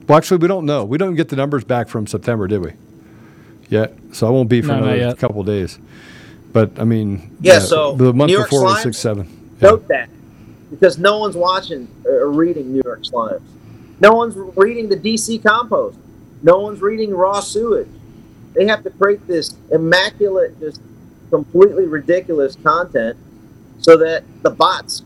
Well, 0.07 0.17
actually, 0.17 0.37
we 0.37 0.47
don't 0.47 0.65
know. 0.65 0.85
We 0.85 0.97
don't 0.97 1.15
get 1.15 1.29
the 1.29 1.35
numbers 1.35 1.63
back 1.63 1.87
from 1.89 2.07
September, 2.07 2.47
did 2.47 2.61
we? 2.61 2.73
Yet. 3.69 3.95
So 4.13 4.27
I 4.27 4.29
won't 4.29 4.49
be 4.49 4.61
for 4.61 4.69
No, 4.69 4.75
not 4.75 4.83
another 4.83 4.97
yet. 4.97 5.17
couple 5.17 5.43
days. 5.43 5.79
But 6.53 6.79
I 6.79 6.83
mean, 6.85 7.35
Yeah, 7.41 7.59
so 7.59 7.93
the 7.95 8.13
month 8.13 8.29
New 8.29 8.33
York 8.37 8.49
before 8.49 8.63
was 8.63 8.81
six, 8.83 8.97
seven. 8.97 9.44
Note 9.61 9.87
that 9.87 10.09
because 10.69 10.97
no 10.97 11.19
one's 11.19 11.35
watching 11.35 11.87
or 12.05 12.29
reading 12.29 12.73
New 12.73 12.81
York 12.83 13.03
Slimes. 13.03 13.41
No 13.99 14.11
one's 14.11 14.35
reading 14.57 14.89
the 14.89 14.97
DC 14.97 15.41
compost. 15.43 15.97
No 16.43 16.59
one's 16.59 16.81
reading 16.81 17.13
raw 17.13 17.39
sewage. 17.39 17.87
They 18.53 18.65
have 18.67 18.83
to 18.83 18.89
create 18.89 19.25
this 19.27 19.55
immaculate, 19.71 20.59
just 20.59 20.81
completely 21.29 21.85
ridiculous 21.85 22.55
content 22.55 23.17
so 23.79 23.97
that 23.97 24.23
the 24.41 24.49
bots 24.49 25.03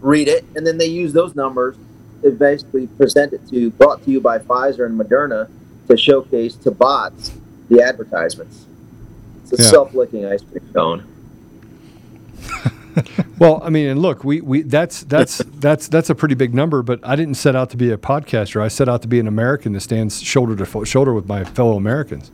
read 0.00 0.28
it 0.28 0.44
and 0.54 0.66
then 0.66 0.78
they 0.78 0.86
use 0.86 1.12
those 1.12 1.34
numbers 1.34 1.76
to 2.22 2.30
basically 2.30 2.86
present 2.86 3.32
it 3.32 3.40
to 3.48 3.70
brought 3.72 4.02
to 4.04 4.10
you 4.10 4.20
by 4.20 4.38
Pfizer 4.38 4.86
and 4.86 4.98
Moderna 4.98 5.48
to 5.88 5.96
showcase 5.96 6.54
to 6.56 6.70
bots 6.70 7.32
the 7.68 7.82
advertisements. 7.82 8.66
It's 9.42 9.52
a 9.58 9.62
Yeah. 9.62 9.70
self-licking 9.70 10.24
ice 10.26 10.42
cream 10.42 10.68
cone. 10.74 11.04
Well, 13.38 13.60
I 13.62 13.68
mean, 13.68 13.88
and 13.88 14.00
look, 14.00 14.24
we, 14.24 14.40
we 14.40 14.62
that's 14.62 15.02
that's 15.02 15.38
that's 15.38 15.88
that's 15.88 16.08
a 16.08 16.14
pretty 16.14 16.34
big 16.34 16.54
number. 16.54 16.82
But 16.82 17.00
I 17.02 17.16
didn't 17.16 17.34
set 17.34 17.54
out 17.54 17.68
to 17.70 17.76
be 17.76 17.90
a 17.90 17.98
podcaster. 17.98 18.62
I 18.62 18.68
set 18.68 18.88
out 18.88 19.02
to 19.02 19.08
be 19.08 19.20
an 19.20 19.26
American 19.28 19.74
that 19.74 19.80
stands 19.80 20.22
shoulder 20.22 20.56
to 20.56 20.64
fo- 20.64 20.84
shoulder 20.84 21.12
with 21.12 21.26
my 21.26 21.44
fellow 21.44 21.76
Americans. 21.76 22.30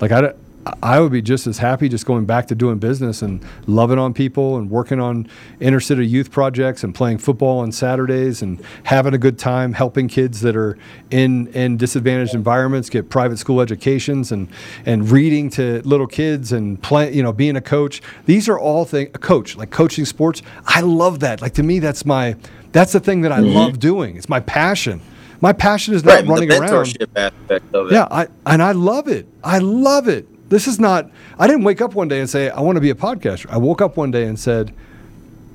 Like 0.00 0.12
I, 0.12 0.34
I 0.82 0.98
would 1.00 1.12
be 1.12 1.20
just 1.20 1.46
as 1.46 1.58
happy 1.58 1.88
just 1.88 2.06
going 2.06 2.24
back 2.24 2.46
to 2.48 2.54
doing 2.54 2.78
business 2.78 3.20
and 3.22 3.44
loving 3.66 3.98
on 3.98 4.14
people 4.14 4.56
and 4.56 4.70
working 4.70 4.98
on 5.00 5.28
inner 5.60 5.80
city 5.80 6.06
youth 6.06 6.30
projects 6.30 6.82
and 6.82 6.94
playing 6.94 7.18
football 7.18 7.58
on 7.60 7.70
Saturdays 7.72 8.40
and 8.40 8.64
having 8.84 9.12
a 9.14 9.18
good 9.18 9.38
time 9.38 9.74
helping 9.74 10.08
kids 10.08 10.40
that 10.40 10.56
are 10.56 10.78
in, 11.10 11.48
in 11.48 11.76
disadvantaged 11.76 12.34
environments 12.34 12.88
get 12.88 13.10
private 13.10 13.38
school 13.38 13.60
educations 13.60 14.32
and, 14.32 14.48
and 14.86 15.10
reading 15.10 15.50
to 15.50 15.82
little 15.82 16.06
kids 16.06 16.52
and 16.52 16.82
play, 16.82 17.12
you 17.12 17.22
know, 17.22 17.32
being 17.32 17.56
a 17.56 17.60
coach. 17.60 18.00
These 18.24 18.48
are 18.48 18.58
all 18.58 18.84
things, 18.84 19.10
a 19.14 19.18
coach, 19.18 19.56
like 19.56 19.70
coaching 19.70 20.04
sports. 20.06 20.40
I 20.66 20.80
love 20.80 21.20
that. 21.20 21.42
Like 21.42 21.54
to 21.54 21.62
me, 21.62 21.78
that's 21.78 22.06
my, 22.06 22.36
that's 22.72 22.92
the 22.92 23.00
thing 23.00 23.20
that 23.20 23.32
I 23.32 23.40
Mm-hmm. 23.40 23.54
love 23.56 23.78
doing. 23.78 24.16
It's 24.16 24.28
my 24.30 24.40
passion. 24.40 25.00
My 25.40 25.52
passion 25.52 25.92
is 25.94 26.04
not 26.04 26.14
Right, 26.14 26.26
running 26.26 26.50
around. 26.50 26.96
aspect 27.16 27.74
of 27.74 27.88
it. 27.88 27.92
Yeah, 27.92 28.08
I 28.10 28.28
and 28.46 28.62
I 28.62 28.72
love 28.72 29.08
it. 29.08 29.26
I 29.42 29.58
love 29.58 30.08
it. 30.08 30.26
This 30.54 30.68
is 30.68 30.78
not. 30.78 31.10
I 31.36 31.48
didn't 31.48 31.64
wake 31.64 31.80
up 31.80 31.96
one 31.96 32.06
day 32.06 32.20
and 32.20 32.30
say 32.30 32.48
I 32.48 32.60
want 32.60 32.76
to 32.76 32.80
be 32.80 32.90
a 32.90 32.94
podcaster. 32.94 33.46
I 33.50 33.56
woke 33.56 33.82
up 33.82 33.96
one 33.96 34.12
day 34.12 34.22
and 34.22 34.38
said, 34.38 34.72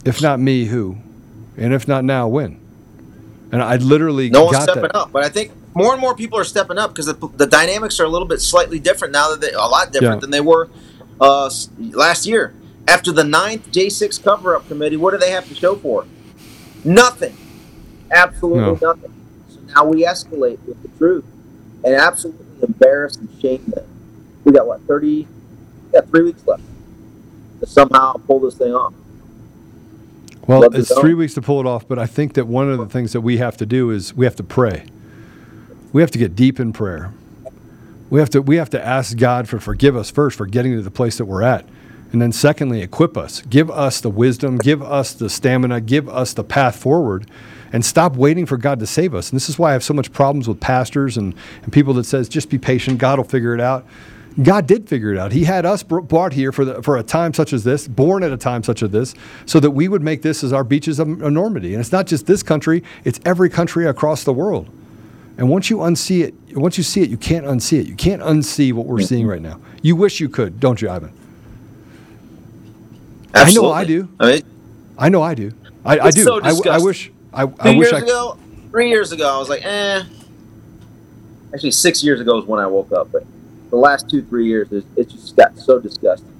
if 0.04 0.22
not 0.22 0.41
me, 0.41 0.66
who? 0.66 0.97
And 1.56 1.74
if 1.74 1.88
not 1.88 2.04
now, 2.04 2.28
when? 2.28 2.60
And 3.54 3.64
I 3.64 3.78
literally 3.78 4.30
no 4.30 4.43
one's 4.43 4.62
stepping 4.62 4.82
that. 4.82 4.95
up. 4.97 5.14
But 5.14 5.24
I 5.24 5.30
think 5.30 5.54
more 5.74 5.93
and 5.93 6.02
more 6.02 6.16
people 6.16 6.38
are 6.38 6.43
stepping 6.43 6.78
up 6.78 6.89
because 6.91 7.06
the, 7.06 7.14
the 7.38 7.47
dynamics 7.47 7.97
are 8.02 8.04
a 8.04 8.10
little 8.10 8.28
bit 8.28 8.41
slightly 8.41 8.78
different 8.78 9.14
now 9.14 9.30
that 9.30 9.39
they 9.39 9.54
a 9.54 9.60
lot 9.62 9.93
different 9.93 10.16
Yeah. 10.16 10.20
than 10.20 10.32
they 10.32 10.41
were 10.41 10.70
uh, 11.22 11.50
last 11.80 12.26
year. 12.26 12.54
After 12.86 13.14
the 13.14 13.24
ninth 13.24 13.72
J6 13.72 14.22
cover 14.22 14.54
up 14.54 14.68
committee, 14.68 14.97
what 14.97 15.12
do 15.12 15.18
they 15.18 15.32
have 15.32 15.47
to 15.47 15.56
show 15.56 15.78
for? 15.78 16.08
Nothing. 16.84 17.38
Absolutely 18.12 18.60
No. 18.64 18.78
nothing. 18.82 19.14
So 19.47 19.60
now 19.74 19.86
we 19.86 20.04
escalate 20.04 20.60
with 20.68 20.82
the 20.82 20.89
truth 20.97 21.24
and 21.86 21.95
absolutely 21.95 22.45
embarrass 22.64 23.16
and 23.16 23.30
shame 23.41 23.64
them. 23.68 23.86
We 24.43 24.51
got 24.51 24.67
what, 24.67 24.81
30, 24.81 25.27
yeah, 25.93 26.01
three 26.01 26.23
weeks 26.23 26.45
left 26.47 26.63
to 27.59 27.65
somehow 27.65 28.13
pull 28.13 28.39
this 28.39 28.55
thing 28.55 28.73
off. 28.73 28.93
Well, 30.47 30.61
Love 30.61 30.75
it's 30.75 30.97
three 30.99 31.13
weeks 31.13 31.35
to 31.35 31.41
pull 31.41 31.59
it 31.59 31.67
off, 31.67 31.87
but 31.87 31.99
I 31.99 32.07
think 32.07 32.33
that 32.33 32.47
one 32.47 32.71
of 32.71 32.79
the 32.79 32.87
things 32.87 33.13
that 33.13 33.21
we 33.21 33.37
have 33.37 33.55
to 33.57 33.65
do 33.65 33.91
is 33.91 34.15
we 34.15 34.25
have 34.25 34.35
to 34.37 34.43
pray. 34.43 34.85
We 35.93 36.01
have 36.01 36.09
to 36.11 36.17
get 36.17 36.35
deep 36.35 36.59
in 36.59 36.73
prayer. 36.73 37.13
We 38.09 38.19
have 38.19 38.31
to 38.31 38.41
we 38.41 38.55
have 38.55 38.71
to 38.71 38.83
ask 38.83 39.15
God 39.15 39.47
for 39.47 39.59
forgive 39.59 39.95
us 39.95 40.09
first 40.09 40.37
for 40.37 40.47
getting 40.47 40.71
to 40.73 40.81
the 40.81 40.89
place 40.89 41.17
that 41.19 41.25
we're 41.25 41.43
at. 41.43 41.65
And 42.11 42.19
then 42.19 42.31
secondly, 42.31 42.81
equip 42.81 43.15
us. 43.15 43.43
Give 43.43 43.69
us 43.69 44.01
the 44.01 44.09
wisdom, 44.09 44.57
give 44.57 44.81
us 44.81 45.13
the 45.13 45.29
stamina, 45.29 45.81
give 45.81 46.09
us 46.09 46.33
the 46.33 46.43
path 46.43 46.75
forward 46.75 47.29
and 47.71 47.85
stop 47.85 48.15
waiting 48.15 48.47
for 48.47 48.57
God 48.57 48.79
to 48.79 48.87
save 48.87 49.13
us. 49.13 49.29
And 49.29 49.35
this 49.35 49.49
is 49.49 49.59
why 49.59 49.69
I 49.69 49.73
have 49.73 49.83
so 49.83 49.93
much 49.93 50.11
problems 50.11 50.47
with 50.47 50.59
pastors 50.59 51.17
and, 51.17 51.35
and 51.61 51.71
people 51.71 51.93
that 51.95 52.05
says 52.05 52.27
just 52.27 52.49
be 52.49 52.57
patient, 52.57 52.97
God 52.97 53.19
will 53.19 53.23
figure 53.25 53.53
it 53.53 53.61
out. 53.61 53.85
God 54.41 54.67
did 54.67 54.87
figure 54.87 55.11
it 55.11 55.17
out. 55.17 55.31
He 55.31 55.43
had 55.43 55.65
us 55.65 55.83
brought 55.83 56.33
here 56.33 56.51
for, 56.51 56.63
the, 56.63 56.81
for 56.81 56.97
a 56.97 57.03
time 57.03 57.33
such 57.33 57.51
as 57.51 57.63
this, 57.63 57.87
born 57.87 58.23
at 58.23 58.31
a 58.31 58.37
time 58.37 58.63
such 58.63 58.83
as 58.83 58.91
this, 58.91 59.15
so 59.45 59.59
that 59.59 59.71
we 59.71 59.87
would 59.87 60.01
make 60.01 60.21
this 60.21 60.43
as 60.43 60.53
our 60.53 60.63
beaches 60.63 60.99
of 60.99 61.21
enormity. 61.21 61.73
And 61.73 61.81
it's 61.81 61.91
not 61.91 62.07
just 62.07 62.25
this 62.25 62.43
country, 62.43 62.83
it's 63.03 63.19
every 63.25 63.49
country 63.49 63.85
across 63.87 64.23
the 64.23 64.33
world. 64.33 64.69
And 65.37 65.49
once 65.49 65.69
you 65.69 65.77
unsee 65.77 66.23
it, 66.23 66.57
once 66.57 66.77
you 66.77 66.83
see 66.83 67.01
it, 67.01 67.09
you 67.09 67.17
can't 67.17 67.45
unsee 67.45 67.79
it. 67.79 67.87
You 67.87 67.95
can't 67.95 68.21
unsee 68.21 68.73
what 68.73 68.85
we're 68.85 69.01
seeing 69.01 69.25
right 69.25 69.41
now. 69.41 69.59
You 69.81 69.95
wish 69.95 70.19
you 70.19 70.29
could, 70.29 70.59
don't 70.59 70.81
you, 70.81 70.89
Ivan? 70.89 71.13
I 73.33 73.51
know 73.51 73.71
I 73.71 73.85
do. 73.85 74.09
I 74.19 74.31
mean, 74.31 74.41
I 74.97 75.09
know 75.09 75.21
I 75.21 75.33
do. 75.33 75.53
I, 75.85 75.99
I 75.99 76.11
do. 76.11 76.23
so 76.23 76.41
I, 76.41 76.49
I 76.69 76.79
wish. 76.79 77.11
I, 77.33 77.45
Two 77.45 77.53
I 77.59 77.75
wish 77.75 77.91
years 77.91 77.93
I. 77.93 78.05
ago, 78.05 78.37
three 78.71 78.89
years 78.89 79.11
ago, 79.11 79.33
I 79.33 79.37
was 79.37 79.49
like, 79.49 79.63
eh. 79.63 80.03
Actually, 81.53 81.71
six 81.71 82.03
years 82.03 82.19
ago 82.19 82.39
is 82.39 82.45
when 82.45 82.59
I 82.59 82.67
woke 82.67 82.91
up, 82.91 83.11
but 83.11 83.23
the 83.70 83.76
last 83.76 84.09
two, 84.09 84.24
three 84.24 84.47
years, 84.47 84.67
it's, 84.72 84.86
it 84.95 85.09
just 85.09 85.36
got 85.36 85.57
so 85.57 85.80
disgusting. 85.80 86.32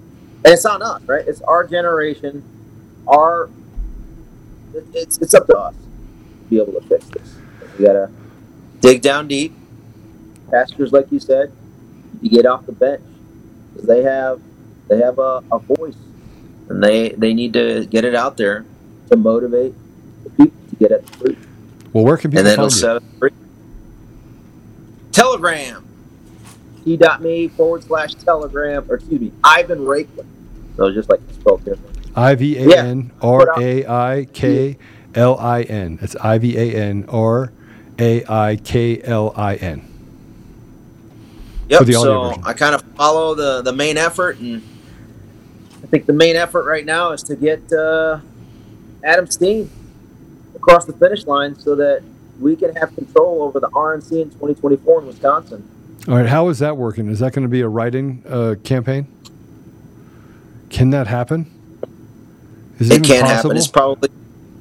And 0.46 0.54
it's 0.54 0.66
on 0.66 0.82
us, 0.82 1.02
right? 1.04 1.28
It's 1.28 1.42
our 1.42 1.66
generation. 1.68 2.44
Our 3.08 3.50
it, 4.74 4.86
it's 4.94 5.18
it's 5.18 5.34
up 5.34 5.48
to 5.48 5.58
us 5.58 5.74
to 5.76 6.50
be 6.50 6.60
able 6.62 6.74
to 6.74 6.82
fix 6.88 7.06
this. 7.10 7.36
We 7.78 7.86
gotta 7.86 8.10
dig 8.82 9.02
down 9.02 9.28
deep. 9.28 9.54
Pastors, 10.50 10.92
like 10.92 11.12
you 11.12 11.20
said, 11.20 11.52
you 12.22 12.30
get 12.30 12.46
off 12.46 12.66
the 12.66 12.72
bench 12.72 13.02
because 13.74 13.88
they 13.88 14.02
have 14.04 14.40
they 14.88 14.98
have 15.00 15.20
a, 15.20 15.44
a 15.52 15.60
voice, 15.60 15.98
and 16.70 16.84
they 16.84 17.10
they 17.10 17.34
need 17.34 17.54
to 17.54 17.86
get 17.86 18.06
it 18.06 18.16
out 18.16 18.38
there 18.38 18.66
to 19.12 19.18
motivate 19.18 19.74
the 20.24 20.30
people 20.32 20.58
to 20.70 20.76
get 20.78 20.92
at 20.92 21.06
the 21.06 21.18
truth, 21.18 21.48
Well, 21.94 22.04
where 22.06 22.18
can 22.18 22.32
people 22.32 22.40
and 22.40 22.48
then 22.48 22.58
find 22.58 22.72
you? 22.72 22.78
set 22.78 22.96
us 22.98 23.04
free. 23.20 23.32
Telegram, 25.12 25.86
t.me 26.84 27.48
forward 27.50 27.84
slash 27.84 28.16
telegram, 28.16 28.86
or 28.90 28.96
excuse 28.96 29.22
me, 29.22 29.32
Ivan 29.44 29.80
Raiklin. 29.80 30.26
So 30.78 30.92
just 30.92 31.10
like 31.10 31.20
spelled 31.34 31.66
different. 31.66 31.98
I 32.16 32.36
V 32.36 32.58
A 32.58 32.78
N 32.78 33.12
R 33.22 33.60
A 33.60 33.86
I 33.86 34.28
K 34.34 34.78
L 35.16 35.38
I 35.38 35.64
N. 35.64 36.00
It's 36.02 36.16
I 36.16 36.38
V 36.38 36.58
A 36.58 36.76
N 36.76 37.06
R 37.10 37.52
A 37.98 38.26
I 38.26 38.56
K 38.58 39.02
L 39.04 39.34
I 39.36 39.56
N. 39.56 39.86
Yep. 41.70 41.80
For 41.80 41.86
the 41.86 41.96
audio 41.96 42.02
so 42.02 42.24
version. 42.30 42.44
I 42.46 42.54
kind 42.54 42.76
of 42.76 42.82
follow 42.96 43.36
the 43.36 43.62
the 43.62 43.74
main 43.74 43.98
effort, 43.98 44.40
and 44.40 44.64
I 45.84 45.88
think 45.88 46.06
the 46.06 46.14
main 46.14 46.36
effort 46.36 46.64
right 46.64 46.86
now 46.86 47.12
is 47.12 47.24
to 47.24 47.36
get 47.36 47.72
uh, 47.72 48.20
Adam 49.04 49.28
Steen 49.28 49.70
across 50.56 50.86
the 50.86 50.94
finish 50.94 51.26
line 51.26 51.58
so 51.58 51.76
that 51.76 52.02
we 52.40 52.56
can 52.56 52.76
have 52.76 52.96
control 52.96 53.44
over 53.44 53.60
the 53.60 53.70
RNC 53.70 54.12
in 54.12 54.30
2024 54.30 55.02
in 55.02 55.08
Wisconsin. 55.08 55.70
All 56.08 56.16
right, 56.16 56.26
how 56.26 56.48
is 56.50 56.60
that 56.60 56.78
working? 56.78 57.08
Is 57.10 57.20
that 57.20 57.34
going 57.34 57.44
to 57.44 57.50
be 57.50 57.62
a 57.62 57.68
write-in 57.68 58.24
uh, 58.28 58.56
campaign? 58.64 59.08
Can 60.70 60.90
that 60.92 61.08
happen? 61.08 61.52
Is 62.80 62.90
It 62.90 62.94
even 62.96 63.04
can 63.04 63.22
possible? 63.24 63.36
happen. 63.52 63.58
It's 63.58 63.68
probably 63.68 64.10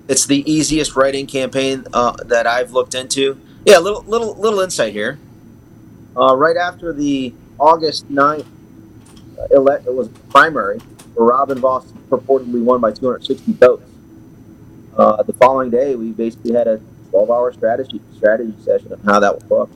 it's 0.08 0.26
the 0.26 0.50
easiest 0.50 0.96
writing 0.96 1.26
campaign 1.26 1.84
uh, 1.92 2.12
that 2.24 2.46
I've 2.46 2.72
looked 2.72 2.94
into. 2.94 3.38
Yeah, 3.64 3.78
little 3.78 4.02
little 4.02 4.34
little 4.36 4.60
insight 4.60 4.92
here. 4.92 5.18
Uh, 6.16 6.34
right 6.34 6.56
after 6.56 6.92
the 6.92 7.32
August 7.60 8.10
9th 8.10 8.46
uh, 9.38 9.44
elect, 9.52 9.86
it 9.86 9.94
was 9.94 10.08
primary 10.30 10.78
where 11.14 11.28
Robin 11.28 11.58
Vos 11.58 11.92
purportedly 12.10 12.62
won 12.62 12.80
by 12.80 12.90
260 12.90 13.52
votes. 13.52 13.84
Uh, 14.96 15.22
the 15.22 15.32
following 15.34 15.70
day, 15.70 15.94
we 15.94 16.10
basically 16.10 16.52
had 16.54 16.66
a 16.66 16.80
12-hour 17.12 17.52
strategy 17.52 18.00
strategy 18.16 18.54
session 18.64 18.92
on 18.92 18.98
how 19.00 19.20
that 19.20 19.34
would 19.34 19.48
look, 19.50 19.70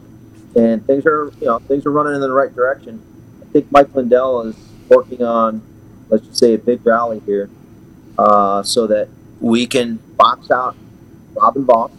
and 0.54 0.86
things 0.86 1.06
are 1.06 1.32
you 1.40 1.46
know 1.46 1.58
things 1.60 1.86
are 1.86 1.92
running 1.92 2.14
in 2.14 2.20
the 2.20 2.30
right 2.30 2.54
direction. 2.54 3.02
I 3.40 3.44
think 3.52 3.70
Mike 3.70 3.94
Lindell 3.94 4.42
is 4.42 4.56
working 4.88 5.22
on, 5.22 5.62
let's 6.08 6.26
just 6.26 6.38
say, 6.38 6.54
a 6.54 6.58
big 6.58 6.84
rally 6.86 7.20
here, 7.26 7.50
uh, 8.18 8.62
so 8.62 8.86
that 8.86 9.08
we 9.40 9.66
can 9.66 9.96
box 10.16 10.50
out 10.50 10.76
Robin 11.34 11.64
Vos, 11.64 11.90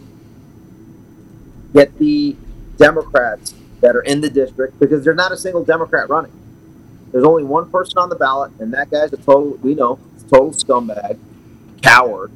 get 1.72 1.98
the 1.98 2.36
Democrats 2.76 3.54
that 3.80 3.94
are 3.94 4.02
in 4.02 4.20
the 4.20 4.30
district 4.30 4.78
because 4.80 5.04
there's 5.04 5.16
not 5.16 5.32
a 5.32 5.36
single 5.36 5.64
Democrat 5.64 6.08
running. 6.08 6.32
There's 7.12 7.24
only 7.24 7.44
one 7.44 7.70
person 7.70 7.98
on 7.98 8.08
the 8.08 8.16
ballot, 8.16 8.52
and 8.58 8.72
that 8.72 8.90
guy's 8.90 9.12
a 9.12 9.16
total, 9.16 9.58
we 9.62 9.74
know, 9.74 10.00
total 10.28 10.50
scumbag, 10.50 11.18
coward, 11.82 12.32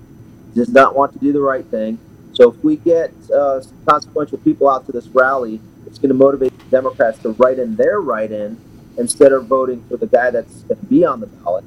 does 0.55 0.69
not 0.69 0.95
want 0.95 1.13
to 1.15 1.19
do 1.19 1.33
the 1.33 1.41
right 1.41 1.65
thing. 1.65 1.99
So 2.33 2.53
if 2.53 2.63
we 2.63 2.77
get 2.77 3.13
uh, 3.35 3.61
consequential 3.87 4.39
people 4.39 4.69
out 4.69 4.87
to 4.87 4.93
this 4.93 5.09
rally, 5.09 5.61
it's 5.87 5.99
going 5.99 6.09
to 6.09 6.15
motivate 6.15 6.57
the 6.59 6.65
Democrats 6.65 7.19
to 7.21 7.31
write 7.31 7.59
in 7.59 7.77
their 7.77 8.01
write 8.01 8.33
in 8.33 8.61
instead 8.97 9.33
of 9.33 9.47
voting 9.47 9.85
for 9.89 9.97
the 9.97 10.07
guy 10.07 10.31
that's 10.31 10.63
going 10.63 10.81
to 10.81 10.87
be 10.87 11.05
on 11.05 11.21
the 11.21 11.27
ballot. 11.27 11.65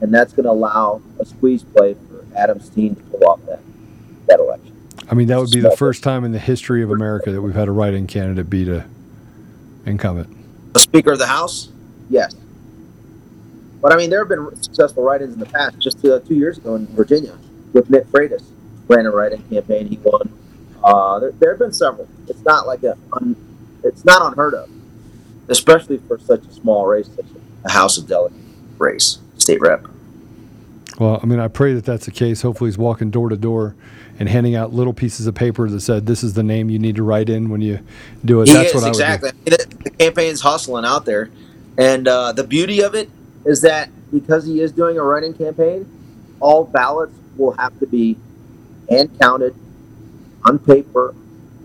And 0.00 0.12
that's 0.12 0.32
going 0.32 0.44
to 0.44 0.50
allow 0.50 1.00
a 1.18 1.24
squeeze 1.24 1.62
play 1.62 1.94
for 1.94 2.24
Adam 2.36 2.60
Steen 2.60 2.96
to 2.96 3.02
pull 3.04 3.24
off 3.26 3.40
that, 3.46 3.60
that 4.26 4.40
election. 4.40 4.76
I 5.08 5.14
mean, 5.14 5.28
that 5.28 5.38
would 5.38 5.50
be 5.50 5.60
the 5.60 5.76
first 5.76 6.02
time 6.02 6.24
in 6.24 6.32
the 6.32 6.38
history 6.38 6.82
of 6.82 6.90
America 6.90 7.30
that 7.30 7.40
we've 7.40 7.54
had 7.54 7.68
a 7.68 7.72
write-in 7.72 8.06
candidate 8.06 8.50
beat 8.50 8.68
a 8.68 8.84
incumbent. 9.86 10.28
The 10.74 10.80
Speaker 10.80 11.12
of 11.12 11.18
the 11.18 11.26
House? 11.26 11.70
Yes. 12.10 12.34
But 13.80 13.92
I 13.92 13.96
mean, 13.96 14.10
there 14.10 14.18
have 14.18 14.28
been 14.28 14.62
successful 14.62 15.04
write-ins 15.04 15.34
in 15.34 15.40
the 15.40 15.46
past. 15.46 15.78
Just 15.78 16.04
uh, 16.04 16.18
two 16.20 16.34
years 16.34 16.58
ago 16.58 16.74
in 16.74 16.86
Virginia, 16.88 17.38
with 17.72 17.88
Nick 17.88 18.06
Freitas, 18.06 18.42
ran 18.88 19.06
a 19.06 19.10
write-in 19.10 19.42
campaign. 19.48 19.86
He 19.86 19.98
won. 20.02 20.32
Uh, 20.86 21.18
there, 21.18 21.32
there 21.32 21.50
have 21.50 21.58
been 21.58 21.72
several. 21.72 22.08
It's 22.28 22.44
not 22.44 22.68
like 22.68 22.84
a, 22.84 22.96
un, 23.12 23.34
it's 23.82 24.04
not 24.04 24.22
unheard 24.22 24.54
of, 24.54 24.70
especially 25.48 25.98
for 25.98 26.16
such 26.20 26.44
a 26.44 26.52
small 26.52 26.86
race, 26.86 27.10
such 27.16 27.26
a 27.64 27.72
House 27.72 27.98
of 27.98 28.06
Delegates 28.06 28.40
race, 28.78 29.18
state 29.36 29.60
rep. 29.60 29.84
Well, 31.00 31.18
I 31.20 31.26
mean, 31.26 31.40
I 31.40 31.48
pray 31.48 31.74
that 31.74 31.84
that's 31.84 32.06
the 32.06 32.12
case. 32.12 32.42
Hopefully, 32.42 32.68
he's 32.70 32.78
walking 32.78 33.10
door 33.10 33.28
to 33.28 33.36
door 33.36 33.74
and 34.20 34.28
handing 34.28 34.54
out 34.54 34.72
little 34.72 34.94
pieces 34.94 35.26
of 35.26 35.34
paper 35.34 35.68
that 35.68 35.80
said, 35.80 36.06
"This 36.06 36.22
is 36.22 36.34
the 36.34 36.44
name 36.44 36.70
you 36.70 36.78
need 36.78 36.94
to 36.96 37.02
write 37.02 37.28
in 37.28 37.50
when 37.50 37.60
you 37.60 37.80
do 38.24 38.40
it." 38.42 38.48
He 38.48 38.54
that's 38.54 38.68
is 38.68 38.74
what 38.76 38.84
I 38.84 38.86
would 38.86 38.94
exactly. 38.94 39.30
I 39.30 39.32
mean, 39.32 39.44
the, 39.44 39.76
the 39.84 39.90
campaign's 39.90 40.40
hustling 40.40 40.84
out 40.84 41.04
there, 41.04 41.30
and 41.76 42.06
uh, 42.06 42.30
the 42.30 42.44
beauty 42.44 42.80
of 42.80 42.94
it 42.94 43.10
is 43.44 43.60
that 43.62 43.90
because 44.12 44.46
he 44.46 44.60
is 44.60 44.70
doing 44.70 44.96
a 44.98 45.02
writing 45.02 45.34
campaign, 45.34 45.84
all 46.38 46.64
ballots 46.64 47.12
will 47.36 47.52
have 47.52 47.76
to 47.80 47.86
be 47.86 48.16
hand 48.88 49.10
counted 49.20 49.54
on 50.46 50.58
paper, 50.58 51.14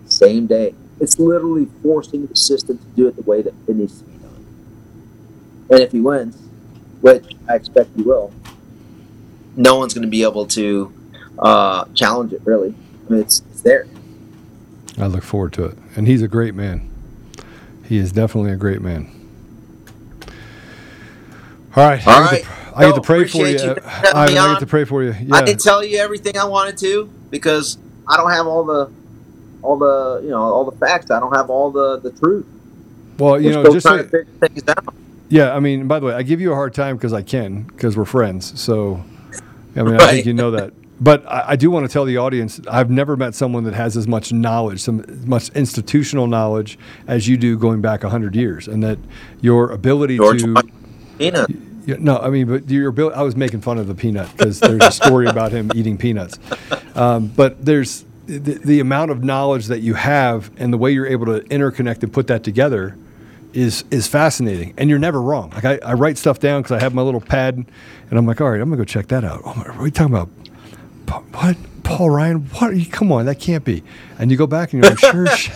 same 0.05 0.47
day. 0.47 0.73
It's 0.99 1.17
literally 1.19 1.67
forcing 1.81 2.27
the 2.27 2.35
system 2.35 2.77
to 2.77 2.85
do 2.95 3.07
it 3.07 3.15
the 3.15 3.23
way 3.23 3.41
that 3.41 3.53
it 3.67 3.75
needs 3.75 3.99
to 3.99 4.05
be 4.05 4.17
done. 4.17 4.45
And 5.69 5.79
if 5.79 5.91
he 5.91 5.99
wins, 5.99 6.37
which 7.01 7.25
I 7.49 7.55
expect 7.55 7.89
he 7.95 8.03
will, 8.03 8.31
no 9.55 9.77
one's 9.77 9.93
going 9.93 10.03
to 10.03 10.09
be 10.09 10.23
able 10.23 10.45
to 10.47 10.93
uh, 11.39 11.85
challenge 11.93 12.33
it. 12.33 12.41
Really, 12.45 12.75
I 13.07 13.11
mean, 13.11 13.21
it's 13.21 13.41
it's 13.51 13.61
there. 13.61 13.87
I 14.97 15.07
look 15.07 15.23
forward 15.23 15.53
to 15.53 15.65
it. 15.65 15.77
And 15.95 16.07
he's 16.07 16.21
a 16.21 16.27
great 16.27 16.53
man. 16.53 16.89
He 17.87 17.97
is 17.97 18.11
definitely 18.11 18.51
a 18.51 18.57
great 18.57 18.81
man. 18.81 19.09
All 21.75 21.85
right. 21.85 22.05
All 22.05 22.23
I 22.23 22.31
get 22.31 22.43
to, 22.43 22.49
I 22.75 22.85
get 22.85 22.95
to 22.95 23.01
pray 23.01 23.25
for 23.25 23.37
you. 23.37 23.55
appreciate 23.55 23.67
you 23.67 23.75
for 23.75 23.81
having 23.89 24.15
Ivan, 24.15 24.33
me 24.33 24.39
I 24.39 24.53
get 24.53 24.59
to 24.59 24.65
pray 24.67 24.85
for 24.85 25.03
you. 25.03 25.15
I 25.31 25.41
didn't 25.41 25.61
tell 25.61 25.83
you 25.83 25.97
everything 25.97 26.37
I 26.37 26.45
wanted 26.45 26.77
to 26.79 27.09
because 27.29 27.77
I 28.11 28.17
don't 28.17 28.31
have 28.31 28.47
all 28.47 28.65
the 28.65 28.91
all 29.63 29.77
the 29.77 30.21
you 30.23 30.29
know 30.31 30.41
all 30.41 30.69
the 30.69 30.77
facts. 30.77 31.11
I 31.11 31.19
don't 31.19 31.35
have 31.35 31.49
all 31.49 31.71
the 31.71 31.99
the 31.99 32.11
truth. 32.11 32.45
Well, 33.17 33.39
you 33.41 33.51
We're 33.51 33.63
know, 33.63 33.69
just 33.69 33.87
trying 33.87 33.99
so, 33.99 34.03
to 34.03 34.09
figure 34.09 34.27
things 34.39 34.63
out. 34.67 34.95
yeah. 35.29 35.55
I 35.55 35.59
mean, 35.59 35.87
by 35.87 35.99
the 35.99 36.07
way, 36.07 36.13
I 36.13 36.23
give 36.23 36.41
you 36.41 36.51
a 36.51 36.55
hard 36.55 36.73
time 36.73 36.97
because 36.97 37.13
I 37.13 37.21
can 37.21 37.63
because 37.63 37.97
we're 37.97 38.05
friends. 38.05 38.59
So, 38.59 39.03
I 39.75 39.83
mean, 39.83 39.95
I 39.95 40.07
think 40.11 40.25
you 40.25 40.33
know 40.33 40.51
that. 40.51 40.73
But 40.99 41.25
I, 41.27 41.45
I 41.49 41.55
do 41.55 41.71
want 41.71 41.85
to 41.87 41.91
tell 41.91 42.05
the 42.05 42.17
audience 42.17 42.59
I've 42.69 42.91
never 42.91 43.15
met 43.17 43.33
someone 43.35 43.63
that 43.63 43.73
has 43.73 43.97
as 43.97 44.07
much 44.07 44.33
knowledge, 44.33 44.81
some 44.81 45.01
as 45.01 45.25
much 45.25 45.49
institutional 45.49 46.27
knowledge 46.27 46.77
as 47.07 47.27
you 47.27 47.37
do 47.37 47.57
going 47.57 47.81
back 47.81 48.03
hundred 48.03 48.35
years, 48.35 48.67
and 48.67 48.83
that 48.83 48.99
your 49.41 49.71
ability 49.71 50.17
George 50.17 50.41
to. 50.43 50.61
Yeah, 51.85 51.95
no, 51.99 52.17
I 52.17 52.29
mean, 52.29 52.47
but 52.47 52.69
your 52.69 52.89
ability. 52.89 53.15
I 53.15 53.21
was 53.23 53.35
making 53.35 53.61
fun 53.61 53.77
of 53.77 53.87
the 53.87 53.95
peanut 53.95 54.29
because 54.35 54.59
there's 54.59 54.83
a 54.83 54.91
story 54.91 55.27
about 55.27 55.51
him 55.51 55.71
eating 55.73 55.97
peanuts. 55.97 56.37
Um, 56.95 57.27
but 57.27 57.63
there's 57.65 58.05
the, 58.27 58.59
the 58.63 58.79
amount 58.79 59.11
of 59.11 59.23
knowledge 59.23 59.67
that 59.67 59.81
you 59.81 59.95
have 59.95 60.51
and 60.57 60.71
the 60.71 60.77
way 60.77 60.91
you're 60.91 61.07
able 61.07 61.25
to 61.27 61.41
interconnect 61.47 62.03
and 62.03 62.13
put 62.13 62.27
that 62.27 62.43
together 62.43 62.97
is 63.53 63.83
is 63.91 64.07
fascinating. 64.07 64.73
And 64.77 64.89
you're 64.89 64.99
never 64.99 65.21
wrong. 65.21 65.49
Like 65.51 65.65
I, 65.65 65.79
I 65.83 65.93
write 65.93 66.17
stuff 66.17 66.39
down 66.39 66.61
because 66.61 66.77
I 66.77 66.79
have 66.83 66.93
my 66.93 67.01
little 67.01 67.21
pad, 67.21 67.55
and 67.55 68.19
I'm 68.19 68.25
like, 68.25 68.39
all 68.41 68.49
right, 68.49 68.61
I'm 68.61 68.69
gonna 68.69 68.77
go 68.77 68.85
check 68.85 69.07
that 69.07 69.23
out. 69.23 69.41
Oh, 69.43 69.63
are 69.77 69.85
you 69.85 69.91
talking 69.91 70.13
about? 70.13 70.29
What? 71.11 71.57
Paul 71.83 72.09
Ryan? 72.11 72.37
What? 72.45 72.71
Are 72.71 72.73
you, 72.73 72.85
come 72.85 73.11
on, 73.11 73.25
that 73.25 73.39
can't 73.39 73.65
be. 73.65 73.83
And 74.19 74.29
you 74.31 74.37
go 74.37 74.47
back 74.47 74.71
and 74.71 74.83
you're 74.83 74.91
like, 74.91 74.99
sure 74.99 75.27
shit. 75.35 75.55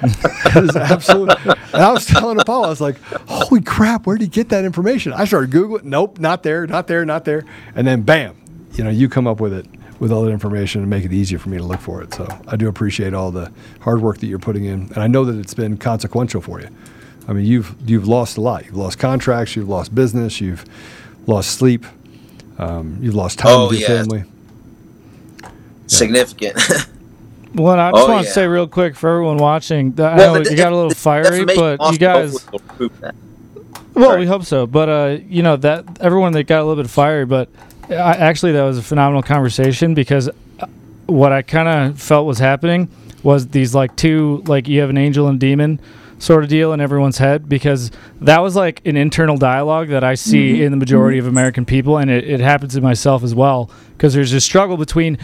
That 0.00 0.62
is 0.68 0.74
absolute. 0.76 1.30
And 1.44 1.82
I 1.82 1.92
was 1.92 2.06
telling 2.06 2.38
Paul, 2.38 2.64
I 2.64 2.68
was 2.68 2.80
like, 2.80 2.98
holy 3.28 3.60
crap, 3.60 4.06
where 4.06 4.16
did 4.16 4.24
he 4.24 4.28
get 4.30 4.48
that 4.48 4.64
information? 4.64 5.12
I 5.12 5.24
started 5.26 5.50
Googling. 5.50 5.84
Nope, 5.84 6.18
not 6.18 6.42
there, 6.42 6.66
not 6.66 6.86
there, 6.86 7.04
not 7.04 7.24
there. 7.24 7.44
And 7.74 7.86
then 7.86 8.02
bam, 8.02 8.36
you 8.72 8.84
know, 8.84 8.90
you 8.90 9.08
come 9.08 9.26
up 9.26 9.38
with 9.40 9.52
it 9.52 9.66
with 10.00 10.10
all 10.12 10.22
that 10.22 10.30
information 10.30 10.80
and 10.82 10.90
make 10.90 11.04
it 11.04 11.12
easier 11.12 11.38
for 11.38 11.48
me 11.50 11.56
to 11.58 11.62
look 11.64 11.80
for 11.80 12.02
it. 12.02 12.12
So 12.14 12.26
I 12.48 12.56
do 12.56 12.68
appreciate 12.68 13.14
all 13.14 13.30
the 13.30 13.52
hard 13.80 14.02
work 14.02 14.18
that 14.18 14.26
you're 14.26 14.38
putting 14.38 14.64
in. 14.64 14.80
And 14.94 14.98
I 14.98 15.06
know 15.06 15.24
that 15.24 15.38
it's 15.38 15.54
been 15.54 15.76
consequential 15.78 16.40
for 16.40 16.60
you. 16.60 16.68
I 17.28 17.32
mean, 17.32 17.44
you've 17.44 17.74
you've 17.86 18.06
lost 18.08 18.36
a 18.36 18.40
lot. 18.40 18.64
You've 18.66 18.76
lost 18.76 18.98
contracts, 18.98 19.56
you've 19.56 19.68
lost 19.68 19.94
business, 19.94 20.40
you've 20.40 20.64
lost 21.26 21.50
sleep, 21.52 21.84
um, 22.58 22.98
you've 23.00 23.14
lost 23.14 23.38
time 23.38 23.52
Oh, 23.56 23.68
with 23.68 23.80
your 23.80 23.88
yes. 23.90 24.06
family. 24.06 24.24
Significant. 25.86 26.58
Well, 27.54 27.78
I 27.80 27.90
just 27.90 28.04
Oh, 28.04 28.08
want 28.12 28.22
to 28.24 28.28
yeah. 28.28 28.34
say 28.34 28.46
real 28.46 28.66
quick 28.66 28.94
for 28.96 29.08
everyone 29.08 29.38
watching 29.38 29.92
that 29.92 30.12
I 30.12 30.16
know 30.18 30.42
the- 30.42 30.50
you 30.50 30.56
got 30.58 30.72
a 30.72 30.74
little 30.76 30.90
the 30.90 30.94
fiery, 30.94 31.46
defamation 31.46 31.78
but 31.78 31.92
you 31.92 31.98
guys. 31.98 32.32
hopefully 32.32 32.50
will 32.68 32.76
prove 32.76 33.00
that. 33.00 33.14
Well, 33.94 34.10
Right. 34.10 34.18
we 34.18 34.26
hope 34.26 34.44
so. 34.44 34.66
But 34.66 34.88
uh, 34.90 35.16
you 35.26 35.42
know 35.42 35.56
that 35.56 35.84
everyone 36.02 36.32
that 36.32 36.44
got 36.44 36.60
a 36.60 36.64
little 36.66 36.82
bit 36.84 36.90
fiery, 36.90 37.24
but 37.24 37.48
I, 37.88 37.94
actually 37.94 38.52
that 38.52 38.62
was 38.62 38.76
a 38.76 38.82
phenomenal 38.82 39.22
conversation 39.22 39.94
because 39.94 40.28
uh, 40.28 40.66
what 41.06 41.32
I 41.32 41.40
kind 41.40 41.66
of 41.66 41.98
felt 41.98 42.26
was 42.26 42.38
happening 42.38 42.88
was 43.22 43.46
these 43.48 43.74
like 43.74 43.96
two 43.96 44.42
like 44.46 44.68
you 44.68 44.80
have 44.80 44.90
an 44.90 44.98
angel 44.98 45.26
and 45.26 45.40
demon 45.40 45.80
sort 46.18 46.44
of 46.44 46.50
deal 46.50 46.74
in 46.74 46.80
everyone's 46.82 47.16
head 47.16 47.48
because 47.48 47.90
that 48.20 48.40
was 48.42 48.54
like 48.54 48.82
an 48.86 48.98
internal 48.98 49.38
dialogue 49.38 49.88
that 49.88 50.04
I 50.04 50.14
see 50.14 50.62
in 50.62 50.72
the 50.72 50.76
majority 50.76 51.16
of 51.16 51.26
American 51.26 51.64
people 51.64 51.96
and 51.96 52.10
it, 52.10 52.28
it 52.28 52.40
happens 52.40 52.74
to 52.74 52.82
myself 52.82 53.22
as 53.22 53.34
well 53.34 53.70
because 53.96 54.12
there's 54.12 54.34
a 54.34 54.40
struggle 54.42 54.76
between 54.76 55.16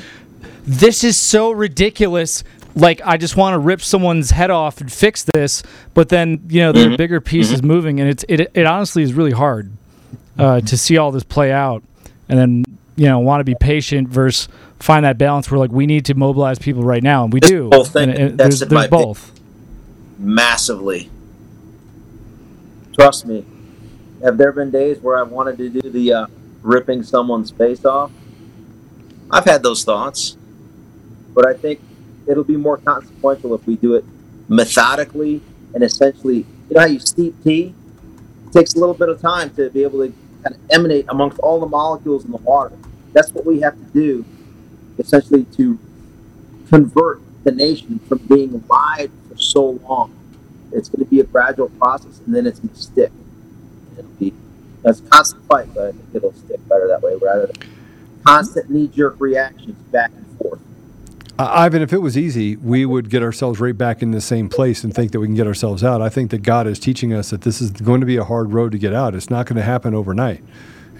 this 0.65 1.05
is 1.05 1.19
so 1.19 1.51
ridiculous. 1.51 2.45
Like 2.75 3.01
I 3.05 3.17
just 3.17 3.37
want 3.37 3.55
to 3.55 3.59
rip 3.59 3.83
someone's 3.83 4.31
head 4.31 4.51
off 4.51 4.81
and 4.81 4.91
fix 4.91 5.25
this, 5.35 5.63
but 5.95 6.09
then 6.09 6.43
you 6.49 6.61
know 6.61 6.73
there 6.73 6.93
are 6.93 6.97
bigger 6.97 7.21
pieces 7.21 7.63
moving, 7.63 8.01
and 8.01 8.09
it's 8.09 8.25
it, 8.29 8.51
it 8.55 8.67
honestly 8.67 9.03
is 9.03 9.13
really 9.13 9.33
hard 9.33 9.73
uh, 10.39 10.61
to 10.63 10.77
see 10.79 10.97
all 10.97 11.13
this 11.13 11.25
play 11.25 11.53
out, 11.53 11.83
and 12.29 12.39
then 12.39 12.65
you 12.97 13.07
know 13.07 13.19
want 13.19 13.41
to 13.41 13.45
be 13.45 13.55
patient 13.55 14.09
versus 14.09 14.49
find 14.79 15.05
that 15.05 15.19
balance 15.19 15.51
where 15.51 15.59
like 15.59 15.71
we 15.71 15.87
need 15.87 16.05
to 16.07 16.15
mobilize 16.15 16.59
people 16.59 16.83
right 16.83 17.03
now, 17.03 17.25
and 17.25 17.33
we 17.33 17.41
do. 17.41 17.71
thing, 17.85 18.11
and, 18.11 18.19
and 18.19 18.39
that's 18.39 18.61
there's, 18.61 18.71
there's 18.71 18.89
both. 18.89 19.39
massively. 20.19 21.11
Trust 22.95 23.27
me. 23.27 23.45
Have 24.23 24.39
there 24.39 24.53
been 24.53 24.71
days 24.71 25.01
where 25.01 25.19
I 25.19 25.23
wanted 25.23 25.59
to 25.59 25.69
do 25.69 25.91
the 25.91 26.13
uh, 26.13 26.27
ripping 26.63 27.03
someone's 27.03 27.51
face 27.51 27.85
off? 27.85 28.13
I've 29.31 29.45
had 29.45 29.63
those 29.63 29.83
thoughts, 29.83 30.37
but 31.35 31.47
I 31.47 31.55
think 31.55 31.81
it'll 32.27 32.45
be 32.45 32.57
more 32.57 32.77
consequential 32.77 33.55
if 33.55 33.67
we 33.67 33.77
do 33.77 33.95
it 33.95 34.05
methodically 34.49 35.43
and 35.75 35.83
essentially. 35.83 36.39
You 36.69 36.77
know 36.77 36.81
how 36.81 36.87
you 36.87 36.99
steep 36.99 37.43
tea? 37.43 37.75
It 38.47 38.53
takes 38.53 38.75
a 38.75 38.79
little 38.79 38.95
bit 38.95 39.09
of 39.09 39.21
time 39.21 39.51
to 39.57 39.71
be 39.71 39.83
able 39.83 40.07
to 40.07 40.15
kind 40.43 40.57
of 40.57 40.61
emanate 40.71 41.07
amongst 41.09 41.39
all 41.39 41.61
the 41.61 41.67
molecules 41.67 42.25
in 42.25 42.31
the 42.31 42.39
water. 42.39 42.77
That's 43.13 43.33
what 43.33 43.45
we 43.45 43.61
have 43.61 43.75
to 43.75 43.85
do, 43.93 44.25
essentially, 44.99 45.45
to 45.57 45.79
convert 46.69 47.21
the 47.45 47.53
nation 47.53 47.99
from 48.09 48.19
being 48.19 48.65
lied 48.69 49.11
for 49.29 49.37
so 49.37 49.81
long. 49.89 50.15
It's 50.73 50.89
going 50.89 51.05
to 51.05 51.11
be 51.11 51.21
a 51.21 51.25
gradual 51.25 51.69
process, 51.71 52.21
and 52.25 52.35
then 52.35 52.47
it's 52.47 52.61
going 52.61 52.75
to 52.75 52.81
stick. 52.81 53.13
It'll 53.99 54.11
be 54.13 54.33
that's 54.83 55.01
constant 55.01 55.45
fight, 55.47 55.69
but 55.75 55.89
I 55.89 55.93
think 55.93 56.15
it'll 56.15 56.33
stick 56.33 56.67
better 56.69 56.89
that 56.89 57.03
way 57.03 57.17
rather 57.21 57.47
than 57.47 57.57
constant 58.25 58.71
knee-jerk 58.71 59.17
reactions 59.19 59.77
back 59.91 60.11
and. 60.17 60.32
Uh, 61.43 61.51
Ivan, 61.55 61.83
if 61.83 61.93
it 61.93 61.99
was 61.99 62.17
easy, 62.17 62.55
we 62.55 62.87
would 62.87 63.11
get 63.11 63.21
ourselves 63.21 63.59
right 63.59 63.77
back 63.77 64.01
in 64.01 64.13
the 64.13 64.21
same 64.21 64.49
place 64.49 64.85
and 64.85 64.95
think 64.95 65.11
that 65.11 65.19
we 65.19 65.27
can 65.27 65.35
get 65.35 65.49
ourselves 65.49 65.83
out. 65.83 66.01
I 66.01 66.09
think 66.09 66.31
that 66.31 66.45
God 66.45 66.69
is 66.69 66.79
teaching 66.79 67.13
us 67.13 67.31
that 67.31 67.41
this 67.41 67.61
is 67.61 67.73
going 67.73 67.99
to 67.99 68.07
be 68.07 68.17
a 68.17 68.23
hard 68.23 68.53
road 68.53 68.71
to 68.71 68.79
get 68.79 68.93
out. 68.93 69.17
It's 69.17 69.29
not 69.29 69.47
going 69.47 69.57
to 69.57 69.63
happen 69.65 69.93
overnight. 69.93 70.41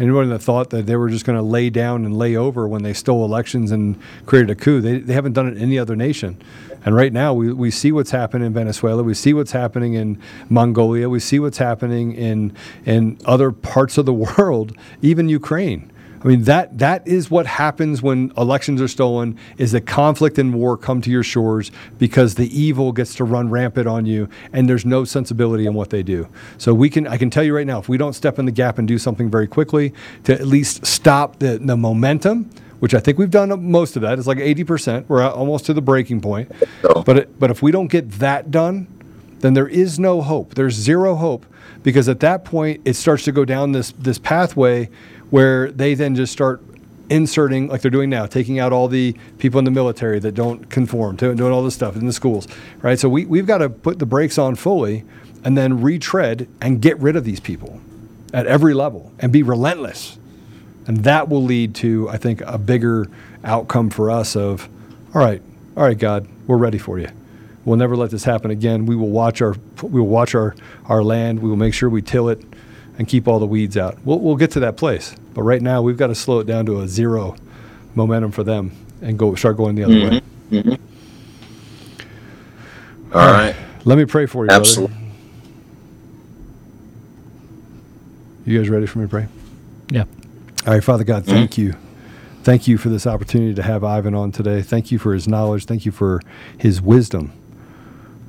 Anyone 0.01 0.31
that 0.31 0.41
thought 0.41 0.71
that 0.71 0.87
they 0.87 0.97
were 0.97 1.09
just 1.09 1.25
going 1.25 1.39
to 1.39 1.45
lay 1.45 1.71
down 1.71 2.05
and 2.05 2.17
lay 2.17 2.35
over 2.35 2.67
when 2.67 2.83
they 2.83 2.93
stole 2.93 3.25
elections 3.25 3.71
and 3.71 3.97
created 4.27 4.51
a 4.51 4.57
coup, 4.57 4.81
they, 4.81 4.99
they 4.99 5.13
haven't 5.13 5.35
done 5.35 5.47
it 5.47 5.59
in 5.59 5.63
any 5.63 5.79
other 5.79 5.95
nation. 5.95 6.43
And 6.85 6.97
right 6.97 7.13
now, 7.13 7.33
we, 7.35 7.53
we 7.53 7.71
see 7.71 7.93
what's 7.93 8.11
happening 8.11 8.49
in 8.49 8.53
Venezuela. 8.53 9.05
We 9.05 9.15
see 9.15 9.33
what's 9.33 9.53
happening 9.53 9.95
in 9.95 10.21
Mongolia. 10.49 11.09
We 11.09 11.21
see 11.21 11.39
what's 11.39 11.59
happening 11.59 12.15
in, 12.15 12.53
in 12.85 13.17
other 13.27 13.53
parts 13.53 13.97
of 13.97 14.07
the 14.07 14.13
world, 14.37 14.77
even 15.03 15.29
Ukraine. 15.29 15.92
I 16.23 16.29
mean 16.29 16.43
that 16.45 16.79
that 16.79 17.07
is 17.07 17.31
what 17.31 17.47
happens 17.47 18.03
when 18.03 18.33
elections 18.37 18.81
are 18.81 18.89
stolen 18.89 19.39
is 19.59 19.73
that 19.73 19.87
conflict 19.87 20.39
and 20.39 20.55
war 20.55 20.77
come 20.77 21.01
to 21.03 21.11
your 21.11 21.23
shores 21.23 21.71
because 21.99 22.37
the 22.37 22.47
evil 22.59 22.93
gets 22.93 23.15
to 23.17 23.25
run 23.25 23.51
rampant 23.51 23.89
on 23.89 24.07
you 24.07 24.29
and 24.53 24.69
there's 24.69 24.85
no 24.85 25.05
sensibility 25.05 25.67
in 25.67 25.75
what 25.75 25.91
they 25.91 26.03
do. 26.03 26.29
So 26.59 26.75
we 26.75 26.89
can 26.91 27.07
I 27.07 27.17
can 27.17 27.31
tell 27.31 27.43
you 27.43 27.55
right 27.55 27.67
now 27.67 27.79
if 27.79 27.89
we 27.89 27.99
don't 27.99 28.13
step 28.15 28.39
in 28.39 28.45
the 28.45 28.53
gap 28.53 28.79
and 28.79 28.87
do 28.87 28.99
something 28.99 29.31
very 29.31 29.47
quickly 29.47 29.93
to 30.25 30.33
at 30.33 30.47
least 30.47 30.87
stop 30.87 31.39
the, 31.39 31.59
the 31.59 31.77
momentum 31.77 32.51
which 32.79 32.95
I 32.95 32.99
think 32.99 33.17
we've 33.17 33.31
done 33.31 33.71
most 33.71 33.95
of 33.95 34.03
that. 34.03 34.19
It's 34.19 34.27
like 34.27 34.39
80%. 34.39 35.05
We're 35.07 35.23
almost 35.23 35.67
to 35.67 35.73
the 35.73 35.81
breaking 35.81 36.21
point. 36.21 36.51
But 37.07 37.17
it, 37.17 37.39
but 37.39 37.49
if 37.49 37.63
we 37.63 37.71
don't 37.71 37.87
get 37.87 38.11
that 38.15 38.51
done, 38.51 38.89
then 39.39 39.55
there 39.55 39.69
is 39.69 40.01
no 40.01 40.21
hope. 40.21 40.57
There's 40.57 40.75
zero 40.75 41.15
hope 41.15 41.47
because 41.85 42.09
at 42.09 42.19
that 42.21 42.45
point 42.45 42.81
it 42.85 42.95
starts 42.95 43.25
to 43.25 43.33
go 43.33 43.45
down 43.45 43.71
this 43.71 43.93
this 43.93 44.19
pathway 44.19 44.89
where 45.33 45.73
they 45.73 45.95
then 45.95 46.15
just 46.15 46.31
start 46.31 46.63
inserting 47.09 47.67
like 47.69 47.81
they're 47.81 47.91
doing 47.91 48.11
now, 48.11 48.27
taking 48.27 48.59
out 48.59 48.71
all 48.71 48.87
the 48.87 49.17
people 49.39 49.59
in 49.59 49.65
the 49.65 49.71
military 49.71 50.19
that 50.19 50.33
don't 50.33 50.69
conform, 50.69 51.17
to 51.17 51.35
doing 51.35 51.51
all 51.51 51.63
this 51.63 51.75
stuff 51.75 51.97
in 51.97 52.07
the 52.07 52.13
schools, 52.13 52.47
right? 52.83 52.99
So 52.99 53.09
we 53.09 53.25
we've 53.25 53.47
got 53.47 53.59
to 53.59 53.71
put 53.71 53.99
the 53.99 54.05
brakes 54.05 54.37
on 54.37 54.57
fully 54.57 55.05
and 55.43 55.57
then 55.57 55.81
retread 55.81 56.49
and 56.61 56.83
get 56.83 56.99
rid 56.99 57.17
of 57.17 57.25
these 57.25 57.41
people 57.41 57.81
at 58.35 58.47
every 58.47 58.75
level 58.75 59.11
and 59.19 59.33
be 59.33 59.43
relentless. 59.43 60.19
And 60.87 60.99
that 61.05 61.31
will 61.31 61.43
lead 61.43 61.75
to, 61.77 62.11
I 62.11 62.19
think, 62.19 62.43
a 62.43 62.59
bigger 62.59 63.09
outcome 63.43 63.89
for 63.89 64.11
us 64.11 64.37
of, 64.37 64.69
all 65.15 65.23
right, 65.23 65.41
all 65.77 65.85
right, 65.85 65.99
God, 65.99 66.29
we're 66.47 66.59
ready 66.59 66.79
for 66.79 66.99
you. 66.99 67.09
We'll 67.65 67.79
never 67.79 67.97
let 67.97 68.11
this 68.11 68.25
happen 68.25 68.51
again. 68.51 68.85
We 68.85 68.97
will 68.97 69.11
watch 69.11 69.41
our 69.41 69.55
we 69.83 69.99
will 69.99 70.09
watch 70.09 70.35
our, 70.35 70.55
our 70.87 71.03
land. 71.03 71.41
We 71.41 71.49
will 71.49 71.57
make 71.57 71.73
sure 71.73 71.89
we 71.89 72.03
till 72.03 72.29
it 72.29 72.45
and 72.99 73.09
keep 73.09 73.27
all 73.27 73.39
the 73.39 73.47
weeds 73.47 73.79
out. 73.79 73.97
We'll, 74.05 74.19
we'll 74.19 74.37
get 74.37 74.51
to 74.53 74.61
that 74.61 74.77
place. 74.77 75.17
But 75.35 75.43
right 75.43 75.63
now, 75.63 75.83
we've 75.83 75.97
got 75.97 76.09
to 76.09 76.15
slow 76.15 76.41
it 76.41 76.47
down 76.47 76.67
to 76.67 76.81
a 76.81 76.89
zero 76.89 77.37
momentum 77.95 78.33
for 78.33 78.45
them 78.45 78.73
and 79.01 79.19
go 79.19 79.35
start 79.35 79.57
going 79.57 79.75
the 79.75 79.85
other 79.85 79.95
mm-hmm. 79.95 80.15
way. 80.15 80.21
Mm-hmm. 80.63 80.75
All 83.15 83.33
right. 83.33 83.55
Let 83.85 83.99
me 83.99 84.05
pray 84.05 84.27
for 84.27 84.45
you, 84.45 84.49
brother. 84.49 84.61
Absolutely. 84.61 84.97
You 88.45 88.59
guys 88.59 88.69
ready 88.69 88.87
for 88.87 88.99
me 88.99 89.05
to 89.05 89.09
pray? 89.09 89.29
Yeah. 89.91 90.05
All 90.67 90.75
right, 90.75 90.83
Father 90.83 91.05
God, 91.05 91.25
thank 91.25 91.53
mm-hmm. 91.53 91.63
you. 91.63 91.75
Thank 92.43 92.67
you 92.67 92.77
for 92.77 92.89
this 92.89 93.07
opportunity 93.07 93.55
to 93.55 93.63
have 93.63 93.85
Ivan 93.85 94.15
on 94.15 94.33
today. 94.33 94.63
Thank 94.63 94.91
you 94.91 94.99
for 94.99 95.15
his 95.15 95.29
knowledge. 95.29 95.67
Thank 95.67 95.87
you 95.87 95.93
for 95.93 96.21
his 96.59 96.83
wisdom. 96.83 97.33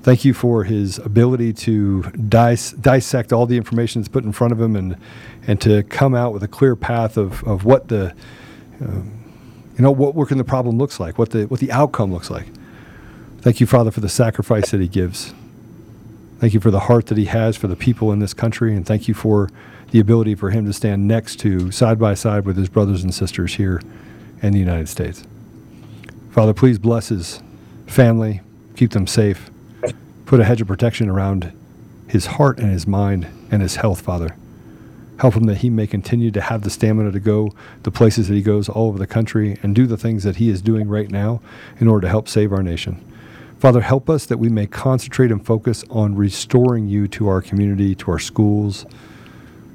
Thank 0.04 0.26
you 0.26 0.34
for 0.34 0.66
his 0.66 0.98
ability 0.98 1.54
to 1.54 2.04
dis- 2.04 2.74
dissect 2.74 3.32
all 3.32 3.46
the 3.46 3.56
information 3.56 4.02
that's 4.02 4.10
put 4.10 4.26
in 4.26 4.34
front 4.34 4.52
of 4.52 4.60
him 4.60 4.76
and, 4.76 4.98
and 5.48 5.62
to 5.62 5.84
come 5.84 6.14
out 6.14 6.34
with 6.34 6.44
a 6.44 6.48
clear 6.50 6.76
path 6.76 7.16
of, 7.16 7.42
of 7.46 7.64
what 7.64 7.88
the, 7.88 8.14
um, 8.82 9.24
you 9.78 9.82
know, 9.82 9.92
what 9.92 10.14
working 10.14 10.38
the 10.38 10.44
problem 10.44 10.78
looks 10.78 11.00
like, 11.00 11.18
what 11.18 11.30
the, 11.30 11.44
what 11.46 11.62
the 11.62 11.72
outcome 11.72 12.12
looks 12.12 12.30
like. 12.30 12.48
Thank 13.40 13.62
you, 13.62 13.66
Father, 13.66 13.92
for 13.92 14.02
the 14.02 14.10
sacrifice 14.10 14.72
that 14.72 14.82
he 14.82 14.90
gives. 14.90 15.34
Thank 16.40 16.54
you 16.54 16.60
for 16.60 16.70
the 16.70 16.82
heart 16.82 17.06
that 17.06 17.18
he 17.18 17.26
has 17.26 17.56
for 17.56 17.68
the 17.68 17.78
people 17.78 18.12
in 18.12 18.20
this 18.20 18.34
country, 18.34 18.76
and 18.76 18.86
thank 18.86 19.08
you 19.08 19.14
for 19.14 19.50
the 19.92 20.02
ability 20.02 20.36
for 20.36 20.50
him 20.50 20.66
to 20.66 20.74
stand 20.74 21.08
next 21.08 21.38
to, 21.38 21.72
side 21.72 21.98
by 21.98 22.14
side 22.14 22.46
with 22.46 22.58
his 22.58 22.68
brothers 22.68 23.04
and 23.04 23.14
sisters 23.14 23.56
here 23.56 23.82
in 24.42 24.52
the 24.52 24.60
United 24.60 24.90
States. 24.90 25.24
Father, 26.32 26.54
please 26.54 26.78
bless 26.78 27.08
his 27.08 27.42
family, 27.88 28.42
keep 28.76 28.92
them 28.92 29.08
safe, 29.08 29.50
put 30.34 30.40
a 30.40 30.46
hedge 30.46 30.62
of 30.62 30.68
protection 30.68 31.10
around 31.10 31.54
his 32.08 32.26
heart 32.26 32.58
and 32.58 32.72
his 32.72 32.88
mind 32.88 33.28
and 33.52 33.62
his 33.62 33.76
health, 33.76 34.02
Father. 34.02 34.36
Help 35.20 35.36
him 35.36 35.44
that 35.44 35.60
he 35.60 35.70
may 35.70 35.86
continue 35.86 36.32
to 36.32 36.42
have 36.42 36.64
the 36.64 36.72
stamina 36.72 37.12
to 37.12 37.20
go 37.20 37.54
the 37.84 37.92
places 37.92 38.30
that 38.30 38.34
he 38.34 38.42
goes 38.42 38.68
all 38.68 38.88
over 38.88 38.98
the 38.98 39.06
country 39.06 39.60
and 39.62 39.76
do 39.76 39.86
the 39.86 39.96
things 39.96 40.24
that 40.24 40.38
he 40.38 40.50
is 40.50 40.60
doing 40.60 40.90
right 40.90 41.12
now 41.12 41.40
in 41.80 41.88
order 41.88 42.08
to 42.08 42.10
help 42.10 42.28
save 42.28 42.52
our 42.52 42.64
nation. 42.64 43.00
Father, 43.60 43.82
help 43.82 44.10
us 44.10 44.26
that 44.26 44.40
we 44.40 44.50
may 44.50 44.66
concentrate 44.66 45.32
and 45.32 45.46
focus 45.46 45.86
on 45.92 46.16
restoring 46.16 46.88
you 46.88 47.08
to 47.10 47.28
our 47.28 47.40
community, 47.40 47.94
to 47.94 48.10
our 48.10 48.18
schools, 48.18 48.88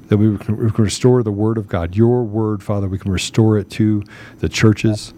that 0.09 0.17
we 0.17 0.37
can, 0.39 0.57
restore 0.57 1.23
the 1.23 1.31
Word 1.31 1.57
of 1.57 1.69
God, 1.69 1.95
your 1.95 2.25
Word, 2.25 2.61
Father. 2.61 2.89
We 2.89 2.99
can 2.99 3.13
restore 3.13 3.57
it 3.57 3.69
to 3.69 4.03
the 4.39 4.49
churches. 4.49 5.13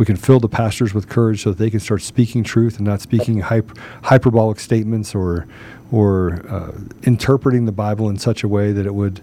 We 0.00 0.06
can 0.06 0.16
fill 0.16 0.40
the 0.40 0.48
pastors 0.48 0.94
with 0.94 1.10
courage 1.10 1.42
so 1.42 1.50
that 1.50 1.58
they 1.58 1.68
can 1.68 1.78
start 1.78 2.00
speaking 2.00 2.42
truth 2.42 2.78
and 2.78 2.86
not 2.86 3.02
speaking 3.02 3.40
hyper, 3.40 3.74
hyperbolic 4.02 4.58
statements 4.58 5.14
or, 5.14 5.46
or 5.92 6.42
uh, 6.48 6.72
interpreting 7.02 7.66
the 7.66 7.72
Bible 7.72 8.08
in 8.08 8.16
such 8.16 8.42
a 8.42 8.48
way 8.48 8.72
that 8.72 8.86
it 8.86 8.94
would 8.94 9.20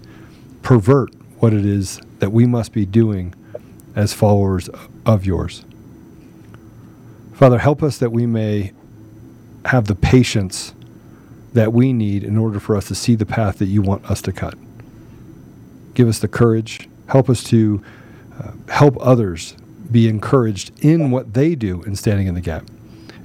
pervert 0.61 1.09
what 1.39 1.51
it 1.51 1.65
is 1.65 1.99
that 2.19 2.31
we 2.31 2.45
must 2.45 2.73
be 2.73 2.85
doing 2.85 3.33
as 3.95 4.13
followers 4.13 4.69
of 5.03 5.25
yours. 5.25 5.65
Father, 7.33 7.57
help 7.57 7.81
us 7.81 7.97
that 7.97 8.11
we 8.11 8.27
may 8.27 8.71
have 9.65 9.87
the 9.87 9.95
patience 9.95 10.75
that 11.53 11.73
we 11.73 11.91
need 11.91 12.23
in 12.23 12.37
order 12.37 12.59
for 12.59 12.77
us 12.77 12.87
to 12.89 12.93
see 12.93 13.15
the 13.15 13.25
path 13.25 13.57
that 13.57 13.65
you 13.65 13.81
want 13.81 14.05
us 14.11 14.21
to 14.21 14.31
cut. 14.31 14.53
Give 15.95 16.07
us 16.07 16.19
the 16.19 16.27
courage. 16.27 16.87
Help 17.07 17.31
us 17.31 17.43
to 17.45 17.81
uh, 18.39 18.51
help 18.69 18.95
others 19.01 19.55
be 19.91 20.07
encouraged 20.07 20.71
in 20.83 21.11
what 21.11 21.33
they 21.33 21.55
do 21.55 21.81
in 21.83 21.95
standing 21.95 22.27
in 22.27 22.35
the 22.35 22.41
gap. 22.41 22.65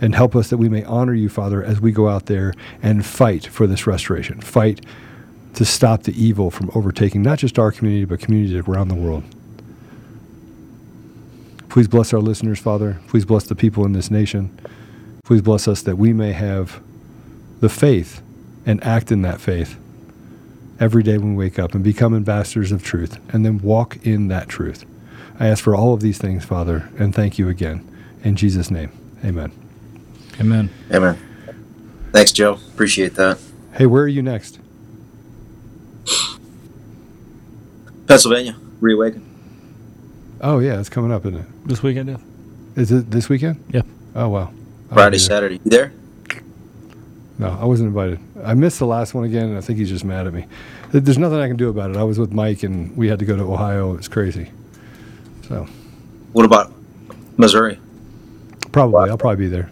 And 0.01 0.15
help 0.15 0.35
us 0.35 0.51
that 0.51 0.57
we 0.57 0.69
may 0.69 0.83
honor 0.85 1.15
you, 1.15 1.29
Father, 1.29 1.63
as 1.63 1.81
we 1.81 1.93
go 1.93 2.09
out 2.09 2.27
there 2.27 2.55
and 2.83 3.07
fight 3.07 3.47
for 3.47 3.67
this 3.67 3.87
restoration. 3.87 4.41
Fight 4.41 4.85
to 5.55 5.65
stop 5.65 6.03
the 6.03 6.21
evil 6.21 6.51
from 6.51 6.71
overtaking 6.75 7.23
not 7.23 7.39
just 7.39 7.59
our 7.59 7.71
community, 7.71 8.05
but 8.05 8.21
communities 8.21 8.57
around 8.67 8.89
the 8.89 8.95
world. 8.95 9.23
Please 11.69 11.89
bless 11.89 12.13
our 12.13 12.21
listeners, 12.21 12.59
Father. 12.59 13.01
Please 13.07 13.25
bless 13.25 13.45
the 13.45 13.55
people 13.55 13.85
in 13.85 13.93
this 13.93 14.11
nation. 14.11 14.59
Please 15.25 15.41
bless 15.41 15.69
us 15.69 15.83
that 15.83 15.97
we 15.97 16.13
may 16.13 16.33
have 16.33 16.83
the 17.61 17.69
faith 17.69 18.21
and 18.67 18.83
act 18.85 19.13
in 19.13 19.23
that 19.23 19.41
faith 19.41 19.79
every 20.81 21.03
day 21.03 21.17
when 21.17 21.35
we 21.37 21.45
wake 21.45 21.59
up 21.59 21.75
and 21.75 21.85
become 21.85 22.15
ambassadors 22.15 22.73
of 22.73 22.83
truth 22.83 23.19
and 23.33 23.47
then 23.47 23.59
walk 23.59 24.05
in 24.05 24.29
that 24.29 24.49
truth. 24.49 24.85
I 25.43 25.49
ask 25.49 25.65
for 25.65 25.75
all 25.75 25.93
of 25.93 26.01
these 26.01 26.19
things, 26.19 26.45
Father, 26.45 26.89
and 27.01 27.13
thank 27.13 27.37
you 27.37 27.49
again. 27.49 27.85
In 28.23 28.37
Jesus' 28.37 28.71
name, 28.71 28.93
amen. 29.25 29.51
Amen. 30.39 30.71
Amen. 30.93 31.19
Thanks, 32.13 32.31
Joe. 32.31 32.61
Appreciate 32.73 33.17
that. 33.17 33.41
Hey, 33.73 33.87
where 33.87 34.05
are 34.05 34.09
you 34.09 34.23
next? 34.23 34.61
Pennsylvania, 38.07 38.55
reawaken. 38.81 39.27
Oh, 40.41 40.61
yeah, 40.61 40.79
it's 40.79 40.89
coming 40.89 41.11
up, 41.11 41.27
isn't 41.27 41.41
it? 41.41 41.67
This 41.67 41.83
weekend, 41.83 42.11
yeah. 42.11 42.19
Is 42.81 42.93
it 42.93 43.11
this 43.11 43.29
weekend? 43.29 43.65
Yep. 43.71 43.85
Oh, 44.15 44.29
wow. 44.29 44.53
I'll 44.91 44.95
Friday, 44.95 45.17
be. 45.17 45.19
Saturday. 45.19 45.61
You 45.65 45.71
there? 45.73 45.93
No, 47.41 47.59
I 47.61 47.65
wasn't 47.65 47.89
invited. 47.89 48.21
I 48.45 48.55
missed 48.55 48.79
the 48.79 48.87
last 48.87 49.13
one 49.13 49.25
again, 49.25 49.49
and 49.49 49.59
I 49.59 49.61
think 49.61 49.81
he's 49.81 49.89
just 49.89 50.05
mad 50.05 50.29
at 50.29 50.33
me. 50.33 50.47
There's 50.93 51.19
nothing 51.19 51.41
I 51.41 51.49
can 51.49 51.57
do 51.57 51.69
about 51.69 51.91
it. 51.91 51.97
I 51.97 52.05
was 52.05 52.21
with 52.21 52.33
Mike, 52.33 52.63
and 52.63 52.97
we 52.97 53.09
had 53.09 53.19
to 53.19 53.25
go 53.25 53.37
to 53.37 53.43
Ohio. 53.43 53.97
It's 53.97 54.07
crazy. 54.07 54.53
So 55.53 55.67
What 56.33 56.47
about 56.47 56.73
Missouri? 57.37 57.79
probably 58.73 59.11
I'll 59.11 59.19
probably 59.19 59.45
be 59.45 59.49
there. 59.49 59.71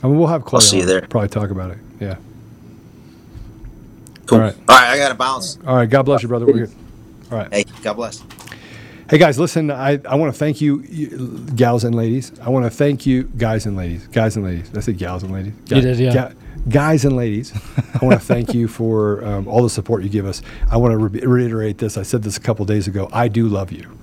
I 0.00 0.06
mean, 0.06 0.16
we'll 0.16 0.28
have 0.28 0.44
Clay. 0.44 0.58
I'll 0.58 0.60
see 0.60 0.78
you 0.78 0.86
there. 0.86 1.00
Probably 1.02 1.28
talk 1.28 1.50
about 1.50 1.72
it. 1.72 1.78
Yeah. 1.98 2.16
Cool. 4.26 4.38
All 4.38 4.44
right. 4.44 4.54
All 4.68 4.76
right, 4.76 4.90
I 4.90 4.98
got 4.98 5.08
to 5.08 5.14
bounce. 5.16 5.58
All 5.66 5.74
right. 5.74 5.90
God 5.90 6.04
bless 6.04 6.22
you, 6.22 6.28
brother. 6.28 6.46
We're 6.46 6.66
good. 6.66 6.74
All 7.32 7.38
right. 7.38 7.52
Hey, 7.52 7.64
God 7.82 7.94
bless. 7.94 8.22
Hey 9.10 9.18
guys, 9.18 9.38
listen. 9.38 9.70
I, 9.72 10.00
I 10.08 10.14
want 10.14 10.32
to 10.32 10.38
thank 10.38 10.60
you, 10.60 10.80
you, 10.88 11.46
gals 11.56 11.82
and 11.82 11.94
ladies. 11.94 12.32
I 12.40 12.48
want 12.48 12.64
to 12.64 12.70
thank 12.70 13.04
you, 13.04 13.24
guys 13.24 13.66
and 13.66 13.76
ladies. 13.76 14.06
Guys 14.06 14.36
and 14.36 14.44
ladies. 14.44 14.70
I 14.74 14.80
said 14.80 14.98
gals 14.98 15.24
and 15.24 15.32
ladies. 15.32 15.52
You 15.66 15.80
did, 15.80 15.98
yeah. 15.98 16.12
Ga- 16.12 16.34
guys 16.68 17.04
and 17.04 17.16
ladies. 17.16 17.52
I 18.00 18.04
want 18.04 18.20
to 18.20 18.24
thank 18.24 18.54
you 18.54 18.68
for 18.68 19.24
um, 19.24 19.48
all 19.48 19.64
the 19.64 19.68
support 19.68 20.04
you 20.04 20.08
give 20.08 20.26
us. 20.26 20.42
I 20.70 20.76
want 20.76 20.92
to 20.92 20.98
re- 20.98 21.26
reiterate 21.26 21.78
this. 21.78 21.98
I 21.98 22.04
said 22.04 22.22
this 22.22 22.36
a 22.36 22.40
couple 22.40 22.64
days 22.64 22.86
ago. 22.86 23.08
I 23.12 23.26
do 23.28 23.48
love 23.48 23.72
you. 23.72 23.98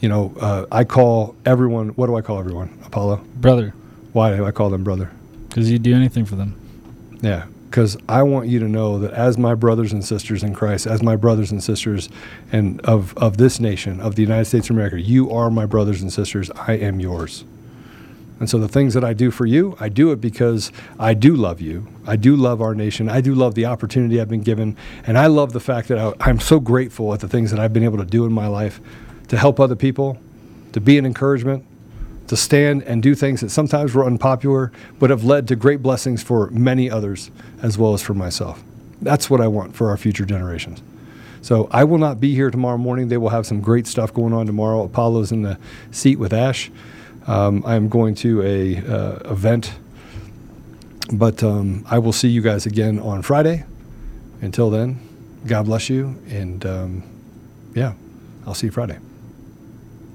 You 0.00 0.08
know, 0.08 0.34
uh, 0.40 0.66
I 0.70 0.84
call 0.84 1.34
everyone. 1.46 1.90
What 1.90 2.06
do 2.08 2.16
I 2.16 2.20
call 2.20 2.38
everyone? 2.38 2.78
Apollo. 2.84 3.16
Brother, 3.36 3.72
Why 4.12 4.36
do 4.36 4.44
I 4.44 4.50
call 4.50 4.70
them 4.70 4.84
brother? 4.84 5.10
because 5.48 5.70
you'd 5.70 5.82
do 5.84 5.94
anything 5.94 6.24
for 6.24 6.34
them. 6.34 6.56
Yeah, 7.22 7.46
because 7.70 7.96
I 8.08 8.24
want 8.24 8.48
you 8.48 8.58
to 8.58 8.68
know 8.68 8.98
that 8.98 9.12
as 9.12 9.38
my 9.38 9.54
brothers 9.54 9.92
and 9.92 10.04
sisters 10.04 10.42
in 10.42 10.52
Christ, 10.52 10.84
as 10.86 11.00
my 11.02 11.14
brothers 11.16 11.52
and 11.52 11.62
sisters, 11.62 12.08
and 12.52 12.80
of 12.82 13.16
of 13.16 13.36
this 13.36 13.60
nation, 13.60 14.00
of 14.00 14.16
the 14.16 14.22
United 14.22 14.46
States 14.46 14.68
of 14.68 14.76
America, 14.76 15.00
you 15.00 15.30
are 15.30 15.50
my 15.50 15.64
brothers 15.64 16.02
and 16.02 16.12
sisters. 16.12 16.50
I 16.56 16.72
am 16.74 16.98
yours. 17.00 17.44
And 18.40 18.50
so 18.50 18.58
the 18.58 18.66
things 18.68 18.94
that 18.94 19.04
I 19.04 19.12
do 19.12 19.30
for 19.30 19.46
you, 19.46 19.76
I 19.78 19.88
do 19.88 20.10
it 20.10 20.20
because 20.20 20.72
I 20.98 21.14
do 21.14 21.36
love 21.36 21.60
you. 21.60 21.86
I 22.04 22.16
do 22.16 22.34
love 22.34 22.60
our 22.60 22.74
nation. 22.74 23.08
I 23.08 23.20
do 23.20 23.32
love 23.32 23.54
the 23.54 23.66
opportunity 23.66 24.20
I've 24.20 24.28
been 24.28 24.42
given, 24.42 24.76
and 25.06 25.16
I 25.16 25.28
love 25.28 25.52
the 25.52 25.60
fact 25.60 25.86
that 25.88 25.98
I, 25.98 26.12
I'm 26.18 26.40
so 26.40 26.58
grateful 26.58 27.14
at 27.14 27.20
the 27.20 27.28
things 27.28 27.52
that 27.52 27.60
I've 27.60 27.72
been 27.72 27.84
able 27.84 27.98
to 27.98 28.04
do 28.04 28.26
in 28.26 28.32
my 28.32 28.48
life 28.48 28.80
to 29.34 29.40
help 29.40 29.58
other 29.58 29.74
people, 29.74 30.16
to 30.72 30.80
be 30.80 30.96
an 30.96 31.04
encouragement, 31.04 31.66
to 32.28 32.36
stand 32.36 32.84
and 32.84 33.02
do 33.02 33.16
things 33.16 33.40
that 33.40 33.50
sometimes 33.50 33.92
were 33.92 34.04
unpopular, 34.04 34.70
but 35.00 35.10
have 35.10 35.24
led 35.24 35.48
to 35.48 35.56
great 35.56 35.82
blessings 35.82 36.22
for 36.22 36.50
many 36.50 36.88
others 36.88 37.32
as 37.60 37.76
well 37.76 37.94
as 37.94 38.00
for 38.00 38.14
myself. 38.14 38.62
That's 39.02 39.28
what 39.28 39.40
I 39.40 39.48
want 39.48 39.74
for 39.74 39.90
our 39.90 39.96
future 39.96 40.24
generations. 40.24 40.82
So 41.42 41.68
I 41.72 41.82
will 41.82 41.98
not 41.98 42.20
be 42.20 42.32
here 42.32 42.48
tomorrow 42.48 42.78
morning. 42.78 43.08
They 43.08 43.16
will 43.16 43.30
have 43.30 43.44
some 43.44 43.60
great 43.60 43.88
stuff 43.88 44.14
going 44.14 44.32
on 44.32 44.46
tomorrow. 44.46 44.84
Apollo's 44.84 45.32
in 45.32 45.42
the 45.42 45.58
seat 45.90 46.20
with 46.20 46.32
Ash. 46.32 46.70
Um, 47.26 47.64
I 47.66 47.74
am 47.74 47.88
going 47.88 48.14
to 48.16 48.40
a 48.42 48.76
uh, 48.78 49.32
event, 49.32 49.74
but 51.12 51.42
um, 51.42 51.84
I 51.90 51.98
will 51.98 52.12
see 52.12 52.28
you 52.28 52.40
guys 52.40 52.66
again 52.66 53.00
on 53.00 53.22
Friday. 53.22 53.64
Until 54.40 54.70
then, 54.70 55.00
God 55.44 55.64
bless 55.64 55.90
you, 55.90 56.22
and 56.28 56.64
um, 56.64 57.02
yeah, 57.74 57.94
I'll 58.46 58.54
see 58.54 58.68
you 58.68 58.70
Friday. 58.70 58.98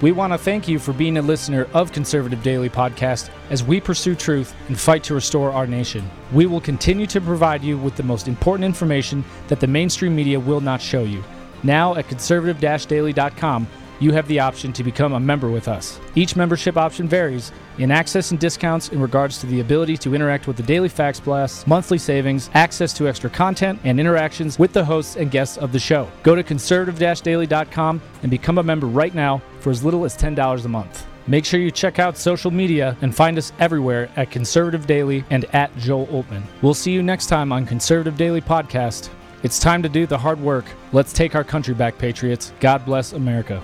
We 0.00 0.12
want 0.12 0.32
to 0.32 0.38
thank 0.38 0.68
you 0.68 0.78
for 0.78 0.92
being 0.92 1.16
a 1.16 1.22
listener 1.22 1.66
of 1.74 1.90
Conservative 1.90 2.40
Daily 2.44 2.70
Podcast 2.70 3.30
as 3.50 3.64
we 3.64 3.80
pursue 3.80 4.14
truth 4.14 4.54
and 4.68 4.78
fight 4.78 5.02
to 5.04 5.14
restore 5.14 5.50
our 5.50 5.66
nation. 5.66 6.08
We 6.32 6.46
will 6.46 6.60
continue 6.60 7.06
to 7.08 7.20
provide 7.20 7.64
you 7.64 7.76
with 7.76 7.96
the 7.96 8.04
most 8.04 8.28
important 8.28 8.64
information 8.64 9.24
that 9.48 9.58
the 9.58 9.66
mainstream 9.66 10.14
media 10.14 10.38
will 10.38 10.60
not 10.60 10.80
show 10.80 11.02
you. 11.02 11.24
Now 11.64 11.96
at 11.96 12.06
conservative 12.06 12.60
daily.com, 12.60 13.66
you 13.98 14.12
have 14.12 14.28
the 14.28 14.38
option 14.38 14.72
to 14.74 14.84
become 14.84 15.14
a 15.14 15.18
member 15.18 15.50
with 15.50 15.66
us. 15.66 15.98
Each 16.14 16.36
membership 16.36 16.76
option 16.76 17.08
varies 17.08 17.50
in 17.78 17.90
access 17.90 18.30
and 18.30 18.38
discounts 18.38 18.90
in 18.90 19.00
regards 19.00 19.38
to 19.40 19.46
the 19.46 19.58
ability 19.58 19.96
to 19.96 20.14
interact 20.14 20.46
with 20.46 20.56
the 20.56 20.62
daily 20.62 20.88
fax 20.88 21.18
blasts, 21.18 21.66
monthly 21.66 21.98
savings, 21.98 22.50
access 22.54 22.92
to 22.92 23.08
extra 23.08 23.28
content, 23.28 23.80
and 23.82 23.98
interactions 23.98 24.60
with 24.60 24.72
the 24.72 24.84
hosts 24.84 25.16
and 25.16 25.32
guests 25.32 25.58
of 25.58 25.72
the 25.72 25.78
show. 25.80 26.08
Go 26.22 26.36
to 26.36 26.44
conservative 26.44 26.98
daily.com 27.24 28.00
and 28.22 28.30
become 28.30 28.58
a 28.58 28.62
member 28.62 28.86
right 28.86 29.14
now 29.16 29.42
for 29.60 29.70
as 29.70 29.84
little 29.84 30.04
as 30.04 30.16
$10 30.16 30.64
a 30.64 30.68
month. 30.68 31.06
Make 31.26 31.44
sure 31.44 31.60
you 31.60 31.70
check 31.70 31.98
out 31.98 32.16
social 32.16 32.50
media 32.50 32.96
and 33.02 33.14
find 33.14 33.36
us 33.36 33.52
everywhere 33.58 34.10
at 34.16 34.30
Conservative 34.30 34.86
Daily 34.86 35.24
and 35.28 35.44
at 35.54 35.76
Joel 35.76 36.06
Oltmann. 36.06 36.42
We'll 36.62 36.72
see 36.74 36.92
you 36.92 37.02
next 37.02 37.26
time 37.26 37.52
on 37.52 37.66
Conservative 37.66 38.16
Daily 38.16 38.40
Podcast. 38.40 39.10
It's 39.42 39.58
time 39.58 39.82
to 39.82 39.88
do 39.88 40.06
the 40.06 40.18
hard 40.18 40.40
work. 40.40 40.64
Let's 40.92 41.12
take 41.12 41.34
our 41.34 41.44
country 41.44 41.74
back, 41.74 41.98
Patriots. 41.98 42.52
God 42.60 42.84
bless 42.84 43.12
America. 43.12 43.62